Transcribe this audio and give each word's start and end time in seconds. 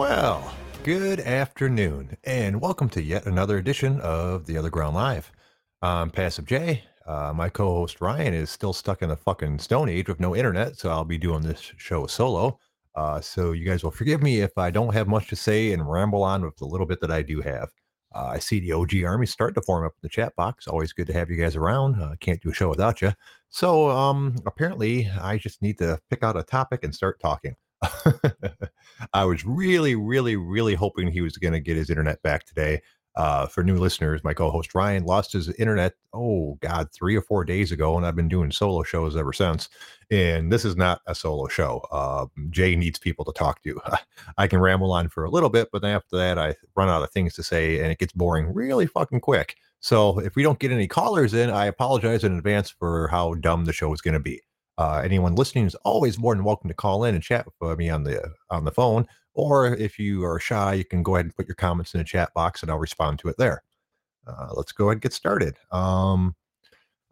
Well, 0.00 0.54
good 0.82 1.20
afternoon, 1.20 2.16
and 2.24 2.58
welcome 2.58 2.88
to 2.88 3.02
yet 3.02 3.26
another 3.26 3.58
edition 3.58 4.00
of 4.00 4.46
The 4.46 4.54
OtherGround 4.54 4.94
Live. 4.94 5.30
I'm 5.82 6.10
Passive 6.10 6.46
J. 6.46 6.84
Uh, 7.06 7.34
my 7.36 7.50
co 7.50 7.74
host 7.74 8.00
Ryan 8.00 8.32
is 8.32 8.48
still 8.48 8.72
stuck 8.72 9.02
in 9.02 9.10
the 9.10 9.16
fucking 9.16 9.58
Stone 9.58 9.90
Age 9.90 10.08
with 10.08 10.18
no 10.18 10.34
internet, 10.34 10.78
so 10.78 10.88
I'll 10.88 11.04
be 11.04 11.18
doing 11.18 11.42
this 11.42 11.60
show 11.76 12.06
solo. 12.06 12.58
Uh, 12.94 13.20
so 13.20 13.52
you 13.52 13.66
guys 13.66 13.84
will 13.84 13.90
forgive 13.90 14.22
me 14.22 14.40
if 14.40 14.56
I 14.56 14.70
don't 14.70 14.94
have 14.94 15.06
much 15.06 15.28
to 15.28 15.36
say 15.36 15.70
and 15.72 15.86
ramble 15.86 16.22
on 16.22 16.46
with 16.46 16.56
the 16.56 16.64
little 16.64 16.86
bit 16.86 17.02
that 17.02 17.10
I 17.10 17.20
do 17.20 17.42
have. 17.42 17.68
Uh, 18.14 18.28
I 18.28 18.38
see 18.38 18.58
the 18.58 18.72
OG 18.72 19.04
Army 19.04 19.26
starting 19.26 19.56
to 19.56 19.66
form 19.66 19.84
up 19.84 19.92
in 19.92 20.00
the 20.00 20.08
chat 20.08 20.34
box. 20.34 20.66
Always 20.66 20.94
good 20.94 21.08
to 21.08 21.12
have 21.12 21.28
you 21.28 21.36
guys 21.36 21.56
around. 21.56 22.00
Uh, 22.00 22.14
can't 22.20 22.40
do 22.40 22.48
a 22.48 22.54
show 22.54 22.70
without 22.70 23.02
you. 23.02 23.12
So 23.50 23.90
um, 23.90 24.36
apparently, 24.46 25.10
I 25.20 25.36
just 25.36 25.60
need 25.60 25.76
to 25.76 26.00
pick 26.08 26.22
out 26.22 26.38
a 26.38 26.42
topic 26.42 26.84
and 26.84 26.94
start 26.94 27.20
talking. 27.20 27.54
I 29.12 29.24
was 29.24 29.44
really, 29.44 29.94
really, 29.94 30.36
really 30.36 30.74
hoping 30.74 31.08
he 31.08 31.20
was 31.20 31.36
going 31.36 31.52
to 31.52 31.60
get 31.60 31.76
his 31.76 31.90
internet 31.90 32.22
back 32.22 32.44
today. 32.44 32.80
Uh, 33.16 33.46
for 33.46 33.64
new 33.64 33.76
listeners, 33.76 34.22
my 34.22 34.32
co-host 34.32 34.72
Ryan 34.74 35.04
lost 35.04 35.32
his 35.32 35.48
internet. 35.54 35.94
Oh 36.14 36.56
God, 36.60 36.88
three 36.92 37.16
or 37.16 37.22
four 37.22 37.44
days 37.44 37.72
ago, 37.72 37.96
and 37.96 38.06
I've 38.06 38.14
been 38.14 38.28
doing 38.28 38.52
solo 38.52 38.84
shows 38.84 39.16
ever 39.16 39.32
since. 39.32 39.68
And 40.12 40.52
this 40.52 40.64
is 40.64 40.76
not 40.76 41.00
a 41.06 41.14
solo 41.14 41.48
show. 41.48 41.82
Uh, 41.90 42.26
Jay 42.50 42.76
needs 42.76 43.00
people 43.00 43.24
to 43.24 43.32
talk 43.32 43.62
to. 43.64 43.80
I 44.38 44.46
can 44.46 44.60
ramble 44.60 44.92
on 44.92 45.08
for 45.08 45.24
a 45.24 45.30
little 45.30 45.50
bit, 45.50 45.68
but 45.72 45.84
after 45.84 46.16
that, 46.18 46.38
I 46.38 46.54
run 46.76 46.88
out 46.88 47.02
of 47.02 47.10
things 47.10 47.34
to 47.34 47.42
say, 47.42 47.80
and 47.80 47.90
it 47.90 47.98
gets 47.98 48.12
boring 48.12 48.54
really 48.54 48.86
fucking 48.86 49.20
quick. 49.20 49.56
So 49.80 50.20
if 50.20 50.36
we 50.36 50.42
don't 50.42 50.58
get 50.58 50.72
any 50.72 50.86
callers 50.86 51.34
in, 51.34 51.50
I 51.50 51.66
apologize 51.66 52.22
in 52.22 52.36
advance 52.36 52.70
for 52.70 53.08
how 53.08 53.34
dumb 53.34 53.64
the 53.64 53.72
show 53.72 53.92
is 53.92 54.00
going 54.00 54.14
to 54.14 54.20
be. 54.20 54.40
Uh, 54.80 55.02
anyone 55.04 55.34
listening 55.34 55.66
is 55.66 55.74
always 55.84 56.18
more 56.18 56.34
than 56.34 56.42
welcome 56.42 56.66
to 56.66 56.74
call 56.74 57.04
in 57.04 57.14
and 57.14 57.22
chat 57.22 57.46
with 57.60 57.78
me 57.78 57.90
on 57.90 58.02
the 58.02 58.32
on 58.48 58.64
the 58.64 58.72
phone. 58.72 59.06
Or 59.34 59.76
if 59.76 59.98
you 59.98 60.24
are 60.24 60.40
shy, 60.40 60.72
you 60.72 60.86
can 60.86 61.02
go 61.02 61.16
ahead 61.16 61.26
and 61.26 61.36
put 61.36 61.46
your 61.46 61.54
comments 61.54 61.92
in 61.92 61.98
the 61.98 62.04
chat 62.04 62.32
box, 62.32 62.62
and 62.62 62.70
I'll 62.70 62.78
respond 62.78 63.18
to 63.18 63.28
it 63.28 63.36
there. 63.36 63.62
Uh, 64.26 64.48
let's 64.54 64.72
go 64.72 64.86
ahead 64.86 64.94
and 64.94 65.02
get 65.02 65.12
started. 65.12 65.58
Um, 65.70 66.34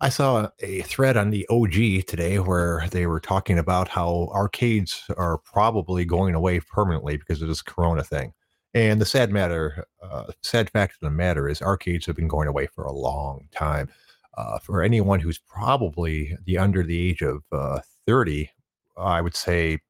I 0.00 0.08
saw 0.08 0.48
a 0.60 0.80
thread 0.80 1.18
on 1.18 1.28
the 1.28 1.46
OG 1.50 2.06
today 2.06 2.38
where 2.38 2.86
they 2.90 3.06
were 3.06 3.20
talking 3.20 3.58
about 3.58 3.88
how 3.88 4.30
arcades 4.32 5.04
are 5.18 5.36
probably 5.36 6.06
going 6.06 6.34
away 6.34 6.60
permanently 6.60 7.18
because 7.18 7.42
of 7.42 7.48
this 7.48 7.60
Corona 7.60 8.02
thing. 8.02 8.32
And 8.72 8.98
the 8.98 9.06
sad 9.06 9.30
matter, 9.30 9.84
uh, 10.02 10.32
sad 10.42 10.70
fact 10.70 10.94
of 10.94 11.00
the 11.00 11.10
matter 11.10 11.46
is, 11.46 11.60
arcades 11.60 12.06
have 12.06 12.16
been 12.16 12.28
going 12.28 12.48
away 12.48 12.66
for 12.66 12.84
a 12.84 12.92
long 12.92 13.46
time 13.52 13.90
uh, 14.38 14.58
for 14.60 14.82
anyone 14.82 15.18
who's 15.18 15.38
probably 15.38 16.36
the 16.46 16.56
under 16.56 16.84
the 16.84 17.10
age 17.10 17.22
of 17.22 17.42
uh, 17.50 17.80
30, 18.06 18.48
I 18.96 19.20
would 19.20 19.34
say 19.34 19.80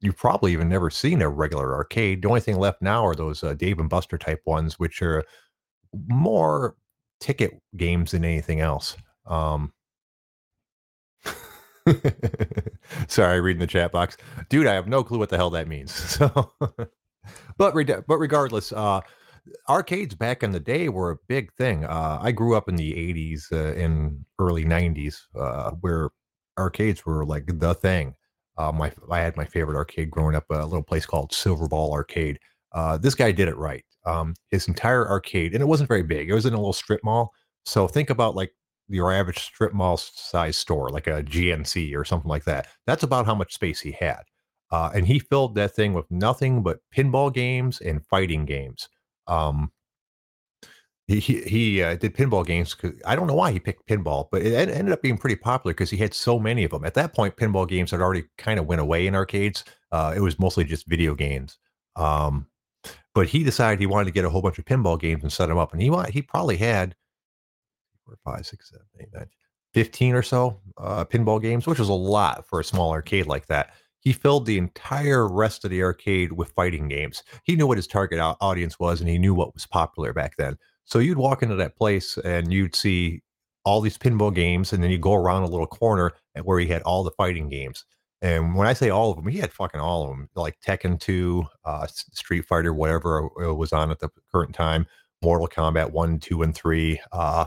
you've 0.00 0.16
probably 0.16 0.54
even 0.54 0.70
never 0.70 0.88
seen 0.88 1.20
a 1.20 1.28
regular 1.28 1.74
arcade. 1.74 2.22
The 2.22 2.28
only 2.28 2.40
thing 2.40 2.56
left 2.56 2.80
now 2.80 3.06
are 3.06 3.14
those 3.14 3.44
uh, 3.44 3.52
Dave 3.52 3.78
and 3.78 3.90
Buster 3.90 4.16
type 4.16 4.40
ones, 4.46 4.78
which 4.78 5.02
are 5.02 5.22
more 6.08 6.76
ticket 7.20 7.60
games 7.76 8.12
than 8.12 8.24
anything 8.24 8.60
else. 8.60 8.96
Um, 9.26 9.74
sorry, 13.06 13.42
reading 13.42 13.60
the 13.60 13.66
chat 13.66 13.92
box, 13.92 14.16
dude. 14.48 14.66
I 14.66 14.72
have 14.72 14.88
no 14.88 15.04
clue 15.04 15.18
what 15.18 15.28
the 15.28 15.36
hell 15.36 15.50
that 15.50 15.68
means. 15.68 15.92
So, 16.18 16.52
but 17.56 17.74
re- 17.74 17.84
but 17.84 18.18
regardless, 18.18 18.72
uh, 18.72 19.00
arcades 19.68 20.14
back 20.14 20.42
in 20.42 20.52
the 20.52 20.60
day 20.60 20.88
were 20.88 21.10
a 21.10 21.18
big 21.28 21.52
thing. 21.54 21.84
Uh, 21.84 22.18
I 22.20 22.32
grew 22.32 22.56
up 22.56 22.68
in 22.68 22.76
the 22.76 22.92
80s 22.92 23.52
uh, 23.52 24.10
early 24.38 24.64
90s 24.64 25.20
uh, 25.38 25.72
where 25.80 26.10
arcades 26.58 27.04
were 27.04 27.24
like 27.24 27.46
the 27.46 27.74
thing. 27.74 28.14
Uh, 28.56 28.70
my 28.72 28.92
I 29.10 29.20
had 29.20 29.36
my 29.36 29.44
favorite 29.44 29.76
arcade 29.76 30.10
growing 30.10 30.36
up, 30.36 30.44
a 30.50 30.64
little 30.64 30.82
place 30.82 31.06
called 31.06 31.32
Silver 31.32 31.66
Ball 31.66 31.92
Arcade. 31.92 32.38
Uh, 32.72 32.96
this 32.96 33.14
guy 33.14 33.32
did 33.32 33.48
it 33.48 33.56
right. 33.56 33.84
Um, 34.06 34.34
his 34.50 34.68
entire 34.68 35.08
arcade, 35.08 35.54
and 35.54 35.62
it 35.62 35.66
wasn't 35.66 35.88
very 35.88 36.02
big. 36.02 36.30
It 36.30 36.34
was 36.34 36.46
in 36.46 36.54
a 36.54 36.58
little 36.58 36.72
strip 36.72 37.02
mall. 37.02 37.32
So 37.64 37.88
think 37.88 38.10
about 38.10 38.36
like 38.36 38.52
your 38.88 39.12
average 39.12 39.38
strip 39.38 39.72
mall 39.72 39.96
size 39.96 40.56
store, 40.56 40.90
like 40.90 41.06
a 41.06 41.22
GNC 41.22 41.96
or 41.96 42.04
something 42.04 42.28
like 42.28 42.44
that. 42.44 42.68
That's 42.86 43.02
about 43.02 43.26
how 43.26 43.34
much 43.34 43.54
space 43.54 43.80
he 43.80 43.92
had. 43.92 44.22
Uh, 44.70 44.90
and 44.94 45.06
he 45.06 45.18
filled 45.18 45.54
that 45.54 45.74
thing 45.74 45.92
with 45.94 46.10
nothing 46.10 46.62
but 46.62 46.80
pinball 46.94 47.32
games 47.32 47.80
and 47.80 48.04
fighting 48.06 48.44
games. 48.44 48.88
Um, 49.26 49.70
he 51.06 51.20
he, 51.20 51.42
he 51.42 51.82
uh, 51.82 51.96
did 51.96 52.14
pinball 52.14 52.46
games. 52.46 52.74
I 53.04 53.14
don't 53.14 53.26
know 53.26 53.34
why 53.34 53.52
he 53.52 53.60
picked 53.60 53.86
pinball, 53.86 54.28
but 54.30 54.42
it 54.42 54.54
ended 54.54 54.92
up 54.92 55.02
being 55.02 55.18
pretty 55.18 55.36
popular 55.36 55.74
because 55.74 55.90
he 55.90 55.98
had 55.98 56.14
so 56.14 56.38
many 56.38 56.64
of 56.64 56.70
them. 56.70 56.84
At 56.84 56.94
that 56.94 57.14
point, 57.14 57.36
pinball 57.36 57.68
games 57.68 57.90
had 57.90 58.00
already 58.00 58.24
kind 58.38 58.58
of 58.58 58.66
went 58.66 58.80
away 58.80 59.06
in 59.06 59.14
arcades. 59.14 59.64
Uh, 59.92 60.14
it 60.16 60.20
was 60.20 60.38
mostly 60.38 60.64
just 60.64 60.86
video 60.86 61.14
games. 61.14 61.58
Um, 61.96 62.46
but 63.14 63.28
he 63.28 63.44
decided 63.44 63.78
he 63.78 63.86
wanted 63.86 64.06
to 64.06 64.12
get 64.12 64.24
a 64.24 64.30
whole 64.30 64.42
bunch 64.42 64.58
of 64.58 64.64
pinball 64.64 64.98
games 64.98 65.22
and 65.22 65.32
set 65.32 65.46
them 65.46 65.58
up, 65.58 65.72
and 65.72 65.82
he 65.82 65.92
he 66.10 66.22
probably 66.22 66.56
had 66.56 66.94
four, 68.04 68.18
five, 68.24 68.46
six, 68.46 68.70
seven, 68.70 68.86
eight, 69.00 69.08
nine, 69.12 69.28
15 69.74 70.14
or 70.14 70.22
so 70.22 70.60
uh, 70.78 71.04
pinball 71.04 71.40
games, 71.40 71.66
which 71.66 71.78
was 71.78 71.88
a 71.88 71.94
lot 71.94 72.46
for 72.48 72.60
a 72.60 72.64
small 72.64 72.92
arcade 72.92 73.26
like 73.26 73.46
that 73.48 73.74
he 74.04 74.12
filled 74.12 74.46
the 74.46 74.58
entire 74.58 75.26
rest 75.26 75.64
of 75.64 75.70
the 75.70 75.82
arcade 75.82 76.32
with 76.32 76.52
fighting 76.52 76.88
games. 76.88 77.22
He 77.42 77.56
knew 77.56 77.66
what 77.66 77.78
his 77.78 77.86
target 77.86 78.20
audience 78.20 78.78
was 78.78 79.00
and 79.00 79.08
he 79.08 79.18
knew 79.18 79.34
what 79.34 79.54
was 79.54 79.66
popular 79.66 80.12
back 80.12 80.36
then. 80.36 80.58
So 80.84 80.98
you'd 80.98 81.18
walk 81.18 81.42
into 81.42 81.56
that 81.56 81.76
place 81.76 82.18
and 82.18 82.52
you'd 82.52 82.76
see 82.76 83.22
all 83.64 83.80
these 83.80 83.98
pinball 83.98 84.34
games, 84.34 84.72
and 84.72 84.82
then 84.82 84.90
you 84.90 84.98
go 84.98 85.14
around 85.14 85.42
a 85.42 85.48
little 85.48 85.66
corner 85.66 86.12
where 86.42 86.58
he 86.58 86.66
had 86.66 86.82
all 86.82 87.02
the 87.02 87.10
fighting 87.12 87.48
games. 87.48 87.84
And 88.20 88.54
when 88.54 88.66
I 88.66 88.72
say 88.72 88.90
all 88.90 89.10
of 89.10 89.16
them, 89.16 89.26
he 89.26 89.38
had 89.38 89.52
fucking 89.52 89.80
all 89.80 90.04
of 90.04 90.10
them, 90.10 90.28
like 90.34 90.58
Tekken 90.60 91.00
2, 91.00 91.44
uh, 91.64 91.86
Street 91.86 92.46
Fighter, 92.46 92.72
whatever 92.72 93.28
was 93.54 93.72
on 93.72 93.90
at 93.90 94.00
the 94.00 94.10
current 94.30 94.54
time, 94.54 94.86
Mortal 95.22 95.48
Kombat 95.48 95.92
1, 95.92 96.18
2, 96.20 96.42
and 96.42 96.54
3, 96.54 97.00
uh, 97.12 97.46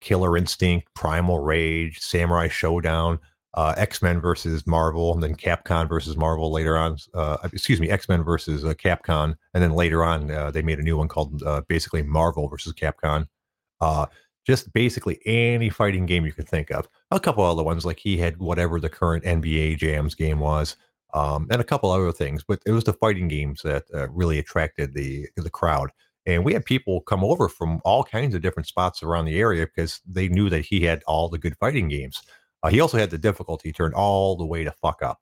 Killer 0.00 0.36
Instinct, 0.36 0.88
Primal 0.94 1.40
Rage, 1.40 1.98
Samurai 1.98 2.48
Shodown 2.48 3.18
uh, 3.58 3.74
X 3.76 4.00
Men 4.00 4.20
versus 4.20 4.64
Marvel, 4.68 5.12
and 5.12 5.20
then 5.20 5.34
Capcom 5.34 5.88
versus 5.88 6.16
Marvel 6.16 6.52
later 6.52 6.78
on. 6.78 6.96
Uh, 7.12 7.38
excuse 7.52 7.80
me, 7.80 7.90
X 7.90 8.08
Men 8.08 8.22
versus 8.22 8.64
uh, 8.64 8.72
Capcom, 8.72 9.34
and 9.52 9.60
then 9.60 9.72
later 9.72 10.04
on 10.04 10.30
uh, 10.30 10.52
they 10.52 10.62
made 10.62 10.78
a 10.78 10.82
new 10.82 10.96
one 10.96 11.08
called 11.08 11.42
uh, 11.42 11.60
basically 11.66 12.02
Marvel 12.02 12.46
versus 12.46 12.72
Capcom. 12.72 13.26
Uh, 13.80 14.06
just 14.46 14.72
basically 14.72 15.18
any 15.26 15.70
fighting 15.70 16.06
game 16.06 16.24
you 16.24 16.32
could 16.32 16.48
think 16.48 16.70
of. 16.70 16.88
A 17.10 17.18
couple 17.18 17.42
other 17.42 17.64
ones 17.64 17.84
like 17.84 17.98
he 17.98 18.16
had 18.16 18.38
whatever 18.38 18.78
the 18.78 18.88
current 18.88 19.24
NBA 19.24 19.78
Jams 19.78 20.14
game 20.14 20.38
was, 20.38 20.76
um, 21.12 21.48
and 21.50 21.60
a 21.60 21.64
couple 21.64 21.90
other 21.90 22.12
things. 22.12 22.44
But 22.46 22.62
it 22.64 22.70
was 22.70 22.84
the 22.84 22.92
fighting 22.92 23.26
games 23.26 23.62
that 23.62 23.86
really 24.12 24.38
attracted 24.38 24.94
the 24.94 25.26
the 25.34 25.50
crowd. 25.50 25.90
And 26.26 26.44
we 26.44 26.52
had 26.52 26.64
people 26.64 27.00
come 27.00 27.24
over 27.24 27.48
from 27.48 27.80
all 27.84 28.04
kinds 28.04 28.36
of 28.36 28.42
different 28.42 28.68
spots 28.68 29.02
around 29.02 29.24
the 29.24 29.40
area 29.40 29.66
because 29.66 30.00
they 30.06 30.28
knew 30.28 30.48
that 30.48 30.66
he 30.66 30.82
had 30.82 31.02
all 31.08 31.28
the 31.28 31.38
good 31.38 31.56
fighting 31.58 31.88
games. 31.88 32.22
Uh, 32.62 32.68
he 32.68 32.80
also 32.80 32.98
had 32.98 33.10
the 33.10 33.18
difficulty 33.18 33.72
turn 33.72 33.92
all 33.94 34.36
the 34.36 34.46
way 34.46 34.64
to 34.64 34.72
fuck 34.72 35.02
up. 35.02 35.20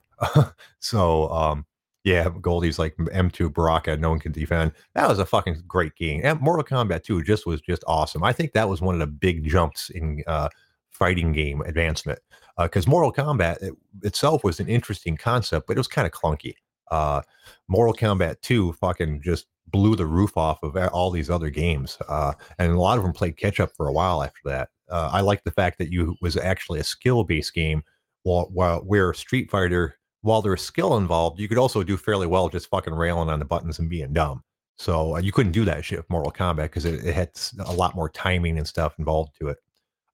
so, 0.78 1.28
um, 1.30 1.66
yeah, 2.04 2.28
Goldie's 2.40 2.78
like 2.78 2.96
M2 2.96 3.52
Baraka, 3.52 3.96
no 3.96 4.10
one 4.10 4.20
can 4.20 4.32
defend. 4.32 4.72
That 4.94 5.08
was 5.08 5.18
a 5.18 5.26
fucking 5.26 5.64
great 5.66 5.96
game. 5.96 6.20
And 6.22 6.40
Mortal 6.40 6.64
Kombat 6.64 7.02
2 7.02 7.24
just 7.24 7.46
was 7.46 7.60
just 7.60 7.82
awesome. 7.86 8.22
I 8.22 8.32
think 8.32 8.52
that 8.52 8.68
was 8.68 8.80
one 8.80 8.94
of 8.94 9.00
the 9.00 9.06
big 9.08 9.44
jumps 9.44 9.90
in 9.90 10.22
uh, 10.26 10.48
fighting 10.90 11.32
game 11.32 11.60
advancement 11.62 12.20
because 12.58 12.86
uh, 12.86 12.90
Mortal 12.90 13.12
Kombat 13.12 13.62
it, 13.62 13.74
itself 14.02 14.44
was 14.44 14.60
an 14.60 14.68
interesting 14.68 15.16
concept, 15.16 15.66
but 15.66 15.76
it 15.76 15.80
was 15.80 15.88
kind 15.88 16.06
of 16.06 16.12
clunky. 16.12 16.54
Uh, 16.90 17.22
Mortal 17.68 17.94
Kombat 17.94 18.40
2 18.42 18.72
fucking 18.74 19.22
just 19.22 19.46
blew 19.68 19.96
the 19.96 20.06
roof 20.06 20.36
off 20.36 20.62
of 20.62 20.76
all 20.92 21.10
these 21.10 21.30
other 21.30 21.50
games, 21.50 21.98
uh, 22.08 22.32
and 22.58 22.72
a 22.72 22.80
lot 22.80 22.98
of 22.98 23.04
them 23.04 23.12
played 23.12 23.36
catch 23.36 23.60
up 23.60 23.70
for 23.76 23.88
a 23.88 23.92
while 23.92 24.22
after 24.22 24.40
that. 24.44 24.68
Uh, 24.88 25.10
I 25.12 25.20
like 25.20 25.42
the 25.44 25.50
fact 25.50 25.78
that 25.78 25.92
you 25.92 26.16
was 26.20 26.36
actually 26.36 26.80
a 26.80 26.84
skill 26.84 27.24
based 27.24 27.54
game, 27.54 27.82
while, 28.22 28.48
while 28.52 28.80
where 28.80 29.12
Street 29.12 29.50
Fighter, 29.50 29.98
while 30.22 30.42
there's 30.42 30.62
skill 30.62 30.96
involved, 30.96 31.40
you 31.40 31.48
could 31.48 31.58
also 31.58 31.82
do 31.82 31.96
fairly 31.96 32.26
well 32.26 32.48
just 32.48 32.68
fucking 32.68 32.94
railing 32.94 33.28
on 33.28 33.38
the 33.38 33.44
buttons 33.44 33.78
and 33.78 33.90
being 33.90 34.12
dumb. 34.12 34.42
So 34.78 35.16
uh, 35.16 35.20
you 35.20 35.32
couldn't 35.32 35.52
do 35.52 35.64
that 35.64 35.84
shit 35.84 35.98
with 35.98 36.10
Mortal 36.10 36.32
Kombat 36.32 36.64
because 36.64 36.84
it, 36.84 37.04
it, 37.04 37.14
had 37.14 37.30
a 37.64 37.72
lot 37.72 37.94
more 37.94 38.10
timing 38.10 38.58
and 38.58 38.66
stuff 38.66 38.98
involved 38.98 39.32
to 39.40 39.48
it. 39.48 39.58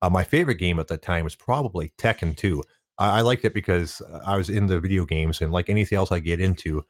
Uh, 0.00 0.10
my 0.10 0.24
favorite 0.24 0.56
game 0.56 0.78
at 0.78 0.88
that 0.88 1.02
time 1.02 1.24
was 1.24 1.34
probably 1.34 1.92
Tekken 1.98 2.36
2. 2.36 2.62
I, 2.98 3.18
I 3.18 3.20
liked 3.22 3.44
it 3.44 3.54
because 3.54 4.00
uh, 4.00 4.20
I 4.24 4.36
was 4.36 4.50
in 4.50 4.66
the 4.66 4.80
video 4.80 5.04
games 5.04 5.40
and 5.40 5.52
like 5.52 5.68
anything 5.68 5.96
else 5.96 6.12
I 6.12 6.20
get 6.20 6.40
into, 6.40 6.84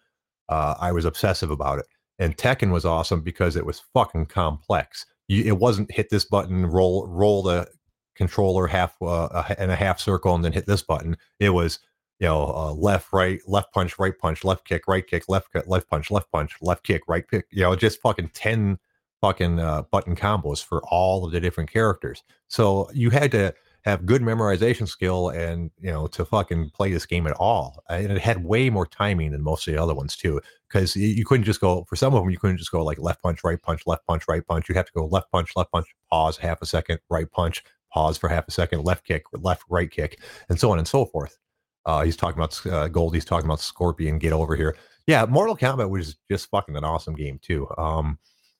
uh, 0.48 0.74
I 0.80 0.92
was 0.92 1.04
obsessive 1.04 1.50
about 1.50 1.78
it. 1.78 1.86
And 2.18 2.36
Tekken 2.36 2.70
was 2.70 2.84
awesome 2.84 3.22
because 3.22 3.56
it 3.56 3.66
was 3.66 3.82
fucking 3.94 4.26
complex 4.26 5.06
you, 5.28 5.44
it 5.44 5.58
wasn't 5.58 5.90
hit 5.90 6.10
this 6.10 6.24
button, 6.24 6.66
roll 6.66 7.06
roll 7.06 7.42
the 7.42 7.66
controller 8.14 8.66
half 8.66 8.94
uh, 9.00 9.54
in 9.58 9.70
a 9.70 9.76
half 9.76 9.98
circle, 9.98 10.34
and 10.34 10.44
then 10.44 10.52
hit 10.52 10.66
this 10.66 10.82
button. 10.82 11.16
It 11.40 11.50
was 11.50 11.78
you 12.20 12.26
know 12.26 12.52
uh, 12.54 12.72
left, 12.72 13.12
right, 13.12 13.40
left 13.46 13.72
punch, 13.72 13.98
right 13.98 14.16
punch, 14.16 14.44
left 14.44 14.66
kick, 14.66 14.82
right 14.86 15.06
kick, 15.06 15.24
left 15.28 15.48
left 15.66 15.88
punch, 15.88 16.10
left 16.10 16.30
punch, 16.30 16.56
left 16.60 16.84
kick, 16.84 17.02
right 17.08 17.28
kick. 17.28 17.46
You 17.50 17.62
know, 17.62 17.76
just 17.76 18.00
fucking 18.00 18.30
ten 18.34 18.78
fucking 19.20 19.60
uh, 19.60 19.82
button 19.90 20.16
combos 20.16 20.64
for 20.64 20.82
all 20.90 21.24
of 21.24 21.32
the 21.32 21.40
different 21.40 21.70
characters. 21.70 22.22
So 22.48 22.90
you 22.92 23.10
had 23.10 23.30
to 23.32 23.54
have 23.84 24.06
good 24.06 24.22
memorization 24.22 24.86
skill 24.86 25.30
and 25.30 25.70
you 25.80 25.90
know 25.90 26.06
to 26.06 26.24
fucking 26.24 26.70
play 26.70 26.92
this 26.92 27.06
game 27.06 27.26
at 27.26 27.34
all. 27.34 27.82
And 27.88 28.12
it 28.12 28.18
had 28.18 28.44
way 28.44 28.70
more 28.70 28.86
timing 28.86 29.32
than 29.32 29.42
most 29.42 29.66
of 29.66 29.74
the 29.74 29.82
other 29.82 29.94
ones 29.94 30.16
too, 30.16 30.40
because 30.68 30.94
you 30.96 31.24
couldn't 31.24 31.44
just 31.44 31.60
go 31.60 31.84
for 31.88 31.96
some 31.96 32.14
of 32.14 32.22
them. 32.22 32.30
You 32.30 32.38
couldn't 32.38 32.58
just 32.58 32.72
go 32.72 32.84
like 32.84 32.98
left 32.98 33.22
punch, 33.22 33.42
right 33.44 33.60
punch, 33.60 33.82
left 33.86 34.06
punch, 34.06 34.24
right 34.28 34.46
punch. 34.46 34.68
You'd 34.68 34.76
have 34.76 34.86
to 34.86 34.92
go 34.92 35.06
left 35.06 35.30
punch, 35.32 35.50
left 35.56 35.72
punch, 35.72 35.86
pause 36.10 36.36
half 36.36 36.62
a 36.62 36.66
second, 36.66 37.00
right 37.10 37.30
punch, 37.30 37.62
pause 37.92 38.16
for 38.18 38.28
half 38.28 38.46
a 38.48 38.52
second, 38.52 38.84
left 38.84 39.04
kick, 39.04 39.24
left 39.32 39.64
right 39.68 39.90
kick, 39.90 40.20
and 40.48 40.58
so 40.58 40.70
on 40.70 40.78
and 40.78 40.88
so 40.88 41.04
forth. 41.04 41.36
Uh, 41.84 42.02
he's 42.02 42.16
talking 42.16 42.38
about 42.38 42.66
uh, 42.66 42.88
Gold. 42.88 43.14
He's 43.14 43.24
talking 43.24 43.46
about 43.46 43.60
Scorpion. 43.60 44.18
Get 44.18 44.32
over 44.32 44.54
here. 44.54 44.76
Yeah, 45.06 45.26
Mortal 45.26 45.56
Kombat 45.56 45.90
was 45.90 46.16
just 46.30 46.48
fucking 46.50 46.76
an 46.76 46.84
awesome 46.84 47.14
game 47.14 47.40
too. 47.42 47.68
Um, 47.76 48.18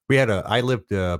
we 0.08 0.16
had 0.16 0.28
a. 0.28 0.42
I 0.46 0.60
lived 0.60 0.92
uh, 0.92 1.19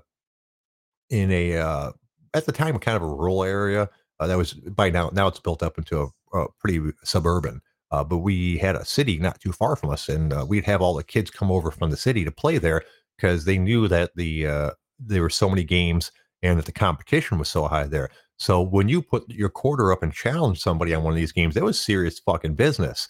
in 1.11 1.31
a 1.31 1.57
uh, 1.57 1.93
at 2.35 2.47
the 2.47 2.53
time 2.53 2.79
kind 2.79 2.97
of 2.97 3.03
a 3.03 3.07
rural 3.07 3.45
area 3.45 3.89
uh, 4.21 4.27
that 4.27 4.39
was 4.39 4.53
by 4.55 4.91
now 4.91 5.11
now 5.13 5.27
it's 5.27 5.41
built 5.41 5.63
up 5.63 5.79
into 5.79 6.01
a, 6.01 6.39
a 6.39 6.47
pretty 6.59 6.81
suburban. 7.05 7.61
Uh, 7.91 8.03
but 8.03 8.19
we 8.19 8.57
had 8.57 8.75
a 8.75 8.85
city 8.87 9.19
not 9.19 9.39
too 9.39 9.53
far 9.53 9.77
from 9.77 9.91
us, 9.91 10.09
and 10.09 10.33
uh, 10.33 10.47
we'd 10.49 10.65
have 10.65 10.81
all 10.81 10.95
the 10.95 11.05
kids 11.05 11.31
come 11.31 11.51
over 11.51 11.71
from 11.71 11.91
the 11.91 11.97
city 11.97 12.25
to 12.25 12.33
play 12.33 12.57
there 12.57 12.83
because 13.17 13.45
they 13.45 13.59
knew 13.59 13.87
that 13.87 14.11
the 14.17 14.47
uh, 14.47 14.71
there 14.99 15.23
were 15.23 15.31
so 15.31 15.49
many 15.49 15.65
games 15.65 16.11
and 16.43 16.59
that 16.59 16.67
the 16.67 16.73
competition 16.73 17.39
was 17.39 17.49
so 17.49 17.67
high 17.67 17.87
there. 17.87 18.09
So 18.37 18.61
when 18.61 18.89
you 18.89 19.03
put 19.03 19.29
your 19.29 19.49
quarter 19.49 19.93
up 19.93 20.03
and 20.03 20.13
challenge 20.13 20.61
somebody 20.61 20.93
on 20.95 21.05
one 21.05 21.13
of 21.13 21.17
these 21.17 21.33
games, 21.33 21.55
that 21.55 21.63
was 21.63 21.81
serious 21.81 22.19
fucking 22.19 22.55
business. 22.55 23.09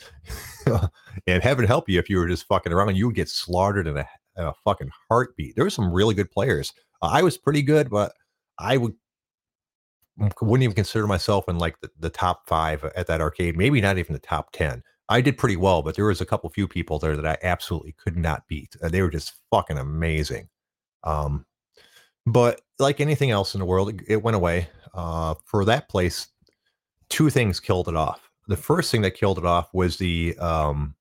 and 1.27 1.43
heaven 1.43 1.65
help 1.65 1.89
you 1.89 1.99
if 1.99 2.11
you 2.11 2.19
were 2.19 2.29
just 2.29 2.47
fucking 2.47 2.73
around, 2.73 2.97
you 2.97 3.07
would 3.07 3.17
get 3.17 3.31
slaughtered 3.31 3.87
in 3.87 3.97
a, 3.97 4.07
in 4.37 4.45
a 4.45 4.53
fucking 4.65 4.91
heartbeat. 5.09 5.55
There 5.55 5.65
were 5.65 5.71
some 5.71 5.91
really 5.91 6.15
good 6.15 6.31
players. 6.31 6.75
Uh, 7.01 7.11
I 7.13 7.23
was 7.23 7.39
pretty 7.39 7.63
good, 7.63 7.89
but 7.89 8.13
I 8.59 8.77
would 8.77 8.93
wouldn't 10.17 10.65
even 10.65 10.75
consider 10.75 11.07
myself 11.07 11.49
in 11.49 11.59
like 11.59 11.81
the, 11.81 11.91
the 11.99 12.11
top 12.11 12.47
five 12.47 12.85
at 12.85 13.07
that 13.07 13.21
arcade. 13.21 13.57
Maybe 13.57 13.81
not 13.81 13.99
even 13.99 14.13
the 14.13 14.19
top 14.19 14.53
ten. 14.53 14.83
I 15.09 15.21
did 15.21 15.37
pretty 15.37 15.57
well, 15.57 15.83
but 15.83 15.97
there 15.97 16.07
was 16.07 16.21
a 16.21 16.27
couple 16.27 16.49
few 16.51 16.69
people 16.69 16.99
there 16.99 17.17
that 17.17 17.27
I 17.27 17.37
absolutely 17.43 17.95
could 18.03 18.17
not 18.17 18.47
beat. 18.49 18.77
They 18.81 19.03
were 19.03 19.11
just 19.11 19.35
fucking 19.51 19.79
amazing. 19.79 20.49
Um, 21.05 21.45
but 22.25 22.61
like 22.79 23.01
anything 23.01 23.31
else 23.31 23.55
in 23.55 23.59
the 23.59 23.67
world, 23.67 23.91
it, 23.91 24.01
it 24.07 24.23
went 24.23 24.37
away. 24.37 24.69
Uh, 24.95 25.35
for 25.45 25.65
that 25.65 25.89
place, 25.89 26.29
two 27.09 27.31
things 27.31 27.61
killed 27.61 27.89
it 27.89 27.97
off. 27.97 28.31
The 28.49 28.57
first 28.57 28.91
thing 28.91 29.03
that 29.03 29.13
killed 29.13 29.39
it 29.39 29.45
off 29.45 29.69
was 29.73 29.97
the 29.97 30.37
um, 30.39 30.95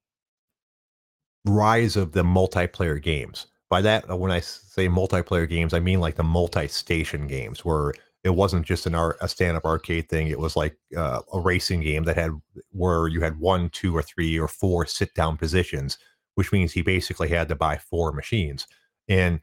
rise 1.46 1.96
of 1.96 2.12
the 2.12 2.24
multiplayer 2.24 3.02
games. 3.02 3.48
By 3.70 3.82
that, 3.82 4.10
uh, 4.10 4.18
when 4.18 4.32
I 4.32 4.40
say 4.42 4.88
multiplayer 4.88 5.48
games, 5.48 5.74
I 5.74 5.80
mean 5.80 6.00
like 6.00 6.16
the 6.16 6.24
multi-station 6.24 7.28
games, 7.28 7.64
where 7.64 7.94
it 8.24 8.32
wasn't 8.32 8.66
just 8.66 8.86
an 8.86 8.96
art, 8.96 9.18
a 9.22 9.28
stand-up 9.28 9.66
arcade 9.66 10.08
thing. 10.10 10.28
It 10.28 10.40
was 10.40 10.56
like 10.56 10.78
uh, 10.96 11.22
a 11.34 11.40
racing 11.40 11.82
game 11.82 12.04
that 12.04 12.18
had 12.18 12.32
where 12.72 13.08
you 13.08 13.22
had 13.22 13.40
one, 13.40 13.70
two, 13.70 13.96
or 13.96 14.04
three, 14.04 14.40
or 14.40 14.48
four 14.48 14.86
sit-down 14.86 15.38
positions, 15.38 15.98
which 16.36 16.52
means 16.52 16.72
he 16.72 16.82
basically 16.82 17.30
had 17.30 17.48
to 17.50 17.56
buy 17.56 17.78
four 17.78 18.12
machines. 18.12 18.68
And 19.10 19.40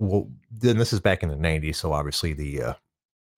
well, 0.00 0.28
then 0.50 0.78
this 0.78 0.92
is 0.92 1.00
back 1.00 1.22
in 1.22 1.28
the 1.28 1.36
'90s, 1.36 1.76
so 1.76 1.92
obviously 1.92 2.32
the 2.32 2.62
uh, 2.62 2.74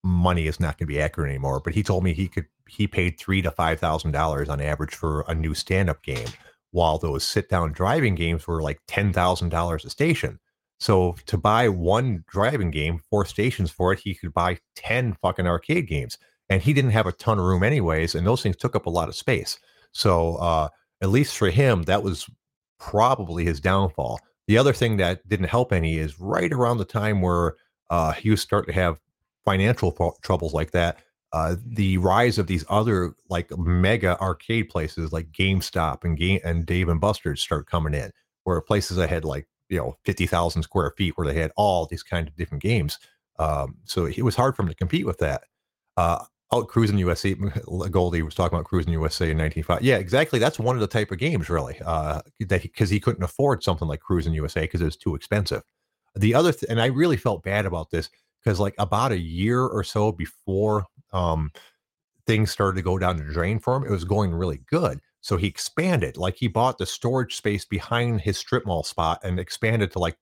money 0.03 0.47
is 0.47 0.59
not 0.59 0.77
going 0.77 0.87
to 0.87 0.93
be 0.93 1.01
accurate 1.01 1.29
anymore. 1.29 1.59
But 1.63 1.73
he 1.73 1.83
told 1.83 2.03
me 2.03 2.13
he 2.13 2.27
could 2.27 2.47
he 2.67 2.87
paid 2.87 3.19
three 3.19 3.41
to 3.41 3.51
five 3.51 3.79
thousand 3.79 4.11
dollars 4.11 4.49
on 4.49 4.61
average 4.61 4.95
for 4.95 5.21
a 5.27 5.35
new 5.35 5.53
stand 5.53 5.89
up 5.89 6.01
game, 6.03 6.27
while 6.71 6.97
those 6.97 7.23
sit 7.23 7.49
down 7.49 7.71
driving 7.71 8.15
games 8.15 8.47
were 8.47 8.61
like 8.61 8.79
ten 8.87 9.13
thousand 9.13 9.49
dollars 9.49 9.85
a 9.85 9.89
station. 9.89 10.39
So 10.81 11.15
to 11.27 11.37
buy 11.37 11.69
one 11.69 12.23
driving 12.27 12.71
game, 12.71 13.01
four 13.07 13.23
stations 13.23 13.69
for 13.69 13.93
it, 13.93 13.99
he 13.99 14.15
could 14.15 14.33
buy 14.33 14.57
ten 14.75 15.13
fucking 15.21 15.45
arcade 15.45 15.87
games, 15.87 16.17
and 16.49 16.59
he 16.59 16.73
didn't 16.73 16.89
have 16.89 17.05
a 17.05 17.11
ton 17.11 17.37
of 17.37 17.45
room 17.45 17.61
anyways, 17.61 18.15
and 18.15 18.25
those 18.25 18.41
things 18.41 18.57
took 18.57 18.75
up 18.75 18.87
a 18.87 18.89
lot 18.89 19.07
of 19.07 19.15
space. 19.15 19.59
So 19.91 20.37
uh, 20.37 20.69
at 21.01 21.09
least 21.09 21.37
for 21.37 21.51
him, 21.51 21.83
that 21.83 22.01
was 22.01 22.27
probably 22.79 23.45
his 23.45 23.59
downfall. 23.59 24.19
The 24.47 24.57
other 24.57 24.73
thing 24.73 24.97
that 24.97 25.21
didn't 25.29 25.49
help 25.49 25.71
any 25.71 25.97
is 25.97 26.19
right 26.19 26.51
around 26.51 26.79
the 26.79 26.85
time 26.85 27.21
where 27.21 27.57
uh, 27.91 28.13
he 28.13 28.31
was 28.31 28.41
starting 28.41 28.73
to 28.73 28.79
have 28.81 28.99
financial 29.45 30.17
troubles 30.23 30.55
like 30.55 30.71
that, 30.71 30.97
uh, 31.31 31.57
the 31.63 31.99
rise 31.99 32.39
of 32.39 32.47
these 32.47 32.65
other 32.69 33.13
like 33.29 33.55
mega 33.55 34.19
arcade 34.19 34.69
places 34.69 35.13
like 35.13 35.31
GameStop 35.31 36.03
and 36.05 36.17
Game 36.17 36.39
and 36.43 36.65
Dave 36.65 36.89
and 36.89 36.99
Buster's 36.99 37.39
start 37.39 37.67
coming 37.67 37.93
in, 37.93 38.11
where 38.45 38.59
places 38.61 38.97
that 38.97 39.09
had 39.09 39.25
like 39.25 39.47
you 39.71 39.77
know 39.77 39.97
fifty 40.03 40.27
thousand 40.27 40.63
square 40.63 40.93
feet, 40.95 41.17
where 41.17 41.25
they 41.25 41.39
had 41.39 41.51
all 41.55 41.87
these 41.87 42.03
kind 42.03 42.27
of 42.27 42.35
different 42.35 42.61
games. 42.61 42.99
Um, 43.39 43.77
so 43.85 44.05
it 44.05 44.21
was 44.21 44.35
hard 44.35 44.55
for 44.55 44.61
him 44.61 44.69
to 44.69 44.75
compete 44.75 45.05
with 45.05 45.17
that. 45.17 45.45
Uh, 45.97 46.23
out 46.53 46.67
Cruis'n 46.67 46.99
USA, 46.99 47.33
Goldie 47.89 48.21
was 48.21 48.35
talking 48.35 48.57
about 48.57 48.69
Cruis'n 48.69 48.91
USA 48.91 49.31
in 49.31 49.37
1995. 49.37 49.81
Yeah, 49.81 49.97
exactly. 49.97 50.37
That's 50.37 50.59
one 50.59 50.75
of 50.75 50.81
the 50.81 50.87
type 50.87 51.11
of 51.11 51.17
games, 51.17 51.49
really, 51.49 51.79
uh, 51.85 52.21
that 52.39 52.61
because 52.61 52.89
he, 52.89 52.97
he, 52.97 52.99
couldn't 52.99 53.23
afford 53.23 53.63
something 53.63 53.87
like 53.87 54.01
Cruis'n 54.01 54.33
USA 54.33 54.61
because 54.61 54.81
it 54.81 54.85
was 54.85 54.97
too 54.97 55.15
expensive. 55.15 55.63
The 56.15 56.35
other, 56.35 56.51
th- 56.51 56.69
and 56.69 56.81
I 56.81 56.87
really 56.87 57.17
felt 57.17 57.43
bad 57.43 57.65
about 57.65 57.89
this 57.89 58.09
because 58.43 58.59
like 58.59 58.75
about 58.77 59.13
a 59.13 59.17
year 59.17 59.61
or 59.61 59.83
so 59.83 60.11
before 60.11 60.85
um, 61.13 61.51
things 62.25 62.51
started 62.51 62.75
to 62.75 62.81
go 62.81 62.97
down 62.97 63.17
the 63.17 63.23
drain 63.23 63.59
for 63.59 63.75
him, 63.75 63.85
it 63.85 63.91
was 63.91 64.03
going 64.03 64.33
really 64.33 64.59
good. 64.69 64.99
So 65.21 65.37
he 65.37 65.47
expanded, 65.47 66.17
like 66.17 66.35
he 66.35 66.47
bought 66.47 66.77
the 66.77 66.85
storage 66.85 67.35
space 67.35 67.63
behind 67.63 68.21
his 68.21 68.37
strip 68.37 68.65
mall 68.65 68.83
spot 68.83 69.19
and 69.23 69.39
expanded 69.39 69.91
to 69.91 69.99
like 69.99 70.17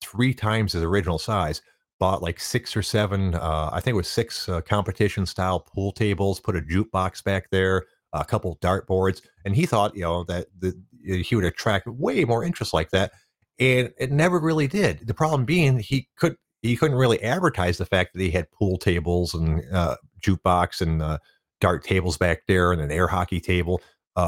three 0.00 0.32
times 0.32 0.72
his 0.72 0.82
original 0.84 1.18
size. 1.18 1.60
Bought 1.98 2.22
like 2.22 2.38
six 2.38 2.76
or 2.76 2.82
seven, 2.82 3.34
uh, 3.34 3.70
I 3.72 3.80
think 3.80 3.94
it 3.94 3.96
was 3.96 4.08
six 4.08 4.48
uh, 4.48 4.60
competition 4.60 5.26
style 5.26 5.58
pool 5.58 5.90
tables, 5.90 6.38
put 6.38 6.54
a 6.54 6.60
jukebox 6.60 7.24
back 7.24 7.50
there, 7.50 7.86
a 8.12 8.24
couple 8.24 8.56
dart 8.60 8.86
boards, 8.86 9.20
and 9.44 9.56
he 9.56 9.66
thought, 9.66 9.96
you 9.96 10.02
know, 10.02 10.22
that 10.24 10.46
the, 10.60 10.80
he 11.02 11.34
would 11.34 11.44
attract 11.44 11.88
way 11.88 12.24
more 12.24 12.44
interest 12.44 12.72
like 12.72 12.90
that. 12.90 13.10
And 13.58 13.92
it 13.98 14.12
never 14.12 14.38
really 14.38 14.68
did. 14.68 15.08
The 15.08 15.14
problem 15.14 15.44
being 15.44 15.80
he 15.80 16.08
could 16.16 16.36
he 16.62 16.76
couldn't 16.76 16.96
really 16.96 17.20
advertise 17.22 17.78
the 17.78 17.86
fact 17.86 18.14
that 18.14 18.22
he 18.22 18.30
had 18.30 18.50
pool 18.52 18.78
tables 18.78 19.34
and 19.34 19.62
uh, 19.72 19.96
jukebox 20.20 20.80
and 20.80 21.02
uh, 21.02 21.18
dart 21.60 21.82
tables 21.82 22.16
back 22.16 22.42
there 22.46 22.70
and 22.70 22.80
an 22.80 22.92
air 22.92 23.08
hockey 23.08 23.40
table 23.40 23.80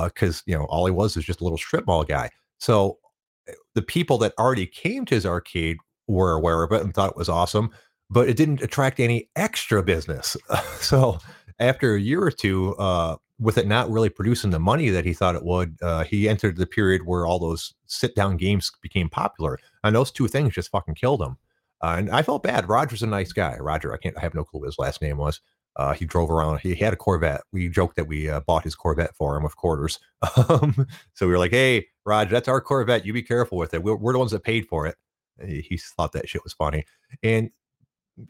because 0.05 0.39
uh, 0.39 0.43
you 0.47 0.57
know 0.57 0.65
all 0.65 0.87
he 0.87 0.93
was 0.93 1.17
was 1.17 1.25
just 1.25 1.41
a 1.41 1.45
little 1.45 1.59
strip 1.59 1.87
mall 1.87 2.05
guy. 2.05 2.31
So 2.59 2.99
eh, 3.49 3.53
the 3.75 3.83
people 3.83 4.19
that 4.19 4.35
already 4.39 4.67
came 4.67 5.05
to 5.07 5.15
his 5.15 5.27
arcade 5.27 5.79
were 6.07 6.33
aware 6.33 6.63
of 6.63 6.73
it 6.73 6.83
and 6.83 6.95
thought 6.95 7.11
it 7.11 7.17
was 7.17 7.29
awesome, 7.29 7.71
but 8.09 8.29
it 8.29 8.37
didn't 8.37 8.63
attract 8.63 9.01
any 9.01 9.29
extra 9.37 9.83
business. 9.83 10.37
so 10.81 11.19
after 11.59 11.95
a 11.95 12.01
year 12.01 12.23
or 12.23 12.31
two, 12.31 12.75
uh, 12.77 13.17
with 13.39 13.57
it 13.57 13.67
not 13.67 13.91
really 13.91 14.11
producing 14.11 14.51
the 14.51 14.61
money 14.61 14.91
that 14.91 15.05
he 15.07 15.15
thought 15.15 15.35
it 15.35 15.45
would, 15.45 15.79
uh, 15.83 16.05
he 16.05 16.29
entered 16.29 16.57
the 16.57 16.67
period 16.67 17.07
where 17.07 17.25
all 17.25 17.39
those 17.39 17.73
sit 17.87 18.15
down 18.15 18.37
games 18.37 18.71
became 18.83 19.09
popular, 19.09 19.59
and 19.83 19.97
those 19.97 20.11
two 20.11 20.29
things 20.29 20.55
just 20.55 20.71
fucking 20.71 20.95
killed 20.95 21.23
him. 21.23 21.37
Uh, 21.83 21.95
and 21.99 22.11
I 22.11 22.23
felt 22.23 22.43
bad. 22.43 22.69
Roger's 22.69 23.03
a 23.03 23.07
nice 23.07 23.33
guy. 23.33 23.57
Roger, 23.59 23.95
I 23.95 23.97
can't, 23.97 24.17
I 24.19 24.21
have 24.21 24.35
no 24.35 24.45
clue 24.45 24.61
what 24.61 24.67
his 24.67 24.79
last 24.79 25.01
name 25.01 25.17
was. 25.17 25.41
Uh, 25.77 25.95
he 25.95 26.05
drove 26.05 26.31
around. 26.31 26.59
He 26.61 26.75
had 26.75 26.93
a 26.93 26.97
Corvette. 26.97 27.43
We 27.53 27.69
joked 27.69 27.97
that 27.97 28.07
we 28.07 28.29
uh, 28.29 28.41
bought 28.41 28.65
his 28.65 28.75
Corvette 28.75 29.15
for 29.15 29.37
him 29.37 29.43
with 29.43 29.57
quarters. 29.57 29.99
Um, 30.51 30.87
so 31.15 31.27
we 31.27 31.33
were 31.33 31.39
like, 31.39 31.51
"Hey, 31.51 31.87
Roger, 32.05 32.31
that's 32.31 32.49
our 32.49 32.61
Corvette. 32.61 33.07
You 33.07 33.13
be 33.13 33.23
careful 33.23 33.57
with 33.57 33.73
it. 33.73 33.83
We're, 33.83 33.97
we're 33.97 34.13
the 34.13 34.19
ones 34.19 34.33
that 34.33 34.45
paid 34.45 34.67
for 34.69 34.87
it." 34.87 34.97
He, 35.43 35.79
thought 35.97 36.13
that 36.13 36.29
shit 36.29 36.45
was 36.45 36.53
funny, 36.53 36.85
and 37.23 37.51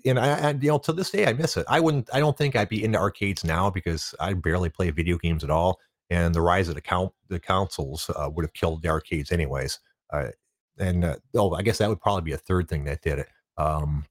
and 0.04 0.18
I, 0.18 0.50
I, 0.50 0.50
you 0.52 0.70
know, 0.70 0.78
to 0.78 0.92
this 0.92 1.10
day, 1.10 1.26
I 1.26 1.32
miss 1.32 1.56
it. 1.56 1.66
I 1.68 1.80
wouldn't. 1.80 2.08
I 2.12 2.20
don't 2.20 2.36
think 2.36 2.54
I'd 2.54 2.68
be 2.68 2.84
into 2.84 2.98
arcades 2.98 3.42
now 3.44 3.70
because 3.70 4.14
I 4.20 4.34
barely 4.34 4.68
play 4.68 4.90
video 4.90 5.18
games 5.18 5.42
at 5.42 5.50
all. 5.50 5.80
And 6.10 6.34
the 6.34 6.40
rise 6.40 6.68
of 6.68 6.74
the 6.74 6.80
count, 6.80 7.12
the 7.28 7.38
consoles 7.38 8.10
uh, 8.10 8.28
would 8.30 8.44
have 8.44 8.52
killed 8.52 8.82
the 8.82 8.88
arcades 8.88 9.30
anyways. 9.30 9.78
Uh, 10.12 10.30
and 10.78 11.04
uh, 11.04 11.16
oh, 11.36 11.54
I 11.54 11.62
guess 11.62 11.78
that 11.78 11.88
would 11.88 12.00
probably 12.00 12.22
be 12.22 12.32
a 12.32 12.38
third 12.38 12.68
thing 12.68 12.84
that 12.84 13.02
did 13.02 13.20
it. 13.20 13.28
Um, 13.56 14.04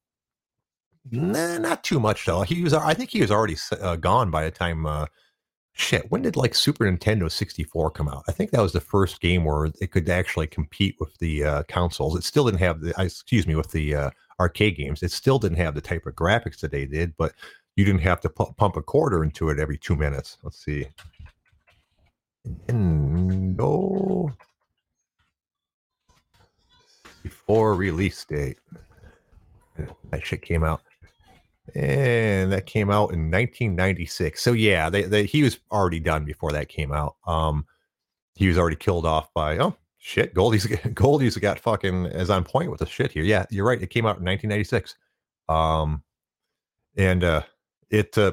nah, 1.11 1.57
not 1.57 1.83
too 1.83 1.99
much 1.99 2.25
though. 2.25 2.41
He 2.41 2.63
was, 2.63 2.73
I 2.73 2.93
think 2.93 3.09
he 3.09 3.21
was 3.21 3.31
already 3.31 3.57
uh, 3.79 3.95
gone 3.95 4.31
by 4.31 4.43
the 4.43 4.51
time. 4.51 4.85
Uh, 4.85 5.05
shit, 5.73 6.09
when 6.11 6.21
did 6.21 6.35
like 6.35 6.53
Super 6.53 6.85
Nintendo 6.85 7.31
64 7.31 7.91
come 7.91 8.09
out? 8.09 8.23
I 8.27 8.31
think 8.31 8.51
that 8.51 8.61
was 8.61 8.73
the 8.73 8.81
first 8.81 9.21
game 9.21 9.45
where 9.45 9.69
it 9.79 9.91
could 9.91 10.09
actually 10.09 10.47
compete 10.47 10.95
with 10.99 11.17
the 11.17 11.43
uh, 11.43 11.63
consoles. 11.63 12.17
It 12.17 12.23
still 12.23 12.45
didn't 12.45 12.59
have 12.59 12.81
the, 12.81 12.93
excuse 12.97 13.47
me, 13.47 13.55
with 13.55 13.71
the 13.71 13.95
uh, 13.95 14.09
arcade 14.39 14.77
games. 14.77 15.03
It 15.03 15.11
still 15.11 15.39
didn't 15.39 15.57
have 15.57 15.75
the 15.75 15.81
type 15.81 16.05
of 16.05 16.15
graphics 16.15 16.59
that 16.59 16.71
they 16.71 16.85
did, 16.85 17.15
but 17.17 17.33
you 17.75 17.85
didn't 17.85 18.01
have 18.01 18.21
to 18.21 18.29
pu- 18.29 18.53
pump 18.57 18.75
a 18.75 18.81
quarter 18.81 19.23
into 19.23 19.49
it 19.49 19.59
every 19.59 19.77
two 19.77 19.95
minutes. 19.95 20.37
Let's 20.43 20.63
see. 20.63 20.87
No. 22.67 24.31
Before 27.23 27.73
release 27.75 28.23
date 28.25 28.57
that 30.11 30.25
shit 30.25 30.41
came 30.41 30.63
out 30.63 30.81
and 31.75 32.51
that 32.51 32.65
came 32.65 32.89
out 32.89 33.11
in 33.11 33.31
1996 33.31 34.41
so 34.41 34.53
yeah 34.53 34.89
they, 34.89 35.03
they, 35.03 35.25
he 35.25 35.43
was 35.43 35.59
already 35.71 35.99
done 35.99 36.25
before 36.25 36.51
that 36.51 36.69
came 36.69 36.91
out 36.91 37.15
um 37.27 37.65
he 38.35 38.47
was 38.47 38.57
already 38.57 38.75
killed 38.75 39.05
off 39.05 39.33
by 39.33 39.57
oh 39.57 39.75
shit 39.97 40.33
goldie's 40.33 40.65
goldie's 40.93 41.37
got 41.37 41.59
fucking 41.59 42.05
as 42.07 42.29
on 42.29 42.43
point 42.43 42.71
with 42.71 42.79
the 42.79 42.85
shit 42.85 43.11
here 43.11 43.23
yeah 43.23 43.45
you're 43.49 43.65
right 43.65 43.81
it 43.81 43.89
came 43.89 44.05
out 44.05 44.17
in 44.19 44.25
1996 44.25 44.95
um 45.49 46.03
and 46.97 47.23
uh 47.23 47.41
it 47.89 48.17
uh 48.17 48.31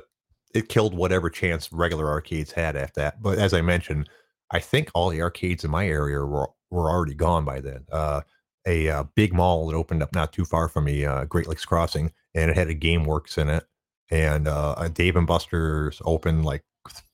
it 0.57 0.71
killed 0.71 0.95
whatever 0.95 1.29
chance 1.29 1.71
regular 1.73 2.09
arcades 2.09 2.51
had 2.51 2.77
at 2.77 2.95
that. 2.95 3.23
But 3.23 3.39
as 3.39 3.53
I 3.53 3.61
mentioned, 3.61 4.09
I 4.51 4.59
think 4.59 4.91
all 4.95 5.11
the 5.11 5.21
arcades 5.21 5.65
in 5.65 5.71
my 5.71 5.87
area 5.87 6.25
were 6.25 6.49
were 6.71 6.91
already 6.91 7.15
gone 7.15 7.45
by 7.45 7.61
then. 7.61 7.85
Uh, 7.93 8.23
a 8.67 8.89
uh, 8.89 9.05
big 9.15 9.33
mall 9.33 9.69
that 9.69 9.77
opened 9.77 10.03
up 10.03 10.15
not 10.15 10.33
too 10.33 10.45
far 10.45 10.69
from 10.69 10.85
me, 10.85 11.05
uh, 11.05 11.25
Great 11.25 11.47
Lakes 11.47 11.65
Crossing, 11.65 12.13
and 12.35 12.51
it 12.51 12.57
had 12.57 12.69
a 12.69 12.75
GameWorks 12.75 13.39
in 13.39 13.49
it, 13.49 13.65
and 14.11 14.49
uh, 14.49 14.75
a 14.79 14.89
Dave 14.89 15.17
and 15.17 15.27
Buster's 15.27 16.03
opened 16.05 16.45
like 16.45 16.63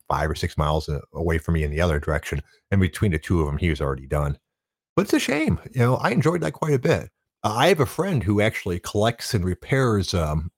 five 0.08 0.30
or 0.30 0.34
six 0.34 0.58
miles 0.58 0.88
uh, 0.88 1.00
away 1.14 1.38
from 1.38 1.54
me 1.54 1.64
in 1.64 1.70
the 1.70 1.80
other 1.80 1.98
direction. 1.98 2.42
And 2.70 2.80
between 2.80 3.12
the 3.12 3.18
two 3.18 3.40
of 3.40 3.46
them, 3.46 3.58
he 3.58 3.70
was 3.70 3.80
already 3.80 4.06
done. 4.06 4.38
But 4.94 5.02
it's 5.02 5.14
a 5.14 5.18
shame. 5.18 5.58
You 5.72 5.80
know, 5.80 5.96
I 5.96 6.10
enjoyed 6.10 6.42
that 6.42 6.52
quite 6.52 6.74
a 6.74 6.78
bit. 6.78 7.08
Uh, 7.42 7.54
I 7.54 7.68
have 7.68 7.80
a 7.80 7.86
friend 7.86 8.22
who 8.22 8.40
actually 8.40 8.78
collects 8.80 9.32
and 9.34 9.44
repairs 9.44 10.12
um, 10.12 10.50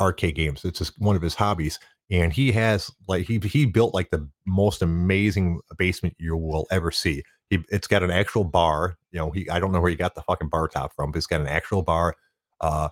arcade 0.00 0.36
games. 0.36 0.64
It's 0.64 0.78
just 0.78 0.98
one 1.00 1.16
of 1.16 1.22
his 1.22 1.34
hobbies, 1.34 1.78
and 2.10 2.32
he 2.32 2.52
has 2.52 2.90
like 3.08 3.26
he 3.26 3.38
he 3.38 3.66
built 3.66 3.94
like 3.94 4.10
the 4.10 4.28
most 4.46 4.82
amazing 4.82 5.60
basement 5.76 6.14
you 6.18 6.36
will 6.36 6.66
ever 6.70 6.90
see. 6.90 7.22
He, 7.50 7.64
it's 7.70 7.88
got 7.88 8.02
an 8.02 8.10
actual 8.10 8.44
bar. 8.44 8.96
You 9.12 9.18
know, 9.18 9.30
he 9.30 9.48
I 9.50 9.58
don't 9.58 9.72
know 9.72 9.80
where 9.80 9.90
he 9.90 9.96
got 9.96 10.14
the 10.14 10.22
fucking 10.22 10.48
bar 10.48 10.68
top 10.68 10.94
from, 10.94 11.10
but 11.12 11.18
it's 11.18 11.26
got 11.26 11.40
an 11.40 11.48
actual 11.48 11.82
bar, 11.82 12.14
uh, 12.60 12.88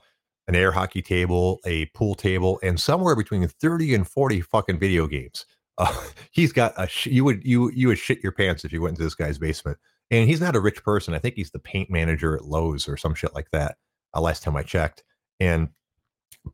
an 0.46 0.54
air 0.54 0.72
hockey 0.72 1.02
table, 1.02 1.60
a 1.64 1.86
pool 1.86 2.14
table, 2.14 2.58
and 2.62 2.80
somewhere 2.80 3.16
between 3.16 3.46
thirty 3.48 3.94
and 3.94 4.08
forty 4.08 4.40
fucking 4.40 4.78
video 4.78 5.06
games. 5.06 5.44
Uh, 5.78 5.94
he's 6.30 6.52
got 6.52 6.74
a 6.76 6.88
sh- 6.88 7.06
you 7.06 7.24
would 7.24 7.44
you 7.44 7.70
you 7.72 7.88
would 7.88 7.98
shit 7.98 8.22
your 8.22 8.32
pants 8.32 8.64
if 8.64 8.72
you 8.72 8.82
went 8.82 8.92
into 8.92 9.04
this 9.04 9.14
guy's 9.14 9.38
basement. 9.38 9.78
And 10.10 10.28
he's 10.28 10.40
not 10.40 10.56
a 10.56 10.60
rich 10.60 10.82
person. 10.82 11.12
I 11.12 11.18
think 11.18 11.34
he's 11.34 11.50
the 11.50 11.58
paint 11.58 11.90
manager 11.90 12.34
at 12.34 12.46
Lowe's 12.46 12.88
or 12.88 12.96
some 12.96 13.14
shit 13.14 13.34
like 13.34 13.50
that. 13.52 13.76
Uh, 14.14 14.22
last 14.22 14.42
time 14.42 14.56
I 14.56 14.62
checked, 14.62 15.04
and 15.38 15.68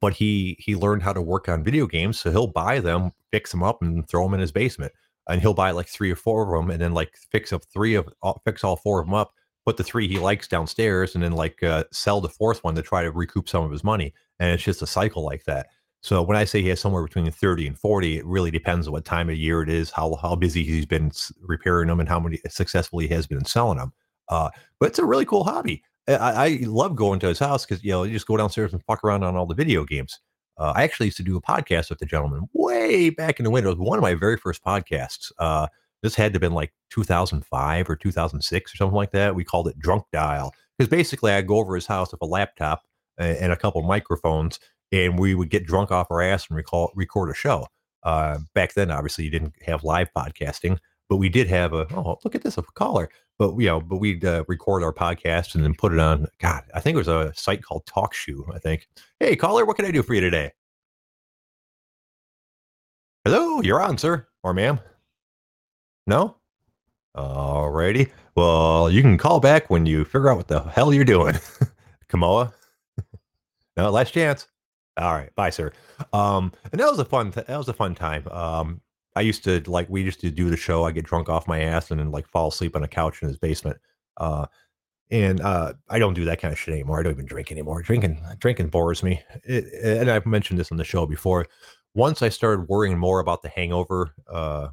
but 0.00 0.14
he 0.14 0.56
he 0.58 0.74
learned 0.74 1.02
how 1.02 1.12
to 1.12 1.22
work 1.22 1.48
on 1.48 1.64
video 1.64 1.86
games, 1.86 2.18
so 2.18 2.30
he'll 2.30 2.48
buy 2.48 2.80
them, 2.80 3.12
fix 3.30 3.50
them 3.50 3.62
up, 3.62 3.80
and 3.82 4.08
throw 4.08 4.24
them 4.24 4.34
in 4.34 4.40
his 4.40 4.52
basement. 4.52 4.92
And 5.28 5.40
he'll 5.40 5.54
buy 5.54 5.70
like 5.70 5.88
three 5.88 6.10
or 6.10 6.16
four 6.16 6.42
of 6.42 6.60
them, 6.60 6.70
and 6.70 6.80
then 6.80 6.92
like 6.92 7.12
fix 7.30 7.52
up 7.52 7.62
three 7.72 7.94
of 7.94 8.08
fix 8.44 8.64
all 8.64 8.76
four 8.76 9.00
of 9.00 9.06
them 9.06 9.14
up, 9.14 9.32
put 9.64 9.76
the 9.76 9.84
three 9.84 10.08
he 10.08 10.18
likes 10.18 10.48
downstairs, 10.48 11.14
and 11.14 11.24
then 11.24 11.32
like 11.32 11.62
uh, 11.62 11.84
sell 11.92 12.20
the 12.20 12.28
fourth 12.28 12.62
one 12.64 12.74
to 12.74 12.82
try 12.82 13.02
to 13.02 13.10
recoup 13.10 13.48
some 13.48 13.64
of 13.64 13.70
his 13.70 13.84
money. 13.84 14.12
And 14.38 14.52
it's 14.52 14.62
just 14.62 14.82
a 14.82 14.86
cycle 14.86 15.24
like 15.24 15.44
that. 15.44 15.68
So 16.02 16.22
when 16.22 16.36
I 16.36 16.44
say 16.44 16.60
he 16.60 16.68
has 16.68 16.80
somewhere 16.80 17.02
between 17.02 17.30
30 17.30 17.66
and 17.66 17.78
40, 17.78 18.18
it 18.18 18.26
really 18.26 18.50
depends 18.50 18.86
on 18.86 18.92
what 18.92 19.06
time 19.06 19.30
of 19.30 19.36
year 19.36 19.62
it 19.62 19.70
is, 19.70 19.90
how 19.90 20.16
how 20.20 20.36
busy 20.36 20.62
he's 20.62 20.86
been 20.86 21.10
repairing 21.40 21.88
them, 21.88 22.00
and 22.00 22.08
how 22.08 22.20
many 22.20 22.40
successfully 22.48 23.08
he 23.08 23.14
has 23.14 23.26
been 23.26 23.44
selling 23.44 23.78
them. 23.78 23.92
Uh, 24.28 24.50
but 24.78 24.90
it's 24.90 24.98
a 24.98 25.04
really 25.04 25.24
cool 25.24 25.44
hobby. 25.44 25.82
I, 26.06 26.14
I 26.14 26.58
love 26.66 26.96
going 26.96 27.20
to 27.20 27.28
his 27.28 27.38
house 27.38 27.64
because 27.64 27.82
you 27.82 27.92
know 27.92 28.02
you 28.02 28.12
just 28.12 28.26
go 28.26 28.36
downstairs 28.36 28.72
and 28.72 28.82
fuck 28.84 29.02
around 29.02 29.24
on 29.24 29.36
all 29.36 29.46
the 29.46 29.54
video 29.54 29.84
games. 29.84 30.20
Uh, 30.58 30.72
I 30.76 30.84
actually 30.84 31.06
used 31.06 31.16
to 31.16 31.22
do 31.22 31.36
a 31.36 31.42
podcast 31.42 31.90
with 31.90 31.98
the 31.98 32.06
gentleman 32.06 32.48
way 32.52 33.10
back 33.10 33.40
in 33.40 33.44
the 33.44 33.50
winter. 33.50 33.70
It 33.70 33.78
was 33.78 33.88
one 33.88 33.98
of 33.98 34.02
my 34.02 34.14
very 34.14 34.36
first 34.36 34.62
podcasts. 34.62 35.32
Uh, 35.38 35.66
this 36.04 36.14
had 36.14 36.34
to 36.34 36.36
have 36.36 36.42
been 36.42 36.52
like 36.52 36.70
2005 36.90 37.88
or 37.88 37.96
2006 37.96 38.74
or 38.74 38.76
something 38.76 38.94
like 38.94 39.10
that. 39.12 39.34
We 39.34 39.42
called 39.42 39.68
it 39.68 39.78
Drunk 39.78 40.04
Dial 40.12 40.52
because 40.76 40.90
basically 40.90 41.32
I'd 41.32 41.46
go 41.46 41.56
over 41.56 41.74
his 41.74 41.86
house 41.86 42.12
with 42.12 42.20
a 42.20 42.26
laptop 42.26 42.82
and, 43.16 43.50
a 43.50 43.56
couple 43.56 43.80
microphones 43.82 44.60
and 44.92 45.18
we 45.18 45.34
would 45.34 45.48
get 45.48 45.64
drunk 45.64 45.90
off 45.90 46.10
our 46.10 46.20
ass 46.20 46.46
and 46.46 46.58
recall, 46.58 46.92
record 46.94 47.30
a 47.30 47.34
show. 47.34 47.66
Uh, 48.02 48.38
back 48.54 48.74
then, 48.74 48.90
obviously, 48.90 49.24
you 49.24 49.30
didn't 49.30 49.54
have 49.64 49.82
live 49.82 50.10
podcasting, 50.14 50.78
but 51.08 51.16
we 51.16 51.30
did 51.30 51.48
have 51.48 51.72
a 51.72 51.86
oh 51.94 52.18
look 52.22 52.34
at 52.34 52.42
this 52.42 52.58
a 52.58 52.62
caller. 52.62 53.08
But 53.38 53.56
you 53.56 53.66
know, 53.68 53.80
but 53.80 53.96
we'd 53.96 54.26
uh, 54.26 54.44
record 54.46 54.82
our 54.82 54.92
podcast 54.92 55.54
and 55.54 55.64
then 55.64 55.74
put 55.74 55.94
it 55.94 55.98
on. 55.98 56.26
God, 56.38 56.64
I 56.74 56.80
think 56.80 56.96
it 56.96 56.98
was 56.98 57.08
a 57.08 57.32
site 57.34 57.62
called 57.62 57.86
TalkShoe. 57.86 58.54
I 58.54 58.58
think. 58.58 58.86
Hey, 59.20 59.36
caller, 59.36 59.64
what 59.64 59.76
can 59.76 59.86
I 59.86 59.90
do 59.90 60.02
for 60.02 60.12
you 60.12 60.20
today? 60.20 60.52
Hello, 63.24 63.62
you're 63.62 63.80
on, 63.80 63.96
sir 63.96 64.28
or 64.42 64.52
ma'am. 64.52 64.78
No. 66.06 66.36
Alrighty. 67.16 68.10
Well, 68.34 68.90
you 68.90 69.00
can 69.02 69.16
call 69.16 69.40
back 69.40 69.70
when 69.70 69.86
you 69.86 70.04
figure 70.04 70.28
out 70.28 70.36
what 70.36 70.48
the 70.48 70.60
hell 70.60 70.92
you're 70.92 71.04
doing. 71.04 71.34
Kamoa. 72.08 72.52
no, 73.76 73.90
last 73.90 74.12
chance. 74.12 74.48
All 74.96 75.12
right, 75.12 75.34
bye, 75.34 75.50
sir. 75.50 75.72
Um, 76.12 76.52
and 76.70 76.80
that 76.80 76.90
was 76.90 76.98
a 76.98 77.04
fun. 77.04 77.32
Th- 77.32 77.46
that 77.46 77.56
was 77.56 77.68
a 77.68 77.72
fun 77.72 77.94
time. 77.94 78.26
Um, 78.28 78.80
I 79.16 79.22
used 79.22 79.44
to 79.44 79.60
like 79.66 79.88
we 79.88 80.02
used 80.02 80.20
to 80.20 80.30
do 80.30 80.50
the 80.50 80.56
show. 80.56 80.84
I 80.84 80.92
get 80.92 81.04
drunk 81.04 81.28
off 81.28 81.48
my 81.48 81.60
ass 81.60 81.90
and 81.90 82.00
then 82.00 82.10
like 82.10 82.28
fall 82.28 82.48
asleep 82.48 82.76
on 82.76 82.84
a 82.84 82.88
couch 82.88 83.22
in 83.22 83.28
his 83.28 83.38
basement. 83.38 83.76
Uh, 84.16 84.46
and 85.10 85.40
uh, 85.40 85.74
I 85.88 85.98
don't 85.98 86.14
do 86.14 86.24
that 86.24 86.40
kind 86.40 86.52
of 86.52 86.58
shit 86.58 86.74
anymore. 86.74 86.98
I 86.98 87.02
don't 87.02 87.12
even 87.12 87.26
drink 87.26 87.52
anymore. 87.52 87.82
Drinking, 87.82 88.20
drinking 88.38 88.68
bores 88.68 89.02
me. 89.02 89.22
It, 89.44 89.66
and 89.84 90.10
I've 90.10 90.26
mentioned 90.26 90.58
this 90.58 90.72
on 90.72 90.78
the 90.78 90.84
show 90.84 91.06
before. 91.06 91.46
Once 91.94 92.22
I 92.22 92.28
started 92.28 92.68
worrying 92.68 92.98
more 92.98 93.20
about 93.20 93.42
the 93.42 93.48
hangover 93.48 94.14
uh, 94.32 94.68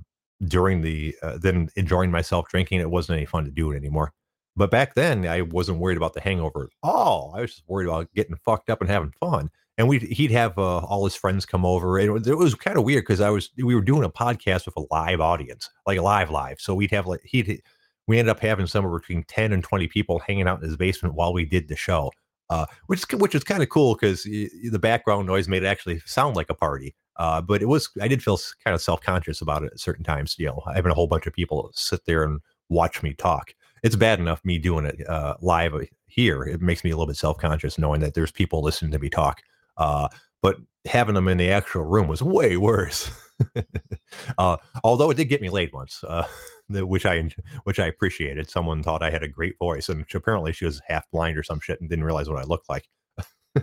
during 0.45 0.81
the 0.81 1.15
uh, 1.21 1.37
than 1.37 1.69
enjoying 1.75 2.11
myself 2.11 2.47
drinking, 2.49 2.79
it 2.79 2.89
wasn't 2.89 3.17
any 3.17 3.25
fun 3.25 3.45
to 3.45 3.51
do 3.51 3.71
it 3.71 3.75
anymore. 3.75 4.13
But 4.55 4.71
back 4.71 4.95
then, 4.95 5.25
I 5.25 5.41
wasn't 5.41 5.79
worried 5.79 5.97
about 5.97 6.13
the 6.13 6.21
hangover 6.21 6.63
at 6.63 6.69
all. 6.83 7.33
I 7.35 7.41
was 7.41 7.51
just 7.51 7.63
worried 7.67 7.87
about 7.87 8.13
getting 8.13 8.35
fucked 8.43 8.69
up 8.69 8.81
and 8.81 8.89
having 8.89 9.13
fun 9.19 9.49
and 9.81 9.87
we 9.87 9.97
he'd 9.97 10.31
have 10.31 10.57
uh, 10.59 10.77
all 10.77 11.03
his 11.05 11.15
friends 11.15 11.45
come 11.45 11.65
over. 11.65 11.97
It, 11.97 12.11
was, 12.11 12.27
it 12.27 12.37
was 12.37 12.53
kind 12.55 12.77
of 12.77 12.83
weird 12.83 13.03
because 13.03 13.19
I 13.19 13.29
was 13.29 13.49
we 13.57 13.73
were 13.73 13.81
doing 13.81 14.03
a 14.03 14.09
podcast 14.09 14.65
with 14.65 14.77
a 14.77 14.85
live 14.91 15.21
audience, 15.21 15.69
like 15.87 15.97
a 15.97 16.03
live 16.03 16.29
live. 16.29 16.59
So 16.59 16.75
we'd 16.75 16.91
have 16.91 17.07
like 17.07 17.21
he'd 17.23 17.61
we 18.07 18.19
ended 18.19 18.31
up 18.31 18.39
having 18.39 18.67
somewhere 18.67 18.99
between 18.99 19.23
ten 19.23 19.53
and 19.53 19.63
twenty 19.63 19.87
people 19.87 20.19
hanging 20.19 20.47
out 20.47 20.61
in 20.61 20.67
his 20.67 20.77
basement 20.77 21.15
while 21.15 21.33
we 21.33 21.45
did 21.45 21.67
the 21.67 21.75
show, 21.75 22.11
uh, 22.51 22.65
which 22.87 23.03
which 23.13 23.33
is 23.33 23.45
kind 23.45 23.63
of 23.63 23.69
cool 23.69 23.95
because 23.95 24.23
the 24.23 24.79
background 24.79 25.25
noise 25.25 25.47
made 25.47 25.63
it 25.63 25.67
actually 25.67 26.01
sound 26.05 26.35
like 26.35 26.49
a 26.49 26.53
party. 26.53 26.93
Uh, 27.15 27.41
but 27.41 27.61
it 27.61 27.65
was 27.65 27.89
I 28.01 28.09
did 28.09 28.21
feel 28.21 28.37
kind 28.61 28.75
of 28.75 28.81
self 28.81 28.99
conscious 28.99 29.39
about 29.41 29.63
it 29.63 29.71
at 29.71 29.79
certain 29.79 30.03
times. 30.03 30.35
You 30.37 30.47
know, 30.47 30.61
having 30.75 30.91
a 30.91 30.95
whole 30.95 31.07
bunch 31.07 31.25
of 31.25 31.33
people 31.33 31.71
sit 31.73 32.05
there 32.05 32.23
and 32.23 32.41
watch 32.67 33.01
me 33.01 33.13
talk. 33.13 33.55
It's 33.83 33.95
bad 33.95 34.19
enough 34.19 34.43
me 34.43 34.57
doing 34.57 34.85
it 34.85 35.07
uh, 35.07 35.37
live 35.39 35.73
here. 36.07 36.43
It 36.43 36.61
makes 36.61 36.83
me 36.83 36.91
a 36.91 36.95
little 36.95 37.07
bit 37.07 37.15
self 37.15 37.37
conscious 37.37 37.77
knowing 37.77 38.01
that 38.01 38.15
there's 38.15 38.33
people 38.33 38.61
listening 38.61 38.91
to 38.91 38.99
me 38.99 39.09
talk. 39.09 39.41
Uh, 39.77 40.09
but 40.41 40.57
having 40.85 41.15
them 41.15 41.27
in 41.27 41.37
the 41.37 41.51
actual 41.51 41.83
room 41.83 42.07
was 42.07 42.21
way 42.21 42.57
worse. 42.57 43.11
uh, 44.37 44.57
although 44.83 45.09
it 45.09 45.17
did 45.17 45.25
get 45.25 45.41
me 45.41 45.49
laid 45.49 45.71
once, 45.73 46.03
uh, 46.03 46.27
which 46.69 47.05
I 47.05 47.29
which 47.63 47.79
I 47.79 47.87
appreciated. 47.87 48.49
Someone 48.49 48.83
thought 48.83 49.03
I 49.03 49.09
had 49.09 49.23
a 49.23 49.27
great 49.27 49.57
voice, 49.59 49.89
and 49.89 50.05
apparently 50.13 50.53
she 50.53 50.65
was 50.65 50.81
half 50.87 51.09
blind 51.11 51.37
or 51.37 51.43
some 51.43 51.59
shit 51.59 51.79
and 51.81 51.89
didn't 51.89 52.05
realize 52.05 52.29
what 52.29 52.39
I 52.39 52.43
looked 52.43 52.69
like. 52.69 52.87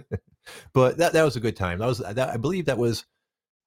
but 0.73 0.97
that 0.99 1.13
that 1.13 1.25
was 1.25 1.37
a 1.37 1.41
good 1.41 1.57
time. 1.57 1.79
That 1.79 1.87
was 1.87 1.99
that, 1.99 2.31
I 2.31 2.37
believe 2.37 2.67
that 2.67 2.79
was 2.79 3.05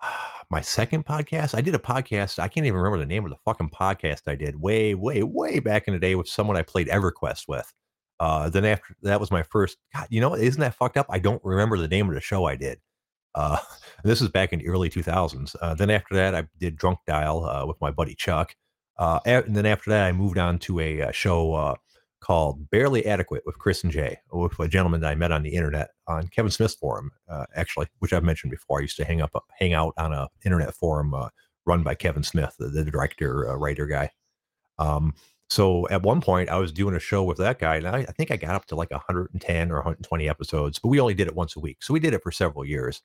my 0.50 0.62
second 0.62 1.06
podcast. 1.06 1.56
I 1.56 1.62
did 1.62 1.76
a 1.76 1.80
podcast. 1.80 2.40
I 2.40 2.48
can't 2.48 2.66
even 2.66 2.78
remember 2.78 3.00
the 3.00 3.06
name 3.06 3.26
of 3.26 3.32
the 3.32 3.38
fucking 3.46 3.70
podcast 3.70 4.22
I 4.28 4.36
did 4.36 4.62
way, 4.62 4.96
way, 4.96 5.24
way 5.24 5.60
back 5.60 5.88
in 5.88 5.94
the 5.94 6.00
day 6.00 6.16
with 6.16 6.28
someone 6.28 6.58
I 6.58 6.64
played 6.64 6.88
EverQuest 6.88 7.48
with. 7.48 7.72
Uh, 8.20 8.50
then 8.50 8.66
after 8.66 8.96
that 9.02 9.20
was 9.20 9.32
my 9.32 9.44
first. 9.44 9.78
God, 9.96 10.08
you 10.12 10.22
know, 10.22 10.36
isn't 10.36 10.62
that 10.62 10.76
fucked 10.76 10.98
up? 10.98 11.08
I 11.10 11.20
don't 11.20 11.44
remember 11.44 11.78
the 11.78 11.88
name 11.88 12.08
of 12.08 12.14
the 12.14 12.22
show 12.22 12.46
I 12.46 12.56
did. 12.56 12.80
Uh, 13.36 13.58
this 14.04 14.22
is 14.22 14.30
back 14.30 14.54
in 14.54 14.60
the 14.60 14.68
early 14.68 14.90
2000s. 14.90 15.56
Uh, 15.62 15.74
then 15.74 15.90
after 15.90 16.16
that, 16.16 16.36
I 16.36 16.48
did 16.60 16.76
Drunk 16.76 17.00
Dial 17.08 17.46
uh, 17.46 17.66
with 17.66 17.80
my 17.82 17.92
buddy 17.92 18.16
Chuck. 18.16 18.56
Uh, 18.98 19.20
and 19.26 19.56
then 19.56 19.66
after 19.66 19.90
that, 19.90 20.06
I 20.08 20.12
moved 20.12 20.38
on 20.38 20.60
to 20.60 20.80
a, 20.80 21.00
a 21.00 21.08
uh, 21.08 21.12
show 21.12 21.54
uh, 21.54 21.76
called 22.20 22.70
Barely 22.70 23.06
Adequate 23.06 23.44
with 23.46 23.58
Chris 23.58 23.84
and 23.84 23.92
Jay, 23.92 24.20
with 24.32 24.60
a 24.60 24.68
gentleman 24.68 25.02
that 25.02 25.12
I 25.12 25.16
met 25.16 25.32
on 25.32 25.42
the 25.42 25.50
internet 25.50 25.90
on 26.08 26.28
Kevin 26.28 26.52
Smith's 26.52 26.76
forum, 26.76 27.10
actually, 27.56 27.88
which 27.98 28.14
I've 28.14 28.24
mentioned 28.24 28.52
before. 28.52 28.78
I 28.78 28.84
used 28.84 28.98
to 28.98 29.06
hang 29.06 29.22
up, 29.22 29.32
hang 29.58 29.74
out 29.74 29.94
on 29.98 30.14
a 30.14 30.28
internet 30.46 30.76
forum 30.76 31.16
run 31.66 31.82
by 31.82 31.96
Kevin 31.96 32.22
Smith, 32.22 32.54
the, 32.60 32.68
the 32.68 32.86
director, 32.86 33.58
writer 33.58 33.88
guy. 33.88 34.12
Um, 34.78 35.16
so 35.52 35.86
at 35.90 36.02
one 36.02 36.22
point, 36.22 36.48
I 36.48 36.58
was 36.60 36.72
doing 36.72 36.96
a 36.96 37.00
show 37.00 37.24
with 37.24 37.38
that 37.40 37.60
guy, 37.60 37.76
and 37.76 37.86
I, 37.86 37.98
I, 37.98 38.12
think 38.14 38.32
I 38.32 38.38
got 38.38 38.56
up 38.56 38.68
to 38.68 38.76
like 38.76 38.90
110 38.90 39.70
or 39.70 39.76
120 39.76 40.30
episodes, 40.30 40.80
but 40.80 40.88
we 40.88 41.00
only 41.02 41.14
did 41.14 41.28
it 41.28 41.36
once 41.36 41.58
a 41.58 41.60
week. 41.60 41.84
So 41.84 41.94
we 41.94 42.00
did 42.00 42.14
it 42.14 42.24
for 42.24 42.32
several 42.32 42.64
years. 42.64 43.02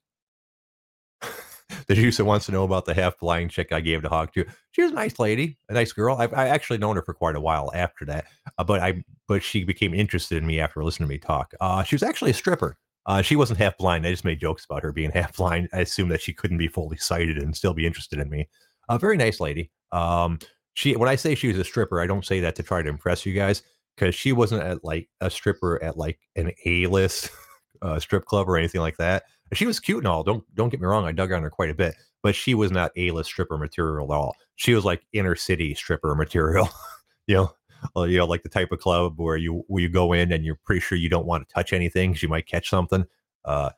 The 1.87 1.95
juice 1.95 2.17
that 2.17 2.25
wants 2.25 2.47
to 2.47 2.53
know 2.53 2.65
about 2.65 2.85
the 2.85 2.95
half 2.95 3.19
blind 3.19 3.51
chick 3.51 3.73
I 3.73 3.81
gave 3.81 4.03
the 4.03 4.09
hog 4.09 4.33
to. 4.35 4.45
She 4.73 4.83
was 4.83 4.93
a 4.93 4.95
nice 4.95 5.19
lady, 5.19 5.59
a 5.69 5.75
nice 5.75 5.93
girl. 5.93 6.17
I've 6.17 6.35
I 6.35 6.49
actually 6.49 6.79
known 6.79 6.97
her 6.97 7.03
for 7.03 7.15
quite 7.15 7.37
a 7.37 7.41
while 7.41 7.71
after 7.75 8.05
that, 8.07 8.27
uh, 8.59 8.65
but 8.65 8.81
I 8.81 9.05
but 9.29 9.43
she 9.43 9.65
became 9.65 9.95
interested 9.95 10.39
in 10.39 10.47
me 10.47 10.61
after 10.61 10.85
listening 10.85 11.09
to 11.09 11.15
me 11.15 11.19
talk. 11.19 11.53
Uh, 11.61 11.83
she 11.83 11.95
was 11.95 12.03
actually 12.03 12.31
a 12.31 12.35
stripper. 12.35 12.77
Uh, 13.07 13.23
she 13.23 13.37
wasn't 13.37 13.59
half 13.59 13.79
blind. 13.79 14.05
I 14.05 14.11
just 14.11 14.25
made 14.25 14.41
jokes 14.41 14.65
about 14.65 14.83
her 14.83 14.93
being 14.93 15.11
half 15.15 15.37
blind. 15.37 15.69
I 15.73 15.81
assumed 15.81 16.11
that 16.11 16.23
she 16.23 16.33
couldn't 16.33 16.59
be 16.59 16.69
fully 16.69 16.97
sighted 16.97 17.39
and 17.39 17.57
still 17.57 17.75
be 17.75 17.87
interested 17.87 18.19
in 18.19 18.29
me. 18.29 18.49
A 18.89 18.99
very 18.99 19.17
nice 19.17 19.41
lady. 19.41 19.71
Um, 19.93 20.39
she 20.75 20.95
when 20.95 21.09
I 21.09 21.17
say 21.17 21.35
she 21.35 21.49
was 21.49 21.59
a 21.59 21.65
stripper, 21.65 22.01
I 22.01 22.07
don't 22.07 22.25
say 22.25 22.41
that 22.41 22.55
to 22.57 22.63
try 22.63 22.83
to 22.83 22.89
impress 22.89 23.25
you 23.25 23.33
guys 23.33 23.63
because 23.97 24.15
she 24.15 24.33
wasn't 24.33 24.63
at 24.63 24.85
like 24.85 25.09
a 25.21 25.31
stripper 25.31 25.83
at 25.83 25.97
like 25.97 26.19
an 26.37 26.53
A 26.67 26.87
list 26.87 27.31
uh, 27.83 27.99
strip 27.99 28.25
club 28.27 28.49
or 28.49 28.57
anything 28.57 28.81
like 28.81 28.97
that. 28.99 29.25
She 29.53 29.67
was 29.67 29.81
cute 29.81 29.99
and 29.99 30.09
all. 30.09 30.23
Don't 30.23 30.45
don't 30.55 30.69
get 30.69 30.81
me 30.81 30.87
wrong. 30.87 31.05
I 31.05 31.13
dug 31.13 31.33
on 31.33 31.43
her 31.43 31.51
quite 31.51 31.71
a 31.71 31.75
bit, 31.75 31.95
but 32.23 32.35
she 32.35 32.55
was 32.55 32.71
not 32.71 32.93
A 32.97 33.11
list 33.11 33.31
stripper 33.31 33.59
material 33.59 34.13
at 34.13 34.17
all. 34.17 34.35
She 34.57 34.75
was 34.75 34.85
like 34.85 35.07
inner 35.13 35.37
city 35.37 35.75
stripper 35.75 36.15
material. 36.15 36.69
you 37.27 37.37
know, 37.37 37.53
uh, 37.97 38.03
you 38.05 38.19
know, 38.19 38.27
like 38.27 38.43
the 38.43 38.49
type 38.49 38.73
of 38.73 38.81
club 38.81 39.15
where 39.17 39.37
you 39.37 39.65
where 39.69 39.83
you 39.83 39.89
go 39.89 40.13
in 40.13 40.33
and 40.33 40.45
you're 40.45 40.59
pretty 40.65 40.81
sure 40.81 40.99
you 40.99 41.09
don't 41.09 41.27
want 41.27 41.49
to 41.49 41.55
touch 41.55 41.73
anything 41.73 42.11
because 42.11 42.23
you 42.23 42.29
might 42.29 42.47
catch 42.47 42.69
something. 42.69 43.05
Uh, 43.45 43.71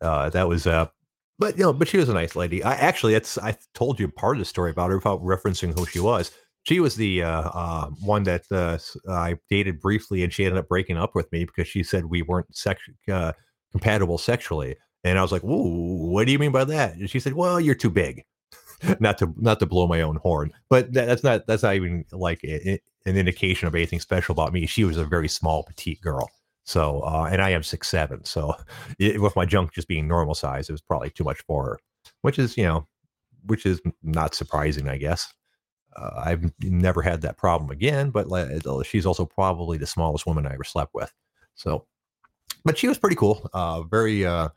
uh, 0.00 0.30
that 0.30 0.48
was 0.48 0.66
uh, 0.66 0.86
but 1.40 1.56
you 1.56 1.64
know, 1.64 1.72
but 1.72 1.88
she 1.88 1.96
was 1.96 2.10
a 2.10 2.14
nice 2.14 2.36
lady. 2.36 2.62
I 2.62 2.74
actually, 2.74 3.14
it's 3.14 3.38
I 3.38 3.56
told 3.74 3.98
you 3.98 4.08
part 4.08 4.36
of 4.36 4.40
the 4.40 4.44
story 4.44 4.70
about 4.70 4.90
her 4.90 4.96
without 4.96 5.22
referencing 5.22 5.76
who 5.76 5.86
she 5.86 5.98
was. 5.98 6.30
She 6.64 6.80
was 6.80 6.94
the 6.94 7.22
uh, 7.22 7.50
uh, 7.54 7.86
one 8.02 8.24
that 8.24 8.42
uh, 8.52 8.76
I 9.10 9.38
dated 9.48 9.80
briefly, 9.80 10.22
and 10.22 10.30
she 10.30 10.44
ended 10.44 10.58
up 10.58 10.68
breaking 10.68 10.98
up 10.98 11.14
with 11.14 11.32
me 11.32 11.46
because 11.46 11.66
she 11.66 11.82
said 11.82 12.04
we 12.04 12.20
weren't 12.20 12.54
sex 12.54 12.82
uh, 13.10 13.32
compatible 13.72 14.18
sexually. 14.18 14.76
And 15.04 15.18
I 15.18 15.22
was 15.22 15.32
like, 15.32 15.42
"Whoa, 15.42 15.62
what 15.62 16.26
do 16.26 16.32
you 16.32 16.38
mean 16.38 16.52
by 16.52 16.64
that?" 16.64 16.96
And 16.96 17.08
she 17.08 17.20
said, 17.20 17.34
"Well, 17.34 17.60
you're 17.60 17.74
too 17.74 17.90
big." 17.90 18.24
not 19.00 19.18
to 19.18 19.32
not 19.36 19.58
to 19.60 19.66
blow 19.66 19.86
my 19.86 20.00
own 20.00 20.16
horn, 20.16 20.52
but 20.68 20.92
that, 20.92 21.06
that's 21.06 21.22
not 21.22 21.46
that's 21.46 21.62
not 21.62 21.74
even 21.74 22.04
like 22.12 22.42
a, 22.44 22.70
a, 22.70 22.80
an 23.06 23.16
indication 23.16 23.68
of 23.68 23.74
anything 23.74 24.00
special 24.00 24.32
about 24.32 24.52
me. 24.52 24.66
She 24.66 24.84
was 24.84 24.96
a 24.96 25.04
very 25.04 25.28
small, 25.28 25.64
petite 25.64 26.00
girl. 26.00 26.30
So, 26.64 27.00
uh, 27.00 27.28
and 27.30 27.42
I 27.42 27.50
am 27.50 27.62
six 27.62 27.88
seven. 27.88 28.24
So, 28.24 28.54
it, 28.98 29.20
with 29.20 29.36
my 29.36 29.44
junk 29.44 29.72
just 29.72 29.88
being 29.88 30.08
normal 30.08 30.34
size, 30.34 30.68
it 30.68 30.72
was 30.72 30.80
probably 30.80 31.10
too 31.10 31.24
much 31.24 31.42
for 31.42 31.64
her, 31.64 31.78
which 32.22 32.38
is 32.38 32.56
you 32.56 32.64
know, 32.64 32.86
which 33.44 33.66
is 33.66 33.80
not 34.02 34.34
surprising, 34.34 34.88
I 34.88 34.96
guess. 34.96 35.32
Uh, 35.96 36.22
I've 36.24 36.52
never 36.62 37.02
had 37.02 37.20
that 37.22 37.36
problem 37.36 37.70
again, 37.70 38.10
but 38.10 38.28
she's 38.86 39.06
also 39.06 39.26
probably 39.26 39.76
the 39.76 39.86
smallest 39.86 40.24
woman 40.24 40.46
I 40.46 40.54
ever 40.54 40.64
slept 40.64 40.94
with. 40.94 41.12
So, 41.54 41.86
but 42.64 42.78
she 42.78 42.88
was 42.88 42.98
pretty 42.98 43.16
cool. 43.16 43.48
Uh, 43.52 43.82
very, 43.82 44.24
uh, 44.24 44.48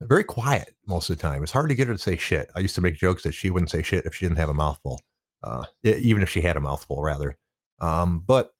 very 0.00 0.24
quiet 0.24 0.74
most 0.86 1.10
of 1.10 1.16
the 1.16 1.22
time. 1.22 1.42
It's 1.42 1.52
hard 1.52 1.68
to 1.68 1.74
get 1.74 1.88
her 1.88 1.94
to 1.94 1.98
say 1.98 2.16
shit. 2.16 2.50
I 2.56 2.60
used 2.60 2.74
to 2.74 2.80
make 2.80 2.96
jokes 2.96 3.22
that 3.22 3.32
she 3.32 3.50
wouldn't 3.50 3.70
say 3.70 3.82
shit 3.82 4.06
if 4.06 4.14
she 4.14 4.24
didn't 4.24 4.38
have 4.38 4.48
a 4.48 4.54
mouthful, 4.54 5.00
uh, 5.44 5.64
even 5.84 6.22
if 6.22 6.28
she 6.28 6.40
had 6.40 6.56
a 6.56 6.60
mouthful, 6.60 7.02
rather. 7.02 7.36
Um, 7.80 8.22
but 8.26 8.52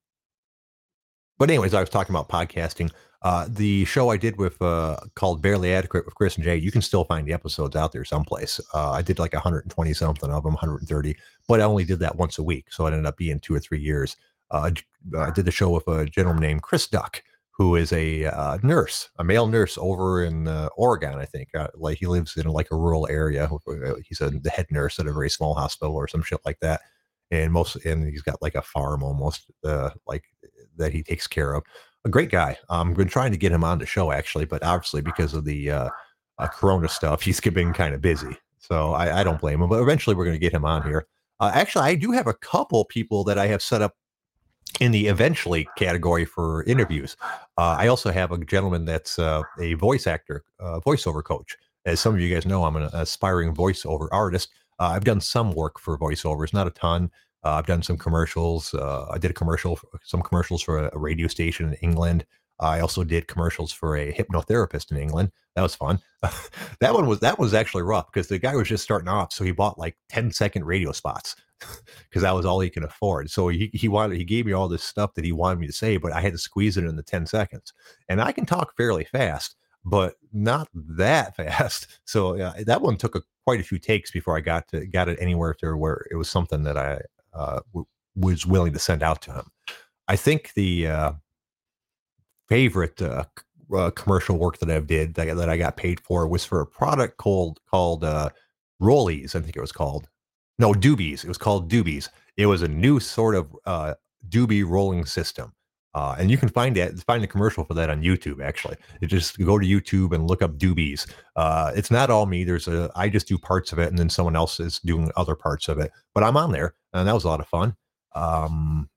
but 1.38 1.50
anyways, 1.50 1.74
I 1.74 1.80
was 1.80 1.90
talking 1.90 2.14
about 2.14 2.28
podcasting. 2.28 2.92
Uh, 3.22 3.46
the 3.48 3.84
show 3.84 4.10
I 4.10 4.16
did 4.16 4.36
with 4.36 4.60
uh, 4.60 4.96
called 5.14 5.42
Barely 5.42 5.72
Adequate 5.72 6.04
with 6.04 6.14
Chris 6.14 6.36
and 6.36 6.44
Jay, 6.44 6.56
you 6.56 6.72
can 6.72 6.82
still 6.82 7.04
find 7.04 7.26
the 7.26 7.32
episodes 7.32 7.76
out 7.76 7.92
there 7.92 8.04
someplace. 8.04 8.60
Uh, 8.74 8.90
I 8.90 9.02
did 9.02 9.18
like 9.18 9.32
120 9.32 9.92
something 9.92 10.30
of 10.30 10.42
them, 10.42 10.54
130, 10.54 11.16
but 11.46 11.60
I 11.60 11.64
only 11.64 11.84
did 11.84 12.00
that 12.00 12.16
once 12.16 12.38
a 12.38 12.42
week, 12.42 12.72
so 12.72 12.86
it 12.86 12.90
ended 12.90 13.06
up 13.06 13.16
being 13.16 13.38
two 13.38 13.54
or 13.54 13.60
three 13.60 13.80
years. 13.80 14.16
Uh, 14.50 14.70
I 15.18 15.30
did 15.30 15.44
the 15.44 15.52
show 15.52 15.70
with 15.70 15.86
a 15.86 16.04
gentleman 16.04 16.42
named 16.42 16.62
Chris 16.62 16.88
Duck, 16.88 17.22
who 17.52 17.76
is 17.76 17.92
a 17.92 18.24
uh, 18.24 18.58
nurse, 18.62 19.10
a 19.18 19.24
male 19.24 19.46
nurse 19.46 19.76
over 19.78 20.24
in 20.24 20.48
uh, 20.48 20.68
Oregon, 20.76 21.18
I 21.18 21.26
think. 21.26 21.50
like 21.74 21.98
he 21.98 22.06
lives 22.06 22.36
in 22.36 22.46
like 22.46 22.68
a 22.70 22.76
rural 22.76 23.06
area. 23.10 23.48
He's 24.04 24.20
a, 24.20 24.30
the 24.30 24.50
head 24.50 24.66
nurse 24.70 24.98
at 24.98 25.06
a 25.06 25.12
very 25.12 25.30
small 25.30 25.54
hospital 25.54 25.94
or 25.94 26.08
some 26.08 26.22
shit 26.22 26.40
like 26.44 26.60
that 26.60 26.80
and 27.32 27.50
most 27.50 27.76
and 27.86 28.06
he's 28.06 28.22
got 28.22 28.40
like 28.42 28.54
a 28.54 28.62
farm 28.62 29.02
almost 29.02 29.50
uh, 29.64 29.90
like 30.06 30.24
that 30.76 30.92
he 30.92 31.02
takes 31.02 31.26
care 31.26 31.54
of. 31.54 31.64
A 32.04 32.08
great 32.08 32.30
guy. 32.30 32.56
I've 32.68 32.94
been 32.94 33.08
trying 33.08 33.32
to 33.32 33.38
get 33.38 33.52
him 33.52 33.64
on 33.64 33.78
the 33.78 33.86
show 33.86 34.12
actually, 34.12 34.44
but 34.44 34.62
obviously 34.62 35.00
because 35.00 35.34
of 35.34 35.44
the 35.44 35.70
uh, 35.70 35.88
uh, 36.38 36.46
Corona 36.48 36.88
stuff, 36.88 37.22
he's 37.22 37.40
been 37.40 37.72
kind 37.72 37.94
of 37.94 38.00
busy. 38.00 38.36
So 38.58 38.92
I, 38.92 39.20
I, 39.20 39.24
don't 39.24 39.40
blame 39.40 39.60
him. 39.60 39.68
But 39.68 39.82
eventually 39.82 40.14
we're 40.14 40.24
going 40.24 40.36
to 40.36 40.40
get 40.40 40.52
him 40.52 40.64
on 40.64 40.82
here. 40.82 41.06
Uh, 41.40 41.50
actually, 41.54 41.84
I 41.84 41.94
do 41.94 42.12
have 42.12 42.26
a 42.26 42.34
couple 42.34 42.84
people 42.84 43.24
that 43.24 43.38
I 43.38 43.46
have 43.48 43.62
set 43.62 43.82
up 43.82 43.94
in 44.80 44.92
the 44.92 45.06
eventually 45.06 45.68
category 45.76 46.24
for 46.24 46.64
interviews. 46.64 47.16
Uh, 47.58 47.76
I 47.78 47.88
also 47.88 48.10
have 48.10 48.32
a 48.32 48.38
gentleman 48.38 48.84
that's 48.84 49.18
uh, 49.18 49.42
a 49.60 49.74
voice 49.74 50.06
actor, 50.06 50.44
uh, 50.60 50.80
voiceover 50.80 51.22
coach. 51.22 51.56
As 51.84 52.00
some 52.00 52.14
of 52.14 52.20
you 52.20 52.32
guys 52.32 52.46
know, 52.46 52.64
I'm 52.64 52.76
an 52.76 52.88
aspiring 52.92 53.54
voiceover 53.54 54.08
artist. 54.12 54.50
Uh, 54.78 54.88
I've 54.88 55.04
done 55.04 55.20
some 55.20 55.52
work 55.52 55.78
for 55.78 55.98
voiceovers, 55.98 56.52
not 56.52 56.66
a 56.66 56.70
ton. 56.70 57.10
Uh, 57.44 57.52
I've 57.52 57.66
done 57.66 57.82
some 57.82 57.96
commercials. 57.96 58.72
Uh, 58.72 59.06
I 59.10 59.18
did 59.18 59.30
a 59.30 59.34
commercial, 59.34 59.78
some 60.04 60.22
commercials 60.22 60.62
for 60.62 60.86
a, 60.86 60.98
radio 60.98 61.26
station 61.26 61.68
in 61.68 61.74
England. 61.74 62.24
I 62.62 62.80
also 62.80 63.04
did 63.04 63.26
commercials 63.26 63.72
for 63.72 63.96
a 63.96 64.12
hypnotherapist 64.12 64.90
in 64.90 64.96
England. 64.96 65.32
That 65.56 65.62
was 65.62 65.74
fun. 65.74 65.98
that 66.80 66.94
one 66.94 67.06
was 67.06 67.20
that 67.20 67.38
was 67.38 67.54
actually 67.54 67.82
rough 67.82 68.06
because 68.12 68.28
the 68.28 68.38
guy 68.38 68.54
was 68.54 68.68
just 68.68 68.84
starting 68.84 69.08
off, 69.08 69.32
so 69.32 69.44
he 69.44 69.50
bought 69.50 69.78
like 69.78 69.96
10 70.08 70.30
second 70.32 70.64
radio 70.64 70.92
spots 70.92 71.34
because 72.08 72.22
that 72.22 72.34
was 72.34 72.46
all 72.46 72.60
he 72.60 72.70
can 72.70 72.84
afford. 72.84 73.30
So 73.30 73.48
he 73.48 73.70
he 73.74 73.88
wanted 73.88 74.16
he 74.16 74.24
gave 74.24 74.46
me 74.46 74.52
all 74.52 74.68
this 74.68 74.84
stuff 74.84 75.14
that 75.14 75.24
he 75.24 75.32
wanted 75.32 75.58
me 75.58 75.66
to 75.66 75.72
say, 75.72 75.96
but 75.96 76.12
I 76.12 76.20
had 76.20 76.32
to 76.32 76.38
squeeze 76.38 76.76
it 76.76 76.84
in 76.84 76.96
the 76.96 77.02
10 77.02 77.26
seconds. 77.26 77.72
And 78.08 78.20
I 78.20 78.32
can 78.32 78.46
talk 78.46 78.76
fairly 78.76 79.04
fast, 79.04 79.56
but 79.84 80.14
not 80.32 80.68
that 80.74 81.36
fast. 81.36 82.00
So 82.04 82.36
yeah, 82.36 82.52
that 82.64 82.82
one 82.82 82.96
took 82.96 83.16
a, 83.16 83.22
quite 83.44 83.60
a 83.60 83.64
few 83.64 83.78
takes 83.78 84.10
before 84.10 84.36
I 84.36 84.40
got 84.40 84.68
to 84.68 84.86
got 84.86 85.08
it 85.08 85.18
anywhere 85.20 85.54
to 85.54 85.76
where 85.76 86.06
it 86.10 86.16
was 86.16 86.30
something 86.30 86.62
that 86.62 86.78
I 86.78 87.00
uh, 87.34 87.60
w- 87.72 87.86
was 88.14 88.46
willing 88.46 88.72
to 88.72 88.78
send 88.78 89.02
out 89.02 89.20
to 89.22 89.32
him. 89.32 89.50
I 90.08 90.16
think 90.16 90.52
the 90.54 90.86
uh, 90.88 91.12
favorite 92.48 93.00
uh, 93.00 93.24
uh, 93.74 93.90
commercial 93.90 94.36
work 94.36 94.58
that 94.58 94.70
I 94.70 94.78
did 94.80 95.14
that, 95.14 95.34
that, 95.36 95.48
I 95.48 95.56
got 95.56 95.76
paid 95.76 96.00
for 96.00 96.26
was 96.26 96.44
for 96.44 96.60
a 96.60 96.66
product 96.66 97.16
called 97.16 97.60
called 97.70 98.04
uh, 98.04 98.30
Rollies. 98.80 99.34
I 99.34 99.40
think 99.40 99.56
it 99.56 99.60
was 99.60 99.72
called 99.72 100.08
no 100.58 100.72
Doobies. 100.72 101.24
It 101.24 101.28
was 101.28 101.38
called 101.38 101.70
Doobies. 101.70 102.08
It 102.36 102.46
was 102.46 102.62
a 102.62 102.68
new 102.68 103.00
sort 103.00 103.34
of 103.34 103.56
uh, 103.66 103.94
doobie 104.28 104.66
rolling 104.66 105.06
system. 105.06 105.52
Uh, 105.94 106.16
and 106.18 106.30
you 106.30 106.38
can 106.38 106.48
find 106.48 106.74
that 106.76 106.98
find 107.00 107.22
the 107.22 107.26
commercial 107.26 107.64
for 107.64 107.74
that 107.74 107.90
on 107.90 108.02
YouTube. 108.02 108.42
Actually, 108.42 108.76
you 109.00 109.08
just 109.08 109.38
go 109.38 109.58
to 109.58 109.66
YouTube 109.66 110.14
and 110.14 110.26
look 110.26 110.40
up 110.40 110.56
Doobies. 110.56 111.10
Uh, 111.36 111.70
it's 111.74 111.90
not 111.90 112.08
all 112.08 112.24
me. 112.24 112.44
There's 112.44 112.66
a 112.66 112.90
I 112.96 113.10
just 113.10 113.28
do 113.28 113.36
parts 113.36 113.72
of 113.72 113.78
it, 113.78 113.90
and 113.90 113.98
then 113.98 114.08
someone 114.08 114.34
else 114.34 114.58
is 114.58 114.78
doing 114.78 115.10
other 115.16 115.36
parts 115.36 115.68
of 115.68 115.78
it. 115.78 115.92
But 116.14 116.24
I'm 116.24 116.38
on 116.38 116.50
there, 116.50 116.74
and 116.94 117.06
that 117.06 117.14
was 117.14 117.24
a 117.24 117.28
lot 117.28 117.40
of 117.40 117.46
fun. 117.46 117.76
Um, 118.14 118.88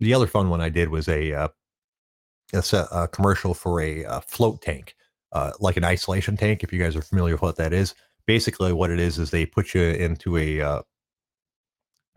the 0.00 0.14
other 0.14 0.26
fun 0.26 0.48
one 0.48 0.60
I 0.60 0.68
did 0.68 0.88
was 0.88 1.08
a 1.08 1.32
uh, 1.32 1.48
it's 2.52 2.72
a, 2.72 2.86
a, 2.92 3.08
commercial 3.08 3.54
for 3.54 3.80
a, 3.80 4.02
a 4.04 4.20
float 4.20 4.60
tank, 4.62 4.94
uh, 5.32 5.52
like 5.60 5.76
an 5.76 5.84
isolation 5.84 6.36
tank. 6.36 6.62
If 6.62 6.72
you 6.72 6.82
guys 6.82 6.96
are 6.96 7.02
familiar 7.02 7.34
with 7.34 7.42
what 7.42 7.56
that 7.56 7.72
is, 7.72 7.94
basically 8.26 8.72
what 8.72 8.90
it 8.90 9.00
is 9.00 9.18
is 9.18 9.30
they 9.30 9.46
put 9.46 9.74
you 9.74 9.82
into 9.82 10.36
a 10.36 10.60
uh, 10.60 10.82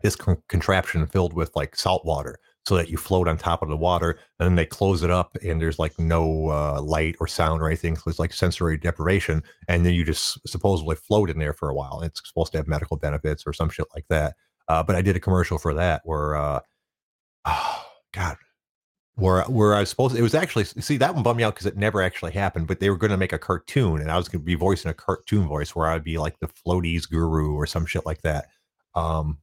this 0.02 0.16
con- 0.16 0.42
contraption 0.48 1.06
filled 1.06 1.32
with 1.32 1.54
like 1.56 1.74
salt 1.76 2.04
water 2.04 2.38
so 2.66 2.76
that 2.76 2.88
you 2.88 2.96
float 2.96 3.28
on 3.28 3.38
top 3.38 3.62
of 3.62 3.68
the 3.68 3.76
water 3.76 4.18
and 4.38 4.46
then 4.46 4.56
they 4.56 4.66
close 4.66 5.02
it 5.02 5.10
up 5.10 5.36
and 5.42 5.60
there's 5.60 5.78
like 5.78 5.96
no 5.98 6.48
uh, 6.50 6.80
light 6.80 7.14
or 7.20 7.26
sound 7.26 7.62
or 7.62 7.66
anything 7.66 7.96
so 7.96 8.08
it's 8.08 8.18
like 8.18 8.32
sensory 8.32 8.76
deprivation 8.76 9.42
and 9.68 9.86
then 9.86 9.94
you 9.94 10.04
just 10.04 10.38
supposedly 10.46 10.96
float 10.96 11.30
in 11.30 11.38
there 11.38 11.52
for 11.52 11.68
a 11.68 11.74
while 11.74 12.00
it's 12.02 12.20
supposed 12.26 12.52
to 12.52 12.58
have 12.58 12.66
medical 12.66 12.96
benefits 12.96 13.44
or 13.46 13.52
some 13.52 13.70
shit 13.70 13.86
like 13.94 14.06
that 14.08 14.34
uh, 14.68 14.82
but 14.82 14.96
i 14.96 15.02
did 15.02 15.16
a 15.16 15.20
commercial 15.20 15.58
for 15.58 15.74
that 15.74 16.02
where 16.04 16.36
uh, 16.36 16.60
oh 17.46 17.86
god 18.12 18.36
where 19.16 19.42
where 19.44 19.74
i 19.74 19.80
was 19.80 19.90
supposed 19.90 20.14
to, 20.14 20.18
it 20.18 20.22
was 20.22 20.34
actually 20.34 20.64
see 20.64 20.96
that 20.96 21.14
one 21.14 21.22
bummed 21.22 21.38
me 21.38 21.44
out 21.44 21.54
because 21.54 21.66
it 21.66 21.76
never 21.76 22.02
actually 22.02 22.32
happened 22.32 22.66
but 22.66 22.80
they 22.80 22.90
were 22.90 22.96
going 22.96 23.10
to 23.10 23.16
make 23.16 23.32
a 23.32 23.38
cartoon 23.38 24.00
and 24.00 24.10
i 24.10 24.16
was 24.16 24.28
going 24.28 24.40
to 24.40 24.46
be 24.46 24.54
voicing 24.54 24.90
a 24.90 24.94
cartoon 24.94 25.46
voice 25.46 25.74
where 25.74 25.88
i'd 25.88 26.04
be 26.04 26.18
like 26.18 26.38
the 26.38 26.48
floaties 26.48 27.08
guru 27.08 27.54
or 27.54 27.66
some 27.66 27.86
shit 27.86 28.06
like 28.06 28.22
that 28.22 28.46
um, 28.96 29.38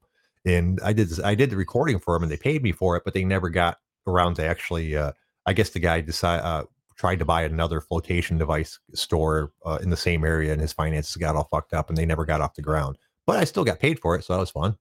and 0.46 0.80
I 0.84 0.92
did 0.92 1.10
this, 1.10 1.22
I 1.22 1.36
did 1.36 1.50
the 1.50 1.56
recording 1.56 2.00
for 2.00 2.16
them, 2.16 2.24
and 2.24 2.32
they 2.32 2.38
paid 2.38 2.64
me 2.64 2.72
for 2.72 2.98
it, 2.98 3.04
but 3.06 3.14
they 3.14 3.24
never 3.24 3.50
got 3.50 3.78
around 4.08 4.36
to 4.36 4.46
actually. 4.46 4.98
Uh, 4.98 5.14
I 5.46 5.54
guess 5.54 5.70
the 5.70 5.80
guy 5.80 6.02
decided 6.02 6.44
uh, 6.44 6.64
tried 6.96 7.20
to 7.20 7.26
buy 7.26 7.44
another 7.44 7.82
flotation 7.82 8.38
device 8.38 8.80
store 8.94 9.52
uh, 9.66 9.80
in 9.82 9.90
the 9.90 9.98
same 9.98 10.26
area, 10.26 10.52
and 10.52 10.62
his 10.62 10.74
finances 10.74 11.16
got 11.16 11.36
all 11.36 11.48
fucked 11.50 11.74
up, 11.74 11.90
and 11.90 11.98
they 11.98 12.06
never 12.06 12.26
got 12.26 12.42
off 12.42 12.56
the 12.56 12.62
ground. 12.62 12.98
But 13.26 13.38
I 13.38 13.46
still 13.46 13.64
got 13.64 13.80
paid 13.80 14.00
for 14.00 14.16
it, 14.16 14.26
so 14.26 14.34
that 14.34 14.40
was 14.40 14.52
fun. 14.52 14.78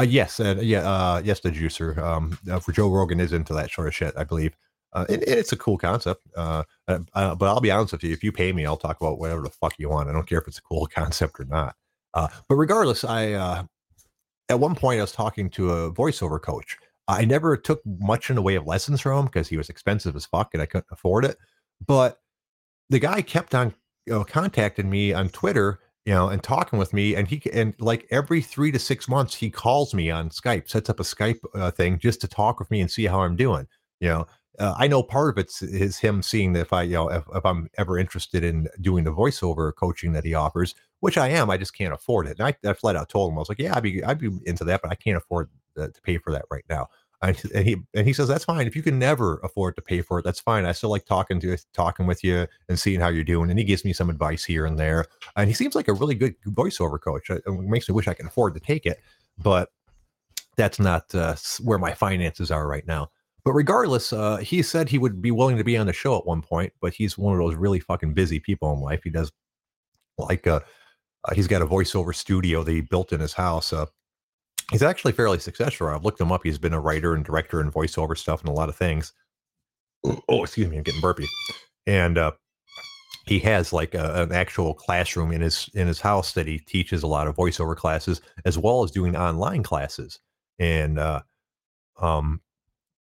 Uh, 0.00 0.02
yes, 0.02 0.40
uh, 0.40 0.56
yeah, 0.62 0.80
uh, 0.80 1.20
yes, 1.22 1.40
the 1.40 1.50
juicer 1.50 1.98
um, 1.98 2.38
uh, 2.50 2.58
for 2.58 2.72
Joe 2.72 2.88
Rogan 2.88 3.20
is 3.20 3.34
into 3.34 3.52
that 3.52 3.70
sort 3.70 3.86
of 3.86 3.94
shit, 3.94 4.14
I 4.16 4.24
believe. 4.24 4.56
Uh, 4.94 5.04
and, 5.10 5.22
and 5.24 5.38
it's 5.38 5.52
a 5.52 5.58
cool 5.58 5.76
concept. 5.76 6.22
Uh, 6.34 6.62
uh, 6.88 7.00
uh, 7.12 7.34
but 7.34 7.46
I'll 7.48 7.60
be 7.60 7.70
honest 7.70 7.92
with 7.92 8.02
you, 8.02 8.12
if 8.14 8.24
you 8.24 8.32
pay 8.32 8.50
me, 8.54 8.64
I'll 8.64 8.78
talk 8.78 8.98
about 8.98 9.18
whatever 9.18 9.42
the 9.42 9.50
fuck 9.50 9.74
you 9.76 9.90
want. 9.90 10.08
I 10.08 10.14
don't 10.14 10.26
care 10.26 10.38
if 10.38 10.48
it's 10.48 10.56
a 10.56 10.62
cool 10.62 10.86
concept 10.94 11.38
or 11.38 11.44
not. 11.44 11.76
Uh, 12.14 12.28
but 12.48 12.54
regardless, 12.54 13.04
I 13.04 13.32
uh, 13.32 13.64
at 14.48 14.58
one 14.58 14.74
point 14.74 15.00
I 15.00 15.02
was 15.02 15.12
talking 15.12 15.50
to 15.50 15.70
a 15.70 15.92
voiceover 15.92 16.40
coach. 16.40 16.78
I 17.06 17.26
never 17.26 17.58
took 17.58 17.82
much 17.84 18.30
in 18.30 18.36
the 18.36 18.42
way 18.42 18.54
of 18.54 18.66
lessons 18.66 19.02
from 19.02 19.18
him 19.18 19.24
because 19.26 19.48
he 19.48 19.58
was 19.58 19.68
expensive 19.68 20.16
as 20.16 20.24
fuck 20.24 20.54
and 20.54 20.62
I 20.62 20.66
couldn't 20.66 20.86
afford 20.90 21.26
it. 21.26 21.36
But 21.86 22.20
the 22.88 23.00
guy 23.00 23.20
kept 23.20 23.54
on 23.54 23.74
you 24.06 24.14
know, 24.14 24.24
contacting 24.24 24.88
me 24.88 25.12
on 25.12 25.28
Twitter, 25.28 25.80
you 26.04 26.14
know, 26.14 26.28
and 26.28 26.42
talking 26.42 26.78
with 26.78 26.92
me. 26.92 27.14
And 27.14 27.28
he 27.28 27.42
and 27.52 27.74
like 27.78 28.06
every 28.10 28.40
three 28.40 28.72
to 28.72 28.78
six 28.78 29.08
months, 29.08 29.34
he 29.34 29.50
calls 29.50 29.94
me 29.94 30.10
on 30.10 30.30
Skype, 30.30 30.68
sets 30.68 30.90
up 30.90 31.00
a 31.00 31.04
Skype 31.04 31.40
uh, 31.54 31.70
thing 31.70 31.98
just 31.98 32.20
to 32.22 32.28
talk 32.28 32.58
with 32.58 32.70
me 32.70 32.80
and 32.80 32.90
see 32.90 33.06
how 33.06 33.20
I'm 33.20 33.36
doing. 33.36 33.66
You 34.00 34.08
know, 34.08 34.26
uh, 34.58 34.74
I 34.76 34.88
know 34.88 35.02
part 35.02 35.30
of 35.30 35.38
it's 35.38 35.62
is 35.62 35.98
him 35.98 36.22
seeing 36.22 36.52
that 36.54 36.60
if 36.60 36.72
I, 36.72 36.82
you 36.82 36.94
know, 36.94 37.10
if, 37.10 37.24
if, 37.34 37.44
I'm 37.44 37.68
ever 37.78 37.98
interested 37.98 38.44
in 38.44 38.68
doing 38.80 39.04
the 39.04 39.12
voiceover 39.12 39.74
coaching 39.74 40.12
that 40.12 40.24
he 40.24 40.34
offers, 40.34 40.74
which 41.00 41.16
I 41.16 41.28
am, 41.28 41.50
I 41.50 41.56
just 41.56 41.76
can't 41.76 41.94
afford 41.94 42.26
it. 42.26 42.38
And 42.38 42.46
I, 42.46 42.68
I 42.68 42.74
flat 42.74 42.96
out 42.96 43.08
told 43.08 43.30
him, 43.30 43.38
I 43.38 43.40
was 43.40 43.48
like, 43.48 43.58
yeah, 43.58 43.74
I'd 43.74 43.82
be, 43.82 44.02
I'd 44.04 44.18
be 44.18 44.30
into 44.44 44.64
that, 44.64 44.82
but 44.82 44.90
I 44.90 44.96
can't 44.96 45.16
afford 45.16 45.48
the, 45.74 45.90
to 45.90 46.02
pay 46.02 46.18
for 46.18 46.32
that 46.32 46.44
right 46.50 46.64
now. 46.68 46.88
And 47.22 47.36
he 47.36 47.76
and 47.94 48.06
he 48.06 48.14
says 48.14 48.28
that's 48.28 48.46
fine 48.46 48.66
if 48.66 48.74
you 48.74 48.82
can 48.82 48.98
never 48.98 49.38
afford 49.44 49.76
to 49.76 49.82
pay 49.82 50.00
for 50.00 50.18
it. 50.18 50.24
That's 50.24 50.40
fine. 50.40 50.64
I 50.64 50.72
still 50.72 50.88
like 50.88 51.04
talking 51.04 51.38
to 51.40 51.58
talking 51.74 52.06
with 52.06 52.24
you 52.24 52.46
and 52.68 52.78
seeing 52.78 52.98
how 52.98 53.08
you're 53.08 53.24
doing. 53.24 53.50
And 53.50 53.58
he 53.58 53.64
gives 53.64 53.84
me 53.84 53.92
some 53.92 54.08
advice 54.08 54.44
here 54.44 54.64
and 54.64 54.78
there. 54.78 55.04
And 55.36 55.48
he 55.48 55.54
seems 55.54 55.74
like 55.74 55.88
a 55.88 55.92
really 55.92 56.14
good 56.14 56.34
voiceover 56.46 56.98
coach. 56.98 57.28
It 57.28 57.42
makes 57.46 57.88
me 57.88 57.94
wish 57.94 58.08
I 58.08 58.14
could 58.14 58.26
afford 58.26 58.54
to 58.54 58.60
take 58.60 58.86
it, 58.86 59.00
but 59.36 59.70
that's 60.56 60.78
not 60.78 61.14
uh, 61.14 61.36
where 61.62 61.78
my 61.78 61.92
finances 61.92 62.50
are 62.50 62.66
right 62.66 62.86
now. 62.86 63.10
But 63.44 63.52
regardless, 63.52 64.12
uh, 64.12 64.36
he 64.38 64.62
said 64.62 64.88
he 64.88 64.98
would 64.98 65.22
be 65.22 65.30
willing 65.30 65.56
to 65.56 65.64
be 65.64 65.76
on 65.76 65.86
the 65.86 65.92
show 65.92 66.18
at 66.18 66.26
one 66.26 66.42
point, 66.42 66.72
but 66.80 66.92
he's 66.92 67.16
one 67.16 67.34
of 67.34 67.38
those 67.38 67.54
really 67.54 67.80
fucking 67.80 68.14
busy 68.14 68.38
people 68.38 68.72
in 68.72 68.80
life. 68.80 69.00
He 69.02 69.10
does 69.10 69.32
like 70.18 70.46
uh, 70.46 70.60
uh, 71.24 71.34
he's 71.34 71.48
got 71.48 71.62
a 71.62 71.66
voiceover 71.66 72.14
studio 72.14 72.62
that 72.62 72.72
he 72.72 72.80
built 72.80 73.12
in 73.12 73.20
his 73.20 73.32
house. 73.32 73.72
Uh, 73.72 73.86
he's 74.70 74.82
actually 74.82 75.12
fairly 75.12 75.38
successful. 75.38 75.88
I've 75.88 76.04
looked 76.04 76.20
him 76.20 76.32
up. 76.32 76.42
He's 76.44 76.58
been 76.58 76.72
a 76.72 76.80
writer 76.80 77.14
and 77.14 77.24
director 77.24 77.60
and 77.60 77.72
voiceover 77.72 78.16
stuff 78.16 78.40
and 78.40 78.48
a 78.48 78.52
lot 78.52 78.68
of 78.68 78.76
things. 78.76 79.12
Oh, 80.30 80.44
excuse 80.44 80.66
me, 80.70 80.78
I'm 80.78 80.82
getting 80.82 81.02
burpy. 81.02 81.26
And 81.86 82.16
uh, 82.16 82.32
he 83.26 83.38
has 83.40 83.70
like 83.72 83.94
a, 83.94 84.22
an 84.22 84.32
actual 84.32 84.72
classroom 84.72 85.30
in 85.30 85.42
his 85.42 85.68
in 85.74 85.86
his 85.86 86.00
house 86.00 86.32
that 86.32 86.46
he 86.46 86.58
teaches 86.58 87.02
a 87.02 87.06
lot 87.06 87.26
of 87.26 87.36
voiceover 87.36 87.76
classes 87.76 88.22
as 88.46 88.56
well 88.56 88.82
as 88.82 88.90
doing 88.90 89.14
online 89.14 89.62
classes. 89.62 90.18
And 90.58 90.98
uh, 90.98 91.20
um, 92.00 92.40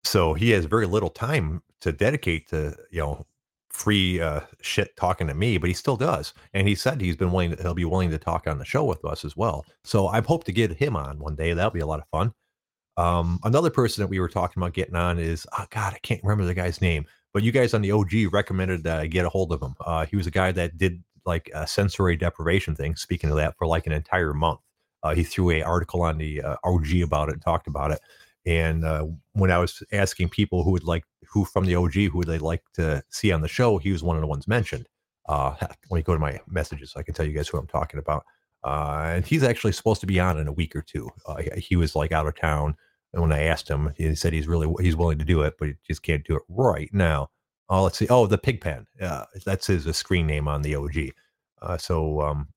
so 0.03 0.34
he 0.34 0.51
has 0.51 0.65
very 0.65 0.88
little 0.88 1.10
time 1.10 1.63
to 1.82 1.93
dedicate 1.93 2.49
to 2.49 2.75
you 2.91 2.99
know 2.99 3.25
free 3.69 4.19
uh, 4.19 4.41
shit 4.62 4.95
talking 4.97 5.27
to 5.27 5.34
me, 5.34 5.58
but 5.58 5.67
he 5.67 5.73
still 5.73 5.95
does. 5.95 6.34
And 6.53 6.67
he 6.67 6.75
said 6.75 6.99
he's 6.99 7.15
been 7.15 7.32
willing 7.32 7.55
to, 7.55 7.62
he'll 7.62 7.73
be 7.73 7.86
willing 7.86 8.10
to 8.12 8.17
talk 8.17 8.47
on 8.47 8.58
the 8.58 8.65
show 8.65 8.84
with 8.84 9.03
us 9.05 9.23
as 9.23 9.38
well. 9.38 9.65
So 9.84 10.08
I 10.08 10.21
hope 10.21 10.43
to 10.45 10.51
get 10.51 10.71
him 10.71 10.95
on 10.95 11.19
one 11.19 11.36
day. 11.36 11.53
That'll 11.53 11.71
be 11.71 11.79
a 11.79 11.86
lot 11.86 11.99
of 11.99 12.08
fun. 12.10 12.34
Um, 12.97 13.39
another 13.43 13.69
person 13.69 14.01
that 14.01 14.10
we 14.10 14.19
were 14.19 14.27
talking 14.27 14.62
about 14.62 14.73
getting 14.73 14.95
on 14.95 15.19
is, 15.19 15.47
oh 15.58 15.65
God, 15.69 15.93
I 15.93 15.99
can't 15.99 16.21
remember 16.23 16.45
the 16.45 16.53
guy's 16.53 16.82
name, 16.82 17.05
but 17.34 17.43
you 17.43 17.51
guys 17.51 17.73
on 17.73 17.82
the 17.82 17.91
OG 17.91 18.34
recommended 18.34 18.84
that 18.84 18.99
I 18.99 19.08
get 19.08 19.25
a 19.25 19.29
hold 19.29 19.53
of 19.53 19.62
him. 19.62 19.75
Uh, 19.79 20.05
he 20.05 20.17
was 20.17 20.27
a 20.27 20.32
guy 20.32 20.51
that 20.51 20.77
did 20.77 21.01
like 21.25 21.49
a 21.53 21.65
sensory 21.65 22.17
deprivation 22.17 22.75
thing. 22.75 22.95
Speaking 22.95 23.29
of 23.29 23.38
that, 23.38 23.55
for 23.58 23.67
like 23.67 23.86
an 23.86 23.93
entire 23.93 24.34
month, 24.34 24.60
uh, 25.03 25.15
he 25.15 25.23
threw 25.23 25.51
a 25.51 25.62
article 25.62 26.01
on 26.01 26.17
the 26.17 26.41
uh, 26.41 26.58
OG 26.63 27.01
about 27.03 27.29
it 27.29 27.34
and 27.34 27.41
talked 27.41 27.67
about 27.67 27.91
it. 27.91 28.01
And 28.45 28.86
uh, 28.86 29.06
when 29.34 29.52
I 29.52 29.58
was 29.58 29.84
asking 29.91 30.30
people 30.30 30.63
who 30.63 30.71
would 30.71 30.84
like, 30.84 31.04
who 31.32 31.45
from 31.45 31.65
the 31.65 31.75
OG, 31.75 31.93
who 31.93 32.17
would 32.19 32.28
they 32.28 32.39
like 32.39 32.63
to 32.75 33.04
see 33.10 33.32
on 33.32 33.41
the 33.41 33.47
show, 33.47 33.78
he 33.78 33.91
was 33.91 34.04
one 34.04 34.15
of 34.15 34.21
the 34.21 34.28
ones 34.28 34.47
mentioned. 34.47 34.88
Uh, 35.28 35.56
let 35.62 35.91
me 35.91 36.02
go 36.02 36.13
to 36.13 36.19
my 36.19 36.39
messages 36.47 36.91
so 36.91 36.99
I 36.99 37.04
can 37.04 37.13
tell 37.13 37.25
you 37.25 37.34
guys 37.34 37.47
who 37.47 37.58
I'm 37.58 37.67
talking 37.67 37.99
about. 37.99 38.23
Uh, 38.63 39.12
and 39.15 39.25
he's 39.25 39.43
actually 39.43 39.71
supposed 39.71 40.02
to 40.02 40.08
be 40.08 40.19
on 40.19 40.38
in 40.38 40.47
a 40.47 40.52
week 40.52 40.75
or 40.75 40.82
two. 40.82 41.10
Uh, 41.25 41.41
he 41.58 41.75
was 41.75 41.95
like 41.95 42.12
out 42.12 42.28
of 42.28 42.36
town, 42.36 42.75
and 43.13 43.21
when 43.21 43.32
I 43.32 43.43
asked 43.43 43.69
him, 43.69 43.93
he 43.95 44.13
said 44.15 44.34
he's 44.34 44.47
really 44.47 44.71
he's 44.84 44.97
willing 44.97 45.17
to 45.19 45.25
do 45.25 45.41
it, 45.43 45.54
but 45.58 45.69
he 45.69 45.75
just 45.88 46.04
can't 46.04 46.25
do 46.25 46.36
it 46.36 46.41
right 46.49 46.89
now. 46.93 47.30
Oh, 47.69 47.84
let's 47.84 47.97
see. 47.97 48.08
Oh, 48.10 48.28
the 48.28 48.38
Pigpen. 48.38 48.86
Uh, 48.99 49.25
that's 49.45 49.67
his 49.67 49.86
a 49.86 49.93
screen 49.93 50.28
name 50.28 50.47
on 50.47 50.62
the 50.62 50.75
OG. 50.75 51.12
Uh, 51.62 51.78
so 51.78 52.21
um, 52.21 52.47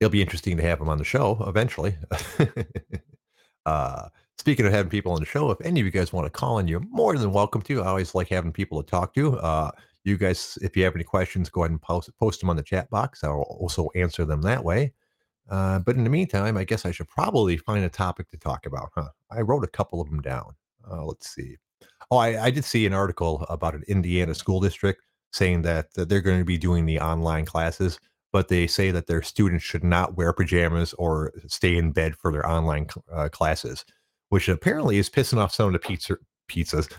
it'll 0.00 0.10
be 0.10 0.22
interesting 0.22 0.56
to 0.56 0.62
have 0.62 0.80
him 0.80 0.88
on 0.88 0.98
the 0.98 1.04
show 1.04 1.42
eventually. 1.46 1.96
uh, 3.66 4.08
speaking 4.38 4.66
of 4.66 4.72
having 4.72 4.90
people 4.90 5.12
on 5.12 5.20
the 5.20 5.26
show, 5.26 5.50
if 5.50 5.60
any 5.62 5.80
of 5.80 5.86
you 5.86 5.92
guys 5.92 6.12
want 6.12 6.26
to 6.26 6.30
call 6.30 6.58
in, 6.58 6.68
you're 6.68 6.80
more 6.90 7.16
than 7.16 7.32
welcome 7.32 7.62
to. 7.62 7.82
I 7.82 7.88
always 7.88 8.14
like 8.14 8.28
having 8.28 8.52
people 8.52 8.82
to 8.82 8.90
talk 8.90 9.14
to. 9.14 9.38
Uh, 9.38 9.70
you 10.04 10.16
guys, 10.16 10.58
if 10.62 10.76
you 10.76 10.84
have 10.84 10.94
any 10.94 11.04
questions, 11.04 11.50
go 11.50 11.62
ahead 11.62 11.72
and 11.72 11.82
post, 11.82 12.10
post 12.18 12.40
them 12.40 12.50
on 12.50 12.56
the 12.56 12.62
chat 12.62 12.88
box. 12.90 13.22
I'll 13.22 13.42
also 13.42 13.90
answer 13.94 14.24
them 14.24 14.42
that 14.42 14.64
way. 14.64 14.92
Uh, 15.50 15.80
but 15.80 15.96
in 15.96 16.04
the 16.04 16.10
meantime, 16.10 16.56
I 16.56 16.64
guess 16.64 16.86
I 16.86 16.92
should 16.92 17.08
probably 17.08 17.56
find 17.56 17.84
a 17.84 17.88
topic 17.88 18.30
to 18.30 18.38
talk 18.38 18.66
about, 18.66 18.90
huh? 18.94 19.08
I 19.30 19.40
wrote 19.40 19.64
a 19.64 19.68
couple 19.68 20.00
of 20.00 20.08
them 20.08 20.20
down. 20.20 20.54
Uh, 20.90 21.04
let's 21.04 21.28
see. 21.28 21.56
Oh, 22.10 22.16
I, 22.16 22.44
I, 22.44 22.50
did 22.50 22.64
see 22.64 22.86
an 22.86 22.92
article 22.92 23.46
about 23.48 23.74
an 23.74 23.84
Indiana 23.88 24.34
school 24.34 24.60
district 24.60 25.02
saying 25.32 25.62
that, 25.62 25.92
that 25.94 26.08
they're 26.08 26.20
going 26.20 26.38
to 26.38 26.44
be 26.44 26.58
doing 26.58 26.86
the 26.86 26.98
online 26.98 27.44
classes 27.44 28.00
but 28.32 28.48
they 28.48 28.66
say 28.66 28.90
that 28.90 29.06
their 29.06 29.22
students 29.22 29.64
should 29.64 29.84
not 29.84 30.16
wear 30.16 30.32
pajamas 30.32 30.94
or 30.94 31.32
stay 31.46 31.76
in 31.76 31.92
bed 31.92 32.16
for 32.16 32.32
their 32.32 32.48
online 32.48 32.86
uh, 33.12 33.28
classes, 33.28 33.84
which 34.28 34.48
apparently 34.48 34.98
is 34.98 35.10
pissing 35.10 35.38
off 35.38 35.54
some 35.54 35.66
of 35.66 35.72
the 35.72 35.78
pizza 35.78 36.16
pizzas, 36.48 36.90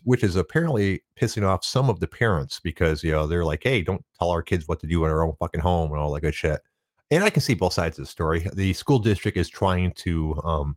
which 0.04 0.22
is 0.22 0.36
apparently 0.36 1.02
pissing 1.20 1.46
off 1.46 1.64
some 1.64 1.90
of 1.90 2.00
the 2.00 2.06
parents 2.06 2.60
because 2.60 3.02
you 3.02 3.10
know 3.10 3.26
they're 3.26 3.44
like, 3.44 3.62
hey, 3.62 3.82
don't 3.82 4.04
tell 4.18 4.30
our 4.30 4.42
kids 4.42 4.66
what 4.66 4.80
to 4.80 4.86
do 4.86 5.04
in 5.04 5.10
our 5.10 5.22
own 5.22 5.34
fucking 5.38 5.60
home 5.60 5.90
and 5.90 6.00
all 6.00 6.12
that 6.12 6.20
good 6.20 6.34
shit. 6.34 6.60
And 7.10 7.24
I 7.24 7.30
can 7.30 7.42
see 7.42 7.54
both 7.54 7.72
sides 7.72 7.98
of 7.98 8.04
the 8.04 8.10
story. 8.10 8.46
The 8.54 8.72
school 8.72 9.00
district 9.00 9.36
is 9.36 9.48
trying 9.48 9.92
to 9.94 10.40
um, 10.44 10.76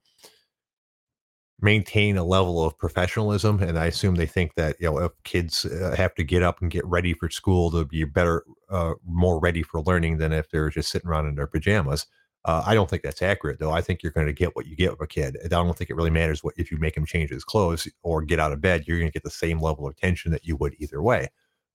maintain 1.63 2.17
a 2.17 2.23
level 2.23 2.63
of 2.63 2.77
professionalism 2.77 3.63
and 3.63 3.79
i 3.79 3.85
assume 3.85 4.15
they 4.15 4.25
think 4.25 4.53
that 4.55 4.75
you 4.79 4.85
know 4.85 4.99
if 4.99 5.11
kids 5.23 5.63
uh, 5.65 5.95
have 5.97 6.13
to 6.13 6.23
get 6.23 6.43
up 6.43 6.61
and 6.61 6.69
get 6.69 6.85
ready 6.85 7.13
for 7.13 7.29
school 7.29 7.71
to 7.71 7.85
be 7.85 8.03
better 8.03 8.43
uh, 8.69 8.93
more 9.05 9.39
ready 9.39 9.63
for 9.63 9.81
learning 9.81 10.17
than 10.17 10.33
if 10.33 10.49
they're 10.49 10.69
just 10.69 10.91
sitting 10.91 11.09
around 11.09 11.27
in 11.27 11.35
their 11.35 11.47
pajamas. 11.47 12.05
Uh, 12.45 12.61
i 12.65 12.73
don't 12.73 12.89
think 12.89 13.01
that's 13.01 13.21
accurate 13.21 13.57
though. 13.59 13.71
I 13.71 13.81
think 13.81 14.03
you're 14.03 14.11
going 14.11 14.27
to 14.27 14.33
get 14.33 14.55
what 14.55 14.67
you 14.67 14.75
get 14.75 14.91
with 14.91 15.01
a 15.01 15.07
kid. 15.07 15.37
I 15.43 15.47
don't 15.47 15.77
think 15.77 15.89
it 15.89 15.95
really 15.95 16.09
matters 16.09 16.43
what 16.43 16.53
if 16.57 16.69
you 16.69 16.77
make 16.77 16.97
him 16.97 17.05
change 17.05 17.29
his 17.29 17.45
clothes 17.45 17.87
or 18.03 18.21
get 18.21 18.39
out 18.39 18.51
of 18.51 18.59
bed 18.59 18.83
you're 18.85 18.99
going 18.99 19.09
to 19.09 19.13
get 19.13 19.23
the 19.23 19.29
same 19.29 19.61
level 19.61 19.87
of 19.87 19.93
attention 19.93 20.31
that 20.33 20.45
you 20.45 20.57
would 20.57 20.75
either 20.79 21.01
way. 21.01 21.29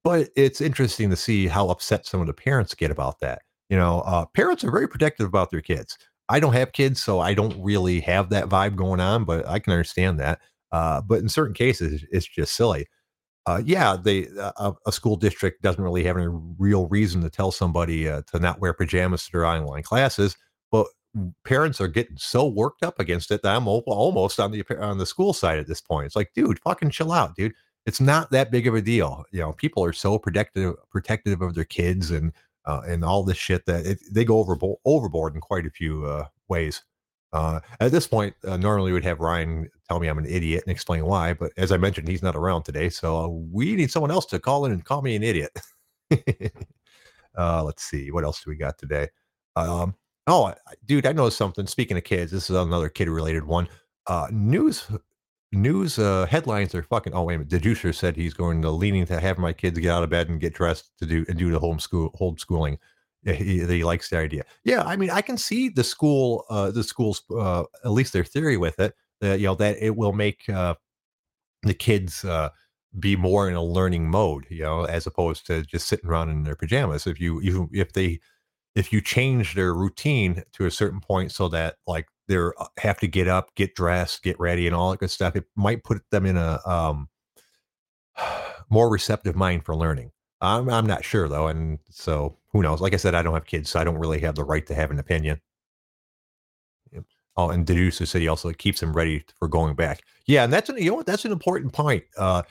But 0.04 0.28
it's 0.36 0.60
interesting 0.60 1.08
to 1.08 1.16
see 1.16 1.48
how 1.48 1.70
upset 1.70 2.06
some 2.06 2.20
of 2.20 2.26
the 2.26 2.34
parents 2.34 2.74
get 2.74 2.90
about 2.90 3.20
that. 3.20 3.40
You 3.70 3.78
know 3.78 4.00
uh, 4.00 4.26
parents 4.26 4.62
are 4.64 4.70
very 4.70 4.88
protective 4.88 5.26
about 5.26 5.50
their 5.50 5.62
kids 5.62 5.96
I 6.28 6.40
don't 6.40 6.52
have 6.52 6.72
kids, 6.72 7.02
so 7.02 7.20
I 7.20 7.34
don't 7.34 7.56
really 7.62 8.00
have 8.00 8.30
that 8.30 8.48
vibe 8.48 8.76
going 8.76 9.00
on, 9.00 9.24
but 9.24 9.46
I 9.46 9.58
can 9.58 9.72
understand 9.72 10.20
that. 10.20 10.40
Uh, 10.72 11.00
but 11.00 11.20
in 11.20 11.28
certain 11.28 11.54
cases, 11.54 12.04
it's 12.10 12.26
just 12.26 12.54
silly. 12.54 12.86
Uh, 13.46 13.62
yeah, 13.64 13.96
they 13.96 14.28
uh, 14.38 14.72
a 14.86 14.92
school 14.92 15.16
district 15.16 15.62
doesn't 15.62 15.82
really 15.82 16.04
have 16.04 16.18
any 16.18 16.28
real 16.58 16.86
reason 16.88 17.22
to 17.22 17.30
tell 17.30 17.50
somebody 17.50 18.06
uh, 18.08 18.20
to 18.30 18.38
not 18.38 18.60
wear 18.60 18.74
pajamas 18.74 19.24
to 19.24 19.32
their 19.32 19.46
online 19.46 19.82
classes, 19.82 20.36
but 20.70 20.86
parents 21.44 21.80
are 21.80 21.88
getting 21.88 22.18
so 22.18 22.46
worked 22.46 22.82
up 22.82 23.00
against 23.00 23.30
it 23.30 23.42
that 23.42 23.56
I'm 23.56 23.66
almost 23.66 24.38
on 24.38 24.50
the 24.52 24.64
on 24.78 24.98
the 24.98 25.06
school 25.06 25.32
side 25.32 25.58
at 25.58 25.66
this 25.66 25.80
point. 25.80 26.06
It's 26.06 26.16
like, 26.16 26.32
dude, 26.34 26.60
fucking 26.60 26.90
chill 26.90 27.12
out, 27.12 27.36
dude. 27.36 27.54
It's 27.86 28.00
not 28.02 28.30
that 28.32 28.50
big 28.50 28.66
of 28.66 28.74
a 28.74 28.82
deal. 28.82 29.24
You 29.32 29.40
know, 29.40 29.52
people 29.54 29.82
are 29.82 29.94
so 29.94 30.18
protective 30.18 30.74
protective 30.90 31.40
of 31.40 31.54
their 31.54 31.64
kids 31.64 32.10
and 32.10 32.32
uh, 32.68 32.82
and 32.86 33.04
all 33.04 33.24
this 33.24 33.38
shit 33.38 33.66
that 33.66 33.86
it, 33.86 33.98
they 34.12 34.24
go 34.24 34.38
overboard, 34.38 34.78
overboard 34.84 35.34
in 35.34 35.40
quite 35.40 35.66
a 35.66 35.70
few 35.70 36.04
uh, 36.04 36.26
ways. 36.48 36.84
Uh, 37.32 37.60
at 37.80 37.90
this 37.90 38.06
point, 38.06 38.34
uh, 38.46 38.56
normally 38.56 38.92
we'd 38.92 39.04
have 39.04 39.20
Ryan 39.20 39.68
tell 39.88 39.98
me 39.98 40.08
I'm 40.08 40.18
an 40.18 40.26
idiot 40.26 40.62
and 40.66 40.72
explain 40.72 41.04
why, 41.04 41.32
but 41.32 41.52
as 41.56 41.72
I 41.72 41.78
mentioned, 41.78 42.08
he's 42.08 42.22
not 42.22 42.36
around 42.36 42.62
today, 42.62 42.88
so 42.88 43.44
we 43.50 43.74
need 43.74 43.90
someone 43.90 44.10
else 44.10 44.26
to 44.26 44.38
call 44.38 44.66
in 44.66 44.72
and 44.72 44.84
call 44.84 45.02
me 45.02 45.16
an 45.16 45.22
idiot. 45.22 45.50
Uh, 47.36 47.62
let's 47.62 47.84
see, 47.84 48.10
what 48.10 48.24
else 48.24 48.42
do 48.42 48.50
we 48.50 48.56
got 48.56 48.76
today? 48.78 49.08
Um, 49.54 49.94
oh, 50.26 50.52
dude, 50.86 51.06
I 51.06 51.12
know 51.12 51.30
something. 51.30 51.68
Speaking 51.68 51.96
of 51.96 52.02
kids, 52.02 52.32
this 52.32 52.50
is 52.50 52.56
another 52.56 52.88
kid-related 52.88 53.44
one. 53.44 53.68
Uh, 54.08 54.26
news 54.32 54.90
news 55.52 55.98
uh, 55.98 56.26
headlines 56.26 56.74
are 56.74 56.82
fucking. 56.82 57.14
Oh 57.14 57.22
wait 57.24 57.36
a 57.36 57.38
minute. 57.38 57.50
The 57.50 57.60
juicer 57.60 57.94
said 57.94 58.16
he's 58.16 58.34
going 58.34 58.62
to 58.62 58.70
leaning 58.70 59.06
to 59.06 59.20
have 59.20 59.38
my 59.38 59.52
kids 59.52 59.78
get 59.78 59.90
out 59.90 60.02
of 60.02 60.10
bed 60.10 60.28
and 60.28 60.40
get 60.40 60.54
dressed 60.54 60.90
to 60.98 61.06
do 61.06 61.24
and 61.28 61.38
do 61.38 61.50
the 61.50 61.60
homeschool 61.60 62.14
homeschooling. 62.18 62.78
He, 63.24 63.66
he 63.66 63.84
likes 63.84 64.08
the 64.08 64.18
idea. 64.18 64.44
Yeah, 64.64 64.84
I 64.84 64.96
mean, 64.96 65.10
I 65.10 65.22
can 65.22 65.36
see 65.36 65.68
the 65.68 65.84
school, 65.84 66.44
uh, 66.48 66.70
the 66.70 66.84
schools, 66.84 67.22
uh, 67.36 67.64
at 67.84 67.90
least 67.90 68.12
their 68.12 68.24
theory 68.24 68.56
with 68.56 68.78
it. 68.78 68.94
That 69.20 69.40
you 69.40 69.46
know 69.46 69.54
that 69.56 69.76
it 69.80 69.96
will 69.96 70.12
make 70.12 70.48
uh, 70.48 70.74
the 71.62 71.74
kids 71.74 72.24
uh, 72.24 72.50
be 72.98 73.16
more 73.16 73.48
in 73.48 73.54
a 73.54 73.62
learning 73.62 74.08
mode. 74.08 74.46
You 74.50 74.62
know, 74.62 74.84
as 74.84 75.06
opposed 75.06 75.46
to 75.46 75.62
just 75.64 75.88
sitting 75.88 76.08
around 76.08 76.30
in 76.30 76.44
their 76.44 76.56
pajamas. 76.56 77.06
If 77.06 77.20
you, 77.20 77.40
even 77.40 77.68
if 77.72 77.92
they 77.92 78.20
if 78.74 78.92
you 78.92 79.00
change 79.00 79.54
their 79.54 79.74
routine 79.74 80.44
to 80.52 80.66
a 80.66 80.70
certain 80.70 81.00
point 81.00 81.32
so 81.32 81.48
that 81.48 81.76
like 81.86 82.06
they're 82.28 82.60
uh, 82.60 82.66
have 82.78 82.98
to 83.00 83.08
get 83.08 83.28
up, 83.28 83.54
get 83.54 83.74
dressed, 83.74 84.22
get 84.22 84.38
ready, 84.38 84.66
and 84.66 84.76
all 84.76 84.90
that 84.90 85.00
good 85.00 85.10
stuff. 85.10 85.34
It 85.36 85.44
might 85.56 85.82
put 85.82 86.02
them 86.10 86.26
in 86.26 86.36
a 86.36 86.60
um, 86.66 87.08
more 88.70 88.88
receptive 88.88 89.34
mind 89.34 89.64
for 89.64 89.74
learning. 89.74 90.12
I'm 90.40 90.68
I'm 90.70 90.86
not 90.86 91.04
sure 91.04 91.28
though, 91.28 91.48
and 91.48 91.78
so 91.90 92.36
who 92.52 92.62
knows? 92.62 92.80
Like 92.80 92.94
I 92.94 92.98
said, 92.98 93.14
I 93.14 93.22
don't 93.22 93.34
have 93.34 93.46
kids, 93.46 93.70
so 93.70 93.80
I 93.80 93.84
don't 93.84 93.98
really 93.98 94.20
have 94.20 94.36
the 94.36 94.44
right 94.44 94.66
to 94.66 94.74
have 94.74 94.90
an 94.90 94.98
opinion. 94.98 95.40
Oh, 97.36 97.50
and 97.50 97.64
Deduce 97.64 97.98
said 97.98 98.20
he 98.20 98.26
also 98.26 98.52
keeps 98.52 98.80
them 98.80 98.92
ready 98.92 99.24
for 99.38 99.46
going 99.46 99.76
back. 99.76 100.02
Yeah, 100.26 100.42
and 100.42 100.52
that's 100.52 100.68
an 100.68 100.76
you 100.76 100.90
know 100.90 100.96
what 100.96 101.06
that's 101.06 101.24
an 101.24 101.30
important 101.30 101.72
point. 101.72 102.02
Uh, 102.16 102.42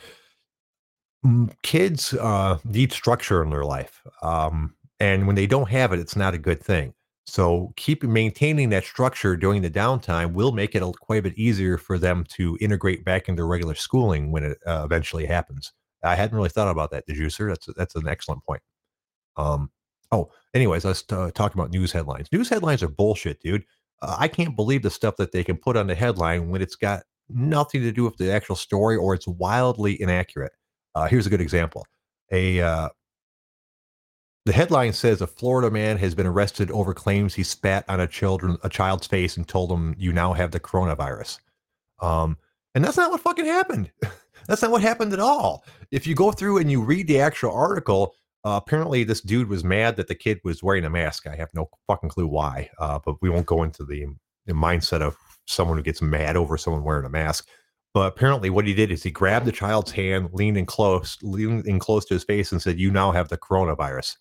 kids 1.61 2.13
uh, 2.13 2.57
need 2.63 2.93
structure 2.93 3.43
in 3.43 3.49
their 3.49 3.65
life, 3.65 4.01
um, 4.21 4.75
and 4.99 5.27
when 5.27 5.35
they 5.35 5.45
don't 5.45 5.69
have 5.69 5.91
it, 5.91 5.99
it's 5.99 6.15
not 6.15 6.33
a 6.33 6.37
good 6.37 6.63
thing. 6.63 6.93
So 7.27 7.73
keep 7.75 8.03
maintaining 8.03 8.69
that 8.69 8.85
structure 8.85 9.35
during 9.35 9.61
the 9.61 9.69
downtime 9.69 10.31
will 10.33 10.53
make 10.53 10.75
it 10.75 10.81
a, 10.81 10.91
quite 11.01 11.19
a 11.19 11.23
bit 11.23 11.37
easier 11.37 11.77
for 11.77 11.99
them 11.99 12.23
to 12.29 12.57
integrate 12.61 13.03
back 13.03 13.27
into 13.27 13.43
regular 13.43 13.75
schooling 13.75 14.31
when 14.31 14.43
it 14.43 14.57
uh, 14.65 14.83
eventually 14.85 15.25
happens. 15.25 15.73
I 16.03 16.15
hadn't 16.15 16.37
really 16.37 16.49
thought 16.49 16.69
about 16.69 16.89
that, 16.91 17.05
the 17.05 17.13
juicer. 17.13 17.49
That's 17.49 17.67
that's 17.75 17.95
an 17.95 18.07
excellent 18.07 18.45
point. 18.45 18.61
Um, 19.35 19.71
oh, 20.11 20.31
anyways, 20.53 20.85
let's 20.85 21.03
uh, 21.11 21.31
talk 21.31 21.53
about 21.53 21.69
news 21.69 21.91
headlines. 21.91 22.27
News 22.31 22.47
headlines 22.47 22.81
are 22.81 22.87
bullshit, 22.87 23.41
dude. 23.41 23.65
Uh, 24.01 24.15
I 24.17 24.29
can't 24.29 24.55
believe 24.55 24.83
the 24.83 24.89
stuff 24.89 25.17
that 25.17 25.33
they 25.33 25.43
can 25.43 25.57
put 25.57 25.75
on 25.75 25.87
the 25.87 25.95
headline 25.95 26.49
when 26.49 26.61
it's 26.61 26.75
got 26.75 27.03
nothing 27.29 27.81
to 27.81 27.91
do 27.91 28.03
with 28.03 28.15
the 28.17 28.31
actual 28.31 28.55
story 28.55 28.95
or 28.95 29.13
it's 29.13 29.27
wildly 29.27 30.01
inaccurate. 30.01 30.53
Uh, 30.95 31.07
here's 31.07 31.27
a 31.27 31.29
good 31.29 31.41
example: 31.41 31.85
a 32.31 32.61
uh, 32.61 32.89
the 34.47 34.53
headline 34.53 34.93
says 34.93 35.21
a 35.21 35.27
Florida 35.27 35.69
man 35.69 35.97
has 35.97 36.15
been 36.15 36.25
arrested 36.25 36.71
over 36.71 36.93
claims 36.93 37.36
he 37.36 37.43
spat 37.43 37.83
on 37.89 37.99
a 37.99 38.07
children 38.07 38.57
a 38.63 38.69
child's 38.69 39.05
face 39.05 39.36
and 39.36 39.45
told 39.45 39.69
him 39.69 39.93
you 39.97 40.13
now 40.13 40.31
have 40.31 40.51
the 40.51 40.60
coronavirus. 40.60 41.39
Um, 41.99 42.38
and 42.73 42.81
that's 42.81 42.95
not 42.95 43.12
what 43.12 43.19
fucking 43.19 43.45
happened. 43.45 43.91
that's 44.47 44.62
not 44.62 44.71
what 44.71 44.81
happened 44.81 45.12
at 45.12 45.19
all. 45.19 45.65
If 45.91 46.07
you 46.07 46.15
go 46.15 46.31
through 46.31 46.60
and 46.60 46.71
you 46.71 46.81
read 46.81 47.07
the 47.07 47.19
actual 47.19 47.51
article, 47.51 48.15
Uh, 48.45 48.62
apparently, 48.63 49.03
this 49.03 49.19
dude 49.19 49.49
was 49.49 49.65
mad 49.65 49.97
that 49.97 50.07
the 50.07 50.15
kid 50.15 50.39
was 50.45 50.63
wearing 50.63 50.86
a 50.86 50.89
mask. 50.89 51.27
I 51.27 51.36
have 51.36 51.49
no 51.53 51.69
fucking 51.88 52.12
clue 52.12 52.27
why, 52.27 52.69
uh, 52.79 52.99
but 53.03 53.15
we 53.21 53.29
won't 53.29 53.45
go 53.45 53.63
into 53.63 53.83
the, 53.83 54.05
the 54.45 54.53
mindset 54.53 55.01
of 55.01 55.17
someone 55.47 55.75
who 55.75 55.83
gets 55.83 56.01
mad 56.01 56.38
over 56.38 56.57
someone 56.57 56.86
wearing 56.86 57.05
a 57.05 57.10
mask. 57.10 57.49
But 57.93 58.07
apparently, 58.13 58.49
what 58.49 58.65
he 58.65 58.73
did 58.73 58.91
is 58.91 59.03
he 59.03 59.12
grabbed 59.12 59.45
the 59.45 59.51
child's 59.51 59.91
hand, 59.91 60.29
leaned 60.31 60.57
in 60.57 60.65
close, 60.65 61.17
leaned 61.21 61.67
in 61.67 61.79
close 61.79 62.05
to 62.05 62.13
his 62.13 62.23
face, 62.23 62.53
and 62.53 62.62
said, 62.62 62.79
"You 62.79 62.91
now 62.91 63.12
have 63.12 63.27
the 63.27 63.38
coronavirus." 63.38 64.15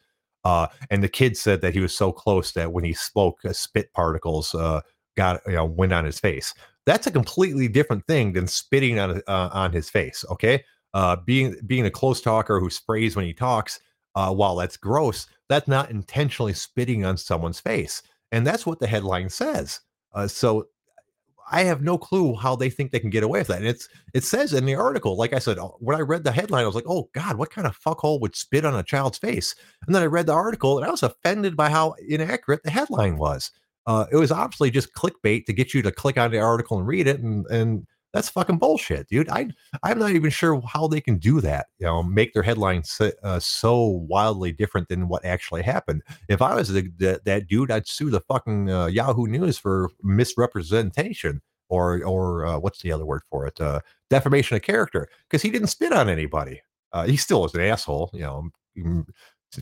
Uh, 0.47 0.69
and 0.91 1.03
the 1.03 1.09
kid 1.09 1.37
said 1.37 1.61
that 1.61 1.75
he 1.75 1.81
was 1.81 1.93
so 1.93 2.13
close 2.13 2.53
that 2.53 2.73
when 2.73 2.85
he 2.85 2.93
spoke, 2.93 3.45
uh, 3.45 3.53
spit 3.53 3.93
particles 3.93 4.55
uh, 4.55 4.81
got 5.17 5.41
you 5.45 5.55
know 5.55 5.65
went 5.65 5.93
on 5.93 6.05
his 6.05 6.21
face. 6.21 6.55
That's 6.85 7.09
a 7.09 7.11
completely 7.11 7.67
different 7.67 8.07
thing 8.07 8.33
than 8.33 8.47
spitting 8.47 8.97
on 9.01 9.23
uh, 9.27 9.51
on 9.53 9.73
his 9.73 9.91
face. 9.91 10.25
Okay, 10.31 10.63
uh, 10.95 11.17
being 11.17 11.57
being 11.67 11.87
a 11.87 11.91
close 11.91 12.21
talker 12.21 12.61
who 12.61 12.71
sprays 12.71 13.17
when 13.17 13.25
he 13.25 13.35
talks, 13.35 13.81
uh, 14.15 14.33
while 14.33 14.55
that's 14.55 14.77
gross, 14.77 15.27
that's 15.49 15.67
not 15.67 15.91
intentionally 15.91 16.53
spitting 16.53 17.05
on 17.05 17.17
someone's 17.17 17.59
face, 17.59 18.01
and 18.31 18.47
that's 18.47 18.65
what 18.65 18.79
the 18.79 18.87
headline 18.87 19.29
says. 19.29 19.81
So 20.29 20.69
I 21.51 21.63
have 21.63 21.83
no 21.83 21.97
clue 21.97 22.35
how 22.35 22.57
they 22.57 22.71
think 22.71 22.91
they 22.91 22.99
can 22.99 23.11
get 23.11 23.23
away 23.23 23.41
with 23.41 23.49
that. 23.49 23.59
And 23.59 23.67
it's 23.67 23.89
it 24.15 24.25
says 24.25 24.53
in 24.53 24.65
the 24.65 24.75
article, 24.75 25.17
like 25.17 25.33
I 25.33 25.39
said, 25.39 25.59
uh, 25.59 25.69
when 25.79 25.97
I 25.97 26.01
read 26.01 26.25
the 26.25 26.33
headline, 26.33 26.65
I 26.65 26.67
was 26.67 26.75
like, 26.75 26.89
oh 26.89 27.09
God, 27.13 27.37
what 27.37 27.51
kind 27.51 27.67
of 27.67 27.79
fuckhole 27.79 28.21
would 28.21 28.35
spit 28.35 28.65
on 28.65 28.75
a 28.75 28.83
child's 28.83 29.19
face? 29.19 29.55
And 29.87 29.95
then 29.95 30.03
I 30.03 30.07
read 30.07 30.27
the 30.27 30.33
article 30.33 30.79
and 30.79 30.87
I 30.87 30.91
was 30.91 31.03
offended 31.03 31.57
by 31.57 31.71
how 31.71 31.95
inaccurate 32.09 32.63
the 32.65 32.71
headline 32.71 33.17
was. 33.17 33.53
Uh, 33.87 34.07
it 34.11 34.17
was 34.17 34.33
obviously 34.33 34.71
just 34.71 34.93
clickbait 34.95 35.47
to 35.47 35.53
get 35.53 35.73
you 35.73 35.83
to 35.83 35.93
click 35.93 36.19
on 36.19 36.33
the 36.33 36.41
article 36.41 36.79
and 36.79 36.87
read 36.87 37.07
it, 37.07 37.21
and 37.21 37.47
and 37.47 37.87
that's 38.17 38.31
fucking 38.31 38.57
bullshit, 38.57 39.09
dude. 39.09 39.29
I 39.29 39.49
I'm 39.83 39.99
not 39.99 40.13
even 40.13 40.31
sure 40.31 40.61
how 40.63 40.89
they 40.89 41.03
can 41.03 41.19
do 41.19 41.43
that. 41.43 41.67
You 41.79 41.87
know, 41.87 42.03
make 42.03 42.33
their 42.33 42.43
headlines 42.43 42.91
so, 42.91 43.13
uh, 43.23 43.39
so 43.39 43.79
wildly 44.09 44.53
different 44.53 44.89
than 44.89 45.09
what 45.09 45.25
actually 45.25 45.63
happened. 45.63 46.03
If 46.29 46.41
I 46.41 46.55
was 46.55 46.69
the, 46.69 46.91
the, 46.97 47.21
that 47.27 47.47
dude, 47.47 47.71
I'd 47.71 47.87
sue 47.87 48.09
the 48.09 48.23
fucking 48.23 48.71
uh, 48.71 48.87
Yahoo 48.87 49.27
News 49.27 49.59
for 49.59 49.91
misrepresentation 50.03 51.43
or 51.69 52.03
or 52.05 52.47
uh, 52.47 52.59
what's 52.59 52.81
the 52.81 52.91
other 52.91 53.05
word 53.05 53.21
for 53.31 53.47
it? 53.47 53.61
Uh, 53.61 53.81
defamation 54.09 54.57
of 54.57 54.63
character 54.63 55.09
because 55.29 55.43
he 55.43 55.51
didn't 55.51 55.69
spit 55.69 55.93
on 55.93 56.09
anybody. 56.09 56.63
Uh, 56.93 57.05
he 57.05 57.19
still 57.19 57.43
was 57.43 57.55
an 57.55 57.61
asshole, 57.61 58.11
you 58.15 58.21
know, 58.21 59.05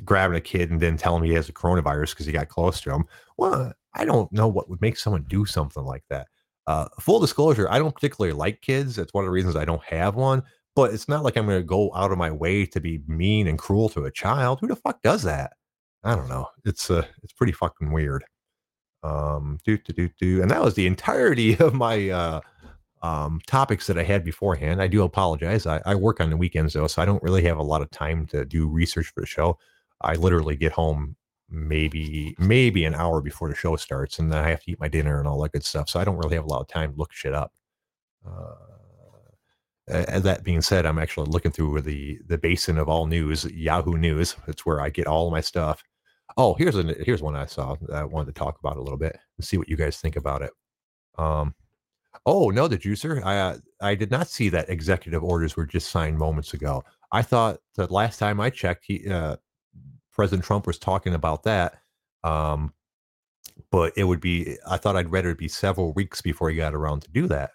grabbing 0.05 0.37
a 0.37 0.40
kid 0.40 0.71
and 0.71 0.81
then 0.81 0.97
telling 0.97 1.25
him 1.25 1.29
he 1.29 1.35
has 1.35 1.49
a 1.49 1.53
coronavirus 1.53 2.11
because 2.11 2.27
he 2.27 2.33
got 2.33 2.49
close 2.49 2.81
to 2.83 2.93
him. 2.93 3.05
Well, 3.37 3.73
I 3.95 4.05
don't 4.05 4.31
know 4.33 4.47
what 4.47 4.69
would 4.71 4.81
make 4.81 4.97
someone 4.97 5.25
do 5.29 5.45
something 5.45 5.85
like 5.85 6.05
that. 6.11 6.29
Uh, 6.66 6.87
full 7.00 7.20
disclosure, 7.20 7.68
I 7.70 7.79
don't 7.79 7.94
particularly 7.94 8.35
like 8.35 8.62
kids. 8.62 8.98
It's 8.98 9.12
one 9.12 9.24
of 9.24 9.27
the 9.27 9.33
reasons 9.33 9.57
I 9.57 9.64
don't 9.64 9.85
have 9.85 10.14
one. 10.14 10.42
But 10.77 10.92
it's 10.92 11.09
not 11.09 11.22
like 11.22 11.37
I'm 11.37 11.46
going 11.46 11.61
to 11.61 11.64
go 11.64 11.94
out 11.94 12.11
of 12.11 12.18
my 12.18 12.33
way 12.33 12.66
to 12.66 12.81
be 12.81 13.00
mean 13.07 13.46
and 13.46 13.59
cruel 13.59 13.88
to 13.90 14.05
a 14.07 14.11
child. 14.11 14.59
Who 14.61 14.66
the 14.66 14.74
fuck 14.74 15.03
does 15.03 15.22
that? 15.22 15.53
I 16.03 16.16
don't 16.16 16.29
know. 16.29 16.48
It's 16.64 16.90
uh, 16.90 17.07
it's 17.22 17.33
pretty 17.33 17.53
fucking 17.53 17.92
weird. 17.92 18.24
Um, 19.03 19.59
do 19.64 19.79
do 19.79 19.92
do 19.92 20.09
do, 20.18 20.42
and 20.42 20.50
that 20.50 20.62
was 20.62 20.74
the 20.74 20.87
entirety 20.87 21.57
of 21.61 21.74
my 21.74 22.09
uh, 22.11 22.40
um, 23.03 23.40
topics 23.46 23.87
that 23.87 23.98
I 23.98 24.03
had 24.03 24.24
beforehand. 24.24 24.83
I 24.83 24.87
do 24.88 25.03
apologize. 25.03 25.66
I, 25.66 25.81
I 25.87 25.94
work 25.94 26.20
on 26.20 26.31
the 26.31 26.37
weekends 26.37 26.74
though, 26.74 26.87
so 26.87 27.00
I 27.00 27.05
don't 27.05 27.22
really 27.22 27.44
have 27.44 27.59
a 27.59 27.62
lot 27.62 27.83
of 27.83 27.90
time 27.90 28.27
to 28.29 28.44
do 28.44 28.66
research 28.66 29.12
for 29.14 29.20
the 29.20 29.27
show. 29.27 29.59
I 30.00 30.14
literally 30.14 30.57
get 30.57 30.72
home 30.72 31.16
maybe 31.55 32.35
maybe 32.38 32.85
an 32.85 32.95
hour 32.95 33.21
before 33.21 33.49
the 33.49 33.55
show 33.55 33.77
starts, 33.77 34.19
and 34.19 34.33
then 34.33 34.43
I 34.43 34.51
have 34.51 34.62
to 34.64 34.73
eat 34.73 34.81
my 34.81 34.88
dinner 34.88 35.19
and 35.19 35.29
all 35.29 35.40
that 35.43 35.53
good 35.53 35.64
stuff. 35.64 35.88
So 35.88 36.01
I 36.01 36.05
don't 36.05 36.19
really 36.19 36.37
have 36.37 36.45
a 36.45 36.49
lot 36.49 36.61
of 36.61 36.69
time 36.69 36.93
to 36.93 36.99
look 36.99 37.12
shit 37.12 37.35
up. 37.35 37.53
Uh, 38.27 38.55
that 39.87 40.45
being 40.45 40.62
said, 40.62 40.87
I'm 40.87 40.99
actually 40.99 41.31
looking 41.31 41.53
through 41.53 41.83
the 41.83 42.19
the 42.27 42.38
basin 42.38 42.79
of 42.79 42.88
all 42.88 43.07
news, 43.07 43.45
Yahoo 43.45 43.97
News. 43.97 44.37
It's 44.49 44.64
where 44.64 44.81
I 44.81 44.88
get 44.88 45.07
all 45.07 45.31
my 45.31 45.40
stuff. 45.40 45.83
Oh, 46.37 46.55
here's 46.55 46.77
a 46.77 46.83
here's 47.05 47.23
one 47.23 47.37
I 47.37 47.47
saw 47.47 47.77
that 47.83 47.97
I 47.97 48.05
wanted 48.05 48.35
to 48.35 48.38
talk 48.38 48.59
about 48.59 48.77
a 48.79 48.83
little 48.83 48.99
bit 48.99 49.19
and 49.37 49.47
see 49.47 49.59
what 49.59 49.69
you 49.69 49.77
guys 49.77 49.99
think 49.99 50.17
about 50.17 50.43
it. 50.43 50.53
Um, 51.19 51.55
oh 52.27 52.51
no, 52.51 52.67
the 52.67 52.79
juicer. 52.79 53.23
I 53.25 53.38
uh, 53.38 53.57
I 53.81 53.95
did 53.95 54.11
not 54.11 54.29
see 54.29 54.49
that 54.51 54.71
executive 54.71 55.23
orders 55.23 55.57
were 55.57 55.67
just 55.67 55.90
signed 55.90 56.19
moments 56.19 56.55
ago. 56.55 56.83
I 57.12 57.23
thought 57.23 57.59
that 57.77 57.90
last 57.90 58.19
time 58.19 58.40
I 58.40 58.51
checked, 58.51 58.85
he 58.87 59.09
uh, 59.09 59.37
President 60.14 60.44
Trump 60.44 60.66
was 60.66 60.79
talking 60.79 61.14
about 61.14 61.42
that. 61.42 61.81
Um, 62.22 62.72
but 63.70 63.92
it 63.96 64.05
would 64.05 64.20
be, 64.20 64.57
I 64.68 64.77
thought 64.77 64.96
I'd 64.96 65.12
rather 65.12 65.31
it 65.31 65.38
be 65.38 65.48
several 65.48 65.92
weeks 65.92 66.22
before 66.22 66.50
he 66.50 66.57
got 66.57 66.74
around 66.74 67.03
to 67.03 67.11
do 67.11 67.27
that. 67.29 67.50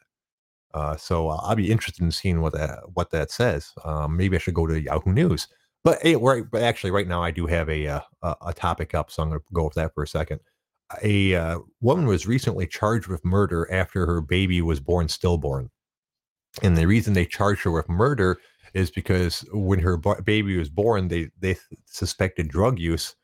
Uh, 0.74 0.96
so 0.96 1.30
I'll 1.30 1.56
be 1.56 1.72
interested 1.72 2.04
in 2.04 2.12
seeing 2.12 2.42
what 2.42 2.54
that 2.54 2.80
what 2.94 3.10
that 3.12 3.32
says. 3.32 3.74
Um, 3.84 4.16
maybe 4.16 4.36
I 4.36 4.40
should 4.40 4.54
go 4.54 4.68
to 4.68 4.80
Yahoo 4.80 5.12
News. 5.12 5.48
But 5.84 6.00
hey, 6.02 6.16
right, 6.16 6.44
but 6.50 6.62
actually, 6.62 6.92
right 6.92 7.08
now 7.08 7.24
I 7.24 7.32
do 7.32 7.48
have 7.48 7.70
a 7.70 7.88
uh, 7.88 8.02
a, 8.22 8.36
a 8.48 8.54
topic 8.54 8.94
up, 8.94 9.10
so 9.10 9.24
I'm 9.24 9.30
going 9.30 9.40
to 9.40 9.46
go 9.54 9.64
with 9.64 9.74
that 9.76 9.94
for 9.96 10.04
a 10.04 10.08
second. 10.08 10.42
A 11.02 11.36
uh, 11.36 11.60
woman 11.82 12.06
was 12.06 12.28
recently 12.28 12.68
charged 12.68 13.08
with 13.08 13.26
murder 13.26 13.68
after 13.72 14.06
her 14.06 14.22
baby 14.22 14.62
was 14.62 14.80
born 14.80 15.08
stillborn, 15.08 15.72
and 16.62 16.78
the 16.78 16.86
reason 16.86 17.14
they 17.14 17.26
charged 17.26 17.64
her 17.64 17.72
with 17.72 17.90
murder 17.90 18.38
is 18.74 18.92
because 18.92 19.46
when 19.52 19.80
her 19.80 19.98
baby 19.98 20.58
was 20.58 20.70
born, 20.70 21.08
they 21.08 21.30
they 21.40 21.58
suspected 21.86 22.48
drug 22.50 22.80
use, 22.80 23.16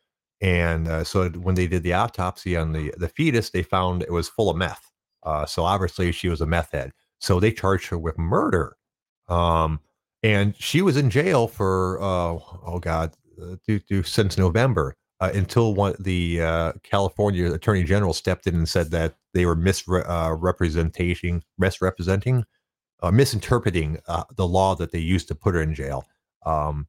and 0.42 0.88
uh, 0.88 1.04
so 1.04 1.30
when 1.30 1.56
they 1.56 1.68
did 1.68 1.84
the 1.84 1.94
autopsy 1.94 2.56
on 2.56 2.74
the 2.74 2.94
the 2.98 3.10
fetus, 3.10 3.50
they 3.50 3.64
found 3.64 4.04
it 4.04 4.12
was 4.12 4.30
full 4.30 4.50
of 4.50 4.58
meth. 4.58 4.92
Uh, 5.24 5.46
so 5.46 5.64
obviously 5.64 6.12
she 6.12 6.30
was 6.30 6.42
a 6.42 6.46
meth 6.46 6.72
head. 6.72 6.92
So 7.20 7.40
they 7.40 7.52
charged 7.52 7.88
her 7.88 7.98
with 7.98 8.18
murder, 8.18 8.76
um, 9.30 9.80
and 10.24 10.56
she 10.58 10.82
was 10.82 10.98
in 10.98 11.10
jail 11.10 11.48
for 11.48 12.02
uh, 12.02 12.38
oh 12.66 12.80
god, 12.82 13.14
uh, 13.42 13.56
since 14.04 14.38
November. 14.38 14.96
Uh, 15.22 15.32
until 15.34 15.74
one 15.74 15.96
the 15.98 16.42
uh, 16.42 16.74
California 16.84 17.54
Attorney 17.54 17.86
General 17.86 18.12
stepped 18.12 18.48
in 18.48 18.56
and 18.56 18.68
said 18.68 18.92
that 18.92 19.16
they 19.34 19.46
were 19.46 19.56
misrepresenting 19.56 21.42
misrepresenting 21.58 22.44
uh, 23.06 23.12
misinterpreting 23.12 24.00
uh, 24.08 24.24
the 24.36 24.48
law 24.48 24.76
that 24.76 24.91
they 24.91 25.00
used 25.00 25.28
to 25.28 25.36
put 25.36 25.54
her 25.54 25.62
in 25.62 25.76
jail. 25.76 26.06
Um, 26.46 26.88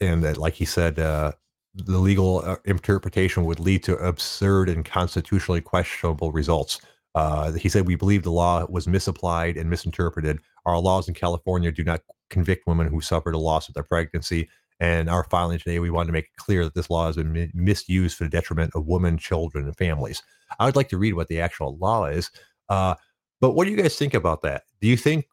and 0.00 0.22
that, 0.24 0.38
like 0.38 0.54
he 0.54 0.64
said, 0.64 0.98
uh, 0.98 1.32
the 1.74 1.98
legal 1.98 2.38
uh, 2.44 2.56
interpretation 2.64 3.44
would 3.44 3.60
lead 3.60 3.82
to 3.84 3.96
absurd 3.96 4.68
and 4.68 4.84
constitutionally 4.84 5.60
questionable 5.60 6.32
results. 6.32 6.80
Uh, 7.14 7.52
he 7.52 7.68
said, 7.68 7.86
We 7.86 7.94
believe 7.94 8.22
the 8.22 8.30
law 8.30 8.66
was 8.68 8.88
misapplied 8.88 9.56
and 9.56 9.68
misinterpreted. 9.68 10.38
Our 10.64 10.78
laws 10.78 11.08
in 11.08 11.14
California 11.14 11.70
do 11.72 11.84
not 11.84 12.00
convict 12.30 12.66
women 12.66 12.88
who 12.88 13.00
suffered 13.00 13.34
a 13.34 13.38
loss 13.38 13.68
of 13.68 13.74
their 13.74 13.84
pregnancy. 13.84 14.48
And 14.80 15.08
our 15.08 15.24
filing 15.24 15.58
today, 15.58 15.78
we 15.78 15.90
wanted 15.90 16.08
to 16.08 16.12
make 16.12 16.26
it 16.26 16.36
clear 16.36 16.64
that 16.64 16.74
this 16.74 16.90
law 16.90 17.06
has 17.06 17.16
been 17.16 17.50
misused 17.54 18.16
for 18.16 18.24
the 18.24 18.30
detriment 18.30 18.72
of 18.74 18.86
women, 18.86 19.16
children, 19.16 19.66
and 19.66 19.76
families. 19.76 20.22
I 20.58 20.66
would 20.66 20.76
like 20.76 20.90
to 20.90 20.98
read 20.98 21.14
what 21.14 21.28
the 21.28 21.40
actual 21.40 21.76
law 21.78 22.04
is. 22.06 22.30
Uh, 22.68 22.94
but 23.40 23.52
what 23.52 23.64
do 23.64 23.70
you 23.70 23.76
guys 23.76 23.96
think 23.96 24.14
about 24.14 24.42
that? 24.42 24.64
Do 24.80 24.88
you 24.88 24.96
think 24.96 25.26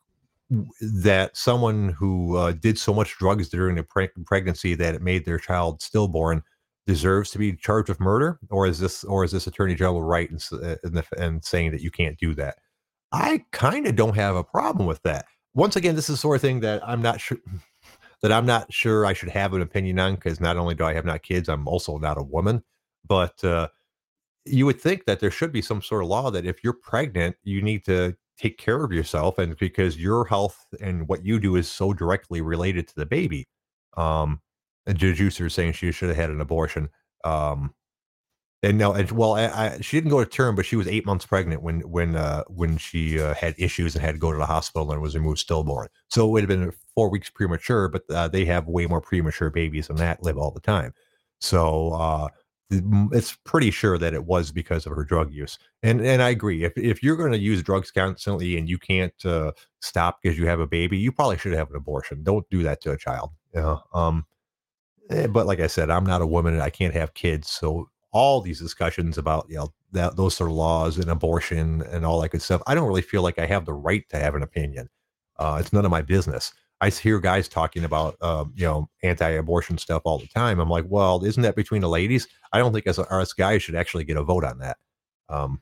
that 0.82 1.36
someone 1.36 1.89
who 1.89 2.36
uh, 2.38 2.52
did 2.52 2.78
so 2.78 2.94
much 2.94 3.18
drugs 3.18 3.50
during 3.50 3.80
a 3.80 3.84
pre- 3.84 4.10
pregnancy 4.26 4.76
that 4.76 4.96
it 4.96 5.02
made 5.02 5.26
their 5.26 5.39
child 5.39 5.82
stillborn 5.82 6.44
deserves 6.86 7.32
to 7.32 7.38
be 7.38 7.56
charged 7.56 7.89
with 7.89 8.00
murder, 8.00 8.39
or 8.50 8.68
is 8.68 8.80
this 8.80 9.04
or 9.06 9.24
is 9.24 9.32
this 9.32 9.48
attorney 9.48 9.76
general 9.76 10.04
right 10.04 10.30
in, 10.30 10.38
uh, 10.52 10.76
in, 10.84 10.94
the, 10.94 11.06
in 11.18 11.42
saying 11.42 11.72
that 11.72 11.82
you 11.82 11.92
can't 11.92 12.18
do 12.18 12.34
that? 12.36 12.58
I 13.12 13.46
kind 13.52 13.88
of 13.88 13.96
don't 13.96 14.16
have 14.16 14.36
a 14.36 14.44
problem 14.44 14.86
with 14.86 15.02
that. 15.04 15.26
Once 15.54 15.76
again, 15.76 15.96
this 15.96 16.10
is 16.10 16.16
the 16.16 16.22
sort 16.22 16.36
of 16.36 16.42
thing 16.42 16.60
that 16.62 16.86
I'm 16.88 17.02
not 17.02 17.22
sure 17.22 17.38
that 18.22 18.32
I'm 18.32 18.46
not 18.46 18.72
sure 18.72 19.06
I 19.06 19.13
should 19.13 19.30
have 19.30 19.54
an 19.54 19.62
opinion 19.62 20.00
on 20.00 20.16
because 20.16 20.39
not 20.39 20.58
only 20.58 20.76
do 20.76 20.84
I 20.84 20.94
have 20.94 21.06
not 21.06 21.24
kids, 21.24 21.50
I'm 21.50 21.68
also 21.68 21.98
not 21.98 22.18
a 22.18 22.24
woman. 22.24 22.63
But 23.06 23.44
uh, 23.44 23.68
you 24.45 24.65
would 24.65 24.79
think 24.79 25.06
that 25.06 25.19
there 25.19 25.32
should 25.32 25.51
be 25.51 25.62
some 25.62 25.82
sort 25.82 26.03
of 26.03 26.10
law 26.10 26.29
that 26.32 26.45
if 26.45 26.63
you're 26.63 26.73
pregnant, 26.73 27.36
you 27.43 27.62
need 27.62 27.86
to 27.86 28.15
take 28.38 28.58
care 28.58 28.84
of 28.84 28.91
yourself, 28.91 29.38
and 29.38 29.56
because 29.58 29.97
your 29.97 30.25
health 30.25 30.65
and 30.82 31.08
what 31.08 31.25
you 31.25 31.39
do 31.39 31.56
is 31.56 31.69
so 31.69 31.93
directly 31.93 32.41
related 32.41 32.88
to 32.88 32.95
the 32.95 33.06
baby. 33.06 33.47
Um, 33.95 34.41
and 34.86 34.97
Juicer 34.97 35.45
is 35.45 35.53
saying 35.53 35.73
she 35.73 35.91
should 35.91 36.10
have 36.10 36.17
had 36.17 36.29
an 36.29 36.41
abortion. 36.41 36.89
Um, 37.23 37.73
and 38.63 38.77
no, 38.77 38.93
and 38.93 39.12
well, 39.12 39.34
I, 39.34 39.45
I, 39.47 39.77
she 39.82 39.97
didn't 39.97 40.12
go 40.12 40.23
to 40.23 40.29
term, 40.29 40.56
but 40.56 40.65
she 40.65 40.77
was 40.77 40.88
eight 40.88 41.06
months 41.06 41.25
pregnant 41.25 41.62
when 41.62 41.82
when 41.82 42.15
uh, 42.15 42.43
when 42.47 42.77
she 42.77 43.19
uh, 43.19 43.34
had 43.34 43.56
issues 43.58 43.93
and 43.93 44.03
had 44.03 44.15
to 44.15 44.19
go 44.19 44.32
to 44.32 44.38
the 44.38 44.45
hospital 44.45 44.91
and 44.91 45.01
was 45.01 45.15
removed 45.15 45.39
stillborn. 45.39 45.89
So 46.08 46.25
it 46.25 46.32
would 46.32 46.43
have 46.43 46.47
been 46.47 46.71
four 46.95 47.10
weeks 47.10 47.29
premature, 47.29 47.89
but 47.89 48.03
uh, 48.10 48.29
they 48.29 48.45
have 48.45 48.67
way 48.67 48.88
more 48.88 49.01
premature 49.01 49.49
babies 49.49 49.88
than 49.88 49.97
that 49.97 50.23
live 50.23 50.38
all 50.38 50.51
the 50.51 50.62
time. 50.62 50.93
So 51.41 51.91
uh, 51.93 52.29
it's 53.12 53.38
pretty 53.43 53.71
sure 53.71 53.97
that 53.97 54.13
it 54.13 54.25
was 54.25 54.51
because 54.51 54.86
of 54.86 54.95
her 54.95 55.03
drug 55.03 55.31
use. 55.31 55.57
And 55.81 56.01
and 56.01 56.21
I 56.21 56.29
agree. 56.29 56.63
If 56.63 56.73
if 56.77 57.03
you're 57.03 57.15
going 57.15 57.31
to 57.31 57.38
use 57.38 57.62
drugs 57.63 57.91
constantly 57.91 58.57
and 58.57 58.69
you 58.69 58.77
can't 58.77 59.13
uh, 59.25 59.51
stop 59.81 60.19
because 60.21 60.38
you 60.38 60.47
have 60.47 60.59
a 60.59 60.67
baby, 60.67 60.97
you 60.97 61.12
probably 61.12 61.38
should 61.38 61.53
have 61.53 61.69
an 61.69 61.75
abortion. 61.75 62.23
Don't 62.23 62.49
do 62.49 62.63
that 62.63 62.81
to 62.81 62.91
a 62.91 62.97
child. 62.97 63.31
Know? 63.53 63.81
Um, 63.93 64.25
eh, 65.09 65.27
but 65.27 65.45
like 65.45 65.59
I 65.59 65.67
said, 65.67 65.89
I'm 65.89 66.05
not 66.05 66.21
a 66.21 66.27
woman 66.27 66.53
and 66.53 66.63
I 66.63 66.69
can't 66.69 66.93
have 66.93 67.13
kids. 67.13 67.49
So 67.49 67.89
all 68.12 68.41
these 68.41 68.59
discussions 68.59 69.17
about 69.17 69.45
you 69.49 69.57
know 69.57 69.73
that 69.91 70.15
those 70.15 70.36
sort 70.36 70.49
of 70.49 70.55
laws 70.55 70.97
and 70.97 71.09
abortion 71.09 71.83
and 71.91 72.05
all 72.05 72.21
that 72.21 72.29
good 72.29 72.41
stuff, 72.41 72.62
I 72.67 72.75
don't 72.75 72.88
really 72.88 73.01
feel 73.01 73.21
like 73.21 73.39
I 73.39 73.45
have 73.45 73.65
the 73.65 73.73
right 73.73 74.07
to 74.09 74.17
have 74.17 74.36
an 74.36 74.43
opinion. 74.43 74.89
Uh, 75.38 75.57
it's 75.59 75.73
none 75.73 75.86
of 75.86 75.91
my 75.91 76.01
business. 76.01 76.53
I 76.84 76.89
hear 76.89 77.17
guys 77.22 77.48
talking 77.48 77.86
about, 77.86 78.17
um, 78.22 78.52
you 78.58 78.65
know, 78.65 78.89
anti-abortion 79.04 79.78
stuff 79.78 80.02
all 80.04 80.17
the 80.17 80.28
time. 80.28 80.60
I'm 80.60 80.69
like, 80.69 80.84
well, 80.89 81.24
isn't 81.24 81.41
that 81.43 81.56
between 81.56 81.80
the 81.80 81.88
ladies? 81.88 82.28
I 82.52 82.58
don't 82.58 82.74
think 82.74 82.86
as 82.88 83.00
us 83.00 83.32
guys 83.32 83.63
should 83.63 83.76
actually 83.76 84.04
get 84.04 84.17
a 84.17 84.24
vote 84.24 84.43
on 84.43 84.58
that. 84.60 84.76
Um, 85.30 85.62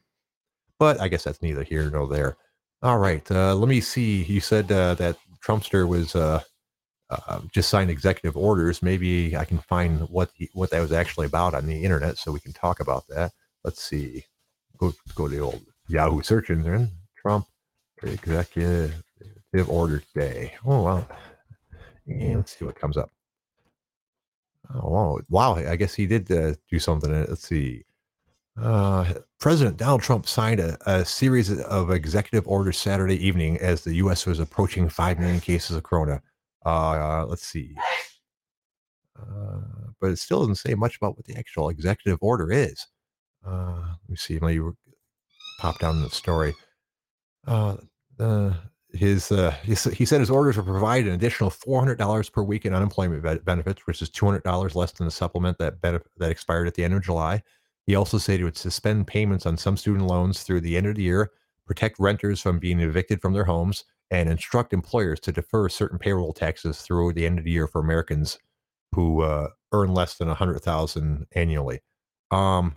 but 0.79 0.99
I 0.99 1.07
guess 1.09 1.23
that's 1.23 1.43
neither 1.43 1.61
here 1.61 1.91
nor 1.91 2.07
there. 2.07 2.37
All 2.81 2.97
right, 2.97 3.29
uh, 3.29 3.53
let 3.53 3.69
me 3.69 3.81
see. 3.81 4.23
You 4.23 4.41
said 4.41 4.71
uh, 4.71 4.95
that 4.95 5.15
Trumpster 5.45 5.87
was 5.87 6.15
uh, 6.15 6.41
uh, 7.11 7.41
just 7.53 7.69
signed 7.69 7.91
executive 7.91 8.35
orders. 8.35 8.81
Maybe 8.81 9.37
I 9.37 9.45
can 9.45 9.59
find 9.59 10.09
what 10.09 10.31
he, 10.33 10.49
what 10.53 10.71
that 10.71 10.81
was 10.81 10.91
actually 10.91 11.27
about 11.27 11.53
on 11.53 11.67
the 11.67 11.83
internet, 11.83 12.17
so 12.17 12.31
we 12.31 12.39
can 12.39 12.53
talk 12.53 12.79
about 12.79 13.03
that. 13.09 13.31
Let's 13.63 13.83
see. 13.83 14.25
Go 14.79 14.91
go 15.13 15.27
to 15.27 15.35
the 15.35 15.41
old 15.41 15.61
Yahoo 15.87 16.23
search 16.23 16.49
engine. 16.49 16.89
Trump 17.15 17.45
executive 18.01 19.03
order 19.67 20.01
today. 20.13 20.53
Oh 20.65 20.83
wow. 20.83 21.07
And 22.07 22.37
let's 22.37 22.57
see 22.57 22.65
what 22.65 22.79
comes 22.79 22.97
up. 22.97 23.11
Oh 24.73 25.21
wow! 25.29 25.55
I 25.55 25.75
guess 25.75 25.93
he 25.93 26.07
did 26.07 26.31
uh, 26.31 26.53
do 26.69 26.79
something. 26.79 27.11
Let's 27.11 27.47
see. 27.47 27.83
Uh, 28.61 29.13
President 29.39 29.77
Donald 29.77 30.01
Trump 30.01 30.27
signed 30.27 30.59
a, 30.59 30.77
a, 30.85 31.05
series 31.05 31.49
of 31.61 31.89
executive 31.89 32.47
orders 32.47 32.77
Saturday 32.77 33.15
evening 33.25 33.57
as 33.57 33.83
the 33.83 33.95
U.S. 33.95 34.25
was 34.25 34.39
approaching 34.39 34.89
5 34.89 35.19
million 35.19 35.39
cases 35.39 35.75
of 35.75 35.83
corona. 35.83 36.21
Uh, 36.65 37.25
let's 37.25 37.47
see. 37.47 37.75
Uh, 39.17 39.61
but 40.01 40.11
it 40.11 40.19
still 40.19 40.39
doesn't 40.39 40.55
say 40.55 40.73
much 40.75 40.97
about 40.97 41.15
what 41.15 41.25
the 41.25 41.35
actual 41.37 41.69
executive 41.69 42.19
order 42.21 42.51
is. 42.51 42.85
Uh, 43.45 43.79
let 43.79 44.09
me 44.09 44.15
see. 44.15 44.37
Let 44.37 44.55
me 44.55 44.71
pop 45.59 45.79
down 45.79 46.01
the 46.01 46.09
story. 46.09 46.53
Uh, 47.47 47.77
his 48.93 49.31
uh, 49.31 49.51
he, 49.63 49.75
he 49.93 50.05
said 50.05 50.19
his 50.19 50.29
orders 50.29 50.57
will 50.57 50.63
provide 50.63 51.07
an 51.07 51.13
additional 51.13 51.49
$400 51.49 52.31
per 52.31 52.43
week 52.43 52.65
in 52.65 52.73
unemployment 52.73 53.45
benefits, 53.45 53.87
which 53.87 54.01
is 54.01 54.09
$200 54.09 54.75
less 54.75 54.91
than 54.91 55.05
the 55.05 55.11
supplement 55.11 55.57
that 55.57 55.81
that 55.81 56.03
expired 56.19 56.67
at 56.67 56.75
the 56.75 56.83
end 56.83 56.93
of 56.93 57.03
July. 57.03 57.43
He 57.87 57.95
also 57.95 58.17
said 58.17 58.39
he 58.39 58.43
would 58.43 58.57
suspend 58.57 59.07
payments 59.07 59.45
on 59.45 59.57
some 59.57 59.77
student 59.77 60.07
loans 60.07 60.43
through 60.43 60.61
the 60.61 60.77
end 60.77 60.87
of 60.87 60.95
the 60.95 61.03
year, 61.03 61.31
protect 61.65 61.99
renters 61.99 62.39
from 62.41 62.59
being 62.59 62.79
evicted 62.79 63.21
from 63.21 63.33
their 63.33 63.45
homes, 63.45 63.85
and 64.11 64.29
instruct 64.29 64.73
employers 64.73 65.19
to 65.21 65.31
defer 65.31 65.69
certain 65.69 65.97
payroll 65.97 66.33
taxes 66.33 66.81
through 66.81 67.13
the 67.13 67.25
end 67.25 67.39
of 67.39 67.45
the 67.45 67.51
year 67.51 67.67
for 67.67 67.81
Americans 67.81 68.37
who 68.93 69.21
uh, 69.21 69.47
earn 69.71 69.93
less 69.93 70.17
than 70.17 70.27
100,000 70.27 71.27
annually. 71.33 71.79
Um, 72.29 72.75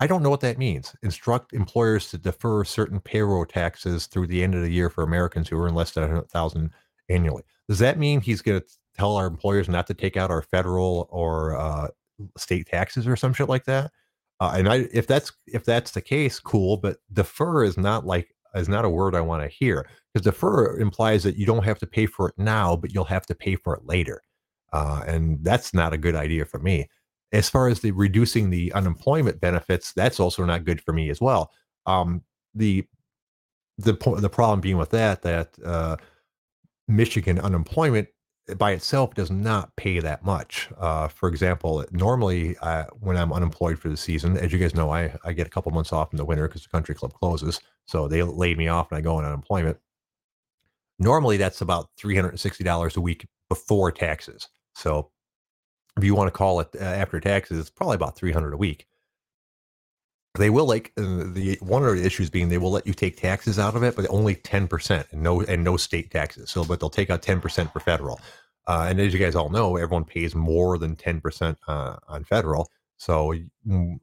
I 0.00 0.06
don't 0.06 0.22
know 0.22 0.30
what 0.30 0.40
that 0.40 0.58
means. 0.58 0.94
Instruct 1.02 1.52
employers 1.52 2.10
to 2.10 2.18
defer 2.18 2.64
certain 2.64 3.00
payroll 3.00 3.44
taxes 3.44 4.06
through 4.06 4.28
the 4.28 4.42
end 4.42 4.54
of 4.54 4.62
the 4.62 4.70
year 4.70 4.90
for 4.90 5.02
Americans 5.02 5.48
who 5.48 5.60
earn 5.60 5.74
less 5.74 5.92
than 5.92 6.02
100,000 6.02 6.70
annually. 7.08 7.42
Does 7.68 7.80
that 7.80 7.98
mean 7.98 8.20
he's 8.20 8.42
going 8.42 8.60
to 8.60 8.66
tell 8.96 9.16
our 9.16 9.26
employers 9.26 9.68
not 9.68 9.86
to 9.88 9.94
take 9.94 10.16
out 10.16 10.30
our 10.30 10.42
federal 10.42 11.08
or 11.10 11.56
uh, 11.56 11.88
state 12.36 12.66
taxes 12.68 13.06
or 13.06 13.16
some 13.16 13.32
shit 13.32 13.48
like 13.48 13.64
that? 13.64 13.90
Uh, 14.40 14.54
and 14.56 14.68
I, 14.68 14.88
if 14.92 15.06
that's 15.06 15.32
if 15.46 15.64
that's 15.64 15.90
the 15.90 16.00
case, 16.00 16.38
cool. 16.38 16.76
But 16.76 16.98
defer 17.12 17.64
is 17.64 17.76
not 17.76 18.06
like 18.06 18.34
is 18.54 18.68
not 18.68 18.84
a 18.84 18.90
word 18.90 19.14
I 19.14 19.20
want 19.20 19.42
to 19.42 19.48
hear 19.48 19.88
because 20.12 20.24
defer 20.24 20.78
implies 20.78 21.24
that 21.24 21.36
you 21.36 21.44
don't 21.44 21.64
have 21.64 21.78
to 21.80 21.86
pay 21.86 22.06
for 22.06 22.28
it 22.28 22.34
now, 22.38 22.76
but 22.76 22.94
you'll 22.94 23.04
have 23.04 23.26
to 23.26 23.34
pay 23.34 23.56
for 23.56 23.74
it 23.74 23.84
later, 23.84 24.22
uh, 24.72 25.02
and 25.06 25.42
that's 25.42 25.74
not 25.74 25.92
a 25.92 25.98
good 25.98 26.14
idea 26.14 26.44
for 26.44 26.60
me. 26.60 26.88
As 27.32 27.48
far 27.48 27.68
as 27.68 27.80
the 27.80 27.90
reducing 27.90 28.50
the 28.50 28.72
unemployment 28.72 29.40
benefits, 29.40 29.92
that's 29.92 30.18
also 30.18 30.44
not 30.44 30.64
good 30.64 30.80
for 30.80 30.92
me 30.92 31.10
as 31.10 31.20
well. 31.20 31.50
Um, 31.86 32.22
the 32.54 32.84
the 33.76 33.94
the 34.18 34.30
problem 34.30 34.60
being 34.60 34.76
with 34.76 34.90
that 34.90 35.22
that 35.22 35.50
uh, 35.64 35.96
Michigan 36.88 37.38
unemployment 37.38 38.08
by 38.56 38.72
itself 38.72 39.14
does 39.14 39.30
not 39.30 39.74
pay 39.76 40.00
that 40.00 40.24
much. 40.24 40.68
Uh, 40.78 41.08
for 41.08 41.28
example, 41.28 41.84
normally 41.90 42.56
uh, 42.62 42.84
when 42.98 43.16
I'm 43.16 43.32
unemployed 43.32 43.78
for 43.78 43.88
the 43.88 43.96
season, 43.96 44.38
as 44.38 44.52
you 44.52 44.58
guys 44.58 44.74
know, 44.74 44.90
I, 44.90 45.14
I 45.24 45.32
get 45.32 45.46
a 45.46 45.50
couple 45.50 45.70
months 45.72 45.92
off 45.92 46.12
in 46.12 46.16
the 46.16 46.24
winter 46.24 46.48
because 46.48 46.62
the 46.62 46.70
country 46.70 46.94
club 46.94 47.12
closes. 47.12 47.60
So 47.86 48.08
they 48.08 48.22
laid 48.22 48.56
me 48.56 48.68
off 48.68 48.90
and 48.90 48.98
I 48.98 49.02
go 49.02 49.16
on 49.16 49.24
unemployment. 49.24 49.76
Normally 50.98 51.36
that's 51.36 51.60
about 51.60 51.90
$360 52.00 52.96
a 52.96 53.00
week 53.00 53.26
before 53.48 53.92
taxes. 53.92 54.48
So 54.74 55.10
if 55.98 56.04
you 56.04 56.14
want 56.14 56.28
to 56.28 56.32
call 56.36 56.60
it 56.60 56.68
uh, 56.80 56.84
after 56.84 57.20
taxes, 57.20 57.58
it's 57.58 57.70
probably 57.70 57.96
about 57.96 58.16
300 58.16 58.54
a 58.54 58.56
week 58.56 58.86
they 60.38 60.50
will 60.50 60.66
like 60.66 60.92
uh, 60.96 61.24
the 61.32 61.58
one 61.60 61.84
of 61.84 61.96
the 61.96 62.04
issues 62.04 62.30
being 62.30 62.48
they 62.48 62.58
will 62.58 62.70
let 62.70 62.86
you 62.86 62.94
take 62.94 63.16
taxes 63.16 63.58
out 63.58 63.74
of 63.74 63.82
it, 63.82 63.96
but 63.96 64.06
only 64.08 64.34
ten 64.34 64.66
percent 64.68 65.06
and 65.10 65.22
no 65.22 65.42
and 65.42 65.62
no 65.62 65.76
state 65.76 66.10
taxes. 66.10 66.50
So, 66.50 66.64
but 66.64 66.80
they'll 66.80 66.90
take 66.90 67.10
out 67.10 67.22
ten 67.22 67.40
percent 67.40 67.72
for 67.72 67.80
federal. 67.80 68.20
Uh, 68.66 68.86
and 68.88 69.00
as 69.00 69.12
you 69.12 69.18
guys 69.18 69.34
all 69.34 69.48
know, 69.50 69.76
everyone 69.76 70.04
pays 70.04 70.34
more 70.34 70.78
than 70.78 70.96
ten 70.96 71.20
percent 71.20 71.58
uh, 71.66 71.96
on 72.08 72.24
federal. 72.24 72.70
So 72.96 73.34
mm, 73.66 73.98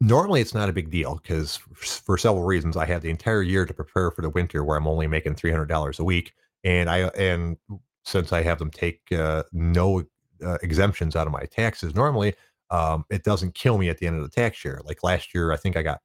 normally 0.00 0.40
it's 0.40 0.54
not 0.54 0.68
a 0.68 0.72
big 0.72 0.90
deal 0.90 1.20
because 1.22 1.58
for 1.74 2.16
several 2.16 2.44
reasons, 2.44 2.76
I 2.76 2.86
have 2.86 3.02
the 3.02 3.10
entire 3.10 3.42
year 3.42 3.66
to 3.66 3.74
prepare 3.74 4.10
for 4.10 4.22
the 4.22 4.30
winter 4.30 4.64
where 4.64 4.76
I'm 4.76 4.88
only 4.88 5.06
making 5.06 5.34
three 5.34 5.50
hundred 5.50 5.68
dollars 5.68 5.98
a 5.98 6.04
week, 6.04 6.32
and 6.64 6.88
I 6.88 7.08
and 7.16 7.56
since 8.04 8.32
I 8.32 8.42
have 8.42 8.58
them 8.58 8.70
take 8.70 9.00
uh, 9.10 9.42
no 9.52 10.04
uh, 10.44 10.58
exemptions 10.62 11.16
out 11.16 11.26
of 11.26 11.32
my 11.32 11.44
taxes 11.44 11.94
normally 11.94 12.34
um, 12.70 13.04
it 13.10 13.24
doesn't 13.24 13.54
kill 13.54 13.78
me 13.78 13.88
at 13.88 13.98
the 13.98 14.06
end 14.06 14.16
of 14.16 14.22
the 14.22 14.28
tax 14.30 14.64
year. 14.64 14.80
Like 14.84 15.02
last 15.02 15.34
year, 15.34 15.52
I 15.52 15.56
think 15.56 15.76
I 15.76 15.82
got 15.82 16.00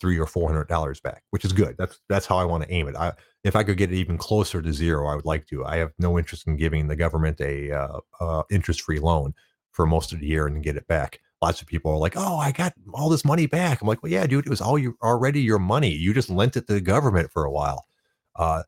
three 0.00 0.18
or 0.18 0.26
four 0.26 0.48
hundred 0.48 0.68
dollars 0.68 1.00
back, 1.00 1.22
which 1.30 1.44
is 1.44 1.52
good. 1.52 1.76
That's 1.78 2.00
that's 2.08 2.26
how 2.26 2.36
I 2.36 2.44
want 2.44 2.62
to 2.64 2.72
aim 2.72 2.88
it. 2.88 2.96
I, 2.96 3.12
if 3.42 3.56
I 3.56 3.62
could 3.64 3.76
get 3.76 3.92
it 3.92 3.96
even 3.96 4.18
closer 4.18 4.62
to 4.62 4.72
zero, 4.72 5.08
I 5.08 5.16
would 5.16 5.24
like 5.24 5.46
to. 5.48 5.64
I 5.64 5.76
have 5.76 5.92
no 5.98 6.18
interest 6.18 6.46
in 6.46 6.56
giving 6.56 6.88
the 6.88 6.96
government 6.96 7.40
a 7.40 7.72
uh, 7.72 8.00
uh, 8.20 8.42
interest 8.50 8.82
free 8.82 9.00
loan 9.00 9.34
for 9.72 9.86
most 9.86 10.12
of 10.12 10.20
the 10.20 10.26
year 10.26 10.46
and 10.46 10.62
get 10.62 10.76
it 10.76 10.86
back. 10.86 11.20
Lots 11.42 11.60
of 11.60 11.66
people 11.66 11.90
are 11.90 11.98
like, 11.98 12.14
"Oh, 12.16 12.36
I 12.36 12.52
got 12.52 12.74
all 12.92 13.08
this 13.08 13.24
money 13.24 13.46
back." 13.46 13.80
I'm 13.80 13.88
like, 13.88 14.02
"Well, 14.02 14.12
yeah, 14.12 14.26
dude, 14.26 14.46
it 14.46 14.50
was 14.50 14.60
all 14.60 14.78
you 14.78 14.96
already 15.02 15.40
your 15.42 15.58
money. 15.58 15.90
You 15.90 16.14
just 16.14 16.30
lent 16.30 16.56
it 16.56 16.66
to 16.68 16.74
the 16.74 16.80
government 16.80 17.30
for 17.32 17.44
a 17.44 17.50
while." 17.50 17.86
Uh, 18.36 18.62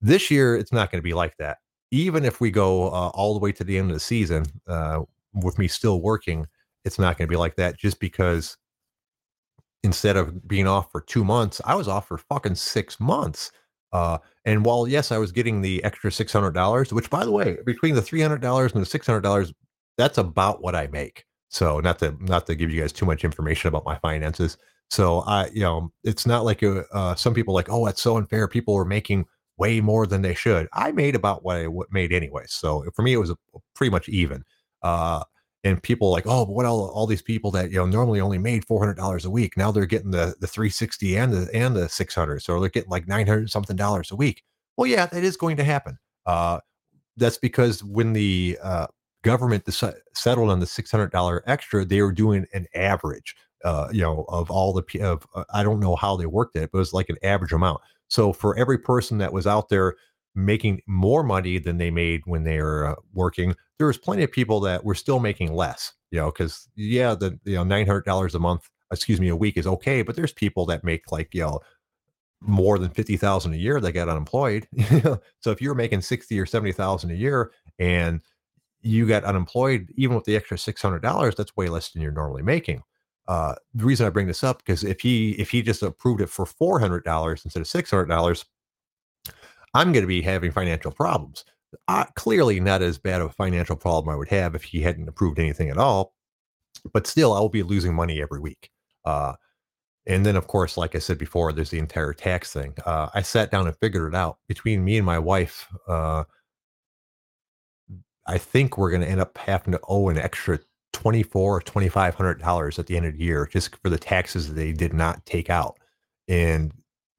this 0.00 0.30
year, 0.30 0.56
it's 0.56 0.72
not 0.72 0.90
going 0.90 1.00
to 1.00 1.04
be 1.04 1.14
like 1.14 1.36
that. 1.38 1.58
Even 1.90 2.24
if 2.24 2.40
we 2.40 2.50
go 2.50 2.88
uh, 2.88 3.10
all 3.14 3.34
the 3.34 3.40
way 3.40 3.52
to 3.52 3.64
the 3.64 3.78
end 3.78 3.90
of 3.90 3.94
the 3.94 4.00
season 4.00 4.44
uh, 4.66 5.02
with 5.42 5.58
me 5.58 5.68
still 5.68 6.00
working, 6.00 6.46
it's 6.84 6.98
not 6.98 7.16
going 7.16 7.28
to 7.28 7.32
be 7.32 7.36
like 7.36 7.56
that 7.56 7.78
just 7.78 8.00
because 8.00 8.56
instead 9.82 10.16
of 10.16 10.46
being 10.48 10.66
off 10.66 10.90
for 10.90 11.00
two 11.02 11.24
months, 11.24 11.60
I 11.64 11.74
was 11.74 11.88
off 11.88 12.08
for 12.08 12.18
fucking 12.18 12.56
six 12.56 12.98
months. 12.98 13.52
Uh, 13.92 14.18
and 14.44 14.64
while 14.64 14.88
yes, 14.88 15.12
I 15.12 15.18
was 15.18 15.30
getting 15.30 15.60
the 15.60 15.82
extra 15.84 16.10
six 16.10 16.32
hundred 16.32 16.52
dollars, 16.52 16.92
which 16.92 17.10
by 17.10 17.24
the 17.24 17.30
way, 17.30 17.58
between 17.64 17.94
the 17.94 18.02
three 18.02 18.20
hundred 18.20 18.40
dollars 18.40 18.72
and 18.72 18.82
the 18.82 18.86
six 18.86 19.06
hundred 19.06 19.20
dollars, 19.20 19.52
that's 19.96 20.18
about 20.18 20.62
what 20.62 20.74
I 20.74 20.88
make. 20.88 21.24
So 21.48 21.78
not 21.78 22.00
to 22.00 22.16
not 22.18 22.46
to 22.48 22.56
give 22.56 22.72
you 22.72 22.80
guys 22.80 22.92
too 22.92 23.06
much 23.06 23.24
information 23.24 23.68
about 23.68 23.84
my 23.84 23.96
finances. 23.98 24.58
So 24.90 25.20
I, 25.20 25.46
you 25.48 25.60
know, 25.60 25.92
it's 26.02 26.26
not 26.26 26.44
like 26.44 26.62
a, 26.62 26.84
uh, 26.92 27.14
some 27.14 27.34
people 27.34 27.54
like, 27.54 27.70
oh, 27.70 27.86
that's 27.86 28.02
so 28.02 28.16
unfair. 28.16 28.48
People 28.48 28.76
are 28.76 28.84
making 28.84 29.26
way 29.56 29.80
more 29.80 30.06
than 30.06 30.22
they 30.22 30.34
should. 30.34 30.68
I 30.72 30.92
made 30.92 31.14
about 31.14 31.44
what 31.44 31.56
I 31.56 31.68
made 31.90 32.12
anyway. 32.12 32.44
So 32.46 32.84
for 32.94 33.02
me, 33.02 33.12
it 33.12 33.18
was 33.18 33.30
a, 33.30 33.36
pretty 33.74 33.90
much 33.90 34.08
even. 34.08 34.44
Uh, 34.82 35.24
and 35.64 35.82
people 35.82 36.10
like, 36.10 36.26
oh, 36.26 36.44
but 36.44 36.52
what 36.52 36.66
all, 36.66 36.90
all 36.90 37.06
these 37.06 37.22
people 37.22 37.50
that 37.52 37.70
you 37.70 37.78
know 37.78 37.86
normally 37.86 38.20
only 38.20 38.38
made 38.38 38.66
four 38.66 38.78
hundred 38.78 38.96
dollars 38.96 39.24
a 39.24 39.30
week 39.30 39.56
now 39.56 39.72
they're 39.72 39.86
getting 39.86 40.10
the 40.10 40.34
the 40.40 40.46
three 40.46 40.68
sixty 40.68 41.16
and 41.16 41.32
the 41.32 41.48
and 41.54 41.74
the 41.74 41.88
six 41.88 42.14
hundred, 42.14 42.40
so 42.42 42.60
they're 42.60 42.68
getting 42.68 42.90
like 42.90 43.08
nine 43.08 43.26
hundred 43.26 43.50
something 43.50 43.76
dollars 43.76 44.10
a 44.10 44.16
week. 44.16 44.42
Well, 44.76 44.86
yeah, 44.86 45.06
that 45.06 45.24
is 45.24 45.36
going 45.36 45.56
to 45.56 45.64
happen. 45.64 45.98
Uh, 46.26 46.60
that's 47.16 47.38
because 47.38 47.82
when 47.82 48.12
the 48.12 48.58
uh, 48.62 48.88
government 49.22 49.64
settled 50.14 50.50
on 50.50 50.60
the 50.60 50.66
six 50.66 50.90
hundred 50.90 51.10
dollar 51.12 51.42
extra, 51.46 51.84
they 51.84 52.02
were 52.02 52.12
doing 52.12 52.46
an 52.52 52.66
average. 52.74 53.34
Uh, 53.64 53.88
you 53.90 54.02
know, 54.02 54.26
of 54.28 54.50
all 54.50 54.74
the 54.74 55.00
of 55.00 55.26
uh, 55.34 55.44
I 55.54 55.62
don't 55.62 55.80
know 55.80 55.96
how 55.96 56.16
they 56.16 56.26
worked 56.26 56.56
it, 56.56 56.70
but 56.70 56.78
it 56.78 56.80
was 56.80 56.92
like 56.92 57.08
an 57.08 57.16
average 57.22 57.52
amount. 57.52 57.80
So 58.08 58.32
for 58.32 58.56
every 58.56 58.78
person 58.78 59.18
that 59.18 59.32
was 59.32 59.46
out 59.46 59.68
there 59.68 59.94
making 60.34 60.82
more 60.86 61.22
money 61.22 61.58
than 61.58 61.78
they 61.78 61.90
made 61.90 62.22
when 62.24 62.44
they 62.44 62.60
were 62.60 62.88
uh, 62.88 62.94
working, 63.12 63.54
there 63.78 63.86
was 63.86 63.98
plenty 63.98 64.22
of 64.22 64.32
people 64.32 64.60
that 64.60 64.84
were 64.84 64.94
still 64.94 65.20
making 65.20 65.52
less. 65.52 65.92
You 66.10 66.20
know, 66.20 66.26
because 66.30 66.68
yeah, 66.76 67.14
the 67.14 67.38
you 67.44 67.56
know 67.56 67.64
nine 67.64 67.86
hundred 67.86 68.04
dollars 68.04 68.34
a 68.34 68.38
month, 68.38 68.68
excuse 68.92 69.20
me, 69.20 69.28
a 69.28 69.36
week 69.36 69.56
is 69.56 69.66
okay, 69.66 70.02
but 70.02 70.16
there's 70.16 70.32
people 70.32 70.66
that 70.66 70.84
make 70.84 71.10
like 71.10 71.34
you 71.34 71.42
know 71.42 71.60
more 72.40 72.78
than 72.78 72.90
fifty 72.90 73.16
thousand 73.16 73.54
a 73.54 73.58
year 73.58 73.80
that 73.80 73.92
get 73.92 74.08
unemployed. 74.08 74.68
so 75.40 75.50
if 75.50 75.60
you're 75.60 75.74
making 75.74 76.02
sixty 76.02 76.38
or 76.38 76.46
seventy 76.46 76.72
thousand 76.72 77.10
a 77.10 77.14
year 77.14 77.50
and 77.78 78.20
you 78.82 79.06
got 79.08 79.24
unemployed, 79.24 79.92
even 79.96 80.14
with 80.14 80.24
the 80.24 80.36
extra 80.36 80.58
six 80.58 80.80
hundred 80.82 81.02
dollars, 81.02 81.34
that's 81.34 81.56
way 81.56 81.68
less 81.68 81.90
than 81.90 82.02
you're 82.02 82.12
normally 82.12 82.42
making. 82.42 82.82
Uh, 83.26 83.54
the 83.74 83.84
reason 83.84 84.06
I 84.06 84.10
bring 84.10 84.26
this 84.26 84.44
up 84.44 84.58
because 84.58 84.84
if 84.84 85.00
he 85.00 85.32
if 85.32 85.50
he 85.50 85.62
just 85.62 85.82
approved 85.82 86.20
it 86.20 86.28
for 86.28 86.44
four 86.44 86.78
hundred 86.78 87.04
dollars 87.04 87.42
instead 87.44 87.60
of 87.60 87.66
six 87.66 87.90
hundred 87.90 88.06
dollars, 88.06 88.44
I'm 89.74 89.92
going 89.92 90.02
to 90.02 90.08
be 90.08 90.22
having 90.22 90.52
financial 90.52 90.92
problems. 90.92 91.44
Uh, 91.88 92.04
clearly, 92.14 92.60
not 92.60 92.82
as 92.82 92.98
bad 92.98 93.20
of 93.20 93.30
a 93.30 93.34
financial 93.34 93.76
problem 93.76 94.12
I 94.12 94.16
would 94.16 94.28
have 94.28 94.54
if 94.54 94.62
he 94.62 94.80
hadn't 94.80 95.08
approved 95.08 95.38
anything 95.38 95.70
at 95.70 95.78
all, 95.78 96.14
but 96.92 97.06
still, 97.06 97.32
I 97.32 97.40
will 97.40 97.48
be 97.48 97.62
losing 97.62 97.94
money 97.94 98.22
every 98.22 98.40
week. 98.40 98.70
Uh, 99.04 99.34
and 100.06 100.24
then, 100.24 100.36
of 100.36 100.46
course, 100.46 100.76
like 100.76 100.94
I 100.94 100.98
said 100.98 101.18
before, 101.18 101.52
there's 101.52 101.70
the 101.70 101.78
entire 101.78 102.12
tax 102.12 102.52
thing. 102.52 102.74
Uh, 102.84 103.08
I 103.14 103.22
sat 103.22 103.50
down 103.50 103.66
and 103.66 103.76
figured 103.78 104.12
it 104.12 104.16
out 104.16 104.38
between 104.48 104.84
me 104.84 104.98
and 104.98 105.06
my 105.06 105.18
wife. 105.18 105.66
Uh, 105.88 106.24
I 108.26 108.38
think 108.38 108.76
we're 108.76 108.90
going 108.90 109.02
to 109.02 109.08
end 109.08 109.20
up 109.20 109.36
having 109.38 109.72
to 109.72 109.80
owe 109.88 110.08
an 110.08 110.18
extra 110.18 110.58
twenty-four 111.04 111.58
or 111.58 111.60
twenty-five 111.60 112.14
hundred 112.14 112.40
dollars 112.40 112.78
at 112.78 112.86
the 112.86 112.96
end 112.96 113.04
of 113.04 113.12
the 113.12 113.22
year 113.22 113.46
just 113.52 113.76
for 113.82 113.90
the 113.90 113.98
taxes 113.98 114.48
that 114.48 114.54
they 114.54 114.72
did 114.72 114.94
not 114.94 115.24
take 115.26 115.50
out. 115.50 115.78
And 116.28 116.72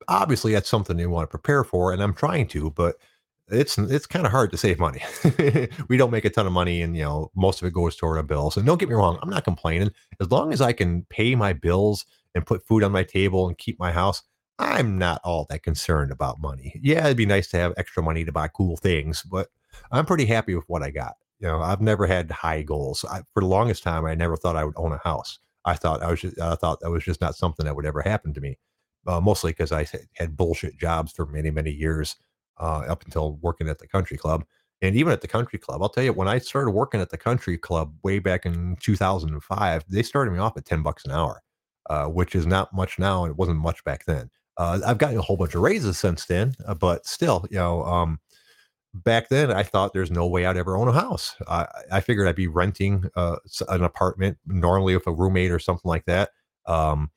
obviously, 0.07 0.53
that's 0.53 0.67
something 0.67 0.97
they 0.97 1.05
want 1.05 1.29
to 1.29 1.37
prepare 1.37 1.63
for, 1.63 1.93
and 1.93 2.01
I'm 2.01 2.15
trying 2.15 2.47
to, 2.47 2.71
but 2.71 2.95
it's 3.47 3.77
it's 3.77 4.07
kind 4.07 4.25
of 4.25 4.31
hard 4.31 4.49
to 4.51 4.57
save 4.57 4.79
money. 4.79 5.03
we 5.87 5.97
don't 5.97 6.09
make 6.09 6.25
a 6.25 6.31
ton 6.31 6.47
of 6.47 6.51
money, 6.51 6.81
and 6.81 6.97
you 6.97 7.03
know 7.03 7.29
most 7.35 7.61
of 7.61 7.67
it 7.67 7.75
goes 7.75 7.95
toward 7.95 8.17
our 8.17 8.23
bills. 8.23 8.57
And 8.57 8.65
don't 8.65 8.79
get 8.79 8.89
me 8.89 8.95
wrong, 8.95 9.19
I'm 9.21 9.29
not 9.29 9.43
complaining. 9.43 9.91
As 10.19 10.31
long 10.31 10.51
as 10.51 10.61
I 10.61 10.73
can 10.73 11.05
pay 11.11 11.35
my 11.35 11.53
bills 11.53 12.05
and 12.33 12.43
put 12.43 12.65
food 12.65 12.81
on 12.81 12.91
my 12.91 13.03
table 13.03 13.47
and 13.47 13.55
keep 13.55 13.79
my 13.79 13.91
house, 13.91 14.23
I'm 14.57 14.97
not 14.97 15.21
all 15.23 15.45
that 15.51 15.61
concerned 15.61 16.11
about 16.11 16.41
money. 16.41 16.73
Yeah, 16.81 17.05
it'd 17.05 17.17
be 17.17 17.27
nice 17.27 17.49
to 17.49 17.57
have 17.57 17.75
extra 17.77 18.01
money 18.01 18.25
to 18.25 18.31
buy 18.31 18.47
cool 18.47 18.77
things, 18.77 19.21
but 19.21 19.49
I'm 19.91 20.07
pretty 20.07 20.25
happy 20.25 20.55
with 20.55 20.65
what 20.67 20.81
I 20.81 20.89
got. 20.89 21.17
You 21.39 21.47
know, 21.47 21.61
I've 21.61 21.81
never 21.81 22.07
had 22.07 22.31
high 22.31 22.61
goals. 22.61 23.03
I, 23.09 23.21
for 23.33 23.41
the 23.41 23.47
longest 23.47 23.83
time, 23.83 24.05
I 24.05 24.15
never 24.15 24.37
thought 24.37 24.55
I 24.55 24.63
would 24.63 24.77
own 24.77 24.93
a 24.93 24.99
house. 25.03 25.39
I 25.65 25.75
thought 25.75 26.01
I 26.03 26.09
was 26.11 26.21
just, 26.21 26.39
I 26.39 26.55
thought 26.55 26.79
that 26.81 26.91
was 26.91 27.03
just 27.03 27.21
not 27.21 27.35
something 27.35 27.65
that 27.65 27.75
would 27.75 27.85
ever 27.85 28.01
happen 28.01 28.33
to 28.33 28.41
me. 28.41 28.57
Uh, 29.07 29.21
mostly 29.21 29.51
because 29.51 29.71
I 29.71 29.85
had 30.15 30.35
bullshit 30.35 30.79
jobs 30.79 31.11
for 31.11 31.27
many 31.27 31.51
many 31.51 31.69
years 31.71 32.15
uh, 32.59 32.79
up 32.87 33.03
until 33.03 33.35
working 33.41 33.67
at 33.69 33.79
the 33.79 33.87
country 33.87 34.17
club. 34.17 34.45
And 34.81 34.95
even 34.95 35.13
at 35.13 35.21
the 35.21 35.27
country 35.27 35.59
club, 35.59 35.81
I'll 35.81 35.89
tell 35.89 36.03
you, 36.03 36.13
when 36.13 36.27
I 36.27 36.39
started 36.39 36.71
working 36.71 37.01
at 37.01 37.09
the 37.09 37.17
country 37.17 37.57
club 37.57 37.93
way 38.03 38.19
back 38.19 38.45
in 38.45 38.75
2005, 38.81 39.85
they 39.87 40.03
started 40.03 40.31
me 40.31 40.39
off 40.39 40.57
at 40.57 40.65
10 40.65 40.83
bucks 40.83 41.05
an 41.05 41.11
hour, 41.11 41.41
uh, 41.89 42.05
which 42.07 42.35
is 42.35 42.45
not 42.45 42.73
much 42.73 42.99
now. 42.99 43.23
And 43.23 43.31
it 43.31 43.37
wasn't 43.37 43.59
much 43.59 43.83
back 43.83 44.05
then. 44.05 44.29
Uh, 44.57 44.79
I've 44.85 44.97
gotten 44.97 45.17
a 45.17 45.21
whole 45.21 45.37
bunch 45.37 45.55
of 45.55 45.61
raises 45.61 45.97
since 45.97 46.25
then, 46.25 46.55
uh, 46.65 46.73
but 46.73 47.05
still, 47.05 47.45
you 47.49 47.57
know, 47.57 47.83
um, 47.83 48.19
back 49.03 49.29
then 49.29 49.51
I 49.51 49.63
thought 49.63 49.93
there's 49.93 50.11
no 50.11 50.25
way 50.25 50.45
I'd 50.45 50.57
ever 50.57 50.77
own 50.77 50.87
a 50.87 50.93
house. 50.93 51.35
I, 51.47 51.67
I 51.91 51.99
figured 51.99 52.27
I'd 52.27 52.35
be 52.35 52.47
renting 52.47 53.09
uh, 53.15 53.37
an 53.67 53.83
apartment 53.83 54.37
normally 54.45 54.95
with 54.95 55.07
a 55.07 55.11
roommate 55.11 55.51
or 55.51 55.59
something 55.59 55.89
like 55.89 56.05
that. 56.05 56.29
Um, 56.65 57.11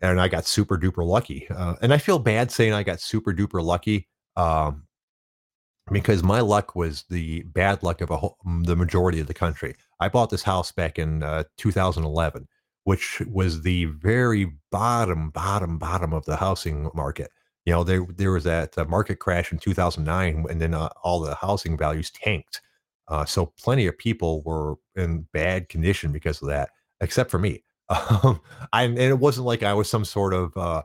and 0.00 0.20
I 0.20 0.28
got 0.28 0.46
super 0.46 0.78
duper 0.78 1.04
lucky. 1.06 1.46
Uh, 1.50 1.74
and 1.82 1.92
I 1.92 1.98
feel 1.98 2.18
bad 2.18 2.52
saying 2.52 2.72
I 2.72 2.82
got 2.82 3.00
super 3.00 3.32
duper 3.32 3.62
lucky 3.62 4.06
um, 4.36 4.84
because 5.90 6.22
my 6.22 6.40
luck 6.40 6.76
was 6.76 7.04
the 7.10 7.42
bad 7.44 7.82
luck 7.82 8.00
of 8.00 8.10
whole, 8.10 8.36
the 8.62 8.76
majority 8.76 9.20
of 9.20 9.26
the 9.26 9.34
country. 9.34 9.74
I 10.00 10.08
bought 10.08 10.30
this 10.30 10.42
house 10.42 10.70
back 10.70 10.98
in 10.98 11.22
uh, 11.22 11.44
2011, 11.56 12.46
which 12.84 13.20
was 13.26 13.62
the 13.62 13.86
very 13.86 14.52
bottom, 14.70 15.30
bottom, 15.30 15.78
bottom 15.78 16.12
of 16.12 16.24
the 16.26 16.36
housing 16.36 16.90
market. 16.94 17.30
You 17.68 17.74
know, 17.74 17.84
there 17.84 18.06
there 18.16 18.32
was 18.32 18.44
that 18.44 18.78
uh, 18.78 18.86
market 18.86 19.16
crash 19.16 19.52
in 19.52 19.58
2009, 19.58 20.46
and 20.48 20.58
then 20.58 20.72
uh, 20.72 20.88
all 21.02 21.20
the 21.20 21.34
housing 21.34 21.76
values 21.76 22.10
tanked. 22.10 22.62
Uh, 23.08 23.26
so 23.26 23.52
plenty 23.60 23.86
of 23.86 23.98
people 23.98 24.42
were 24.42 24.76
in 24.96 25.26
bad 25.34 25.68
condition 25.68 26.10
because 26.10 26.40
of 26.40 26.48
that, 26.48 26.70
except 27.02 27.30
for 27.30 27.38
me. 27.38 27.62
Um, 27.90 28.40
I, 28.72 28.84
and 28.84 28.98
it 28.98 29.18
wasn't 29.18 29.46
like 29.46 29.62
I 29.62 29.74
was 29.74 29.90
some 29.90 30.06
sort 30.06 30.32
of 30.32 30.56
uh, 30.56 30.82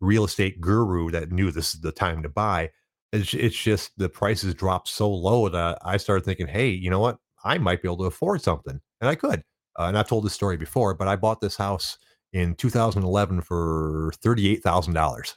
real 0.00 0.24
estate 0.24 0.60
guru 0.60 1.10
that 1.10 1.32
knew 1.32 1.50
this 1.50 1.74
is 1.74 1.80
the 1.80 1.90
time 1.90 2.22
to 2.22 2.28
buy. 2.28 2.70
It's, 3.12 3.34
it's 3.34 3.56
just 3.56 3.90
the 3.98 4.08
prices 4.08 4.54
dropped 4.54 4.88
so 4.88 5.10
low 5.10 5.48
that 5.48 5.78
I 5.82 5.96
started 5.96 6.24
thinking, 6.24 6.46
hey, 6.46 6.68
you 6.68 6.90
know 6.90 7.00
what? 7.00 7.18
I 7.44 7.58
might 7.58 7.82
be 7.82 7.88
able 7.88 7.98
to 7.98 8.04
afford 8.04 8.42
something. 8.42 8.80
And 9.00 9.08
I 9.10 9.16
could. 9.16 9.42
Uh, 9.78 9.84
and 9.84 9.98
I've 9.98 10.08
told 10.08 10.24
this 10.24 10.32
story 10.32 10.56
before, 10.56 10.94
but 10.94 11.08
I 11.08 11.16
bought 11.16 11.40
this 11.40 11.56
house 11.56 11.98
in 12.32 12.54
2011 12.54 13.40
for 13.42 14.12
$38,000. 14.24 15.34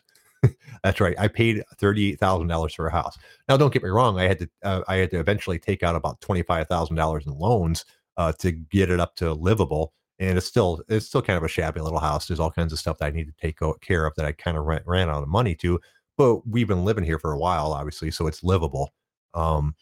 That's 0.84 1.00
right. 1.00 1.16
I 1.20 1.28
paid 1.28 1.64
thirty-eight 1.80 2.20
thousand 2.20 2.48
dollars 2.48 2.74
for 2.74 2.88
a 2.88 2.92
house. 2.92 3.18
Now, 3.50 3.58
don't 3.58 3.74
get 3.74 3.84
me 3.84 3.90
wrong. 3.90 4.20
I 4.20 4.24
had 4.28 4.40
to. 4.40 4.50
Uh, 4.64 4.82
I 4.88 4.98
had 4.98 5.12
to 5.12 5.20
eventually 5.20 5.60
take 5.60 5.84
out 5.84 5.96
about 5.96 6.22
twenty-five 6.22 6.68
thousand 6.68 6.96
dollars 6.96 7.26
in 7.26 7.34
loans 7.34 7.86
uh, 8.18 8.34
to 8.40 8.52
get 8.52 8.90
it 8.90 9.00
up 9.00 9.16
to 9.18 9.34
livable 9.34 9.94
and 10.20 10.38
it's 10.38 10.48
still 10.48 10.82
it's 10.88 11.06
still 11.06 11.22
kind 11.22 11.38
of 11.38 11.44
a 11.44 11.48
shabby 11.48 11.80
little 11.80 12.00
house. 12.00 12.28
There's 12.28 12.40
all 12.40 12.52
kinds 12.52 12.74
of 12.74 12.80
stuff 12.80 12.98
that 13.00 13.06
I 13.06 13.10
need 13.12 13.28
to 13.28 13.34
take 13.40 13.60
care 13.82 14.06
of 14.06 14.16
that 14.16 14.26
I 14.26 14.32
kind 14.32 14.58
of 14.58 14.66
ran, 14.66 14.82
ran 14.86 15.10
out 15.10 15.24
of 15.24 15.30
money 15.30 15.56
to. 15.56 15.80
But 16.18 16.48
we've 16.48 16.68
been 16.68 16.86
living 16.86 17.04
here 17.04 17.20
for 17.20 17.32
a 17.32 17.38
while, 17.38 17.72
obviously, 17.74 18.10
so 18.10 18.26
it's 18.26 18.44
livable. 18.44 18.94
Um, 19.36 19.76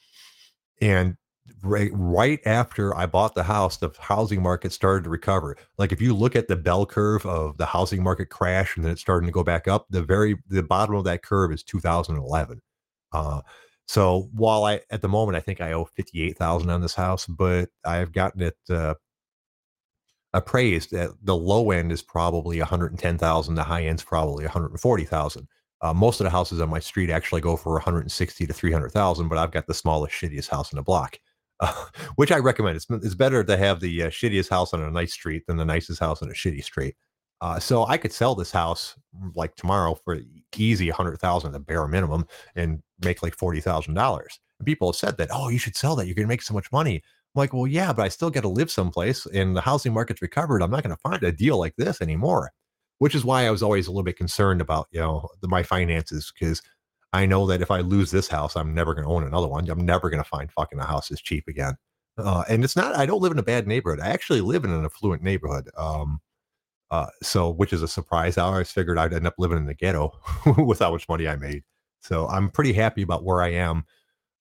and 0.82 1.16
right 1.62 2.39
after 2.46 2.96
I 2.96 3.06
bought 3.06 3.36
the 3.36 3.43
house, 3.43 3.78
the 3.78 3.91
housing 4.00 4.41
market 4.41 4.72
started 4.72 5.04
to 5.04 5.10
recover. 5.10 5.58
Like 5.78 5.91
if 5.91 6.02
you 6.02 6.14
look 6.14 6.36
at 6.36 6.48
the 6.48 6.56
bell 6.56 6.86
curve 6.86 7.26
of 7.26 7.58
the 7.58 7.66
housing 7.66 8.04
market 8.04 8.28
crash 8.30 8.76
and 8.76 8.86
then 8.86 8.93
it's 8.93 9.02
starting 9.02 9.28
to 9.28 9.34
go 9.34 9.43
back 9.43 9.68
up, 9.68 9.86
the 9.89 10.02
very 10.02 10.38
the 10.48 10.64
bottom 10.64 10.96
of 10.96 11.04
that 11.06 11.24
curve 11.24 11.52
is 11.52 11.64
2011. 11.64 12.62
Uh, 13.12 13.41
so 13.88 14.30
while 14.34 14.66
I 14.66 14.82
at 14.89 15.02
the 15.02 15.10
moment 15.10 15.36
I 15.36 15.41
think 15.41 15.62
I 15.62 15.74
owe 15.74 15.86
58,000 15.86 16.70
on 16.70 16.82
this 16.82 16.96
house, 16.96 17.26
but 17.28 17.70
I've 17.86 18.12
gotten 18.12 18.41
it 18.41 18.58
uh, 18.70 18.96
appraised 20.34 20.93
at 20.93 21.12
the 21.24 21.36
low 21.36 21.72
end 21.72 21.91
is 21.91 22.02
probably 22.02 22.60
110,000. 22.60 23.56
The 23.56 23.64
high 23.64 23.86
end's 23.86 24.04
probably 24.04 24.43
140,000. 24.43 25.48
Uh, 25.82 25.93
most 25.93 26.20
of 26.20 26.26
the 26.26 26.30
houses 26.30 26.62
on 26.62 26.70
my 26.70 26.80
street 26.80 27.10
actually 27.10 27.41
go 27.41 27.56
for 27.56 27.74
160 27.74 28.48
to 28.48 28.54
300,000, 28.54 29.28
but 29.28 29.38
I've 29.38 29.52
got 29.52 29.68
the 29.68 29.74
smallest, 29.74 30.14
shittiest 30.14 30.50
house 30.50 30.72
in 30.72 30.78
the 30.78 30.84
block, 30.84 31.18
uh, 31.60 31.86
which 32.16 32.32
I 32.32 32.38
recommend. 32.38 32.78
It's, 32.78 32.88
it's 32.89 33.16
better 33.16 33.43
to 33.43 33.58
have 33.58 33.80
the 33.80 34.03
uh, 34.03 34.10
shittiest 34.10 34.49
house 34.49 34.74
on 34.74 34.82
a 34.82 34.91
nice 34.91 35.14
street 35.14 35.47
than 35.47 35.58
the 35.58 35.66
nicest 35.66 35.99
house 35.99 36.22
on 36.22 36.30
a 36.30 36.34
shitty 36.34 36.64
street. 36.64 36.95
Uh, 37.41 37.60
so 37.60 37.86
I 37.86 37.97
could 37.97 38.14
sell 38.14 38.34
this 38.34 38.51
house 38.51 38.95
mm, 39.16 39.32
like 39.36 39.56
tomorrow 39.56 39.95
for 40.03 40.20
easy 40.56 40.89
100,000 40.89 41.51
the 41.51 41.60
bare 41.60 41.88
minimum 41.88 42.26
and 42.56 42.82
make 43.03 43.22
like 43.22 43.36
$40,000. 43.36 44.26
People 44.64 44.89
have 44.89 44.95
said 44.95 45.18
that, 45.18 45.30
oh, 45.32 45.49
you 45.49 45.58
should 45.58 45.76
sell 45.76 45.95
that. 45.95 46.06
You're 46.06 46.16
going 46.16 46.26
to 46.26 46.30
make 46.30 46.41
so 46.41 46.53
much 46.53 46.72
money. 46.72 46.95
I'm 46.95 47.39
like, 47.39 47.53
well, 47.53 47.68
yeah, 47.68 47.91
but 47.91 48.03
I 48.03 48.08
still 48.08 48.30
got 48.30 48.41
to 48.41 48.47
live 48.47 48.72
someplace 48.72 49.26
and 49.26 49.56
the 49.56 49.62
housing 49.62 49.93
market's 49.93 50.22
recovered. 50.22 50.62
I'm 50.62 50.72
not 50.72 50.84
going 50.84 50.95
to 50.95 51.01
find 51.01 51.22
a 51.24 51.32
deal 51.32 51.60
like 51.60 51.76
this 51.76 52.01
anymore, 52.01 52.51
which 52.99 53.16
is 53.16 53.26
why 53.26 53.45
I 53.45 53.51
was 53.51 53.62
always 53.62 53.88
a 53.88 53.91
little 53.91 54.03
bit 54.03 54.18
concerned 54.18 54.62
about, 54.62 54.88
you 54.91 55.01
know, 55.01 55.28
the, 55.41 55.49
my 55.49 55.62
finances 55.62 56.32
because 56.34 56.62
I 57.16 57.26
know 57.26 57.45
that 57.47 57.61
if 57.61 57.72
I 57.72 57.80
lose 57.80 58.11
this 58.11 58.28
house, 58.28 58.55
I'm 58.55 58.74
never 58.74 58.93
going 58.93 59.05
to 59.05 59.13
own 59.13 59.24
another 59.24 59.47
one. 59.47 59.70
I'm 59.70 59.86
never 59.86 60.09
going 60.09 60.22
to 60.22 60.30
find 60.30 60.51
fucking 60.51 60.80
a 60.80 60.86
house 60.86 61.11
as 61.11 61.22
cheap 61.22 61.47
again. 61.47 61.76
Uh, 62.18 62.43
and 62.49 62.63
it's 62.63 62.76
not, 62.76 62.95
I 62.95 63.05
don't 63.05 63.22
live 63.22 63.32
in 63.32 63.39
a 63.39 63.43
bad 63.43 63.68
neighborhood. 63.68 64.01
I 64.01 64.09
actually 64.09 64.41
live 64.41 64.66
in 64.66 64.72
an 64.72 64.86
affluent 64.86 65.24
neighborhood. 65.24 65.70
Um, 65.78 66.20
uh, 66.91 67.07
so, 67.24 67.49
which 67.49 67.74
is 67.74 67.82
a 67.82 67.88
surprise. 67.88 68.38
I 68.38 68.43
always 68.43 68.72
figured 68.72 68.97
I'd 68.97 69.13
end 69.13 69.28
up 69.28 69.36
living 69.38 69.57
in 69.57 69.66
the 69.66 69.74
ghetto 69.74 70.11
with 70.57 70.80
how 70.80 70.91
much 70.91 71.07
money 71.07 71.28
I 71.28 71.36
made. 71.38 71.63
So 72.01 72.28
I'm 72.28 72.49
pretty 72.51 72.74
happy 72.74 73.01
about 73.01 73.24
where 73.24 73.41
I 73.41 73.53
am. 73.53 73.86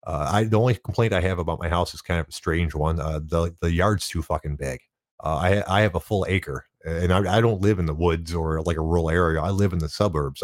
Uh, 0.06 0.28
I 0.30 0.44
the 0.44 0.58
only 0.58 0.74
complaint 0.74 1.14
I 1.14 1.20
have 1.22 1.38
about 1.38 1.58
my 1.58 1.68
house 1.68 1.94
is 1.94 2.02
kind 2.02 2.20
of 2.20 2.28
a 2.28 2.32
strange 2.32 2.74
one. 2.74 3.00
Uh, 3.00 3.20
the 3.24 3.56
the 3.60 3.72
yard's 3.72 4.06
too 4.06 4.20
fucking 4.20 4.56
big. 4.56 4.80
Uh, 5.24 5.36
I 5.36 5.78
I 5.78 5.80
have 5.80 5.94
a 5.94 6.00
full 6.00 6.26
acre, 6.28 6.66
and 6.84 7.10
I, 7.10 7.38
I 7.38 7.40
don't 7.40 7.62
live 7.62 7.78
in 7.78 7.86
the 7.86 7.94
woods 7.94 8.34
or 8.34 8.60
like 8.60 8.76
a 8.76 8.82
rural 8.82 9.08
area. 9.08 9.40
I 9.40 9.48
live 9.48 9.72
in 9.72 9.78
the 9.78 9.88
suburbs. 9.88 10.42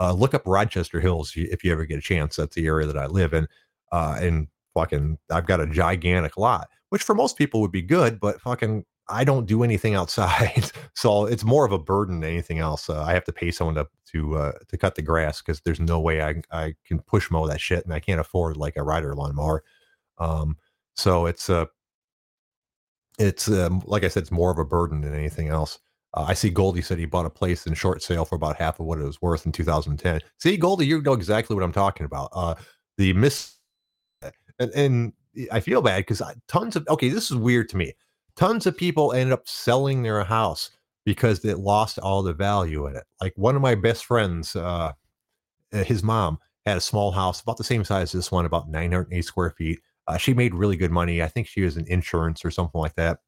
Uh, 0.00 0.12
look 0.12 0.34
up 0.34 0.42
Rochester 0.46 1.00
Hills 1.00 1.32
if 1.36 1.62
you 1.64 1.72
ever 1.72 1.84
get 1.84 1.98
a 1.98 2.02
chance. 2.02 2.36
That's 2.36 2.54
the 2.54 2.66
area 2.66 2.86
that 2.86 2.98
I 2.98 3.06
live 3.06 3.32
in. 3.32 3.46
Uh, 3.92 4.18
and 4.20 4.48
fucking, 4.74 5.18
I've 5.30 5.46
got 5.46 5.60
a 5.60 5.66
gigantic 5.66 6.36
lot, 6.36 6.68
which 6.90 7.02
for 7.02 7.14
most 7.14 7.36
people 7.36 7.60
would 7.60 7.72
be 7.72 7.82
good, 7.82 8.18
but 8.18 8.40
fucking 8.40 8.84
I 9.08 9.24
don't 9.24 9.46
do 9.46 9.62
anything 9.62 9.94
outside, 9.94 10.70
so 10.94 11.26
it's 11.26 11.44
more 11.44 11.64
of 11.66 11.72
a 11.72 11.78
burden 11.78 12.20
than 12.20 12.30
anything 12.30 12.58
else. 12.58 12.88
Uh, 12.88 13.02
I 13.02 13.12
have 13.12 13.24
to 13.24 13.32
pay 13.32 13.50
someone 13.50 13.74
to 13.76 13.86
to 14.12 14.36
uh, 14.36 14.52
to 14.68 14.78
cut 14.78 14.94
the 14.94 15.02
grass 15.02 15.42
because 15.42 15.60
there's 15.60 15.80
no 15.80 16.00
way 16.00 16.22
I 16.22 16.42
I 16.50 16.74
can 16.86 17.00
push 17.00 17.30
mow 17.30 17.46
that 17.46 17.60
shit, 17.60 17.84
and 17.84 17.92
I 17.92 18.00
can't 18.00 18.20
afford 18.20 18.56
like 18.56 18.76
a 18.76 18.82
rider 18.82 19.14
lawnmower. 19.14 19.62
Um, 20.18 20.56
so 20.94 21.26
it's 21.26 21.50
uh 21.50 21.66
it's 23.18 23.48
um, 23.48 23.82
like 23.86 24.04
I 24.04 24.08
said, 24.08 24.22
it's 24.22 24.32
more 24.32 24.50
of 24.50 24.58
a 24.58 24.64
burden 24.64 25.00
than 25.02 25.14
anything 25.14 25.48
else. 25.48 25.78
Uh, 26.14 26.24
I 26.28 26.34
see 26.34 26.50
Goldie 26.50 26.82
said 26.82 26.98
he 26.98 27.06
bought 27.06 27.26
a 27.26 27.30
place 27.30 27.66
in 27.66 27.74
short 27.74 28.02
sale 28.02 28.24
for 28.24 28.36
about 28.36 28.56
half 28.56 28.80
of 28.80 28.86
what 28.86 28.98
it 28.98 29.04
was 29.04 29.20
worth 29.20 29.46
in 29.46 29.52
2010. 29.52 30.20
See, 30.38 30.56
Goldie, 30.56 30.86
you 30.86 31.02
know 31.02 31.12
exactly 31.12 31.54
what 31.54 31.62
I'm 31.62 31.72
talking 31.72 32.06
about. 32.06 32.30
Uh, 32.32 32.54
the 32.96 33.12
miss, 33.12 33.56
and, 34.58 34.70
and 34.74 35.12
I 35.50 35.60
feel 35.60 35.82
bad 35.82 35.98
because 35.98 36.22
tons 36.48 36.76
of 36.76 36.86
okay, 36.88 37.08
this 37.08 37.30
is 37.30 37.36
weird 37.36 37.68
to 37.70 37.76
me 37.76 37.94
tons 38.36 38.66
of 38.66 38.76
people 38.76 39.12
ended 39.12 39.32
up 39.32 39.48
selling 39.48 40.02
their 40.02 40.22
house 40.24 40.70
because 41.04 41.44
it 41.44 41.58
lost 41.58 41.98
all 41.98 42.22
the 42.22 42.32
value 42.32 42.86
in 42.86 42.96
it. 42.96 43.04
Like 43.20 43.32
one 43.36 43.56
of 43.56 43.62
my 43.62 43.74
best 43.74 44.04
friends, 44.04 44.56
uh, 44.56 44.92
uh 45.72 45.84
his 45.84 46.02
mom 46.02 46.38
had 46.66 46.78
a 46.78 46.80
small 46.80 47.12
house 47.12 47.40
about 47.40 47.58
the 47.58 47.64
same 47.64 47.84
size 47.84 48.08
as 48.08 48.12
this 48.12 48.32
one, 48.32 48.46
about 48.46 48.70
908 48.70 49.22
square 49.22 49.50
feet. 49.50 49.80
Uh, 50.06 50.16
she 50.16 50.34
made 50.34 50.54
really 50.54 50.76
good 50.76 50.90
money. 50.90 51.22
I 51.22 51.28
think 51.28 51.46
she 51.46 51.62
was 51.62 51.76
in 51.76 51.86
insurance 51.86 52.44
or 52.44 52.50
something 52.50 52.80
like 52.80 52.94
that. 52.94 53.20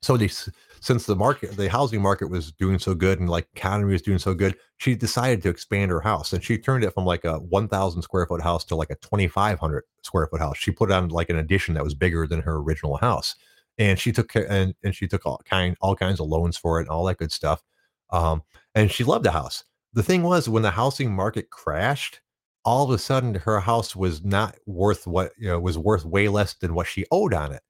So 0.00 0.16
this, 0.16 0.48
since 0.80 1.06
the 1.06 1.16
market, 1.16 1.56
the 1.56 1.68
housing 1.68 2.00
market 2.00 2.30
was 2.30 2.52
doing 2.52 2.78
so 2.78 2.94
good 2.94 3.18
and 3.18 3.28
like 3.28 3.48
economy 3.56 3.92
was 3.92 4.02
doing 4.02 4.18
so 4.18 4.32
good, 4.32 4.56
she 4.76 4.94
decided 4.94 5.42
to 5.42 5.48
expand 5.48 5.90
her 5.90 6.00
house 6.00 6.32
and 6.32 6.42
she 6.42 6.56
turned 6.56 6.84
it 6.84 6.94
from 6.94 7.04
like 7.04 7.24
a 7.24 7.38
1,000 7.38 8.02
square 8.02 8.26
foot 8.26 8.42
house 8.42 8.64
to 8.66 8.76
like 8.76 8.90
a 8.90 8.96
2,500 8.96 9.84
square 10.02 10.28
foot 10.28 10.40
house. 10.40 10.56
She 10.56 10.70
put 10.70 10.92
on 10.92 11.08
like 11.08 11.30
an 11.30 11.36
addition 11.36 11.74
that 11.74 11.84
was 11.84 11.94
bigger 11.94 12.26
than 12.26 12.42
her 12.42 12.56
original 12.56 12.96
house 12.96 13.34
and 13.76 13.98
she 13.98 14.12
took 14.12 14.34
and, 14.34 14.74
and 14.82 14.94
she 14.94 15.06
took 15.06 15.24
all 15.26 15.40
kind 15.44 15.76
all 15.80 15.94
kinds 15.94 16.20
of 16.20 16.26
loans 16.26 16.56
for 16.56 16.78
it 16.78 16.82
and 16.82 16.90
all 16.90 17.04
that 17.04 17.18
good 17.18 17.30
stuff 17.30 17.62
um, 18.10 18.42
and 18.74 18.90
she 18.90 19.04
loved 19.04 19.24
the 19.24 19.30
house 19.30 19.62
the 19.92 20.02
thing 20.02 20.22
was 20.22 20.48
when 20.48 20.62
the 20.62 20.70
housing 20.70 21.14
market 21.14 21.50
crashed 21.50 22.20
all 22.64 22.84
of 22.84 22.90
a 22.90 22.98
sudden 22.98 23.34
her 23.34 23.60
house 23.60 23.96
was 23.96 24.22
not 24.22 24.56
worth 24.66 25.06
what 25.06 25.32
you 25.38 25.48
know 25.48 25.58
was 25.58 25.78
worth 25.78 26.04
way 26.04 26.28
less 26.28 26.54
than 26.54 26.74
what 26.74 26.86
she 26.86 27.06
owed 27.10 27.32
on 27.32 27.50
it. 27.52 27.62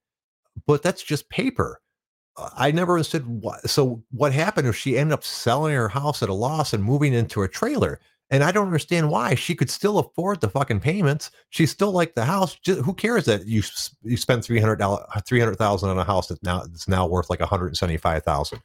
But 0.66 0.82
that's 0.82 1.04
just 1.04 1.30
paper. 1.30 1.80
I 2.56 2.70
never 2.70 2.94
understood 2.94 3.26
what. 3.26 3.68
So 3.68 4.02
what 4.10 4.32
happened 4.32 4.68
if 4.68 4.76
she 4.76 4.96
ended 4.96 5.14
up 5.14 5.24
selling 5.24 5.74
her 5.74 5.88
house 5.88 6.22
at 6.22 6.28
a 6.28 6.34
loss 6.34 6.72
and 6.72 6.82
moving 6.82 7.12
into 7.12 7.42
a 7.42 7.48
trailer? 7.48 8.00
And 8.30 8.44
I 8.44 8.52
don't 8.52 8.66
understand 8.66 9.10
why 9.10 9.34
she 9.34 9.54
could 9.54 9.70
still 9.70 9.98
afford 9.98 10.40
the 10.40 10.50
fucking 10.50 10.80
payments. 10.80 11.30
She 11.48 11.64
still 11.64 11.92
liked 11.92 12.14
the 12.14 12.26
house. 12.26 12.56
Just, 12.56 12.80
who 12.80 12.92
cares 12.92 13.24
that 13.24 13.46
you 13.46 13.62
you 14.02 14.16
spent 14.18 14.44
three 14.44 14.60
hundred 14.60 14.76
dollars, 14.76 15.06
three 15.26 15.40
hundred 15.40 15.56
thousand 15.56 15.88
on 15.88 15.98
a 15.98 16.04
house 16.04 16.28
that 16.28 16.42
now 16.42 16.62
it's 16.62 16.88
now 16.88 17.06
worth 17.06 17.30
like 17.30 17.40
one 17.40 17.48
hundred 17.48 17.76
seventy 17.76 17.96
five 17.96 18.24
thousand. 18.24 18.60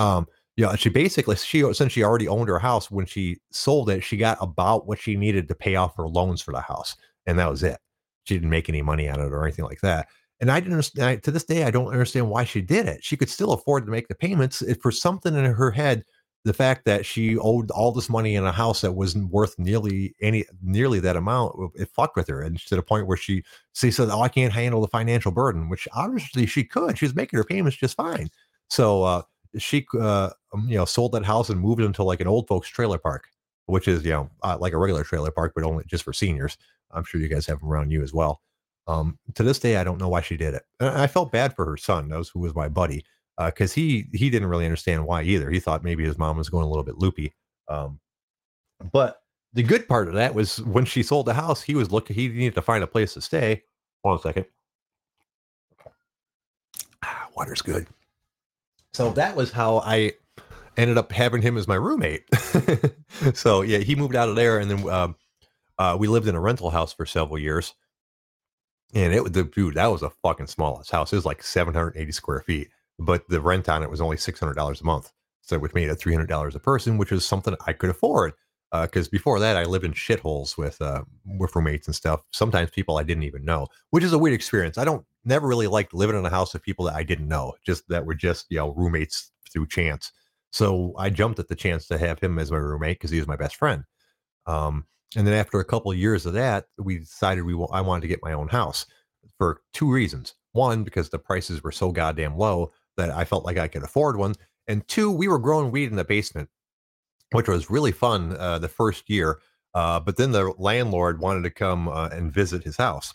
Um, 0.00 0.26
yeah, 0.56 0.74
she 0.74 0.88
basically 0.88 1.36
she 1.36 1.72
since 1.72 1.92
she 1.92 2.02
already 2.02 2.26
owned 2.26 2.48
her 2.48 2.58
house 2.58 2.90
when 2.90 3.06
she 3.06 3.38
sold 3.52 3.90
it, 3.90 4.02
she 4.02 4.16
got 4.16 4.38
about 4.40 4.88
what 4.88 4.98
she 4.98 5.16
needed 5.16 5.46
to 5.48 5.54
pay 5.54 5.76
off 5.76 5.96
her 5.96 6.08
loans 6.08 6.42
for 6.42 6.52
the 6.52 6.60
house, 6.60 6.96
and 7.26 7.38
that 7.38 7.48
was 7.48 7.62
it. 7.62 7.78
She 8.24 8.34
didn't 8.34 8.50
make 8.50 8.68
any 8.68 8.82
money 8.82 9.08
on 9.08 9.20
it 9.20 9.32
or 9.32 9.44
anything 9.44 9.66
like 9.66 9.82
that. 9.82 10.08
And 10.40 10.50
I 10.50 10.60
didn't 10.60 10.74
understand. 10.74 11.08
I, 11.08 11.16
to 11.16 11.30
this 11.30 11.44
day, 11.44 11.64
I 11.64 11.70
don't 11.70 11.88
understand 11.92 12.28
why 12.28 12.44
she 12.44 12.60
did 12.60 12.86
it. 12.86 13.02
She 13.02 13.16
could 13.16 13.30
still 13.30 13.52
afford 13.52 13.86
to 13.86 13.92
make 13.92 14.08
the 14.08 14.14
payments. 14.14 14.62
If 14.62 14.80
for 14.82 14.92
something 14.92 15.34
in 15.34 15.44
her 15.44 15.70
head, 15.70 16.04
the 16.44 16.52
fact 16.52 16.84
that 16.84 17.04
she 17.04 17.36
owed 17.38 17.70
all 17.72 17.90
this 17.90 18.08
money 18.08 18.36
in 18.36 18.44
a 18.44 18.52
house 18.52 18.80
that 18.82 18.92
wasn't 18.92 19.30
worth 19.30 19.58
nearly 19.58 20.14
any 20.20 20.44
nearly 20.62 21.00
that 21.00 21.16
amount, 21.16 21.56
it 21.74 21.88
fucked 21.94 22.16
with 22.16 22.28
her, 22.28 22.42
and 22.42 22.58
to 22.66 22.76
the 22.76 22.82
point 22.82 23.06
where 23.06 23.16
she 23.16 23.42
she 23.74 23.90
said, 23.90 24.08
"Oh, 24.10 24.20
I 24.22 24.28
can't 24.28 24.52
handle 24.52 24.80
the 24.80 24.88
financial 24.88 25.32
burden," 25.32 25.68
which 25.68 25.88
obviously 25.94 26.46
she 26.46 26.64
could. 26.64 26.98
She 26.98 27.06
was 27.06 27.14
making 27.16 27.36
her 27.38 27.44
payments 27.44 27.76
just 27.78 27.96
fine. 27.96 28.28
So 28.70 29.02
uh, 29.02 29.22
she 29.58 29.86
uh, 29.98 30.30
um, 30.54 30.68
you 30.68 30.76
know 30.76 30.84
sold 30.84 31.12
that 31.12 31.24
house 31.24 31.50
and 31.50 31.60
moved 31.60 31.80
into 31.82 32.02
like 32.04 32.20
an 32.20 32.28
old 32.28 32.46
folks 32.46 32.68
trailer 32.68 32.98
park, 32.98 33.28
which 33.66 33.88
is 33.88 34.04
you 34.04 34.12
know 34.12 34.30
uh, 34.42 34.56
like 34.60 34.72
a 34.72 34.78
regular 34.78 35.02
trailer 35.04 35.30
park, 35.32 35.52
but 35.54 35.64
only 35.64 35.84
just 35.86 36.04
for 36.04 36.12
seniors. 36.12 36.56
I'm 36.92 37.04
sure 37.04 37.20
you 37.20 37.28
guys 37.28 37.46
have 37.46 37.60
them 37.60 37.68
around 37.68 37.90
you 37.90 38.02
as 38.02 38.12
well. 38.12 38.40
Um, 38.88 39.18
to 39.34 39.42
this 39.42 39.58
day, 39.58 39.76
I 39.76 39.84
don't 39.84 39.98
know 39.98 40.08
why 40.08 40.20
she 40.20 40.36
did 40.36 40.54
it. 40.54 40.62
And 40.80 40.90
I 40.90 41.06
felt 41.06 41.32
bad 41.32 41.54
for 41.54 41.64
her 41.66 41.76
son, 41.76 42.08
those 42.08 42.28
who 42.28 42.40
was 42.40 42.54
my 42.54 42.68
buddy, 42.68 43.04
because 43.38 43.72
uh, 43.72 43.74
he 43.74 44.06
he 44.12 44.30
didn't 44.30 44.48
really 44.48 44.64
understand 44.64 45.06
why 45.06 45.22
either. 45.22 45.50
He 45.50 45.60
thought 45.60 45.84
maybe 45.84 46.04
his 46.04 46.18
mom 46.18 46.36
was 46.36 46.48
going 46.48 46.64
a 46.64 46.68
little 46.68 46.84
bit 46.84 46.98
loopy. 46.98 47.34
Um, 47.68 48.00
but 48.92 49.20
the 49.52 49.62
good 49.62 49.88
part 49.88 50.08
of 50.08 50.14
that 50.14 50.34
was 50.34 50.62
when 50.62 50.84
she 50.84 51.02
sold 51.02 51.26
the 51.26 51.34
house, 51.34 51.62
he 51.62 51.74
was 51.74 51.90
looking. 51.90 52.14
He 52.14 52.28
needed 52.28 52.54
to 52.54 52.62
find 52.62 52.84
a 52.84 52.86
place 52.86 53.14
to 53.14 53.20
stay. 53.20 53.62
Hold 54.04 54.14
on 54.14 54.18
a 54.18 54.22
second. 54.22 54.46
Ah, 57.02 57.28
water's 57.36 57.62
good. 57.62 57.86
So 58.92 59.10
that 59.12 59.34
was 59.34 59.50
how 59.50 59.78
I 59.78 60.12
ended 60.76 60.98
up 60.98 61.12
having 61.12 61.42
him 61.42 61.56
as 61.56 61.66
my 61.66 61.74
roommate. 61.74 62.24
so 63.34 63.62
yeah, 63.62 63.78
he 63.78 63.94
moved 63.94 64.14
out 64.14 64.28
of 64.28 64.36
there, 64.36 64.58
and 64.58 64.70
then 64.70 64.88
um, 64.88 65.16
uh, 65.78 65.96
we 65.98 66.08
lived 66.08 66.28
in 66.28 66.34
a 66.34 66.40
rental 66.40 66.70
house 66.70 66.92
for 66.92 67.06
several 67.06 67.38
years. 67.38 67.74
And 68.94 69.12
it 69.12 69.22
was 69.22 69.32
the 69.32 69.44
dude 69.44 69.74
that 69.74 69.86
was 69.86 70.02
a 70.02 70.10
fucking 70.10 70.46
smallest 70.46 70.90
house. 70.90 71.12
It 71.12 71.16
was 71.16 71.26
like 71.26 71.42
780 71.42 72.12
square 72.12 72.40
feet, 72.40 72.68
but 72.98 73.28
the 73.28 73.40
rent 73.40 73.68
on 73.68 73.82
it 73.82 73.90
was 73.90 74.00
only 74.00 74.16
six 74.16 74.40
hundred 74.40 74.54
dollars 74.54 74.80
a 74.80 74.84
month. 74.84 75.12
So 75.42 75.58
which 75.58 75.74
made 75.74 75.88
it 75.88 75.96
three 75.96 76.12
hundred 76.12 76.28
dollars 76.28 76.54
a 76.54 76.60
person, 76.60 76.98
which 76.98 77.12
is 77.12 77.24
something 77.24 77.54
I 77.66 77.72
could 77.72 77.90
afford. 77.90 78.32
Because 78.72 79.06
uh, 79.06 79.10
before 79.12 79.38
that, 79.38 79.56
I 79.56 79.64
lived 79.64 79.84
in 79.84 79.92
shitholes 79.92 80.58
with 80.58 80.80
uh, 80.80 81.02
with 81.38 81.54
roommates 81.54 81.86
and 81.86 81.94
stuff. 81.94 82.22
Sometimes 82.32 82.70
people 82.70 82.96
I 82.98 83.04
didn't 83.04 83.22
even 83.24 83.44
know, 83.44 83.68
which 83.90 84.04
is 84.04 84.12
a 84.12 84.18
weird 84.18 84.34
experience. 84.34 84.76
I 84.76 84.84
don't 84.84 85.04
never 85.24 85.46
really 85.46 85.68
liked 85.68 85.94
living 85.94 86.16
in 86.16 86.24
a 86.26 86.30
house 86.30 86.52
with 86.52 86.62
people 86.62 86.84
that 86.86 86.94
I 86.94 87.02
didn't 87.02 87.28
know, 87.28 87.54
just 87.64 87.88
that 87.88 88.06
were 88.06 88.14
just 88.14 88.46
you 88.50 88.58
know 88.58 88.70
roommates 88.74 89.30
through 89.52 89.68
chance. 89.68 90.12
So 90.50 90.94
I 90.98 91.10
jumped 91.10 91.38
at 91.38 91.48
the 91.48 91.54
chance 91.54 91.86
to 91.88 91.98
have 91.98 92.18
him 92.20 92.38
as 92.38 92.50
my 92.50 92.56
roommate 92.58 92.98
because 92.98 93.10
he 93.10 93.18
was 93.18 93.28
my 93.28 93.36
best 93.36 93.56
friend. 93.56 93.84
Um, 94.46 94.86
and 95.16 95.26
then 95.26 95.34
after 95.34 95.58
a 95.58 95.64
couple 95.64 95.90
of 95.90 95.98
years 95.98 96.26
of 96.26 96.34
that, 96.34 96.66
we 96.78 96.98
decided 96.98 97.44
we 97.44 97.54
I 97.72 97.80
wanted 97.80 98.02
to 98.02 98.08
get 98.08 98.22
my 98.22 98.32
own 98.32 98.48
house 98.48 98.86
for 99.38 99.62
two 99.72 99.90
reasons. 99.90 100.34
One, 100.52 100.84
because 100.84 101.10
the 101.10 101.18
prices 101.18 101.62
were 101.62 101.72
so 101.72 101.92
goddamn 101.92 102.38
low 102.38 102.72
that 102.96 103.10
I 103.10 103.24
felt 103.24 103.44
like 103.44 103.58
I 103.58 103.68
could 103.68 103.82
afford 103.82 104.16
one, 104.16 104.34
and 104.68 104.86
two, 104.88 105.10
we 105.10 105.28
were 105.28 105.38
growing 105.38 105.70
weed 105.70 105.90
in 105.90 105.96
the 105.96 106.04
basement, 106.04 106.48
which 107.32 107.48
was 107.48 107.70
really 107.70 107.92
fun 107.92 108.36
uh, 108.38 108.58
the 108.58 108.68
first 108.68 109.10
year. 109.10 109.40
Uh, 109.74 110.00
but 110.00 110.16
then 110.16 110.32
the 110.32 110.54
landlord 110.56 111.20
wanted 111.20 111.42
to 111.42 111.50
come 111.50 111.88
uh, 111.88 112.08
and 112.08 112.32
visit 112.32 112.64
his 112.64 112.78
house 112.78 113.12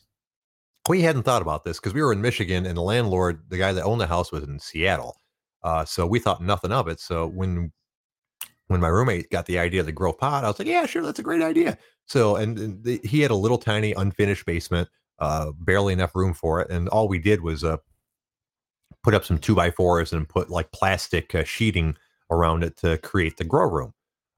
we 0.90 1.02
hadn't 1.02 1.24
thought 1.24 1.42
about 1.42 1.64
this 1.64 1.80
because 1.80 1.94
we 1.94 2.02
were 2.02 2.14
in 2.14 2.22
Michigan 2.22 2.66
and 2.66 2.78
the 2.78 2.82
landlord, 2.82 3.44
the 3.50 3.58
guy 3.58 3.72
that 3.74 3.84
owned 3.84 4.02
the 4.02 4.08
house, 4.08 4.32
was 4.32 4.44
in 4.44 4.60
Seattle. 4.60 5.18
Uh, 5.64 5.86
so 5.86 6.08
we 6.08 6.20
thought 6.20 6.42
nothing 6.42 6.72
of 6.72 6.88
it. 6.88 7.00
So 7.00 7.28
when 7.28 7.72
when 8.72 8.82
my 8.82 8.88
roommate 8.88 9.30
got 9.30 9.46
the 9.46 9.60
idea 9.60 9.84
to 9.84 9.92
grow 9.92 10.14
pot, 10.14 10.44
I 10.44 10.48
was 10.48 10.60
like, 10.60 10.68
yeah, 10.68 10.86
sure, 10.86 11.02
that's 11.02 11.20
a 11.20 11.24
great 11.24 11.42
idea. 11.42 11.78
So 12.06 12.36
and, 12.36 12.58
and 12.58 12.84
the, 12.84 13.00
he 13.04 13.22
had 13.22 13.32
a 13.32 13.36
little 13.36 13.58
tiny 13.58 13.94
unfinished 13.94 14.46
basement, 14.46 14.90
uh, 15.20 15.52
barely 15.60 15.94
enough 15.94 16.16
room 16.16 16.34
for 16.34 16.62
it, 16.62 16.70
and 16.70 16.90
all 16.90 17.08
we 17.08 17.20
did 17.20 17.42
was 17.42 17.64
uh, 17.64 17.78
put 19.04 19.14
up 19.14 19.26
some 19.26 19.38
two 19.38 19.56
by 19.56 19.72
fours 19.72 20.14
and 20.14 20.28
put 20.28 20.50
like 20.50 20.72
plastic 20.72 21.36
uh, 21.36 21.44
sheeting 21.44 21.96
around 22.30 22.64
it 22.64 22.78
to 22.78 22.98
create 23.00 23.38
the 23.38 23.44
grow 23.44 23.70
room. 23.70 23.94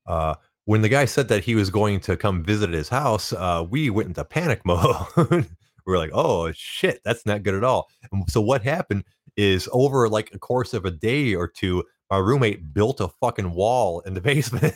Uh, 0.07 0.35
when 0.65 0.81
the 0.81 0.89
guy 0.89 1.05
said 1.05 1.27
that 1.27 1.43
he 1.43 1.55
was 1.55 1.69
going 1.69 1.99
to 1.99 2.15
come 2.15 2.43
visit 2.43 2.71
his 2.71 2.89
house, 2.89 3.33
uh, 3.33 3.65
we 3.69 3.89
went 3.89 4.07
into 4.07 4.23
panic 4.23 4.61
mode 4.65 5.47
we 5.85 5.93
are 5.93 5.97
like, 5.97 6.11
oh 6.13 6.51
shit, 6.53 7.01
that's 7.03 7.25
not 7.25 7.43
good 7.43 7.55
at 7.55 7.63
all. 7.63 7.89
And 8.11 8.29
so 8.29 8.41
what 8.41 8.63
happened 8.63 9.03
is 9.35 9.67
over 9.71 10.07
like 10.09 10.33
a 10.33 10.39
course 10.39 10.73
of 10.73 10.85
a 10.85 10.91
day 10.91 11.35
or 11.35 11.47
two, 11.47 11.83
my 12.13 12.19
roommate 12.19 12.75
built 12.75 13.01
a 13.01 13.07
fucking 13.07 13.53
wall 13.53 14.01
in 14.01 14.13
the 14.13 14.21
basement. 14.31 14.75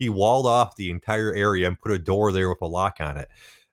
he 0.00 0.08
walled 0.08 0.46
off 0.46 0.74
the 0.74 0.90
entire 0.90 1.32
area 1.32 1.68
and 1.68 1.80
put 1.80 1.92
a 1.92 1.98
door 1.98 2.32
there 2.32 2.48
with 2.48 2.60
a 2.60 2.66
lock 2.66 2.96
on 2.98 3.16
it 3.16 3.28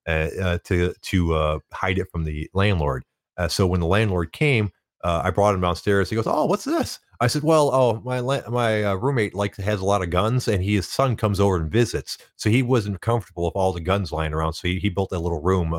uh, 0.07 0.29
uh, 0.39 0.57
to 0.65 0.93
to 1.01 1.33
uh, 1.33 1.59
hide 1.73 1.97
it 1.97 2.07
from 2.11 2.23
the 2.23 2.47
landlord. 2.53 3.03
Uh, 3.35 3.47
so 3.47 3.65
when 3.65 3.79
the 3.79 3.87
landlord 3.87 4.31
came, 4.31 4.69
uh, 5.03 5.21
I 5.23 5.31
brought 5.31 5.55
him 5.55 5.61
downstairs. 5.61 6.09
He 6.09 6.15
goes, 6.15 6.27
"Oh, 6.27 6.45
what's 6.45 6.65
this?" 6.65 6.99
I 7.19 7.25
said, 7.25 7.41
"Well, 7.41 7.73
oh, 7.73 7.99
my 8.05 8.21
my 8.21 8.83
uh, 8.83 8.93
roommate 8.93 9.33
like 9.33 9.55
has 9.55 9.81
a 9.81 9.85
lot 9.85 10.03
of 10.03 10.11
guns, 10.11 10.47
and 10.47 10.61
he, 10.61 10.75
his 10.75 10.87
son 10.87 11.15
comes 11.15 11.39
over 11.39 11.55
and 11.55 11.71
visits, 11.71 12.19
so 12.35 12.51
he 12.51 12.61
wasn't 12.61 13.01
comfortable 13.01 13.45
with 13.45 13.55
all 13.55 13.73
the 13.73 13.81
guns 13.81 14.11
lying 14.11 14.33
around. 14.33 14.53
So 14.53 14.67
he, 14.67 14.77
he 14.77 14.89
built 14.89 15.11
a 15.11 15.19
little 15.19 15.41
room 15.41 15.71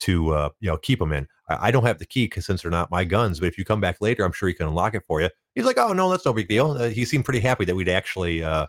to 0.00 0.50
you 0.60 0.70
know 0.70 0.78
keep 0.78 1.00
them 1.00 1.12
in. 1.12 1.28
I, 1.50 1.68
I 1.68 1.70
don't 1.70 1.84
have 1.84 1.98
the 1.98 2.06
key 2.06 2.24
because 2.24 2.46
since 2.46 2.62
they're 2.62 2.70
not 2.70 2.90
my 2.90 3.04
guns, 3.04 3.40
but 3.40 3.46
if 3.48 3.58
you 3.58 3.64
come 3.66 3.80
back 3.82 4.00
later, 4.00 4.24
I'm 4.24 4.32
sure 4.32 4.48
he 4.48 4.54
can 4.54 4.68
unlock 4.68 4.94
it 4.94 5.02
for 5.06 5.20
you. 5.20 5.28
He's 5.54 5.64
like, 5.64 5.78
oh 5.78 5.92
no, 5.92 6.10
that's 6.10 6.24
no 6.24 6.32
big 6.32 6.48
deal. 6.48 6.72
Uh, 6.72 6.88
he 6.88 7.04
seemed 7.04 7.24
pretty 7.24 7.40
happy 7.40 7.64
that 7.64 7.74
we'd 7.74 7.88
actually, 7.88 8.42
uh, 8.42 8.66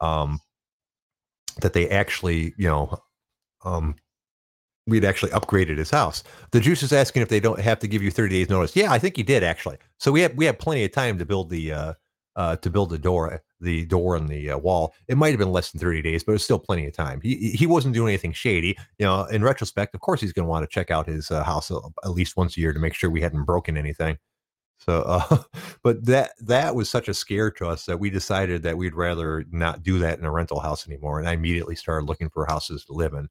um, 0.00 0.40
that 1.60 1.72
they 1.72 1.88
actually, 1.90 2.54
you 2.56 2.68
know, 2.68 2.96
um, 3.64 3.96
we'd 4.86 5.04
actually 5.04 5.30
upgraded 5.32 5.78
his 5.78 5.90
house. 5.90 6.22
The 6.50 6.60
juice 6.60 6.82
is 6.82 6.92
asking 6.92 7.22
if 7.22 7.28
they 7.28 7.40
don't 7.40 7.60
have 7.60 7.78
to 7.80 7.88
give 7.88 8.02
you 8.02 8.10
30 8.10 8.34
days 8.36 8.50
notice. 8.50 8.74
Yeah, 8.76 8.92
I 8.92 8.98
think 8.98 9.16
he 9.16 9.22
did 9.22 9.42
actually. 9.42 9.78
So 9.98 10.12
we 10.12 10.20
have 10.22 10.34
we 10.34 10.44
have 10.46 10.58
plenty 10.58 10.84
of 10.84 10.92
time 10.92 11.18
to 11.18 11.24
build 11.24 11.50
the 11.50 11.72
uh, 11.72 11.94
uh, 12.36 12.56
to 12.56 12.70
build 12.70 12.90
the 12.90 12.98
door, 12.98 13.42
the 13.60 13.84
door 13.86 14.16
on 14.16 14.26
the 14.26 14.50
uh, 14.50 14.58
wall. 14.58 14.94
It 15.08 15.16
might 15.16 15.30
have 15.30 15.38
been 15.38 15.52
less 15.52 15.70
than 15.70 15.80
30 15.80 16.02
days, 16.02 16.24
but 16.24 16.32
it's 16.32 16.44
still 16.44 16.58
plenty 16.58 16.86
of 16.86 16.94
time. 16.94 17.20
He 17.22 17.50
he 17.50 17.66
wasn't 17.66 17.94
doing 17.94 18.08
anything 18.08 18.32
shady. 18.32 18.76
You 18.98 19.06
know, 19.06 19.24
in 19.24 19.42
retrospect, 19.42 19.94
of 19.94 20.00
course, 20.00 20.20
he's 20.20 20.32
going 20.32 20.46
to 20.46 20.50
want 20.50 20.62
to 20.62 20.72
check 20.72 20.90
out 20.90 21.06
his 21.06 21.30
uh, 21.30 21.44
house 21.44 21.70
at 21.70 22.10
least 22.10 22.36
once 22.36 22.56
a 22.56 22.60
year 22.60 22.72
to 22.72 22.80
make 22.80 22.94
sure 22.94 23.10
we 23.10 23.20
hadn't 23.20 23.44
broken 23.44 23.76
anything. 23.76 24.18
So, 24.80 25.02
uh, 25.02 25.42
but 25.82 26.04
that 26.06 26.32
that 26.40 26.74
was 26.74 26.88
such 26.88 27.08
a 27.08 27.14
scare 27.14 27.50
to 27.52 27.68
us 27.68 27.86
that 27.86 28.00
we 28.00 28.10
decided 28.10 28.62
that 28.62 28.76
we'd 28.76 28.94
rather 28.94 29.44
not 29.50 29.82
do 29.82 29.98
that 30.00 30.18
in 30.18 30.24
a 30.24 30.30
rental 30.30 30.60
house 30.60 30.86
anymore. 30.86 31.18
And 31.18 31.28
I 31.28 31.32
immediately 31.32 31.76
started 31.76 32.06
looking 32.06 32.30
for 32.30 32.46
houses 32.46 32.84
to 32.86 32.92
live 32.92 33.14
in. 33.14 33.28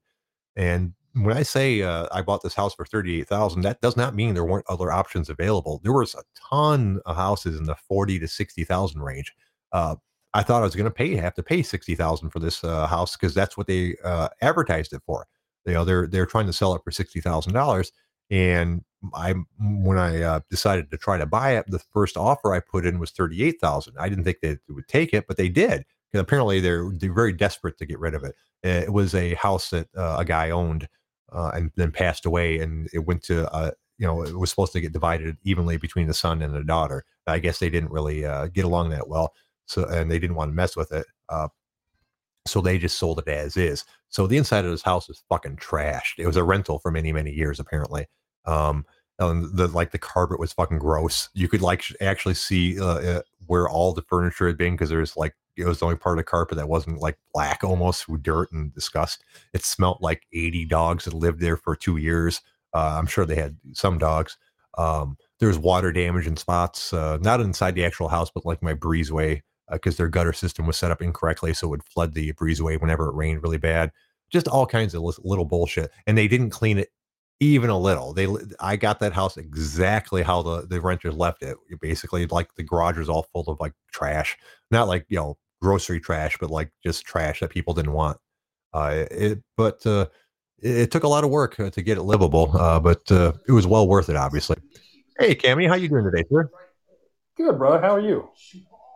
And 0.56 0.94
when 1.14 1.36
I 1.36 1.42
say 1.42 1.82
uh, 1.82 2.06
I 2.12 2.22
bought 2.22 2.42
this 2.42 2.54
house 2.54 2.74
for 2.74 2.84
thirty 2.84 3.20
eight 3.20 3.28
thousand, 3.28 3.62
that 3.62 3.80
does 3.80 3.96
not 3.96 4.14
mean 4.14 4.34
there 4.34 4.44
weren't 4.44 4.66
other 4.68 4.92
options 4.92 5.28
available. 5.28 5.80
There 5.82 5.92
was 5.92 6.14
a 6.14 6.22
ton 6.50 7.00
of 7.06 7.16
houses 7.16 7.58
in 7.58 7.64
the 7.64 7.76
forty 7.88 8.18
to 8.20 8.28
sixty 8.28 8.64
thousand 8.64 9.02
range. 9.02 9.32
Uh, 9.72 9.96
I 10.32 10.42
thought 10.42 10.62
I 10.62 10.64
was 10.64 10.76
going 10.76 10.84
to 10.84 10.90
pay 10.90 11.16
have 11.16 11.34
to 11.34 11.42
pay 11.42 11.62
sixty 11.62 11.96
thousand 11.96 12.30
for 12.30 12.38
this 12.38 12.62
uh, 12.62 12.86
house 12.86 13.16
because 13.16 13.34
that's 13.34 13.56
what 13.56 13.66
they 13.66 13.96
uh, 14.04 14.28
advertised 14.40 14.92
it 14.92 15.02
for. 15.04 15.26
You 15.66 15.74
know, 15.74 15.84
they're 15.84 16.06
they're 16.06 16.26
trying 16.26 16.46
to 16.46 16.52
sell 16.52 16.74
it 16.74 16.82
for 16.84 16.92
sixty 16.92 17.20
thousand 17.20 17.54
dollars. 17.54 17.92
And 18.30 18.84
I, 19.14 19.34
when 19.58 19.98
I 19.98 20.22
uh, 20.22 20.40
decided 20.50 20.90
to 20.90 20.98
try 20.98 21.18
to 21.18 21.26
buy 21.26 21.56
it, 21.56 21.66
the 21.68 21.78
first 21.78 22.16
offer 22.16 22.54
I 22.54 22.60
put 22.60 22.86
in 22.86 22.98
was 22.98 23.10
thirty 23.10 23.42
eight 23.42 23.60
thousand. 23.60 23.94
I 23.98 24.08
didn't 24.08 24.24
think 24.24 24.38
they 24.42 24.58
would 24.68 24.88
take 24.88 25.14
it, 25.14 25.26
but 25.26 25.36
they 25.36 25.48
did. 25.48 25.84
Apparently, 26.14 26.60
they're 26.60 26.90
they're 26.92 27.12
very 27.12 27.32
desperate 27.32 27.78
to 27.78 27.86
get 27.86 27.98
rid 27.98 28.14
of 28.14 28.24
it. 28.24 28.34
It 28.62 28.92
was 28.92 29.14
a 29.14 29.34
house 29.34 29.70
that 29.70 29.88
uh, 29.96 30.16
a 30.18 30.24
guy 30.24 30.50
owned 30.50 30.88
uh, 31.32 31.52
and 31.54 31.70
then 31.76 31.92
passed 31.92 32.26
away, 32.26 32.58
and 32.60 32.88
it 32.92 33.00
went 33.00 33.22
to 33.24 33.50
uh, 33.52 33.70
you 33.98 34.06
know 34.06 34.22
it 34.22 34.38
was 34.38 34.50
supposed 34.50 34.72
to 34.72 34.80
get 34.80 34.92
divided 34.92 35.36
evenly 35.44 35.76
between 35.76 36.06
the 36.06 36.14
son 36.14 36.42
and 36.42 36.54
the 36.54 36.64
daughter. 36.64 37.04
I 37.26 37.38
guess 37.38 37.58
they 37.58 37.70
didn't 37.70 37.92
really 37.92 38.24
uh, 38.24 38.48
get 38.48 38.64
along 38.64 38.90
that 38.90 39.08
well, 39.08 39.34
so 39.66 39.84
and 39.84 40.10
they 40.10 40.18
didn't 40.18 40.36
want 40.36 40.50
to 40.50 40.54
mess 40.54 40.76
with 40.76 40.92
it. 40.92 41.06
Uh, 41.28 41.48
so 42.46 42.60
they 42.60 42.78
just 42.78 42.98
sold 42.98 43.18
it 43.20 43.28
as 43.28 43.56
is. 43.56 43.84
So 44.08 44.26
the 44.26 44.36
inside 44.36 44.64
of 44.64 44.70
this 44.72 44.82
house 44.82 45.08
is 45.08 45.22
fucking 45.28 45.56
trashed. 45.56 46.18
It 46.18 46.26
was 46.26 46.36
a 46.36 46.44
rental 46.44 46.78
for 46.80 46.90
many 46.90 47.12
many 47.12 47.30
years 47.32 47.60
apparently. 47.60 48.06
Um, 48.46 48.84
and 49.18 49.54
the 49.54 49.68
like 49.68 49.90
the 49.92 49.98
carpet 49.98 50.40
was 50.40 50.52
fucking 50.52 50.78
gross. 50.78 51.28
You 51.34 51.48
could 51.48 51.60
like 51.60 51.84
actually 52.00 52.34
see 52.34 52.80
uh, 52.80 52.86
uh, 52.86 53.22
where 53.46 53.68
all 53.68 53.92
the 53.92 54.02
furniture 54.02 54.46
had 54.46 54.56
been 54.56 54.74
because 54.74 54.88
there's 54.88 55.16
like 55.16 55.34
It 55.56 55.66
was 55.66 55.80
the 55.80 55.84
only 55.86 55.98
part 55.98 56.18
of 56.18 56.24
the 56.24 56.30
carpet 56.30 56.56
that 56.56 56.68
wasn't 56.68 57.00
like 57.00 57.18
black 57.34 57.62
almost 57.62 58.08
with 58.08 58.22
dirt 58.22 58.50
and 58.52 58.74
disgust. 58.74 59.22
It 59.52 59.64
smelt 59.64 60.00
like 60.00 60.26
80 60.32 60.64
dogs 60.64 61.04
that 61.04 61.14
lived 61.14 61.40
there 61.40 61.56
for 61.56 61.76
two 61.76 61.98
years. 61.98 62.40
Uh, 62.72 62.96
I'm 62.98 63.06
sure 63.06 63.26
they 63.26 63.36
had 63.36 63.58
some 63.72 63.98
dogs. 63.98 64.38
Um, 64.78 65.18
there's 65.38 65.58
water 65.58 65.92
damage 65.92 66.26
in 66.26 66.36
spots, 66.36 66.92
uh, 66.92 67.18
not 67.20 67.40
inside 67.40 67.74
the 67.74 67.84
actual 67.84 68.08
house, 68.08 68.30
but 68.30 68.46
like 68.46 68.62
my 68.62 68.74
breezeway, 68.74 69.42
because 69.70 69.96
uh, 69.96 69.98
their 69.98 70.08
gutter 70.08 70.32
system 70.32 70.66
was 70.66 70.76
set 70.76 70.90
up 70.90 71.02
incorrectly. 71.02 71.52
So 71.52 71.66
it 71.66 71.70
would 71.70 71.84
flood 71.84 72.14
the 72.14 72.32
breezeway 72.34 72.80
whenever 72.80 73.08
it 73.08 73.14
rained 73.14 73.42
really 73.42 73.58
bad. 73.58 73.90
Just 74.30 74.48
all 74.48 74.66
kinds 74.66 74.94
of 74.94 75.02
little 75.02 75.44
bullshit. 75.44 75.90
And 76.06 76.16
they 76.16 76.28
didn't 76.28 76.50
clean 76.50 76.78
it 76.78 76.90
even 77.40 77.70
a 77.70 77.78
little. 77.78 78.12
They, 78.12 78.28
I 78.60 78.76
got 78.76 79.00
that 79.00 79.14
house 79.14 79.38
exactly 79.38 80.22
how 80.22 80.42
the, 80.42 80.66
the 80.66 80.80
renters 80.80 81.14
left 81.14 81.42
it. 81.42 81.56
Basically, 81.80 82.26
like 82.26 82.54
the 82.54 82.62
garage 82.62 82.98
was 82.98 83.08
all 83.08 83.26
full 83.32 83.44
of 83.48 83.58
like 83.58 83.72
trash, 83.90 84.36
not 84.70 84.86
like, 84.86 85.06
you 85.08 85.16
know, 85.16 85.38
grocery 85.62 86.00
trash, 86.00 86.36
but 86.38 86.50
like 86.50 86.70
just 86.84 87.04
trash 87.04 87.40
that 87.40 87.50
people 87.50 87.74
didn't 87.74 87.92
want. 87.92 88.18
Uh, 88.72 89.06
it, 89.10 89.42
but, 89.56 89.84
uh, 89.86 90.06
it, 90.62 90.90
took 90.90 91.04
a 91.04 91.08
lot 91.08 91.24
of 91.24 91.30
work 91.30 91.58
uh, 91.58 91.70
to 91.70 91.82
get 91.82 91.96
it 91.96 92.02
livable, 92.02 92.54
uh, 92.56 92.78
but 92.78 93.10
uh, 93.10 93.32
it 93.48 93.52
was 93.52 93.66
well 93.66 93.88
worth 93.88 94.10
it, 94.10 94.16
obviously. 94.16 94.56
Hey, 95.18 95.34
Cammy, 95.34 95.66
how 95.66 95.74
you 95.74 95.88
doing 95.88 96.04
today, 96.04 96.24
sir? 96.30 96.50
Good, 97.36 97.56
brother. 97.56 97.80
How 97.80 97.96
are 97.96 98.00
you? 98.00 98.28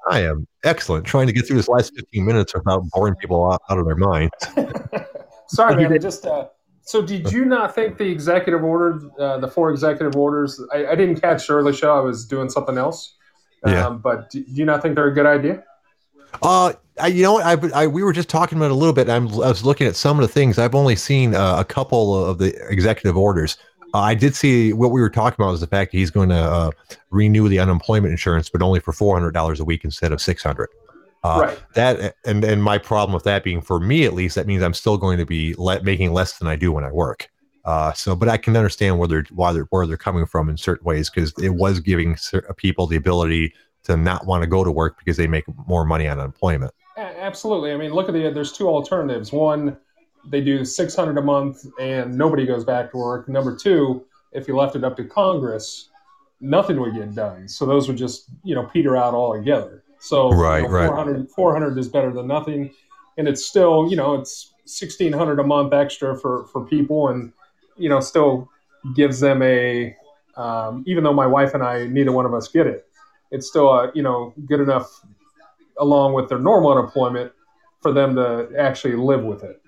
I 0.08 0.20
am 0.20 0.46
excellent. 0.64 1.06
Trying 1.06 1.26
to 1.28 1.32
get 1.32 1.46
through 1.46 1.56
this 1.56 1.68
last 1.68 1.94
15 1.96 2.24
minutes 2.24 2.54
without 2.54 2.82
boring 2.90 3.14
people 3.14 3.50
out, 3.50 3.62
out 3.70 3.78
of 3.78 3.86
their 3.86 3.96
minds. 3.96 4.34
Sorry, 5.48 5.76
man. 5.82 5.92
I 5.92 5.98
just 5.98 6.26
uh, 6.26 6.48
so 6.84 7.00
did 7.00 7.32
you 7.32 7.46
not 7.46 7.74
think 7.74 7.96
the 7.96 8.04
executive 8.04 8.62
order, 8.62 9.00
uh, 9.18 9.38
the 9.38 9.48
four 9.48 9.70
executive 9.70 10.16
orders? 10.16 10.60
I, 10.72 10.86
I, 10.88 10.94
didn't 10.94 11.20
catch 11.20 11.46
the 11.46 11.54
early 11.54 11.72
show. 11.72 11.96
I 11.96 12.00
was 12.00 12.26
doing 12.26 12.50
something 12.50 12.76
else. 12.76 13.16
Um, 13.62 13.72
yeah. 13.72 13.88
But 13.88 14.30
do, 14.30 14.44
you 14.46 14.66
not 14.66 14.82
think 14.82 14.94
they're 14.94 15.08
a 15.08 15.14
good 15.14 15.26
idea? 15.26 15.64
Uh, 16.42 16.74
I, 17.00 17.06
you 17.06 17.22
know 17.22 17.34
what? 17.34 17.46
I, 17.74 17.84
I, 17.84 17.86
we 17.86 18.02
were 18.02 18.12
just 18.12 18.28
talking 18.28 18.58
about 18.58 18.66
it 18.66 18.72
a 18.72 18.76
little 18.76 18.92
bit. 18.92 19.08
I'm, 19.08 19.28
I 19.28 19.48
was 19.48 19.64
looking 19.64 19.86
at 19.86 19.96
some 19.96 20.18
of 20.18 20.22
the 20.22 20.32
things. 20.32 20.58
I've 20.58 20.74
only 20.74 20.94
seen 20.94 21.34
uh, 21.34 21.56
a 21.58 21.64
couple 21.64 22.22
of 22.22 22.36
the 22.36 22.54
executive 22.70 23.16
orders. 23.16 23.56
Uh, 23.94 24.00
I 24.00 24.14
did 24.14 24.34
see 24.34 24.74
what 24.74 24.90
we 24.90 25.00
were 25.00 25.08
talking 25.08 25.36
about 25.42 25.52
was 25.52 25.60
the 25.60 25.66
fact 25.66 25.92
that 25.92 25.98
he's 25.98 26.10
going 26.10 26.28
to 26.28 26.34
uh, 26.34 26.70
renew 27.10 27.48
the 27.48 27.60
unemployment 27.60 28.10
insurance, 28.10 28.50
but 28.50 28.60
only 28.60 28.80
for 28.80 28.92
four 28.92 29.16
hundred 29.16 29.32
dollars 29.32 29.58
a 29.58 29.64
week 29.64 29.84
instead 29.84 30.12
of 30.12 30.20
six 30.20 30.42
hundred. 30.42 30.68
Uh, 31.24 31.40
right. 31.40 31.62
That 31.74 32.16
and 32.26 32.44
and 32.44 32.62
my 32.62 32.76
problem 32.76 33.14
with 33.14 33.24
that 33.24 33.42
being 33.42 33.62
for 33.62 33.80
me 33.80 34.04
at 34.04 34.12
least 34.12 34.34
that 34.34 34.46
means 34.46 34.62
I'm 34.62 34.74
still 34.74 34.98
going 34.98 35.16
to 35.18 35.24
be 35.24 35.54
le- 35.56 35.82
making 35.82 36.12
less 36.12 36.38
than 36.38 36.46
I 36.46 36.54
do 36.56 36.70
when 36.70 36.84
I 36.84 36.92
work. 36.92 37.30
Uh, 37.64 37.94
so, 37.94 38.14
but 38.14 38.28
I 38.28 38.36
can 38.36 38.56
understand 38.56 38.98
where 38.98 39.08
they're 39.08 39.24
why 39.30 39.52
they're 39.52 39.66
where 39.70 39.86
they're 39.86 39.96
coming 39.96 40.26
from 40.26 40.50
in 40.50 40.58
certain 40.58 40.84
ways 40.84 41.08
because 41.08 41.32
it 41.42 41.50
was 41.50 41.80
giving 41.80 42.16
people 42.56 42.86
the 42.86 42.96
ability 42.96 43.54
to 43.84 43.96
not 43.96 44.26
want 44.26 44.42
to 44.42 44.46
go 44.46 44.64
to 44.64 44.70
work 44.70 44.98
because 44.98 45.16
they 45.16 45.26
make 45.26 45.44
more 45.66 45.84
money 45.84 46.06
on 46.06 46.18
unemployment. 46.18 46.72
Absolutely. 46.96 47.72
I 47.72 47.76
mean, 47.76 47.92
look 47.92 48.08
at 48.08 48.12
the 48.12 48.30
there's 48.30 48.52
two 48.52 48.68
alternatives. 48.68 49.32
One, 49.32 49.78
they 50.26 50.42
do 50.42 50.64
600 50.64 51.16
a 51.16 51.22
month 51.22 51.66
and 51.80 52.16
nobody 52.16 52.44
goes 52.46 52.64
back 52.64 52.90
to 52.90 52.98
work. 52.98 53.28
Number 53.28 53.56
two, 53.56 54.04
if 54.32 54.46
you 54.46 54.56
left 54.56 54.76
it 54.76 54.84
up 54.84 54.96
to 54.98 55.04
Congress, 55.04 55.88
nothing 56.40 56.78
would 56.80 56.94
get 56.94 57.14
done. 57.14 57.48
So 57.48 57.64
those 57.64 57.88
would 57.88 57.96
just 57.96 58.26
you 58.42 58.54
know 58.54 58.64
peter 58.64 58.94
out 58.94 59.14
altogether. 59.14 59.83
So 60.04 60.30
right, 60.32 60.58
you 60.58 60.68
know, 60.68 60.86
400, 60.86 61.18
right. 61.20 61.30
400 61.30 61.78
is 61.78 61.88
better 61.88 62.12
than 62.12 62.26
nothing, 62.26 62.70
and 63.16 63.26
it's 63.26 63.46
still 63.46 63.88
you 63.88 63.96
know 63.96 64.14
it's 64.14 64.52
1600 64.64 65.40
a 65.40 65.42
month 65.42 65.72
extra 65.72 66.18
for 66.18 66.46
for 66.48 66.66
people, 66.66 67.08
and 67.08 67.32
you 67.78 67.88
know 67.88 68.00
still 68.00 68.50
gives 68.94 69.20
them 69.20 69.40
a 69.40 69.96
um, 70.36 70.84
even 70.86 71.04
though 71.04 71.14
my 71.14 71.26
wife 71.26 71.54
and 71.54 71.62
I 71.62 71.86
neither 71.86 72.12
one 72.12 72.26
of 72.26 72.34
us 72.34 72.48
get 72.48 72.66
it, 72.66 72.86
it's 73.30 73.48
still 73.48 73.70
a 73.70 73.90
you 73.94 74.02
know 74.02 74.34
good 74.46 74.60
enough 74.60 75.00
along 75.78 76.12
with 76.12 76.28
their 76.28 76.38
normal 76.38 76.72
unemployment 76.72 77.32
for 77.80 77.90
them 77.90 78.14
to 78.16 78.50
actually 78.58 78.96
live 78.96 79.24
with 79.24 79.42
it. 79.42 79.62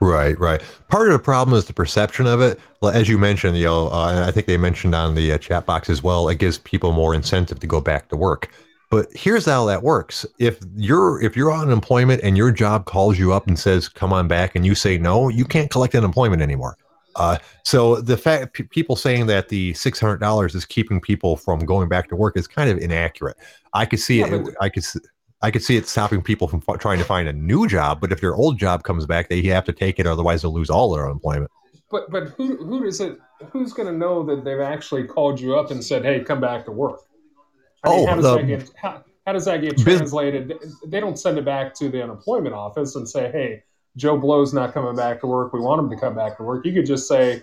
Right, 0.00 0.38
right. 0.40 0.62
Part 0.88 1.08
of 1.08 1.12
the 1.12 1.18
problem 1.18 1.56
is 1.56 1.66
the 1.66 1.74
perception 1.74 2.26
of 2.26 2.40
it. 2.40 2.58
As 2.82 3.10
you 3.10 3.18
mentioned, 3.18 3.58
you 3.58 3.64
know, 3.64 3.88
uh, 3.88 4.24
I 4.26 4.30
think 4.30 4.46
they 4.46 4.56
mentioned 4.56 4.94
on 4.94 5.14
the 5.14 5.32
uh, 5.32 5.38
chat 5.38 5.66
box 5.66 5.90
as 5.90 6.02
well. 6.02 6.30
It 6.30 6.38
gives 6.38 6.56
people 6.56 6.92
more 6.92 7.14
incentive 7.14 7.60
to 7.60 7.66
go 7.66 7.82
back 7.82 8.08
to 8.08 8.16
work. 8.16 8.50
But 8.90 9.06
here's 9.14 9.46
how 9.46 9.64
that 9.66 9.82
works: 9.82 10.26
if 10.38 10.58
you're 10.76 11.22
if 11.22 11.36
you're 11.36 11.50
on 11.50 11.68
unemployment 11.68 12.22
and 12.22 12.36
your 12.36 12.50
job 12.50 12.86
calls 12.86 13.18
you 13.18 13.32
up 13.32 13.46
and 13.46 13.58
says, 13.58 13.88
"Come 13.88 14.12
on 14.12 14.26
back," 14.28 14.56
and 14.56 14.66
you 14.66 14.74
say 14.74 14.98
no, 14.98 15.28
you 15.28 15.44
can't 15.44 15.70
collect 15.70 15.94
unemployment 15.94 16.42
anymore. 16.42 16.76
Uh, 17.16 17.38
so 17.64 17.96
the 18.00 18.16
fact 18.16 18.54
p- 18.54 18.64
people 18.64 18.96
saying 18.96 19.26
that 19.26 19.48
the 19.48 19.74
six 19.74 20.00
hundred 20.00 20.18
dollars 20.18 20.54
is 20.54 20.64
keeping 20.64 21.00
people 21.00 21.36
from 21.36 21.60
going 21.60 21.88
back 21.88 22.08
to 22.08 22.16
work 22.16 22.36
is 22.36 22.48
kind 22.48 22.68
of 22.68 22.78
inaccurate. 22.78 23.36
I 23.72 23.86
could 23.86 24.00
see 24.00 24.20
yeah, 24.20 24.34
it. 24.34 24.56
I 24.60 24.68
could. 24.68 24.84
I 25.42 25.50
could 25.50 25.62
see 25.62 25.78
it 25.78 25.88
stopping 25.88 26.20
people 26.20 26.48
from 26.48 26.62
f- 26.68 26.78
trying 26.80 26.98
to 26.98 27.04
find 27.04 27.26
a 27.26 27.32
new 27.32 27.66
job. 27.66 28.00
But 28.00 28.12
if 28.12 28.20
their 28.20 28.34
old 28.34 28.58
job 28.58 28.82
comes 28.82 29.06
back, 29.06 29.30
they 29.30 29.40
have 29.42 29.64
to 29.64 29.72
take 29.72 29.98
it, 29.98 30.06
otherwise 30.06 30.42
they'll 30.42 30.52
lose 30.52 30.68
all 30.68 30.92
their 30.92 31.06
unemployment. 31.06 31.50
But 31.90 32.10
but 32.10 32.28
who 32.30 32.56
who 32.56 32.84
is 32.84 33.00
it? 33.00 33.18
Who's 33.50 33.72
going 33.72 33.88
to 33.88 33.96
know 33.96 34.22
that 34.24 34.44
they've 34.44 34.60
actually 34.60 35.04
called 35.04 35.40
you 35.40 35.56
up 35.56 35.70
and 35.70 35.82
said, 35.82 36.04
"Hey, 36.04 36.20
come 36.20 36.40
back 36.40 36.64
to 36.66 36.72
work"? 36.72 37.00
I 37.84 37.88
mean, 37.88 38.00
oh, 38.00 38.06
how 38.06 38.14
does 38.16 38.24
the, 38.24 38.36
that 38.36 38.46
get 38.46 38.70
how, 38.76 39.04
how 39.26 39.32
does 39.32 39.44
that 39.46 39.58
get 39.58 39.78
translated? 39.78 40.58
They 40.86 41.00
don't 41.00 41.18
send 41.18 41.38
it 41.38 41.44
back 41.44 41.74
to 41.74 41.88
the 41.88 42.02
unemployment 42.02 42.54
office 42.54 42.94
and 42.96 43.08
say, 43.08 43.30
"Hey, 43.30 43.62
Joe 43.96 44.18
Blow's 44.18 44.52
not 44.52 44.74
coming 44.74 44.96
back 44.96 45.20
to 45.20 45.26
work. 45.26 45.52
We 45.52 45.60
want 45.60 45.80
him 45.80 45.90
to 45.90 45.96
come 45.96 46.14
back 46.14 46.36
to 46.38 46.42
work." 46.42 46.66
You 46.66 46.72
could 46.72 46.86
just 46.86 47.08
say, 47.08 47.42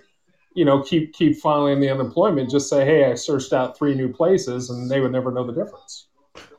you 0.54 0.64
know, 0.64 0.82
keep 0.82 1.12
keep 1.12 1.36
filing 1.36 1.80
the 1.80 1.88
unemployment. 1.88 2.50
Just 2.50 2.68
say, 2.68 2.84
"Hey, 2.84 3.04
I 3.04 3.14
searched 3.14 3.52
out 3.52 3.76
three 3.76 3.94
new 3.94 4.12
places," 4.12 4.70
and 4.70 4.90
they 4.90 5.00
would 5.00 5.12
never 5.12 5.32
know 5.32 5.46
the 5.46 5.52
difference. 5.52 6.06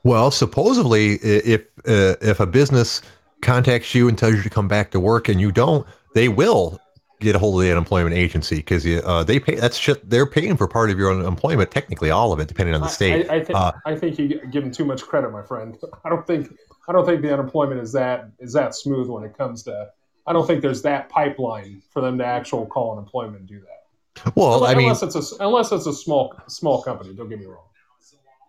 Well, 0.03 0.31
supposedly, 0.31 1.13
if 1.15 1.61
uh, 1.87 2.15
if 2.21 2.39
a 2.39 2.45
business 2.45 3.01
contacts 3.41 3.95
you 3.95 4.09
and 4.09 4.17
tells 4.17 4.35
you 4.35 4.41
to 4.41 4.49
come 4.49 4.67
back 4.67 4.91
to 4.91 4.99
work 4.99 5.29
and 5.29 5.39
you 5.39 5.51
don't, 5.51 5.87
they 6.13 6.27
will 6.27 6.79
get 7.19 7.35
a 7.35 7.39
hold 7.39 7.55
of 7.55 7.65
the 7.65 7.71
unemployment 7.71 8.15
agency 8.15 8.57
because 8.57 8.85
uh, 8.85 9.23
they 9.23 9.39
pay. 9.39 9.55
That's 9.55 9.77
shit. 9.77 10.09
They're 10.09 10.25
paying 10.25 10.57
for 10.57 10.67
part 10.67 10.89
of 10.89 10.97
your 10.97 11.11
unemployment, 11.11 11.71
technically 11.71 12.11
all 12.11 12.31
of 12.31 12.39
it, 12.39 12.47
depending 12.47 12.75
on 12.75 12.81
the 12.81 12.87
state. 12.87 13.29
I, 13.29 13.35
I, 13.35 13.43
think, 13.43 13.57
uh, 13.57 13.71
I 13.85 13.95
think 13.95 14.19
you 14.19 14.27
give 14.51 14.63
them 14.63 14.71
too 14.71 14.85
much 14.85 15.03
credit, 15.03 15.31
my 15.31 15.43
friend. 15.43 15.77
I 16.05 16.09
don't 16.09 16.25
think 16.25 16.53
I 16.87 16.91
don't 16.91 17.05
think 17.05 17.21
the 17.21 17.33
unemployment 17.33 17.81
is 17.81 17.91
that 17.93 18.31
is 18.39 18.53
that 18.53 18.75
smooth 18.75 19.09
when 19.09 19.23
it 19.23 19.37
comes 19.37 19.63
to. 19.63 19.89
I 20.25 20.33
don't 20.33 20.45
think 20.45 20.61
there's 20.61 20.81
that 20.83 21.09
pipeline 21.09 21.81
for 21.91 22.01
them 22.01 22.17
to 22.19 22.25
actual 22.25 22.65
call 22.65 22.91
unemployment 22.91 23.39
and 23.39 23.47
do 23.47 23.59
that. 23.59 24.35
Well, 24.35 24.55
unless, 24.55 24.71
I 24.71 24.75
mean, 24.75 24.87
unless 24.87 25.03
it's 25.03 25.15
a 25.15 25.43
unless 25.43 25.71
it's 25.71 25.85
a 25.85 25.93
small 25.93 26.33
small 26.47 26.81
company. 26.81 27.13
Don't 27.13 27.29
get 27.29 27.39
me 27.39 27.45
wrong. 27.45 27.63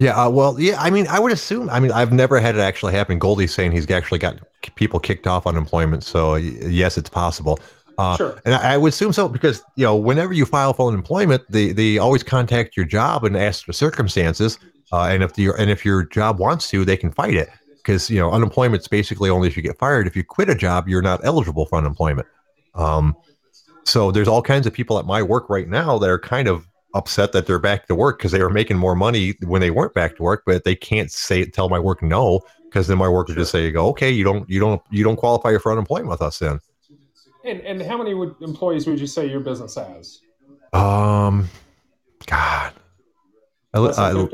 Yeah, 0.01 0.17
uh, 0.17 0.31
well, 0.31 0.59
yeah. 0.59 0.81
I 0.81 0.89
mean, 0.89 1.07
I 1.09 1.21
would 1.21 1.31
assume. 1.31 1.69
I 1.69 1.79
mean, 1.79 1.93
I've 1.93 2.11
never 2.11 2.41
had 2.41 2.57
it 2.57 2.61
actually 2.61 2.95
happen. 2.95 3.19
Goldie's 3.19 3.53
saying 3.53 3.73
he's 3.73 3.89
actually 3.91 4.19
got 4.19 4.39
people 4.75 4.99
kicked 4.99 5.27
off 5.27 5.47
unemployment, 5.47 6.05
so 6.05 6.37
yes, 6.37 6.97
it's 6.97 7.11
possible. 7.11 7.59
Uh, 8.01 8.17
sure. 8.17 8.41
And 8.47 8.55
I, 8.55 8.73
I, 8.73 8.77
would 8.79 8.95
assume 8.95 9.13
so 9.13 9.29
because 9.29 9.63
you 9.77 9.85
know, 9.85 9.95
whenever 9.95 10.33
you 10.33 10.47
file 10.47 10.73
for 10.73 10.89
unemployment, 10.89 11.43
they 11.51 11.73
they 11.73 11.99
always 11.99 12.23
contact 12.23 12.75
your 12.75 12.87
job 12.87 13.25
and 13.25 13.37
ask 13.37 13.67
the 13.67 13.75
circumstances. 13.75 14.59
Uh, 14.91 15.03
and 15.03 15.23
if 15.23 15.35
the 15.35 15.51
and 15.59 15.71
if 15.71 15.85
your 15.85 16.05
job 16.05 16.39
wants 16.39 16.71
to, 16.71 16.83
they 16.83 16.97
can 16.97 17.13
fight 17.13 17.35
it 17.35 17.51
because 17.77 18.09
you 18.09 18.19
know 18.19 18.31
unemployment's 18.31 18.89
basically 18.89 19.29
only 19.29 19.49
if 19.49 19.57
you 19.57 19.63
get 19.63 19.79
fired. 19.79 20.07
If 20.07 20.17
you 20.17 20.25
quit 20.25 20.49
a 20.49 20.55
job, 20.55 20.89
you're 20.89 21.03
not 21.03 21.21
eligible 21.25 21.67
for 21.67 21.77
unemployment. 21.77 22.27
Um, 22.75 23.15
so 23.85 24.11
there's 24.11 24.29
all 24.29 24.41
kinds 24.41 24.67
of 24.67 24.73
people 24.73 24.99
at 24.99 25.05
my 25.05 25.23
work 25.23 25.51
right 25.51 25.69
now 25.69 25.99
that 25.99 26.09
are 26.09 26.19
kind 26.19 26.49
of 26.49 26.67
upset 26.95 27.33
that 27.33 27.47
they're 27.47 27.59
back 27.59 27.87
to 27.89 27.95
work 27.95 28.17
because 28.17 28.33
they 28.33 28.43
were 28.43 28.49
making 28.49 28.79
more 28.79 28.95
money 28.95 29.35
when 29.43 29.61
they 29.61 29.71
weren't 29.71 29.93
back 29.93 30.17
to 30.17 30.23
work, 30.23 30.45
but 30.47 30.65
they 30.65 30.75
can't 30.75 31.11
say 31.11 31.45
tell 31.45 31.69
my 31.69 31.79
work 31.79 32.03
no 32.03 32.41
because 32.65 32.87
then 32.87 32.97
my 32.97 33.11
work 33.11 33.29
would 33.29 33.37
just 33.37 33.53
say, 33.53 33.71
"Go 33.71 33.89
okay, 33.89 34.11
you 34.11 34.25
don't 34.25 34.49
you 34.49 34.59
don't 34.59 34.81
you 34.89 35.05
don't 35.05 35.17
qualify 35.17 35.55
for 35.59 35.71
unemployment 35.71 36.09
with 36.09 36.23
us 36.23 36.39
then." 36.39 36.61
And 37.45 37.61
and 37.63 37.83
how 37.83 37.97
many 37.97 38.15
would, 38.15 38.35
employees 38.41 38.87
would 38.87 39.01
you 39.01 39.07
say 39.07 39.27
your 39.27 39.41
business 39.41 39.75
has? 39.75 40.21
Um, 40.73 41.49
God, 42.27 42.73
I, 43.75 43.79
I, 43.79 44.29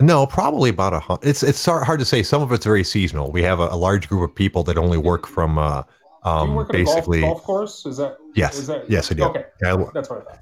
no, 0.00 0.26
probably 0.26 0.70
about 0.70 0.92
a 0.92 1.00
hundred. 1.00 1.28
It's 1.28 1.42
it's 1.42 1.64
hard 1.64 1.98
to 2.00 2.04
say. 2.04 2.22
Some 2.22 2.42
of 2.42 2.50
it's 2.52 2.64
very 2.64 2.84
seasonal. 2.84 3.30
We 3.30 3.42
have 3.42 3.60
a, 3.60 3.68
a 3.68 3.76
large 3.76 4.08
group 4.08 4.28
of 4.28 4.34
people 4.34 4.62
that 4.64 4.78
only 4.78 4.98
work 4.98 5.26
from 5.26 5.58
uh, 5.58 5.82
um, 6.24 6.66
basically 6.70 7.20
golf, 7.20 7.38
golf, 7.38 7.42
course. 7.44 7.86
Is 7.86 7.98
that 7.98 8.16
yes, 8.34 8.58
is 8.58 8.66
that, 8.66 8.88
yes, 8.90 9.12
I 9.12 9.14
do. 9.14 9.24
Okay, 9.24 9.44
yeah, 9.62 9.76
that's 9.92 10.08
what 10.10 10.22
I 10.22 10.24
thought. 10.24 10.40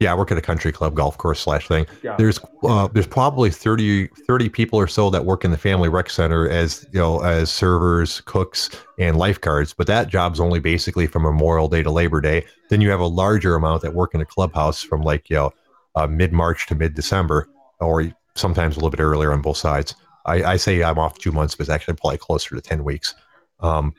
Yeah, 0.00 0.12
I 0.12 0.14
work 0.14 0.30
at 0.30 0.38
a 0.38 0.42
country 0.42 0.70
club 0.70 0.94
golf 0.94 1.18
course 1.18 1.40
slash 1.40 1.66
thing. 1.66 1.84
Yeah. 2.04 2.14
There's 2.16 2.38
uh, 2.62 2.86
there's 2.86 3.08
probably 3.08 3.50
30, 3.50 4.06
30 4.06 4.48
people 4.48 4.78
or 4.78 4.86
so 4.86 5.10
that 5.10 5.24
work 5.24 5.44
in 5.44 5.50
the 5.50 5.58
family 5.58 5.88
rec 5.88 6.08
center 6.08 6.48
as 6.48 6.86
you 6.92 7.00
know 7.00 7.20
as 7.24 7.50
servers, 7.50 8.20
cooks, 8.20 8.70
and 9.00 9.18
lifeguards. 9.18 9.74
But 9.74 9.88
that 9.88 10.06
job's 10.06 10.38
only 10.38 10.60
basically 10.60 11.08
from 11.08 11.24
Memorial 11.24 11.66
Day 11.68 11.82
to 11.82 11.90
Labor 11.90 12.20
Day. 12.20 12.46
Then 12.70 12.80
you 12.80 12.90
have 12.90 13.00
a 13.00 13.06
larger 13.06 13.56
amount 13.56 13.82
that 13.82 13.92
work 13.92 14.14
in 14.14 14.20
the 14.20 14.26
clubhouse 14.26 14.84
from 14.84 15.02
like 15.02 15.28
you 15.28 15.36
know 15.36 15.52
uh, 15.96 16.06
mid 16.06 16.32
March 16.32 16.68
to 16.68 16.76
mid 16.76 16.94
December, 16.94 17.48
or 17.80 18.12
sometimes 18.36 18.76
a 18.76 18.78
little 18.78 18.90
bit 18.90 19.00
earlier 19.00 19.32
on 19.32 19.42
both 19.42 19.56
sides. 19.56 19.96
I, 20.26 20.44
I, 20.44 20.56
say 20.58 20.84
I'm 20.84 20.98
off 20.98 21.18
two 21.18 21.32
months, 21.32 21.56
but 21.56 21.62
it's 21.62 21.70
actually 21.70 21.94
probably 21.94 22.18
closer 22.18 22.54
to 22.54 22.60
ten 22.60 22.84
weeks. 22.84 23.16
Um, 23.58 23.94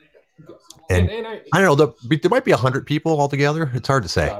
and, 0.88 1.10
and, 1.10 1.10
and 1.10 1.26
I, 1.26 1.42
I, 1.52 1.60
don't 1.60 1.78
know. 1.78 1.94
The, 2.08 2.16
there 2.16 2.30
might 2.30 2.46
be 2.46 2.52
a 2.52 2.56
hundred 2.56 2.86
people 2.86 3.20
altogether. 3.20 3.70
It's 3.74 3.86
hard 3.86 4.04
to 4.04 4.08
say. 4.08 4.34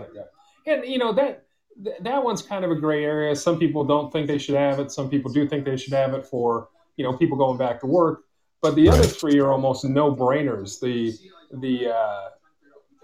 And 0.67 0.85
you 0.87 0.99
know 0.99 1.13
that 1.13 1.45
th- 1.85 1.97
that 2.01 2.23
one's 2.23 2.43
kind 2.43 2.65
of 2.65 2.71
a 2.71 2.75
gray 2.75 3.05
area. 3.05 3.35
Some 3.37 3.59
people 3.59 3.85
don't 3.85 4.13
think 4.13 4.27
they 4.27 4.39
should 4.39 4.55
have 4.55 4.79
it. 4.79 4.91
Some 4.93 5.09
people 5.09 5.33
do 5.33 5.49
think 5.49 5.65
they 5.65 5.77
should 5.77 5.93
have 5.93 6.15
it 6.15 6.27
for 6.27 6.69
you 6.97 7.05
know 7.05 7.17
people 7.17 7.37
going 7.37 7.59
back 7.59 7.81
to 7.81 7.87
work. 7.87 8.25
but 8.63 8.75
the 8.75 8.89
other 8.89 9.05
three 9.05 9.39
are 9.41 9.51
almost 9.51 9.85
no 9.85 10.15
brainers. 10.15 10.81
The 10.81 11.15
the 11.53 11.95
uh, 11.95 12.29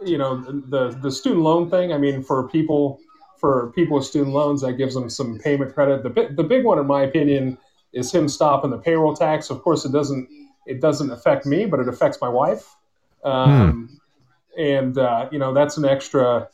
you 0.04 0.18
know 0.18 0.42
the 0.42 0.90
the 1.02 1.10
student 1.10 1.42
loan 1.42 1.70
thing. 1.70 1.92
I 1.92 1.98
mean, 1.98 2.22
for 2.22 2.48
people 2.48 3.00
for 3.38 3.72
people 3.72 3.96
with 3.96 4.06
student 4.06 4.34
loans, 4.34 4.62
that 4.62 4.74
gives 4.74 4.94
them 4.94 5.08
some 5.10 5.38
payment 5.38 5.74
credit. 5.74 6.02
The 6.02 6.32
the 6.34 6.44
big 6.44 6.64
one, 6.64 6.78
in 6.78 6.86
my 6.86 7.02
opinion, 7.02 7.58
is 7.92 8.12
him 8.12 8.28
stopping 8.28 8.70
the 8.70 8.78
payroll 8.78 9.14
tax. 9.14 9.50
Of 9.50 9.62
course, 9.62 9.84
it 9.84 9.92
doesn't 9.92 10.28
it 10.66 10.80
doesn't 10.80 11.10
affect 11.10 11.46
me, 11.46 11.66
but 11.66 11.80
it 11.80 11.88
affects 11.88 12.18
my 12.20 12.28
wife. 12.28 12.76
Um, 13.24 13.88
hmm. 13.88 14.60
And 14.60 14.98
uh, 14.98 15.28
you 15.32 15.38
know 15.38 15.52
that's 15.54 15.76
an 15.76 15.84
extra 15.84 16.48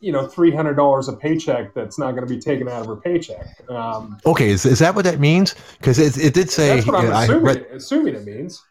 you 0.00 0.12
know 0.12 0.26
three 0.26 0.54
hundred 0.54 0.74
dollars 0.74 1.08
a 1.08 1.12
paycheck 1.12 1.74
that's 1.74 1.98
not 1.98 2.12
going 2.12 2.26
to 2.26 2.32
be 2.32 2.40
taken 2.40 2.68
out 2.68 2.82
of 2.82 2.86
her 2.86 2.96
paycheck. 2.96 3.46
Um, 3.70 4.18
okay, 4.26 4.50
is, 4.50 4.66
is 4.66 4.78
that 4.80 4.94
what 4.94 5.04
that 5.04 5.20
means? 5.20 5.54
Because 5.78 5.98
it, 5.98 6.16
it 6.22 6.34
did 6.34 6.50
say. 6.50 6.76
That's 6.76 6.86
what 6.86 7.04
I'm 7.04 7.12
assuming, 7.12 7.44
read, 7.44 7.66
assuming 7.72 8.14
it 8.14 8.24
means. 8.24 8.62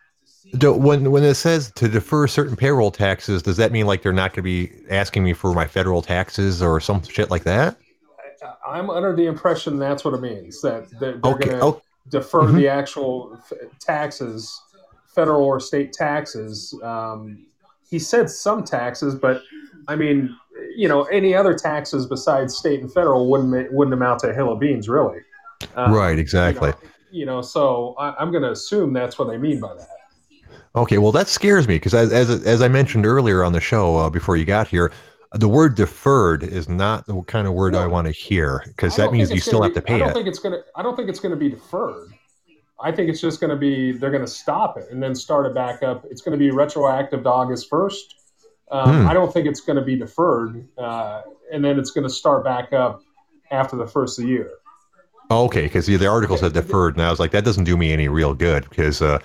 When 0.62 1.12
when 1.12 1.24
it 1.24 1.34
says 1.36 1.72
to 1.76 1.88
defer 1.88 2.28
certain 2.28 2.56
payroll 2.56 2.92
taxes, 2.92 3.42
does 3.42 3.58
that 3.58 3.72
mean 3.72 3.88
like 3.88 4.04
they're 4.04 4.14
not 4.14 4.32
going 4.32 4.38
to 4.38 4.42
be 4.44 4.72
asking 4.90 5.24
me 5.24 5.34
for 5.34 5.54
my 5.54 5.68
federal 5.68 6.02
taxes 6.02 6.62
or 6.62 6.80
some 6.80 7.02
shit 7.04 7.32
like 7.32 7.44
that? 7.44 7.78
I, 8.66 8.78
am 8.78 8.90
under 8.90 9.16
the 9.16 9.26
impression 9.26 9.78
that's 9.78 10.06
what 10.06 10.14
it 10.14 10.22
means 10.22 10.62
that 10.62 10.90
they're, 11.00 11.18
they're 11.18 11.34
okay. 11.34 11.46
going 11.46 11.60
to 11.60 11.66
oh. 11.66 11.82
defer 12.10 12.44
mm-hmm. 12.44 12.58
the 12.58 12.68
actual 12.68 13.40
taxes, 13.80 14.62
federal 15.08 15.44
or 15.44 15.60
state 15.60 15.94
taxes. 15.94 16.78
Um, 16.84 17.48
he 17.90 18.00
said 18.00 18.30
some 18.30 18.64
taxes, 18.64 19.16
but 19.16 19.42
I 19.88 19.96
mean, 19.96 20.36
you 20.76 20.88
know, 20.88 21.04
any 21.04 21.34
other 21.34 21.54
taxes 21.54 22.06
besides 22.06 22.56
state 22.58 22.82
and 22.82 22.92
federal 22.92 23.30
wouldn't 23.30 23.72
wouldn't 23.74 23.94
amount 23.94 24.20
to 24.22 24.30
a 24.30 24.34
hill 24.34 24.52
of 24.52 24.60
beans, 24.60 24.90
really. 24.90 25.20
Um, 25.76 25.94
right. 25.94 26.18
Exactly. 26.18 26.70
You 26.70 26.76
know, 26.76 26.90
you 27.12 27.26
know 27.26 27.42
so 27.42 27.96
I, 27.98 28.22
am 28.22 28.32
going 28.32 28.44
to 28.44 28.52
assume 28.52 28.94
that's 28.94 29.18
what 29.18 29.30
they 29.30 29.38
mean 29.38 29.60
by 29.60 29.74
that. 29.76 29.90
Okay. 30.76 30.98
Well, 30.98 31.12
that 31.14 31.28
scares 31.28 31.68
me 31.68 31.76
because 31.76 31.94
as, 31.94 32.12
as 32.12 32.46
as 32.46 32.62
I 32.62 32.68
mentioned 32.68 33.06
earlier 33.06 33.44
on 33.44 33.54
the 33.54 33.62
show 33.62 33.96
uh, 33.98 34.10
before 34.10 34.36
you 34.36 34.46
got 34.46 34.68
here, 34.68 34.92
the 35.34 35.48
word 35.48 35.76
deferred 35.76 36.44
is 36.44 36.68
not 36.68 37.06
the 37.08 37.22
kind 37.24 37.48
of 37.48 37.54
word 37.54 37.74
no. 37.74 37.82
I 37.82 37.88
want 37.88 38.08
to 38.08 38.12
hear 38.12 38.64
because 38.68 38.96
that 38.98 39.12
means 39.12 39.32
you 39.32 39.40
still 39.40 39.62
be, 39.62 39.68
have 39.68 39.74
to 39.76 39.82
pay 39.82 39.96
I 39.96 40.00
don't 40.00 40.10
it. 40.10 40.14
think 40.14 40.28
it's 40.28 40.40
gonna. 40.40 40.62
I 40.76 40.84
don't 40.84 40.96
think 40.96 41.10
it's 41.10 41.20
going 41.20 41.34
to 41.34 41.38
be 41.38 41.50
deferred. 41.50 42.10
I 42.82 42.92
think 42.92 43.10
it's 43.10 43.22
just 43.22 43.40
going 43.40 43.52
to 43.52 43.56
be 43.56 43.94
they're 43.94 44.12
going 44.12 44.26
to 44.26 44.32
stop 44.32 44.78
it 44.78 44.92
and 44.92 45.02
then 45.02 45.16
start 45.16 45.46
it 45.46 45.56
back 45.56 45.82
up. 45.82 46.06
It's 46.10 46.22
going 46.22 46.38
to 46.38 46.44
be 46.44 46.52
retroactive 46.52 47.24
to 47.24 47.30
August 47.30 47.70
first 47.70 48.16
um, 48.76 49.04
hmm. 49.04 49.08
I 49.08 49.14
don't 49.14 49.32
think 49.32 49.48
it's 49.48 49.62
going 49.62 49.78
to 49.78 49.86
be 49.86 49.96
deferred, 49.96 50.68
uh, 50.78 51.22
and 51.52 51.64
then 51.64 51.80
it's 51.80 51.92
going 51.92 52.04
to 52.04 52.14
start 52.14 52.44
back 52.44 52.74
up 52.74 53.02
after 53.52 53.76
the 53.76 53.88
first 53.88 54.20
of 54.20 54.26
the 54.26 54.32
year. 54.32 54.52
Okay, 55.32 55.64
because 55.64 55.88
the 55.88 56.06
article 56.06 56.38
said 56.38 56.54
deferred, 56.54 56.96
and 56.96 57.04
I 57.04 57.10
was 57.10 57.20
like, 57.20 57.32
that 57.32 57.44
doesn't 57.44 57.64
do 57.64 57.76
me 57.78 57.92
any 57.92 58.08
real 58.08 58.36
good 58.36 58.70
because, 58.70 59.02
uh, 59.02 59.18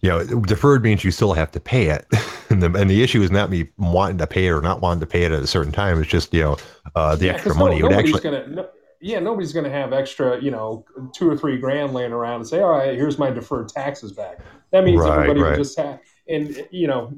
you 0.00 0.08
know, 0.08 0.24
deferred 0.40 0.82
means 0.82 1.04
you 1.04 1.10
still 1.10 1.34
have 1.34 1.50
to 1.50 1.60
pay 1.60 1.88
it, 1.88 2.06
and 2.50 2.62
the 2.62 2.72
and 2.72 2.88
the 2.88 3.02
issue 3.02 3.22
is 3.22 3.30
not 3.30 3.50
me 3.50 3.68
wanting 3.76 4.18
to 4.18 4.26
pay 4.26 4.46
it 4.46 4.50
or 4.50 4.62
not 4.62 4.80
wanting 4.80 5.00
to 5.00 5.06
pay 5.06 5.24
it 5.24 5.32
at 5.32 5.42
a 5.42 5.46
certain 5.46 5.72
time. 5.72 6.00
It's 6.00 6.10
just 6.10 6.32
you 6.32 6.42
know 6.42 6.56
uh, 6.94 7.16
the 7.16 7.26
yeah, 7.26 7.32
extra 7.32 7.54
money. 7.54 7.80
No, 7.80 7.88
nobody's 7.88 8.14
actually... 8.14 8.30
gonna, 8.30 8.46
no, 8.46 8.68
yeah, 9.02 9.18
nobody's 9.18 9.52
going 9.52 9.64
to 9.64 9.70
have 9.70 9.92
extra, 9.92 10.40
you 10.40 10.52
know, 10.52 10.84
two 11.12 11.28
or 11.28 11.36
three 11.36 11.58
grand 11.58 11.92
laying 11.92 12.12
around 12.12 12.36
and 12.36 12.48
say, 12.48 12.60
all 12.60 12.70
right, 12.70 12.94
here's 12.94 13.18
my 13.18 13.30
deferred 13.30 13.68
taxes 13.68 14.12
back. 14.12 14.38
That 14.70 14.84
means 14.84 15.00
right, 15.00 15.12
everybody 15.12 15.40
right. 15.40 15.58
just 15.58 15.76
have, 15.76 15.98
and 16.28 16.66
you 16.70 16.86
know, 16.86 17.12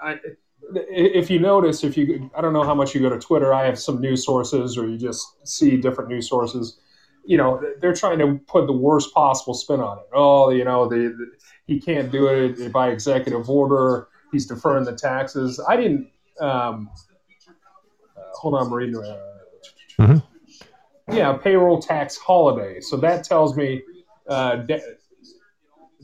I 0.00 0.18
if 0.74 1.30
you 1.30 1.38
notice, 1.38 1.84
if 1.84 1.96
you, 1.96 2.30
I 2.34 2.40
don't 2.40 2.52
know 2.52 2.62
how 2.62 2.74
much 2.74 2.94
you 2.94 3.00
go 3.00 3.08
to 3.08 3.18
Twitter, 3.18 3.52
I 3.52 3.66
have 3.66 3.78
some 3.78 4.00
news 4.00 4.24
sources 4.24 4.76
or 4.76 4.88
you 4.88 4.98
just 4.98 5.46
see 5.46 5.76
different 5.76 6.10
news 6.10 6.28
sources. 6.28 6.78
You 7.24 7.36
know, 7.36 7.62
they're 7.80 7.94
trying 7.94 8.18
to 8.18 8.40
put 8.46 8.66
the 8.66 8.72
worst 8.72 9.14
possible 9.14 9.54
spin 9.54 9.80
on 9.80 9.98
it. 9.98 10.04
Oh, 10.12 10.50
you 10.50 10.64
know, 10.64 10.88
the, 10.88 11.14
the 11.16 11.30
he 11.66 11.80
can't 11.80 12.10
do 12.10 12.26
it 12.26 12.72
by 12.72 12.90
executive 12.90 13.48
order. 13.48 14.08
He's 14.32 14.46
deferring 14.46 14.84
the 14.84 14.94
taxes. 14.94 15.60
I 15.68 15.76
didn't. 15.76 16.10
Um, 16.40 16.90
uh, 18.16 18.20
hold 18.34 18.54
on, 18.54 18.66
I'm 18.66 18.74
reading. 18.74 18.96
Uh, 18.96 19.18
mm-hmm. 20.00 21.16
Yeah, 21.16 21.34
payroll 21.34 21.80
tax 21.80 22.16
holiday. 22.16 22.80
So 22.80 22.96
that 22.96 23.24
tells 23.24 23.56
me 23.56 23.82
uh, 24.28 24.64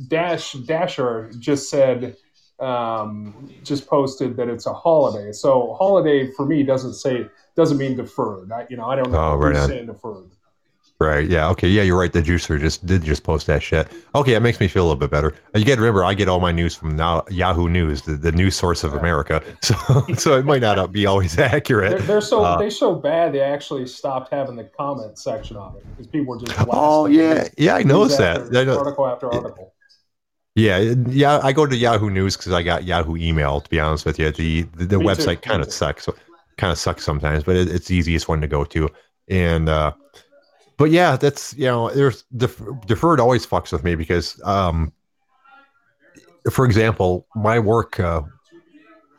Dash 0.07 0.53
Dasher 0.53 1.33
just 1.39 1.71
said 1.71 2.17
um, 2.61 3.51
just 3.63 3.87
posted 3.87 4.37
that 4.37 4.49
it's 4.49 4.67
a 4.67 4.73
holiday. 4.73 5.33
So 5.33 5.75
holiday 5.79 6.31
for 6.33 6.47
me 6.47 6.63
doesn't 6.63 6.95
say 6.95 7.27
doesn't 7.55 7.79
mean 7.79 7.97
deferred. 7.97 8.53
I, 8.53 8.67
you 8.69 8.77
know, 8.77 8.87
I 8.87 8.97
don't 8.97 9.11
know 9.11 9.19
oh, 9.19 9.37
right 9.37 9.57
who's 9.57 9.67
saying 9.67 9.87
deferred. 9.87 10.31
Right. 11.01 11.29
Yeah. 11.29 11.49
Okay. 11.51 11.69
Yeah, 11.69 11.83
you're 11.83 11.99
right. 11.99 12.13
The 12.13 12.21
juicer 12.21 12.59
just 12.59 12.85
did 12.85 13.05
just 13.05 13.23
post 13.23 13.47
that 13.47 13.63
shit. 13.63 13.87
Okay, 14.17 14.33
that 14.33 14.43
makes 14.43 14.59
me 14.59 14.67
feel 14.67 14.83
a 14.83 14.87
little 14.87 14.99
bit 14.99 15.13
better. 15.13 15.33
You 15.55 15.65
got 15.65 15.77
to 15.77 15.81
remember, 15.81 16.05
I 16.05 16.13
get 16.13 16.29
all 16.29 16.41
my 16.41 16.51
news 16.51 16.75
from 16.75 16.97
now 16.97 17.25
Yahoo 17.31 17.69
News, 17.69 18.03
the, 18.03 18.17
the 18.17 18.33
news 18.33 18.57
source 18.57 18.83
of 18.83 18.95
America. 18.95 19.43
So, 19.61 19.75
so 20.17 20.39
it 20.39 20.45
might 20.45 20.63
not 20.63 20.93
be 20.93 21.05
always 21.05 21.39
accurate. 21.39 21.99
They're, 21.99 22.07
they're 22.07 22.21
so 22.21 22.43
uh, 22.43 22.59
they 22.59 22.71
so 22.71 22.95
bad 22.95 23.33
they 23.33 23.41
actually 23.41 23.87
stopped 23.87 24.33
having 24.33 24.57
the 24.57 24.65
comment 24.65 25.19
section 25.19 25.57
on 25.57 25.77
it 25.77 25.85
because 25.91 26.07
people 26.07 26.35
were 26.35 26.45
just. 26.45 26.59
Oh 26.71 27.07
yeah, 27.07 27.49
yeah, 27.57 27.75
I 27.75 27.83
noticed 27.83 28.19
that. 28.19 28.57
I 28.57 28.65
know, 28.65 28.79
article 28.79 29.07
after 29.07 29.33
article. 29.33 29.75
Yeah, 30.59 30.95
yeah. 31.09 31.39
I 31.41 31.53
go 31.53 31.67
to 31.67 31.77
Yahoo 31.77 32.11
News 32.11 32.37
because 32.37 32.53
I 32.53 32.65
got 32.65 32.83
Yahoo 32.83 33.17
email. 33.17 33.61
To 33.61 33.71
be 33.71 33.79
honest 33.79 34.05
with 34.05 34.19
you, 34.19 34.33
the 34.33 34.63
the, 34.75 34.87
the 34.87 34.97
website 34.97 35.41
kind 35.41 35.63
of 35.63 35.73
sucks. 35.81 36.09
Kind 36.57 36.73
of 36.73 36.79
sucks 36.79 37.05
sometimes, 37.05 37.45
but 37.45 37.55
it, 37.55 37.71
it's 37.71 37.87
the 37.87 37.95
easiest 37.95 38.27
one 38.27 38.41
to 38.41 38.49
go 38.49 38.65
to. 38.65 38.89
And 39.29 39.69
uh, 39.69 39.93
but 40.77 40.91
yeah, 40.91 41.17
that's 41.17 41.57
you 41.57 41.67
know, 41.67 41.91
there's 41.91 42.25
def- 42.37 42.61
deferred 42.87 43.21
always 43.21 43.47
fucks 43.47 43.71
with 43.71 43.85
me 43.85 43.95
because, 43.95 44.41
um, 44.45 44.93
for 46.51 46.65
example, 46.65 47.29
my 47.37 47.61
work 47.61 48.01
uh, 48.01 48.23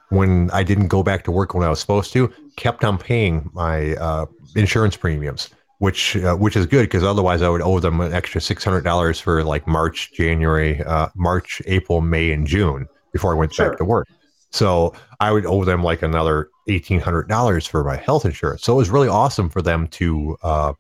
when 0.09 0.51
I 0.51 0.63
didn't 0.63 0.87
go 0.87 1.03
back 1.03 1.23
to 1.23 1.31
work 1.31 1.53
when 1.53 1.63
I 1.63 1.69
was 1.69 1.79
supposed 1.79 2.11
to 2.13 2.33
kept 2.57 2.83
on 2.83 2.97
paying 2.97 3.49
my 3.53 3.95
uh, 3.95 4.25
insurance 4.57 4.97
premiums 4.97 5.49
which 5.79 6.17
uh, 6.17 6.35
which 6.35 6.55
is 6.55 6.65
good 6.65 6.83
because 6.83 7.03
otherwise 7.03 7.41
I 7.41 7.49
would 7.49 7.61
owe 7.61 7.79
them 7.79 7.99
an 8.01 8.13
extra 8.13 8.39
six 8.39 8.63
hundred 8.63 8.83
dollars 8.83 9.19
for 9.19 9.43
like 9.43 9.65
March, 9.65 10.11
January, 10.13 10.83
uh, 10.83 11.07
March, 11.15 11.61
April, 11.65 12.01
May, 12.01 12.31
and 12.31 12.45
June 12.45 12.87
before 13.11 13.33
I 13.33 13.37
went 13.37 13.53
sure. 13.53 13.69
back 13.69 13.77
to 13.79 13.85
work. 13.85 14.07
So 14.51 14.93
I 15.19 15.31
would 15.31 15.45
owe 15.45 15.63
them 15.63 15.83
like 15.83 16.01
another 16.01 16.49
eighteen 16.67 16.99
hundred 16.99 17.27
dollars 17.29 17.65
for 17.65 17.83
my 17.83 17.95
health 17.95 18.25
insurance. 18.25 18.63
So 18.63 18.73
it 18.73 18.77
was 18.77 18.89
really 18.89 19.07
awesome 19.07 19.49
for 19.49 19.61
them 19.61 19.87
to 19.87 20.37
uh, 20.43 20.73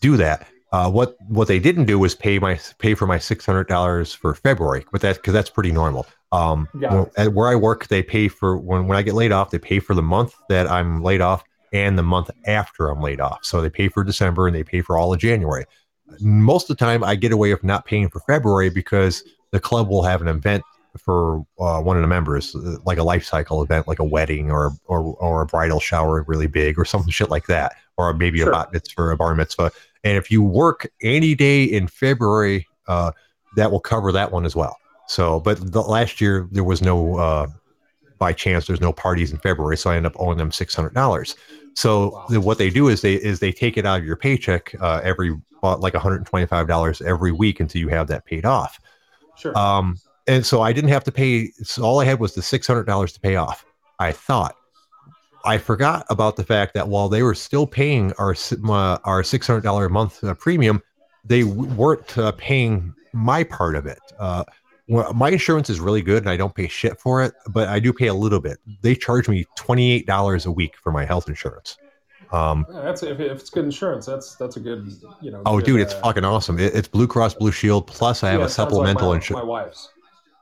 do 0.00 0.16
that. 0.16 0.46
Uh, 0.72 0.90
what 0.90 1.16
what 1.28 1.48
they 1.48 1.58
didn't 1.58 1.84
do 1.84 1.98
was 1.98 2.14
pay 2.14 2.38
my 2.38 2.58
pay 2.78 2.94
for 2.94 3.06
my 3.06 3.18
six 3.18 3.44
hundred 3.44 3.68
dollars 3.68 4.14
for 4.14 4.34
February, 4.34 4.86
but 4.90 5.02
that 5.02 5.16
because 5.16 5.34
that's 5.34 5.50
pretty 5.50 5.70
normal. 5.70 6.06
Um, 6.32 6.66
yeah. 6.80 7.04
where 7.26 7.48
I 7.48 7.56
work, 7.56 7.88
they 7.88 8.02
pay 8.02 8.28
for 8.28 8.56
when 8.56 8.86
when 8.86 8.96
I 8.96 9.02
get 9.02 9.12
laid 9.12 9.32
off, 9.32 9.50
they 9.50 9.58
pay 9.58 9.80
for 9.80 9.94
the 9.94 10.02
month 10.02 10.34
that 10.48 10.66
I'm 10.66 11.02
laid 11.02 11.20
off 11.20 11.44
and 11.72 11.98
the 11.98 12.02
month 12.02 12.30
after 12.46 12.88
I'm 12.88 13.00
laid 13.00 13.20
off. 13.20 13.44
So 13.44 13.60
they 13.60 13.70
pay 13.70 13.88
for 13.88 14.04
December 14.04 14.46
and 14.46 14.54
they 14.54 14.64
pay 14.64 14.82
for 14.82 14.96
all 14.96 15.12
of 15.12 15.20
January. 15.20 15.64
Most 16.20 16.68
of 16.68 16.76
the 16.76 16.84
time, 16.84 17.02
I 17.02 17.14
get 17.14 17.32
away 17.32 17.52
with 17.52 17.64
not 17.64 17.86
paying 17.86 18.10
for 18.10 18.20
February 18.20 18.70
because 18.70 19.22
the 19.50 19.60
club 19.60 19.88
will 19.88 20.02
have 20.02 20.20
an 20.20 20.28
event 20.28 20.62
for 20.98 21.46
uh, 21.58 21.80
one 21.80 21.96
of 21.96 22.02
the 22.02 22.08
members, 22.08 22.54
like 22.84 22.98
a 22.98 23.02
life 23.02 23.24
cycle 23.24 23.62
event, 23.62 23.88
like 23.88 23.98
a 23.98 24.04
wedding 24.04 24.50
or 24.50 24.72
or 24.84 25.16
or 25.20 25.40
a 25.40 25.46
bridal 25.46 25.80
shower, 25.80 26.22
really 26.28 26.46
big, 26.46 26.78
or 26.78 26.84
something 26.84 27.10
shit 27.10 27.30
like 27.30 27.46
that, 27.46 27.72
or 27.96 28.12
maybe 28.12 28.40
sure. 28.40 28.50
a 28.50 28.52
bat 28.52 28.72
mitzvah, 28.72 29.08
a 29.08 29.16
bar 29.16 29.34
mitzvah. 29.34 29.70
And 30.04 30.18
if 30.18 30.30
you 30.30 30.42
work 30.42 30.86
any 31.00 31.34
day 31.34 31.64
in 31.64 31.86
February, 31.86 32.68
uh, 32.88 33.12
that 33.56 33.70
will 33.70 33.80
cover 33.80 34.12
that 34.12 34.32
one 34.32 34.44
as 34.44 34.54
well. 34.54 34.76
So, 35.06 35.40
but 35.40 35.72
the, 35.72 35.80
last 35.80 36.20
year 36.20 36.48
there 36.52 36.64
was 36.64 36.82
no, 36.82 37.16
uh, 37.16 37.46
by 38.18 38.32
chance, 38.32 38.66
there's 38.66 38.80
no 38.80 38.92
parties 38.92 39.32
in 39.32 39.38
February, 39.38 39.76
so 39.76 39.90
I 39.90 39.96
end 39.96 40.06
up 40.06 40.14
owing 40.16 40.38
them 40.38 40.52
six 40.52 40.74
hundred 40.74 40.92
dollars. 40.94 41.36
So 41.74 42.24
wow. 42.28 42.40
what 42.40 42.58
they 42.58 42.70
do 42.70 42.88
is 42.88 43.00
they 43.00 43.14
is 43.14 43.40
they 43.40 43.52
take 43.52 43.76
it 43.76 43.86
out 43.86 44.00
of 44.00 44.04
your 44.04 44.16
paycheck 44.16 44.74
uh, 44.80 45.00
every 45.02 45.36
uh, 45.62 45.76
like 45.78 45.94
$125 45.94 47.02
every 47.02 47.32
week 47.32 47.60
until 47.60 47.80
you 47.80 47.88
have 47.88 48.08
that 48.08 48.24
paid 48.24 48.44
off. 48.44 48.80
Sure. 49.36 49.56
Um, 49.56 49.98
and 50.26 50.44
so 50.44 50.60
I 50.60 50.72
didn't 50.72 50.90
have 50.90 51.04
to 51.04 51.12
pay. 51.12 51.50
So 51.62 51.82
all 51.82 52.00
I 52.00 52.04
had 52.04 52.20
was 52.20 52.34
the 52.34 52.40
$600 52.40 53.14
to 53.14 53.20
pay 53.20 53.36
off. 53.36 53.64
I 53.98 54.12
thought 54.12 54.56
I 55.44 55.58
forgot 55.58 56.06
about 56.10 56.36
the 56.36 56.44
fact 56.44 56.74
that 56.74 56.88
while 56.88 57.08
they 57.08 57.22
were 57.22 57.34
still 57.34 57.66
paying 57.66 58.12
our 58.14 58.30
our 59.04 59.22
$600 59.22 59.86
a 59.86 59.88
month 59.88 60.22
uh, 60.24 60.34
premium, 60.34 60.82
they 61.24 61.44
weren't 61.44 62.16
uh, 62.18 62.32
paying 62.32 62.94
my 63.12 63.44
part 63.44 63.76
of 63.76 63.86
it. 63.86 64.00
Well, 64.88 65.12
my 65.12 65.30
insurance 65.30 65.70
is 65.70 65.80
really 65.80 66.02
good 66.02 66.22
and 66.22 66.30
I 66.30 66.36
don't 66.36 66.54
pay 66.54 66.68
shit 66.68 66.98
for 66.98 67.22
it, 67.22 67.34
but 67.48 67.68
I 67.68 67.78
do 67.78 67.92
pay 67.92 68.08
a 68.08 68.14
little 68.14 68.40
bit. 68.40 68.58
They 68.82 68.94
charge 68.94 69.28
me 69.28 69.46
twenty 69.56 69.92
eight 69.92 70.06
dollars 70.06 70.46
a 70.46 70.50
week 70.50 70.76
for 70.76 70.92
my 70.92 71.04
health 71.04 71.28
insurance. 71.28 71.76
Um, 72.32 72.66
yeah, 72.72 72.80
that's 72.80 73.02
if, 73.02 73.20
if, 73.20 73.40
it's 73.40 73.50
good 73.50 73.64
insurance, 73.64 74.06
that's 74.06 74.36
that's 74.36 74.56
a 74.56 74.60
good 74.60 74.90
you 75.20 75.30
know. 75.30 75.42
Oh, 75.44 75.58
good, 75.58 75.66
dude, 75.66 75.80
it's 75.80 75.94
uh, 75.94 76.00
fucking 76.00 76.24
awesome. 76.24 76.58
It, 76.58 76.74
it's 76.74 76.88
Blue 76.88 77.06
Cross 77.06 77.34
Blue 77.34 77.52
Shield 77.52 77.86
plus 77.86 78.22
I 78.22 78.30
have 78.30 78.40
yeah, 78.40 78.46
a 78.46 78.48
supplemental 78.48 79.08
like 79.08 79.16
insurance. 79.16 79.44
My 79.44 79.48
wife's. 79.48 79.90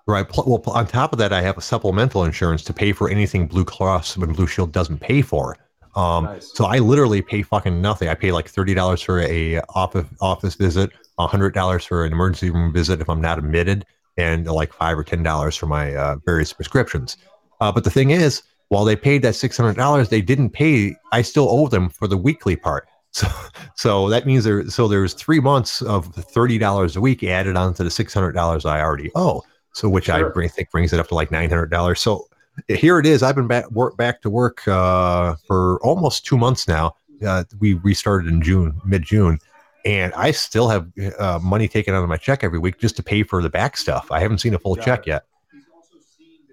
Right. 0.06 0.26
Well, 0.36 0.62
on 0.66 0.86
top 0.86 1.12
of 1.12 1.18
that, 1.18 1.32
I 1.32 1.40
have 1.42 1.58
a 1.58 1.60
supplemental 1.60 2.24
insurance 2.24 2.64
to 2.64 2.72
pay 2.72 2.92
for 2.92 3.08
anything 3.08 3.46
Blue 3.46 3.64
Cross 3.64 4.16
and 4.16 4.34
Blue 4.34 4.46
Shield 4.46 4.72
doesn't 4.72 4.98
pay 4.98 5.22
for. 5.22 5.56
Um, 5.94 6.24
nice. 6.24 6.52
So 6.54 6.64
I 6.64 6.78
literally 6.78 7.22
pay 7.22 7.42
fucking 7.42 7.80
nothing. 7.80 8.08
I 8.08 8.14
pay 8.14 8.32
like 8.32 8.48
thirty 8.48 8.74
dollars 8.74 9.02
for 9.02 9.20
a 9.20 9.60
office 9.74 10.06
office 10.20 10.54
visit, 10.54 10.90
hundred 11.18 11.54
dollars 11.54 11.84
for 11.84 12.04
an 12.04 12.12
emergency 12.12 12.50
room 12.50 12.72
visit 12.72 13.00
if 13.00 13.08
I'm 13.08 13.20
not 13.20 13.38
admitted, 13.38 13.84
and 14.20 14.46
like 14.46 14.72
five 14.72 14.98
or 14.98 15.04
ten 15.04 15.22
dollars 15.22 15.56
for 15.56 15.66
my 15.66 15.94
uh, 15.94 16.16
various 16.24 16.52
prescriptions. 16.52 17.16
Uh, 17.60 17.72
but 17.72 17.84
the 17.84 17.90
thing 17.90 18.10
is, 18.10 18.42
while 18.68 18.84
they 18.84 18.96
paid 18.96 19.22
that 19.22 19.34
six 19.34 19.56
hundred 19.56 19.76
dollars, 19.76 20.08
they 20.08 20.22
didn't 20.22 20.50
pay. 20.50 20.94
I 21.12 21.22
still 21.22 21.48
owe 21.50 21.68
them 21.68 21.88
for 21.88 22.06
the 22.06 22.16
weekly 22.16 22.56
part. 22.56 22.86
So, 23.12 23.26
so 23.74 24.08
that 24.08 24.24
means 24.24 24.44
there. 24.44 24.70
So 24.70 24.86
there's 24.86 25.14
three 25.14 25.40
months 25.40 25.82
of 25.82 26.14
thirty 26.14 26.58
dollars 26.58 26.94
a 26.94 27.00
week 27.00 27.24
added 27.24 27.56
on 27.56 27.74
to 27.74 27.82
the 27.82 27.90
six 27.90 28.14
hundred 28.14 28.32
dollars 28.32 28.64
I 28.64 28.80
already 28.80 29.10
owe. 29.16 29.42
So, 29.72 29.88
which 29.88 30.04
sure. 30.04 30.28
I 30.28 30.32
bring, 30.32 30.48
think 30.48 30.70
brings 30.70 30.92
it 30.92 31.00
up 31.00 31.08
to 31.08 31.16
like 31.16 31.32
nine 31.32 31.50
hundred 31.50 31.72
dollars. 31.72 32.00
So 32.00 32.28
here 32.68 33.00
it 33.00 33.06
is. 33.06 33.24
I've 33.24 33.34
been 33.34 33.48
back 33.48 33.68
work 33.72 33.96
back 33.96 34.22
to 34.22 34.30
work 34.30 34.66
uh, 34.68 35.34
for 35.48 35.80
almost 35.82 36.24
two 36.24 36.38
months 36.38 36.68
now. 36.68 36.94
Uh, 37.26 37.42
we 37.58 37.74
restarted 37.74 38.28
in 38.28 38.42
June, 38.42 38.80
mid 38.84 39.02
June, 39.02 39.40
and 39.84 40.12
I 40.14 40.30
still 40.30 40.68
have 40.68 40.88
uh, 41.18 41.38
money 41.42 41.68
taken 41.68 41.94
out 41.94 42.02
of 42.02 42.08
my 42.08 42.16
check 42.16 42.44
every 42.44 42.58
week 42.58 42.78
just 42.78 42.96
to 42.96 43.02
pay 43.02 43.22
for 43.22 43.42
the 43.42 43.50
back 43.50 43.76
stuff. 43.76 44.10
I 44.10 44.20
haven't 44.20 44.38
seen 44.38 44.54
a 44.54 44.58
full 44.58 44.74
Got 44.76 44.84
check 44.84 45.00
it. 45.00 45.06
yet. 45.08 45.24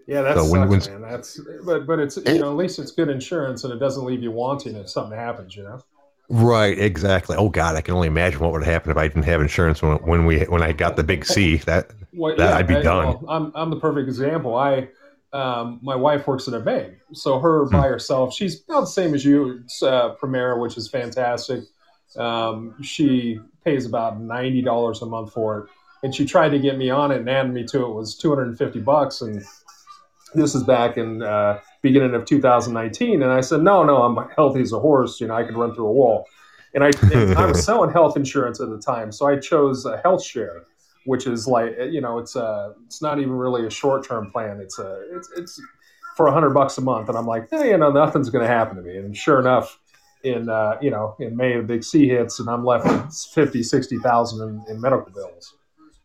Yeah, 0.07 0.21
that's 0.21 0.39
so 0.39 0.49
when, 0.49 0.69
when, 0.69 0.79
man. 0.79 1.01
That's 1.01 1.39
but 1.65 1.85
but 1.85 1.99
it's 1.99 2.15
you 2.15 2.39
know 2.39 2.49
at 2.49 2.55
least 2.55 2.79
it's 2.79 2.91
good 2.91 3.09
insurance 3.09 3.65
and 3.65 3.73
it 3.73 3.77
doesn't 3.77 4.05
leave 4.05 4.23
you 4.23 4.31
wanting 4.31 4.75
if 4.75 4.89
something 4.89 5.17
happens. 5.17 5.55
You 5.55 5.63
know. 5.63 5.81
Right, 6.29 6.77
exactly. 6.77 7.35
Oh 7.37 7.49
God, 7.49 7.75
I 7.75 7.81
can 7.81 7.93
only 7.93 8.07
imagine 8.07 8.39
what 8.39 8.53
would 8.53 8.63
happen 8.63 8.91
if 8.91 8.97
I 8.97 9.07
didn't 9.07 9.23
have 9.23 9.41
insurance 9.41 9.81
when 9.81 9.97
when 9.97 10.25
we 10.25 10.43
when 10.45 10.63
I 10.63 10.71
got 10.71 10.95
the 10.95 11.03
big 11.03 11.25
C. 11.25 11.57
That, 11.65 11.91
well, 12.13 12.35
that 12.37 12.49
yeah, 12.51 12.57
I'd 12.57 12.67
be 12.67 12.77
I, 12.77 12.81
done. 12.81 13.05
Well, 13.05 13.25
I'm 13.27 13.51
I'm 13.53 13.69
the 13.69 13.79
perfect 13.79 14.07
example. 14.07 14.55
I 14.55 14.87
um, 15.33 15.79
my 15.83 15.95
wife 15.95 16.25
works 16.25 16.47
at 16.47 16.53
a 16.53 16.61
bank, 16.61 16.93
so 17.13 17.39
her 17.39 17.65
hmm. 17.65 17.71
by 17.73 17.87
herself, 17.87 18.33
she's 18.33 18.63
about 18.63 18.81
the 18.81 18.87
same 18.87 19.13
as 19.13 19.25
you. 19.25 19.61
It's 19.63 19.83
uh, 19.83 20.15
Premera, 20.15 20.59
which 20.59 20.77
is 20.77 20.89
fantastic. 20.89 21.65
Um, 22.17 22.81
she 22.81 23.39
pays 23.63 23.85
about 23.85 24.19
ninety 24.19 24.61
dollars 24.61 25.01
a 25.01 25.05
month 25.05 25.33
for 25.33 25.59
it, 25.59 25.69
and 26.03 26.13
she 26.13 26.25
tried 26.25 26.49
to 26.49 26.59
get 26.59 26.77
me 26.77 26.89
on 26.89 27.11
it 27.11 27.19
and 27.19 27.29
add 27.29 27.53
me 27.53 27.65
to 27.67 27.85
it. 27.85 27.89
it 27.89 27.93
was 27.93 28.15
two 28.15 28.29
hundred 28.29 28.47
and 28.47 28.57
fifty 28.57 28.79
bucks, 28.79 29.21
and 29.21 29.43
this 30.35 30.55
is 30.55 30.63
back 30.63 30.97
in 30.97 31.21
uh, 31.23 31.59
beginning 31.81 32.13
of 32.13 32.25
2019, 32.25 33.21
and 33.21 33.31
I 33.31 33.41
said, 33.41 33.61
no, 33.61 33.83
no, 33.83 34.03
I'm 34.03 34.29
healthy 34.35 34.61
as 34.61 34.71
a 34.71 34.79
horse. 34.79 35.19
You 35.21 35.27
know, 35.27 35.35
I 35.35 35.43
can 35.43 35.55
run 35.55 35.73
through 35.73 35.87
a 35.87 35.91
wall. 35.91 36.25
And 36.73 36.83
I, 36.83 36.91
and 37.13 37.37
I 37.37 37.45
was 37.45 37.63
selling 37.65 37.91
health 37.91 38.17
insurance 38.17 38.59
at 38.59 38.69
the 38.69 38.77
time, 38.77 39.11
so 39.11 39.27
I 39.27 39.37
chose 39.37 39.85
a 39.85 39.97
health 39.97 40.23
share, 40.23 40.63
which 41.05 41.25
is 41.25 41.47
like, 41.47 41.73
you 41.89 42.01
know, 42.01 42.19
it's 42.19 42.35
a, 42.35 42.73
it's 42.85 43.01
not 43.01 43.19
even 43.19 43.31
really 43.31 43.65
a 43.65 43.69
short 43.69 44.05
term 44.05 44.29
plan. 44.31 44.59
It's 44.59 44.77
a, 44.77 45.01
it's, 45.13 45.29
it's 45.37 45.61
for 46.15 46.27
a 46.27 46.31
hundred 46.31 46.51
bucks 46.51 46.77
a 46.77 46.81
month, 46.81 47.09
and 47.09 47.17
I'm 47.17 47.25
like, 47.25 47.49
hey, 47.49 47.69
you 47.69 47.77
know, 47.77 47.91
nothing's 47.91 48.29
going 48.29 48.45
to 48.45 48.51
happen 48.51 48.75
to 48.77 48.83
me. 48.83 48.97
And 48.97 49.15
sure 49.15 49.39
enough, 49.39 49.79
in 50.29 50.49
uh, 50.49 50.77
you 50.81 50.91
know, 50.91 51.15
in 51.19 51.35
May, 51.35 51.57
the 51.57 51.63
big 51.63 51.83
C 51.83 52.07
hits, 52.07 52.39
and 52.39 52.49
I'm 52.49 52.65
left 52.65 52.85
with 52.85 53.13
50, 53.33 53.63
60,000 53.63 54.49
in, 54.49 54.65
in 54.75 54.81
medical 54.81 55.11
bills. 55.11 55.55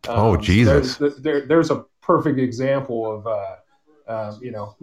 Oh, 0.08 0.12
um, 0.12 0.18
oh 0.18 0.36
Jesus! 0.36 0.96
There's, 0.96 1.16
there, 1.16 1.46
there's 1.46 1.70
a 1.70 1.84
perfect 2.00 2.38
example 2.38 3.14
of. 3.14 3.26
Uh, 3.26 3.56
um, 4.08 4.38
you 4.42 4.50
know, 4.50 4.76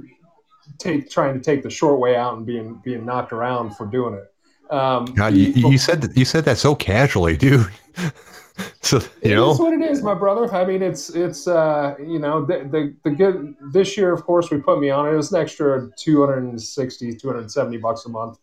take 0.78 1.10
trying 1.10 1.34
to 1.34 1.40
take 1.40 1.64
the 1.64 1.70
short 1.70 2.00
way 2.00 2.16
out 2.16 2.38
and 2.38 2.46
being 2.46 2.82
being 2.84 3.06
knocked 3.06 3.32
around 3.32 3.76
for 3.76 3.86
doing 3.86 4.16
it. 4.16 4.74
Um, 4.74 5.06
God, 5.06 5.34
you, 5.34 5.48
you 5.70 5.78
said 5.78 6.02
that 6.02 6.16
you 6.16 6.26
said 6.26 6.46
that 6.46 6.58
so 6.58 6.76
casually, 6.76 7.36
dude. 7.36 7.68
so 8.82 9.02
you 9.24 9.36
know, 9.36 9.56
what 9.56 9.74
it 9.74 9.82
is, 9.82 10.04
my 10.04 10.14
brother. 10.14 10.54
I 10.54 10.66
mean, 10.66 10.82
it's 10.82 11.10
it's 11.10 11.48
uh, 11.48 11.96
you 12.00 12.20
know 12.20 12.46
the, 12.46 12.68
the 12.72 12.96
the 13.04 13.16
good 13.16 13.56
this 13.72 13.98
year. 13.98 14.14
Of 14.14 14.24
course, 14.24 14.52
we 14.52 14.60
put 14.60 14.80
me 14.80 14.90
on 14.90 15.08
it. 15.08 15.14
It 15.14 15.18
was 15.18 15.32
an 15.32 15.42
extra 15.42 15.90
260, 15.98 17.16
270 17.16 17.78
bucks 17.78 18.06
a 18.06 18.10
month 18.10 18.40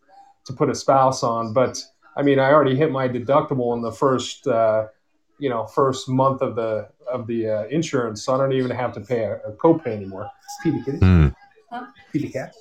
to 0.46 0.52
put 0.52 0.70
a 0.70 0.74
spouse 0.74 1.22
on, 1.22 1.52
but 1.52 1.82
I 2.16 2.22
mean, 2.22 2.38
I 2.38 2.50
already 2.50 2.76
hit 2.76 2.90
my 2.90 3.08
deductible 3.08 3.74
in 3.76 3.82
the 3.82 3.92
first. 3.92 4.46
Uh, 4.46 4.86
you 5.38 5.48
know 5.48 5.66
first 5.66 6.08
month 6.08 6.42
of 6.42 6.54
the 6.56 6.88
of 7.10 7.26
the 7.26 7.48
uh, 7.48 7.64
insurance, 7.66 8.24
so 8.24 8.34
I 8.34 8.38
don't 8.38 8.52
even 8.52 8.70
have 8.70 8.92
to 8.94 9.00
pay 9.00 9.24
a, 9.24 9.36
a 9.38 9.52
copay 9.52 9.88
anymore. 9.88 10.28
Kitty. 10.62 10.82
Mm. 10.82 11.34
The 12.12 12.28
cat. 12.30 12.54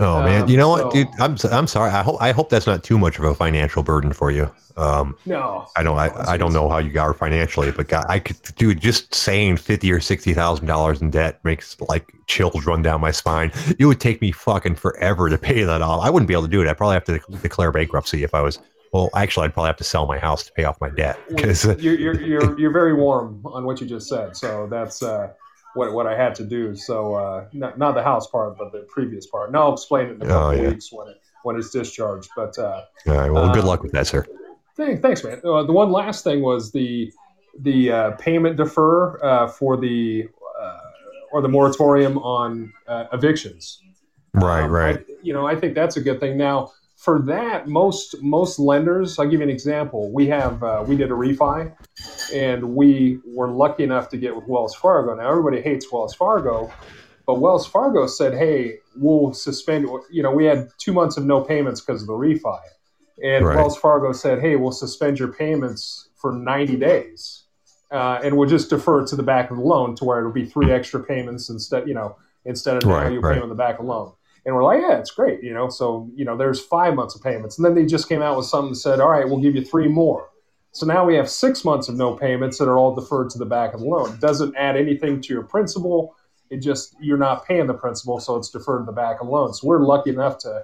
Oh 0.00 0.22
man, 0.22 0.42
um, 0.42 0.48
you 0.48 0.56
know 0.56 0.76
so, 0.76 0.84
what, 0.84 0.94
dude? 0.94 1.08
I'm 1.18 1.36
I'm 1.50 1.66
sorry. 1.66 1.90
I 1.90 2.02
hope 2.02 2.16
I 2.20 2.30
hope 2.30 2.50
that's 2.50 2.66
not 2.66 2.84
too 2.84 2.98
much 2.98 3.18
of 3.18 3.24
a 3.24 3.34
financial 3.34 3.82
burden 3.82 4.12
for 4.12 4.30
you. 4.30 4.50
Um, 4.76 5.16
no, 5.26 5.66
I 5.76 5.82
don't. 5.82 5.98
I, 5.98 6.12
I 6.32 6.36
don't 6.36 6.52
know 6.52 6.68
how 6.68 6.78
you 6.78 6.90
got 6.90 7.16
financially, 7.16 7.72
but 7.72 7.88
God, 7.88 8.04
I 8.08 8.20
could, 8.20 8.40
dude. 8.56 8.80
Just 8.80 9.12
saying 9.12 9.56
fifty 9.56 9.90
or 9.90 9.98
sixty 9.98 10.34
thousand 10.34 10.66
dollars 10.66 11.02
in 11.02 11.10
debt 11.10 11.40
makes 11.44 11.80
like 11.80 12.12
chills 12.26 12.64
run 12.64 12.82
down 12.82 13.00
my 13.00 13.10
spine. 13.10 13.50
It 13.78 13.86
would 13.86 13.98
take 13.98 14.20
me 14.20 14.30
fucking 14.30 14.76
forever 14.76 15.28
to 15.28 15.36
pay 15.36 15.64
that 15.64 15.82
off. 15.82 16.04
I 16.04 16.10
wouldn't 16.10 16.28
be 16.28 16.34
able 16.34 16.44
to 16.44 16.48
do 16.48 16.62
it. 16.62 16.68
I'd 16.68 16.78
probably 16.78 16.94
have 16.94 17.04
to 17.04 17.20
declare 17.42 17.72
bankruptcy 17.72 18.22
if 18.22 18.34
I 18.34 18.40
was 18.40 18.60
well, 18.92 19.10
actually, 19.14 19.46
I'd 19.46 19.52
probably 19.52 19.68
have 19.68 19.76
to 19.78 19.84
sell 19.84 20.06
my 20.06 20.18
house 20.18 20.44
to 20.44 20.52
pay 20.52 20.64
off 20.64 20.80
my 20.80 20.90
debt 20.90 21.18
because 21.28 21.64
you're, 21.64 21.98
you're, 21.98 22.20
you're 22.20 22.58
you're 22.58 22.72
very 22.72 22.94
warm 22.94 23.40
on 23.44 23.64
what 23.64 23.80
you 23.80 23.86
just 23.86 24.08
said. 24.08 24.36
So 24.36 24.66
that's 24.70 25.02
uh, 25.02 25.32
what 25.74 25.92
what 25.92 26.06
I 26.06 26.16
had 26.16 26.34
to 26.36 26.44
do. 26.44 26.74
So 26.74 27.14
uh, 27.14 27.46
not, 27.52 27.78
not 27.78 27.94
the 27.94 28.02
house 28.02 28.26
part, 28.26 28.56
but 28.58 28.72
the 28.72 28.86
previous 28.88 29.26
part. 29.26 29.52
Now 29.52 29.62
I'll 29.62 29.74
explain 29.74 30.06
it 30.06 30.12
in 30.12 30.22
a 30.22 30.26
couple 30.26 30.48
oh, 30.48 30.50
yeah. 30.50 30.68
weeks 30.68 30.92
when 30.92 31.08
it 31.08 31.20
when 31.42 31.56
it's 31.56 31.70
discharged. 31.70 32.30
But 32.36 32.58
uh, 32.58 32.84
all 33.06 33.14
right, 33.14 33.30
well, 33.30 33.52
good 33.52 33.64
uh, 33.64 33.68
luck 33.68 33.82
with 33.82 33.92
that, 33.92 34.06
sir. 34.06 34.26
Thanks, 34.76 35.00
thanks 35.02 35.24
man. 35.24 35.40
Uh, 35.44 35.62
the 35.62 35.72
one 35.72 35.90
last 35.90 36.24
thing 36.24 36.42
was 36.42 36.72
the 36.72 37.12
the 37.60 37.90
uh, 37.90 38.10
payment 38.12 38.56
defer 38.56 39.48
for 39.58 39.76
the 39.76 40.28
or 41.30 41.42
the 41.42 41.48
moratorium 41.48 42.18
on 42.18 42.72
evictions. 43.12 43.82
Right, 44.34 44.62
um, 44.62 44.70
right. 44.70 44.98
I, 44.98 45.12
you 45.22 45.32
know, 45.32 45.46
I 45.46 45.56
think 45.56 45.74
that's 45.74 45.96
a 45.96 46.00
good 46.00 46.20
thing. 46.20 46.36
Now 46.36 46.72
for 46.98 47.20
that, 47.20 47.68
most 47.68 48.20
most 48.22 48.58
lenders, 48.58 49.20
I'll 49.20 49.26
give 49.26 49.38
you 49.38 49.44
an 49.44 49.50
example. 49.50 50.12
We 50.12 50.26
have 50.26 50.62
uh, 50.64 50.84
we 50.86 50.96
did 50.96 51.12
a 51.12 51.14
refi, 51.14 51.72
and 52.34 52.74
we 52.74 53.20
were 53.24 53.48
lucky 53.48 53.84
enough 53.84 54.08
to 54.08 54.16
get 54.16 54.34
with 54.34 54.46
Wells 54.48 54.74
Fargo. 54.74 55.14
Now 55.14 55.30
everybody 55.30 55.62
hates 55.62 55.90
Wells 55.92 56.12
Fargo, 56.12 56.72
but 57.24 57.38
Wells 57.38 57.68
Fargo 57.68 58.08
said, 58.08 58.34
"Hey, 58.34 58.78
we'll 58.96 59.32
suspend." 59.32 59.88
You 60.10 60.24
know, 60.24 60.32
we 60.32 60.44
had 60.44 60.70
two 60.78 60.92
months 60.92 61.16
of 61.16 61.24
no 61.24 61.40
payments 61.40 61.80
because 61.80 62.02
of 62.02 62.08
the 62.08 62.14
refi, 62.14 62.58
and 63.22 63.46
right. 63.46 63.56
Wells 63.56 63.78
Fargo 63.78 64.10
said, 64.10 64.40
"Hey, 64.40 64.56
we'll 64.56 64.72
suspend 64.72 65.20
your 65.20 65.32
payments 65.32 66.08
for 66.16 66.32
90 66.32 66.76
days, 66.78 67.44
uh, 67.92 68.18
and 68.24 68.36
we'll 68.36 68.48
just 68.48 68.70
defer 68.70 69.02
it 69.02 69.06
to 69.06 69.16
the 69.16 69.22
back 69.22 69.52
of 69.52 69.58
the 69.58 69.62
loan 69.62 69.94
to 69.94 70.04
where 70.04 70.18
it'll 70.18 70.32
be 70.32 70.46
three 70.46 70.72
extra 70.72 71.00
payments 71.00 71.48
instead. 71.48 71.86
You 71.86 71.94
know, 71.94 72.16
instead 72.44 72.82
of 72.82 72.90
right, 72.90 73.04
now 73.04 73.10
you're 73.10 73.20
right. 73.20 73.34
paying 73.34 73.44
on 73.44 73.50
the 73.50 73.54
back 73.54 73.78
of 73.78 73.86
the 73.86 73.92
loan." 73.92 74.14
And 74.48 74.56
we're 74.56 74.64
like, 74.64 74.80
yeah, 74.80 74.96
it's 74.96 75.10
great, 75.10 75.42
you 75.42 75.52
know. 75.52 75.68
So, 75.68 76.10
you 76.14 76.24
know, 76.24 76.34
there's 76.34 76.58
five 76.58 76.94
months 76.94 77.14
of 77.14 77.22
payments. 77.22 77.58
And 77.58 77.66
then 77.66 77.74
they 77.74 77.84
just 77.84 78.08
came 78.08 78.22
out 78.22 78.34
with 78.34 78.46
something 78.46 78.70
that 78.70 78.76
said, 78.76 78.98
all 78.98 79.10
right, 79.10 79.28
we'll 79.28 79.42
give 79.42 79.54
you 79.54 79.62
three 79.62 79.88
more. 79.88 80.30
So 80.72 80.86
now 80.86 81.04
we 81.04 81.16
have 81.16 81.28
six 81.28 81.66
months 81.66 81.90
of 81.90 81.96
no 81.96 82.14
payments 82.14 82.56
that 82.56 82.66
are 82.66 82.78
all 82.78 82.94
deferred 82.94 83.28
to 83.30 83.38
the 83.38 83.44
back 83.44 83.74
of 83.74 83.80
the 83.80 83.86
loan. 83.86 84.14
It 84.14 84.20
doesn't 84.20 84.56
add 84.56 84.74
anything 84.74 85.20
to 85.20 85.34
your 85.34 85.42
principal. 85.42 86.16
It 86.48 86.62
just 86.62 86.96
you're 86.98 87.18
not 87.18 87.44
paying 87.44 87.66
the 87.66 87.74
principal, 87.74 88.20
so 88.20 88.36
it's 88.36 88.48
deferred 88.48 88.80
to 88.80 88.86
the 88.86 88.92
back 88.92 89.20
of 89.20 89.26
the 89.26 89.32
loan. 89.34 89.52
So 89.52 89.66
we're 89.66 89.84
lucky 89.84 90.10
enough 90.10 90.38
to 90.38 90.62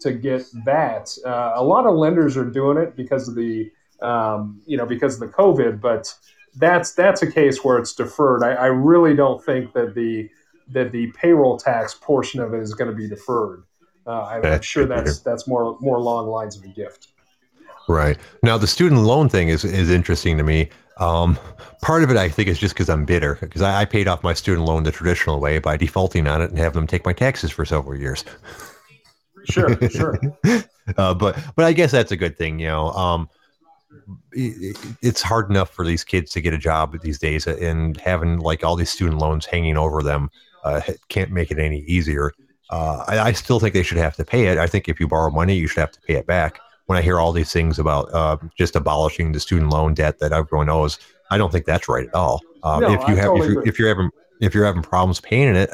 to 0.00 0.12
get 0.14 0.46
that. 0.64 1.14
Uh, 1.22 1.52
a 1.56 1.62
lot 1.62 1.84
of 1.84 1.94
lenders 1.94 2.38
are 2.38 2.44
doing 2.44 2.78
it 2.78 2.96
because 2.96 3.28
of 3.28 3.34
the 3.34 3.70
um, 4.00 4.62
you 4.66 4.78
know 4.78 4.86
because 4.86 5.20
of 5.20 5.20
the 5.20 5.36
COVID, 5.36 5.82
but 5.82 6.14
that's 6.54 6.94
that's 6.94 7.20
a 7.20 7.30
case 7.30 7.62
where 7.62 7.76
it's 7.76 7.92
deferred. 7.92 8.42
I, 8.42 8.52
I 8.52 8.66
really 8.66 9.14
don't 9.14 9.44
think 9.44 9.74
that 9.74 9.94
the 9.94 10.30
that 10.68 10.92
the 10.92 11.08
payroll 11.12 11.56
tax 11.56 11.94
portion 11.94 12.40
of 12.40 12.54
it 12.54 12.60
is 12.60 12.74
going 12.74 12.90
to 12.90 12.96
be 12.96 13.08
deferred. 13.08 13.64
Uh, 14.06 14.22
I'm, 14.22 14.42
that's 14.42 14.66
sure 14.66 14.86
that's 14.86 15.20
that's 15.20 15.48
more 15.48 15.76
more 15.80 15.96
along 15.96 16.28
lines 16.28 16.56
of 16.56 16.64
a 16.64 16.68
gift. 16.68 17.08
Right 17.88 18.18
now, 18.42 18.58
the 18.58 18.66
student 18.66 19.02
loan 19.02 19.28
thing 19.28 19.48
is 19.48 19.64
is 19.64 19.90
interesting 19.90 20.36
to 20.38 20.44
me. 20.44 20.70
Um, 20.98 21.38
part 21.82 22.02
of 22.02 22.10
it, 22.10 22.16
I 22.16 22.28
think, 22.28 22.48
is 22.48 22.58
just 22.58 22.74
because 22.74 22.88
I'm 22.88 23.04
bitter 23.04 23.36
because 23.40 23.62
I, 23.62 23.82
I, 23.82 23.84
paid 23.84 24.08
off 24.08 24.22
my 24.22 24.32
student 24.32 24.66
loan 24.66 24.84
the 24.84 24.92
traditional 24.92 25.40
way 25.40 25.58
by 25.58 25.76
defaulting 25.76 26.26
on 26.26 26.40
it 26.40 26.48
and 26.48 26.58
having 26.58 26.80
them 26.80 26.86
take 26.86 27.04
my 27.04 27.12
taxes 27.12 27.50
for 27.50 27.66
several 27.66 27.98
years. 27.98 28.24
Sure, 29.44 29.76
sure. 29.90 30.18
uh, 30.96 31.12
but 31.12 31.38
but 31.54 31.64
I 31.64 31.72
guess 31.72 31.90
that's 31.90 32.12
a 32.12 32.16
good 32.16 32.38
thing, 32.38 32.58
you 32.58 32.68
know. 32.68 32.90
Um, 32.92 33.28
it, 34.32 34.76
it's 35.02 35.20
hard 35.20 35.50
enough 35.50 35.70
for 35.70 35.84
these 35.84 36.02
kids 36.02 36.30
to 36.32 36.40
get 36.40 36.54
a 36.54 36.58
job 36.58 36.98
these 37.02 37.18
days, 37.18 37.46
and 37.46 38.00
having 38.00 38.38
like 38.38 38.64
all 38.64 38.76
these 38.76 38.90
student 38.90 39.18
loans 39.18 39.44
hanging 39.44 39.76
over 39.76 40.02
them 40.02 40.30
uh, 40.66 40.80
can't 41.08 41.30
make 41.30 41.50
it 41.50 41.58
any 41.58 41.80
easier. 41.80 42.32
Uh, 42.70 43.04
I, 43.06 43.18
I, 43.20 43.32
still 43.32 43.60
think 43.60 43.74
they 43.74 43.84
should 43.84 43.98
have 43.98 44.16
to 44.16 44.24
pay 44.24 44.46
it. 44.46 44.58
I 44.58 44.66
think 44.66 44.88
if 44.88 44.98
you 44.98 45.06
borrow 45.06 45.30
money, 45.30 45.54
you 45.54 45.68
should 45.68 45.80
have 45.80 45.92
to 45.92 46.00
pay 46.00 46.14
it 46.14 46.26
back. 46.26 46.58
When 46.86 46.98
I 46.98 47.02
hear 47.02 47.18
all 47.20 47.32
these 47.32 47.52
things 47.52 47.78
about 47.78 48.12
uh, 48.12 48.36
just 48.56 48.74
abolishing 48.74 49.32
the 49.32 49.40
student 49.40 49.70
loan 49.70 49.94
debt 49.94 50.18
that 50.18 50.32
everyone 50.32 50.68
owes, 50.68 50.98
I 51.30 51.38
don't 51.38 51.52
think 51.52 51.64
that's 51.64 51.88
right 51.88 52.08
at 52.08 52.14
all. 52.14 52.40
Um, 52.64 52.80
no, 52.80 52.92
if 52.92 53.00
you 53.08 53.14
I 53.14 53.18
have, 53.18 53.24
totally 53.26 53.46
if, 53.46 53.52
you're, 53.52 53.68
if 53.68 53.78
you're 53.78 53.88
having, 53.88 54.10
if 54.40 54.54
you're 54.54 54.64
having 54.64 54.82
problems 54.82 55.20
paying 55.20 55.54
it, 55.54 55.70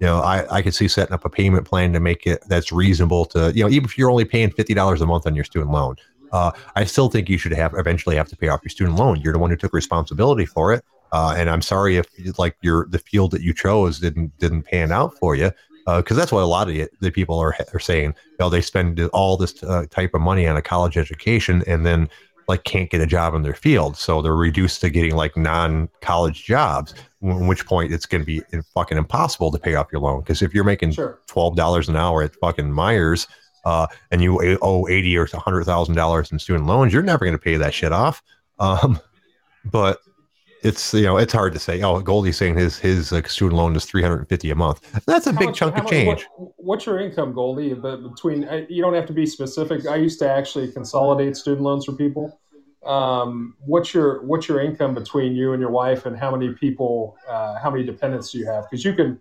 you 0.00 0.06
know, 0.06 0.20
I, 0.20 0.56
I 0.56 0.62
could 0.62 0.74
see 0.74 0.88
setting 0.88 1.14
up 1.14 1.24
a 1.24 1.30
payment 1.30 1.66
plan 1.66 1.92
to 1.92 2.00
make 2.00 2.26
it 2.26 2.44
that's 2.48 2.70
reasonable 2.70 3.24
to, 3.26 3.52
you 3.54 3.64
know, 3.64 3.70
even 3.70 3.84
if 3.84 3.96
you're 3.96 4.10
only 4.10 4.24
paying 4.24 4.50
fifty 4.50 4.74
dollars 4.74 5.00
a 5.00 5.06
month 5.06 5.26
on 5.26 5.34
your 5.34 5.44
student 5.44 5.70
loan, 5.70 5.96
uh, 6.32 6.52
I 6.74 6.84
still 6.84 7.08
think 7.08 7.28
you 7.28 7.38
should 7.38 7.52
have 7.52 7.74
eventually 7.74 8.16
have 8.16 8.28
to 8.28 8.36
pay 8.36 8.48
off 8.48 8.60
your 8.62 8.70
student 8.70 8.96
loan. 8.96 9.20
You're 9.20 9.32
the 9.32 9.38
one 9.38 9.50
who 9.50 9.56
took 9.56 9.72
responsibility 9.72 10.44
for 10.44 10.72
it. 10.72 10.84
Uh, 11.16 11.34
and 11.38 11.48
I'm 11.48 11.62
sorry 11.62 11.96
if 11.96 12.06
like 12.38 12.56
your 12.60 12.86
the 12.90 12.98
field 12.98 13.30
that 13.30 13.40
you 13.40 13.54
chose 13.54 13.98
didn't 13.98 14.36
didn't 14.38 14.64
pan 14.64 14.92
out 14.92 15.16
for 15.16 15.34
you 15.34 15.50
because 15.86 16.16
uh, 16.16 16.20
that's 16.20 16.30
what 16.30 16.42
a 16.42 16.46
lot 16.46 16.68
of 16.68 16.74
the, 16.74 16.88
the 17.00 17.10
people 17.10 17.38
are 17.38 17.56
are 17.72 17.80
saying. 17.80 18.10
You 18.32 18.36
know, 18.40 18.50
they 18.50 18.60
spend 18.60 19.00
all 19.14 19.38
this 19.38 19.62
uh, 19.62 19.86
type 19.88 20.12
of 20.12 20.20
money 20.20 20.46
on 20.46 20.58
a 20.58 20.62
college 20.62 20.98
education, 20.98 21.64
and 21.66 21.86
then 21.86 22.10
like 22.48 22.64
can't 22.64 22.90
get 22.90 23.00
a 23.00 23.06
job 23.06 23.34
in 23.34 23.42
their 23.42 23.54
field, 23.54 23.96
so 23.96 24.20
they're 24.20 24.36
reduced 24.36 24.82
to 24.82 24.90
getting 24.90 25.16
like 25.16 25.38
non-college 25.38 26.44
jobs. 26.44 26.92
In 27.22 27.46
which 27.46 27.64
point 27.64 27.94
it's 27.94 28.04
going 28.04 28.22
to 28.22 28.26
be 28.26 28.42
fucking 28.74 28.98
impossible 28.98 29.50
to 29.52 29.58
pay 29.58 29.74
off 29.74 29.88
your 29.90 30.02
loan 30.02 30.20
because 30.20 30.42
if 30.42 30.52
you're 30.52 30.64
making 30.64 30.92
Sure. 30.92 31.18
twelve 31.26 31.56
dollars 31.56 31.88
an 31.88 31.96
hour 31.96 32.22
at 32.24 32.36
fucking 32.36 32.70
Myers, 32.70 33.26
uh, 33.64 33.86
and 34.10 34.20
you 34.20 34.58
owe 34.60 34.86
eighty 34.86 35.16
or 35.16 35.26
hundred 35.32 35.64
thousand 35.64 35.94
dollars 35.94 36.30
in 36.30 36.38
student 36.38 36.66
loans, 36.66 36.92
you're 36.92 37.02
never 37.02 37.24
going 37.24 37.38
to 37.40 37.46
pay 37.50 37.56
that 37.56 37.72
shit 37.72 37.92
off. 37.92 38.22
Um, 38.58 39.00
but 39.64 40.00
it's 40.66 40.92
you 40.94 41.02
know 41.04 41.16
it's 41.16 41.32
hard 41.32 41.52
to 41.54 41.58
say. 41.58 41.82
Oh, 41.82 42.00
Goldie's 42.00 42.36
saying 42.36 42.56
his 42.56 42.78
his 42.78 43.12
uh, 43.12 43.22
student 43.22 43.56
loan 43.56 43.76
is 43.76 43.84
three 43.84 44.02
hundred 44.02 44.18
and 44.20 44.28
fifty 44.28 44.50
a 44.50 44.54
month. 44.54 44.78
That's 45.06 45.26
a 45.26 45.32
How 45.32 45.38
big 45.38 45.48
much- 45.48 45.58
chunk 45.58 45.76
of 45.76 45.84
much- 45.84 45.90
change. 45.90 46.26
what- 46.36 46.52
what's 46.56 46.86
your 46.86 46.98
income, 46.98 47.32
Goldie? 47.32 47.74
But 47.74 47.98
between 48.02 48.44
uh, 48.44 48.66
you 48.68 48.82
don't 48.82 48.94
have 48.94 49.06
to 49.06 49.12
be 49.12 49.26
specific. 49.26 49.86
I 49.86 49.96
used 49.96 50.18
to 50.20 50.30
actually 50.30 50.70
consolidate 50.72 51.36
student 51.36 51.62
loans 51.62 51.84
for 51.86 51.92
people. 51.92 52.40
Um, 52.84 53.54
what's 53.60 53.92
your 53.94 54.24
what's 54.26 54.46
your 54.48 54.60
income 54.60 54.94
between 54.94 55.34
you 55.34 55.52
and 55.52 55.60
your 55.60 55.70
wife, 55.70 56.06
and 56.06 56.16
how 56.16 56.30
many 56.30 56.52
people, 56.54 57.16
uh, 57.28 57.58
how 57.58 57.70
many 57.70 57.84
dependents 57.84 58.30
do 58.32 58.38
you 58.38 58.46
have? 58.46 58.64
Because 58.70 58.84
you 58.84 58.94
can, 58.94 59.20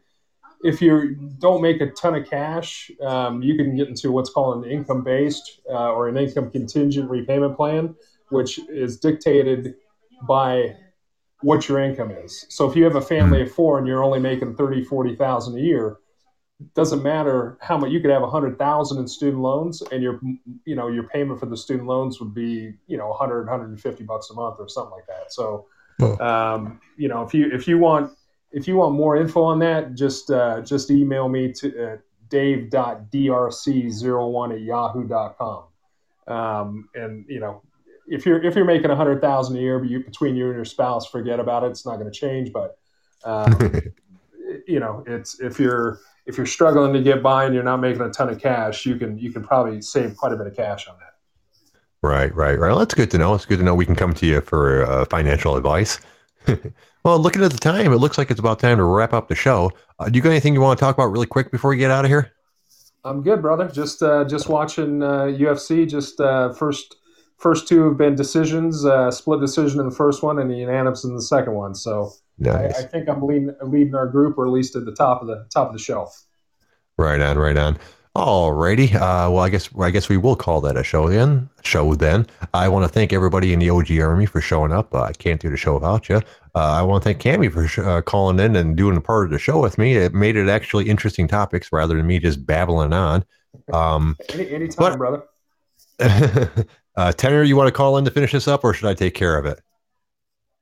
if 0.64 0.82
you 0.82 1.16
don't 1.40 1.62
make 1.62 1.82
a 1.82 1.90
ton 1.92 2.14
of 2.16 2.30
cash, 2.30 2.92
um, 3.02 3.42
you 3.42 3.56
can 3.56 3.76
get 3.76 3.88
into 3.88 4.12
what's 4.12 4.30
called 4.30 4.64
an 4.64 4.70
income 4.72 5.04
based 5.04 5.62
uh, 5.70 5.92
or 5.94 6.08
an 6.08 6.18
income 6.18 6.52
contingent 6.52 7.10
repayment 7.10 7.56
plan, 7.56 7.96
which 8.30 8.60
is 8.70 9.00
dictated 9.00 9.76
by 10.28 10.76
what 11.42 11.68
your 11.68 11.80
income 11.80 12.12
is. 12.12 12.46
So 12.50 12.70
if 12.70 12.76
you 12.76 12.84
have 12.86 12.96
a 12.96 13.02
family 13.02 13.42
of 13.42 13.52
four 13.52 13.78
and 13.78 13.88
you're 13.88 14.04
only 14.04 14.20
making 14.20 14.56
30, 14.56 14.84
40,000 14.84 15.58
a 15.58 15.62
year, 15.62 15.98
doesn't 16.74 17.04
matter 17.04 17.58
how 17.62 17.78
much 17.78 17.92
you 17.92 18.00
could 18.00 18.12
have 18.12 18.24
a 18.24 18.30
hundred 18.30 18.58
thousand 18.58 19.00
in 19.00 19.08
student 19.08 19.42
loans 19.42 19.82
and 19.92 20.02
your, 20.02 20.22
you 20.64 20.76
know, 20.76 20.88
your 20.88 21.04
payment 21.04 21.38
for 21.40 21.48
the 21.48 21.58
student 21.58 21.88
loans 21.88 22.22
would 22.22 22.34
be, 22.34 22.74
you 22.88 22.98
know, 22.98 23.10
100, 23.10 23.42
150 23.42 24.04
bucks 24.06 24.30
a 24.30 24.34
month 24.34 24.56
or 24.60 24.70
something 24.70 24.92
like 24.92 25.06
that. 25.08 25.34
So, 25.34 25.66
um, 26.22 26.80
you 26.98 27.10
know, 27.10 27.24
if 27.24 27.34
you, 27.34 27.52
if 27.52 27.68
you 27.68 27.78
want, 27.78 28.14
if 28.52 28.70
you 28.70 28.78
want 28.78 28.96
more 28.96 29.18
info 29.18 29.44
on 29.44 29.60
that, 29.60 29.96
just, 29.96 30.32
uh, 30.32 30.62
just 30.62 30.90
email 30.90 31.28
me 31.28 31.52
to 31.52 31.84
uh, 31.84 31.98
dave.drc01 32.30 34.54
at 34.54 34.62
yahoo.com. 34.62 35.66
Um, 36.28 36.90
and 36.96 37.26
you 37.28 37.40
know, 37.40 37.62
if 38.08 38.26
you're 38.26 38.42
if 38.44 38.56
you're 38.56 38.66
making 38.66 38.92
a 38.92 38.96
hundred 38.96 39.22
thousand 39.22 39.58
a 39.58 39.60
year, 39.60 39.80
but 39.80 39.90
you 39.90 40.04
between 40.04 40.36
you 40.36 40.48
and 40.48 40.56
your 40.56 40.66
spouse, 40.66 41.08
forget 41.08 41.40
about 41.40 41.64
it. 41.64 41.68
It's 41.68 41.86
not 41.86 41.98
going 41.98 42.12
to 42.12 42.18
change. 42.18 42.52
But 42.52 42.78
um, 43.24 43.56
you 44.68 44.80
know, 44.80 45.04
it's 45.08 45.40
if 45.40 45.60
you're 45.60 46.00
if 46.26 46.38
you're 46.38 46.46
struggling 46.46 46.94
to 46.94 47.02
get 47.02 47.22
by 47.22 47.46
and 47.46 47.54
you're 47.54 47.64
not 47.64 47.78
making 47.78 48.02
a 48.02 48.10
ton 48.10 48.30
of 48.30 48.40
cash, 48.40 48.86
you 48.86 48.98
can 48.98 49.18
you 49.18 49.32
can 49.32 49.44
probably 49.44 49.82
save 49.82 50.16
quite 50.16 50.32
a 50.32 50.38
bit 50.38 50.48
of 50.48 50.56
cash 50.56 50.88
on 50.88 50.96
that. 51.00 51.14
Right, 52.02 52.34
right, 52.36 52.60
right. 52.60 52.70
Well, 52.70 52.80
that's 52.80 52.94
good 52.94 53.10
to 53.12 53.18
know. 53.18 53.34
It's 53.34 53.46
good 53.46 53.58
to 53.58 53.64
know 53.64 53.74
we 53.74 53.86
can 53.86 53.96
come 53.96 54.14
to 54.14 54.26
you 54.28 54.42
for 54.42 54.86
uh, 54.86 55.06
financial 55.06 55.56
advice. 55.56 56.00
well, 57.04 57.18
looking 57.18 57.44
at 57.44 57.52
the 57.52 57.58
time, 57.58 57.92
it 57.92 57.98
looks 57.98 58.20
like 58.20 58.30
it's 58.30 58.40
about 58.40 58.60
time 58.60 58.78
to 58.78 58.84
wrap 58.84 59.12
up 59.12 59.28
the 59.28 59.34
show. 59.34 59.72
Uh, 59.98 60.10
do 60.10 60.18
you 60.18 60.22
got 60.22 60.30
anything 60.30 60.54
you 60.54 60.62
want 60.62 60.78
to 60.78 60.86
talk 60.86 60.96
about 60.96 61.08
really 61.08 61.26
quick 61.26 61.52
before 61.52 61.72
we 61.72 61.78
get 61.78 61.90
out 61.90 62.06
of 62.06 62.12
here? 62.12 62.32
I'm 63.04 63.24
good, 63.24 63.42
brother. 63.42 63.68
Just 63.68 64.04
uh, 64.04 64.26
just 64.26 64.50
watching 64.50 65.02
uh, 65.02 65.24
UFC. 65.24 65.88
Just 65.88 66.20
uh, 66.20 66.54
first 66.54 66.96
first 67.38 67.68
two 67.68 67.84
have 67.88 67.98
been 67.98 68.16
decisions, 68.16 68.86
uh, 68.86 69.12
split 69.12 69.40
decision 69.42 69.80
in 69.80 69.90
the 69.90 69.96
first 69.96 70.24
one, 70.24 70.40
and 70.40 70.50
the 70.50 70.56
unanimous 70.56 71.04
in 71.04 71.16
the 71.16 71.22
second 71.22 71.54
one. 71.54 71.76
So 71.76 72.12
I, 72.42 72.44
Nice. 72.50 72.80
I 72.80 72.84
think 72.84 73.08
I'm 73.08 73.22
leading 73.22 73.56
leading 73.64 73.96
our 73.96 74.08
group, 74.08 74.38
or 74.38 74.46
at 74.46 74.52
least 74.52 74.76
at 74.76 74.86
the 74.86 74.92
top 74.94 75.22
of 75.22 75.28
the 75.28 75.46
top 75.54 75.68
of 75.68 75.74
the 75.74 75.80
shelf. 75.80 76.24
Right 76.98 77.20
on, 77.22 77.38
right 77.38 77.58
on. 77.58 77.78
Alrighty. 78.16 78.94
Uh, 78.96 79.30
well, 79.30 79.40
I 79.40 79.50
guess 79.50 79.70
I 79.78 79.90
guess 79.92 80.08
we 80.08 80.16
will 80.16 80.38
call 80.38 80.62
that 80.62 80.78
a 80.78 80.84
show 80.84 81.10
then. 81.10 81.50
Show 81.64 81.96
then. 81.96 82.26
I 82.54 82.70
want 82.70 82.84
to 82.86 82.90
thank 82.90 83.12
everybody 83.12 83.52
in 83.52 83.60
the 83.60 83.70
OG 83.70 83.92
Army 84.00 84.26
for 84.26 84.40
showing 84.40 84.72
up. 84.72 84.94
Uh, 84.96 85.02
I 85.04 85.12
can't 85.12 85.42
do 85.42 85.50
the 85.50 85.58
show 85.58 85.74
without 85.74 86.08
you. 86.08 86.18
Uh, 86.18 86.60
I 86.60 86.82
want 86.82 87.04
to 87.04 87.10
thank 87.10 87.22
Cammy 87.22 87.52
for 87.52 87.68
sh- 87.68 87.80
uh, 87.80 88.02
calling 88.02 88.40
in 88.40 88.56
and 88.56 88.78
doing 88.78 88.96
a 88.96 89.02
part 89.02 89.26
of 89.26 89.32
the 89.32 89.40
show 89.40 89.62
with 89.62 89.78
me. 89.78 89.98
It 89.98 90.14
made 90.14 90.38
it 90.38 90.48
actually 90.48 90.88
interesting 90.90 91.28
topics 91.28 91.74
rather 91.74 91.96
than 91.98 92.08
me 92.08 92.20
just 92.20 92.46
babbling 92.46 92.94
on. 92.94 93.26
Um, 93.74 94.16
Any 94.34 94.50
anytime, 94.50 94.76
But- 94.78 94.98
brother. 94.98 95.24
uh, 96.98 97.12
Tenor, 97.12 97.44
you 97.44 97.56
want 97.56 97.68
to 97.68 97.74
call 97.74 97.98
in 97.98 98.06
to 98.06 98.12
finish 98.12 98.32
this 98.32 98.48
up, 98.48 98.64
or 98.64 98.74
should 98.74 98.90
I 98.90 98.94
take 98.94 99.14
care 99.14 99.38
of 99.38 99.46
it? 99.46 99.62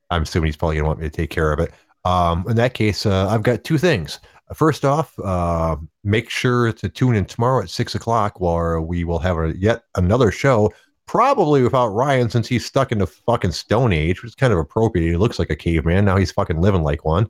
I'm 0.09 0.23
assuming 0.23 0.47
he's 0.47 0.57
probably 0.57 0.75
going 0.75 0.83
to 0.83 0.87
want 0.87 0.99
me 0.99 1.09
to 1.09 1.15
take 1.15 1.29
care 1.29 1.51
of 1.51 1.59
it. 1.59 1.71
Um, 2.05 2.45
in 2.47 2.55
that 2.57 2.73
case, 2.73 3.05
uh, 3.05 3.27
I've 3.29 3.43
got 3.43 3.63
two 3.63 3.77
things. 3.77 4.19
First 4.53 4.85
off, 4.85 5.17
uh, 5.19 5.77
make 6.03 6.29
sure 6.29 6.71
to 6.73 6.89
tune 6.89 7.15
in 7.15 7.25
tomorrow 7.25 7.63
at 7.63 7.69
six 7.69 7.95
o'clock, 7.95 8.39
where 8.39 8.81
we 8.81 9.03
will 9.03 9.19
have 9.19 9.37
a, 9.37 9.57
yet 9.57 9.83
another 9.95 10.31
show. 10.31 10.71
Probably 11.05 11.63
without 11.63 11.87
Ryan, 11.87 12.29
since 12.29 12.47
he's 12.47 12.65
stuck 12.65 12.91
in 12.91 12.99
the 12.99 13.07
fucking 13.07 13.51
Stone 13.51 13.93
Age, 13.93 14.21
which 14.21 14.31
is 14.31 14.35
kind 14.35 14.53
of 14.53 14.59
appropriate. 14.59 15.11
He 15.11 15.17
looks 15.17 15.39
like 15.39 15.49
a 15.49 15.55
caveman 15.55 16.05
now; 16.05 16.17
he's 16.17 16.31
fucking 16.31 16.61
living 16.61 16.83
like 16.83 17.03
one. 17.03 17.29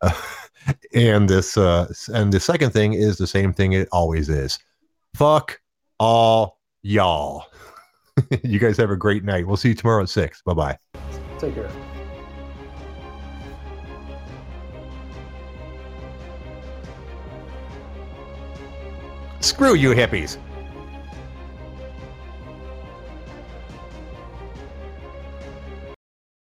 Uh, 0.00 0.12
and 0.94 1.28
this, 1.28 1.56
uh, 1.56 1.92
and 2.12 2.32
the 2.32 2.40
second 2.40 2.70
thing 2.70 2.94
is 2.94 3.16
the 3.16 3.26
same 3.26 3.52
thing 3.52 3.72
it 3.72 3.88
always 3.92 4.28
is. 4.28 4.58
Fuck 5.14 5.60
all 5.98 6.58
y'all. 6.82 7.46
you 8.42 8.58
guys 8.58 8.76
have 8.76 8.90
a 8.90 8.96
great 8.96 9.24
night. 9.24 9.46
We'll 9.46 9.56
see 9.56 9.70
you 9.70 9.74
tomorrow 9.74 10.02
at 10.02 10.08
six. 10.08 10.42
Bye 10.42 10.54
bye. 10.54 10.78
Take 11.38 11.54
care. 11.54 11.70
Screw 19.40 19.74
you, 19.74 19.90
hippies. 19.90 20.38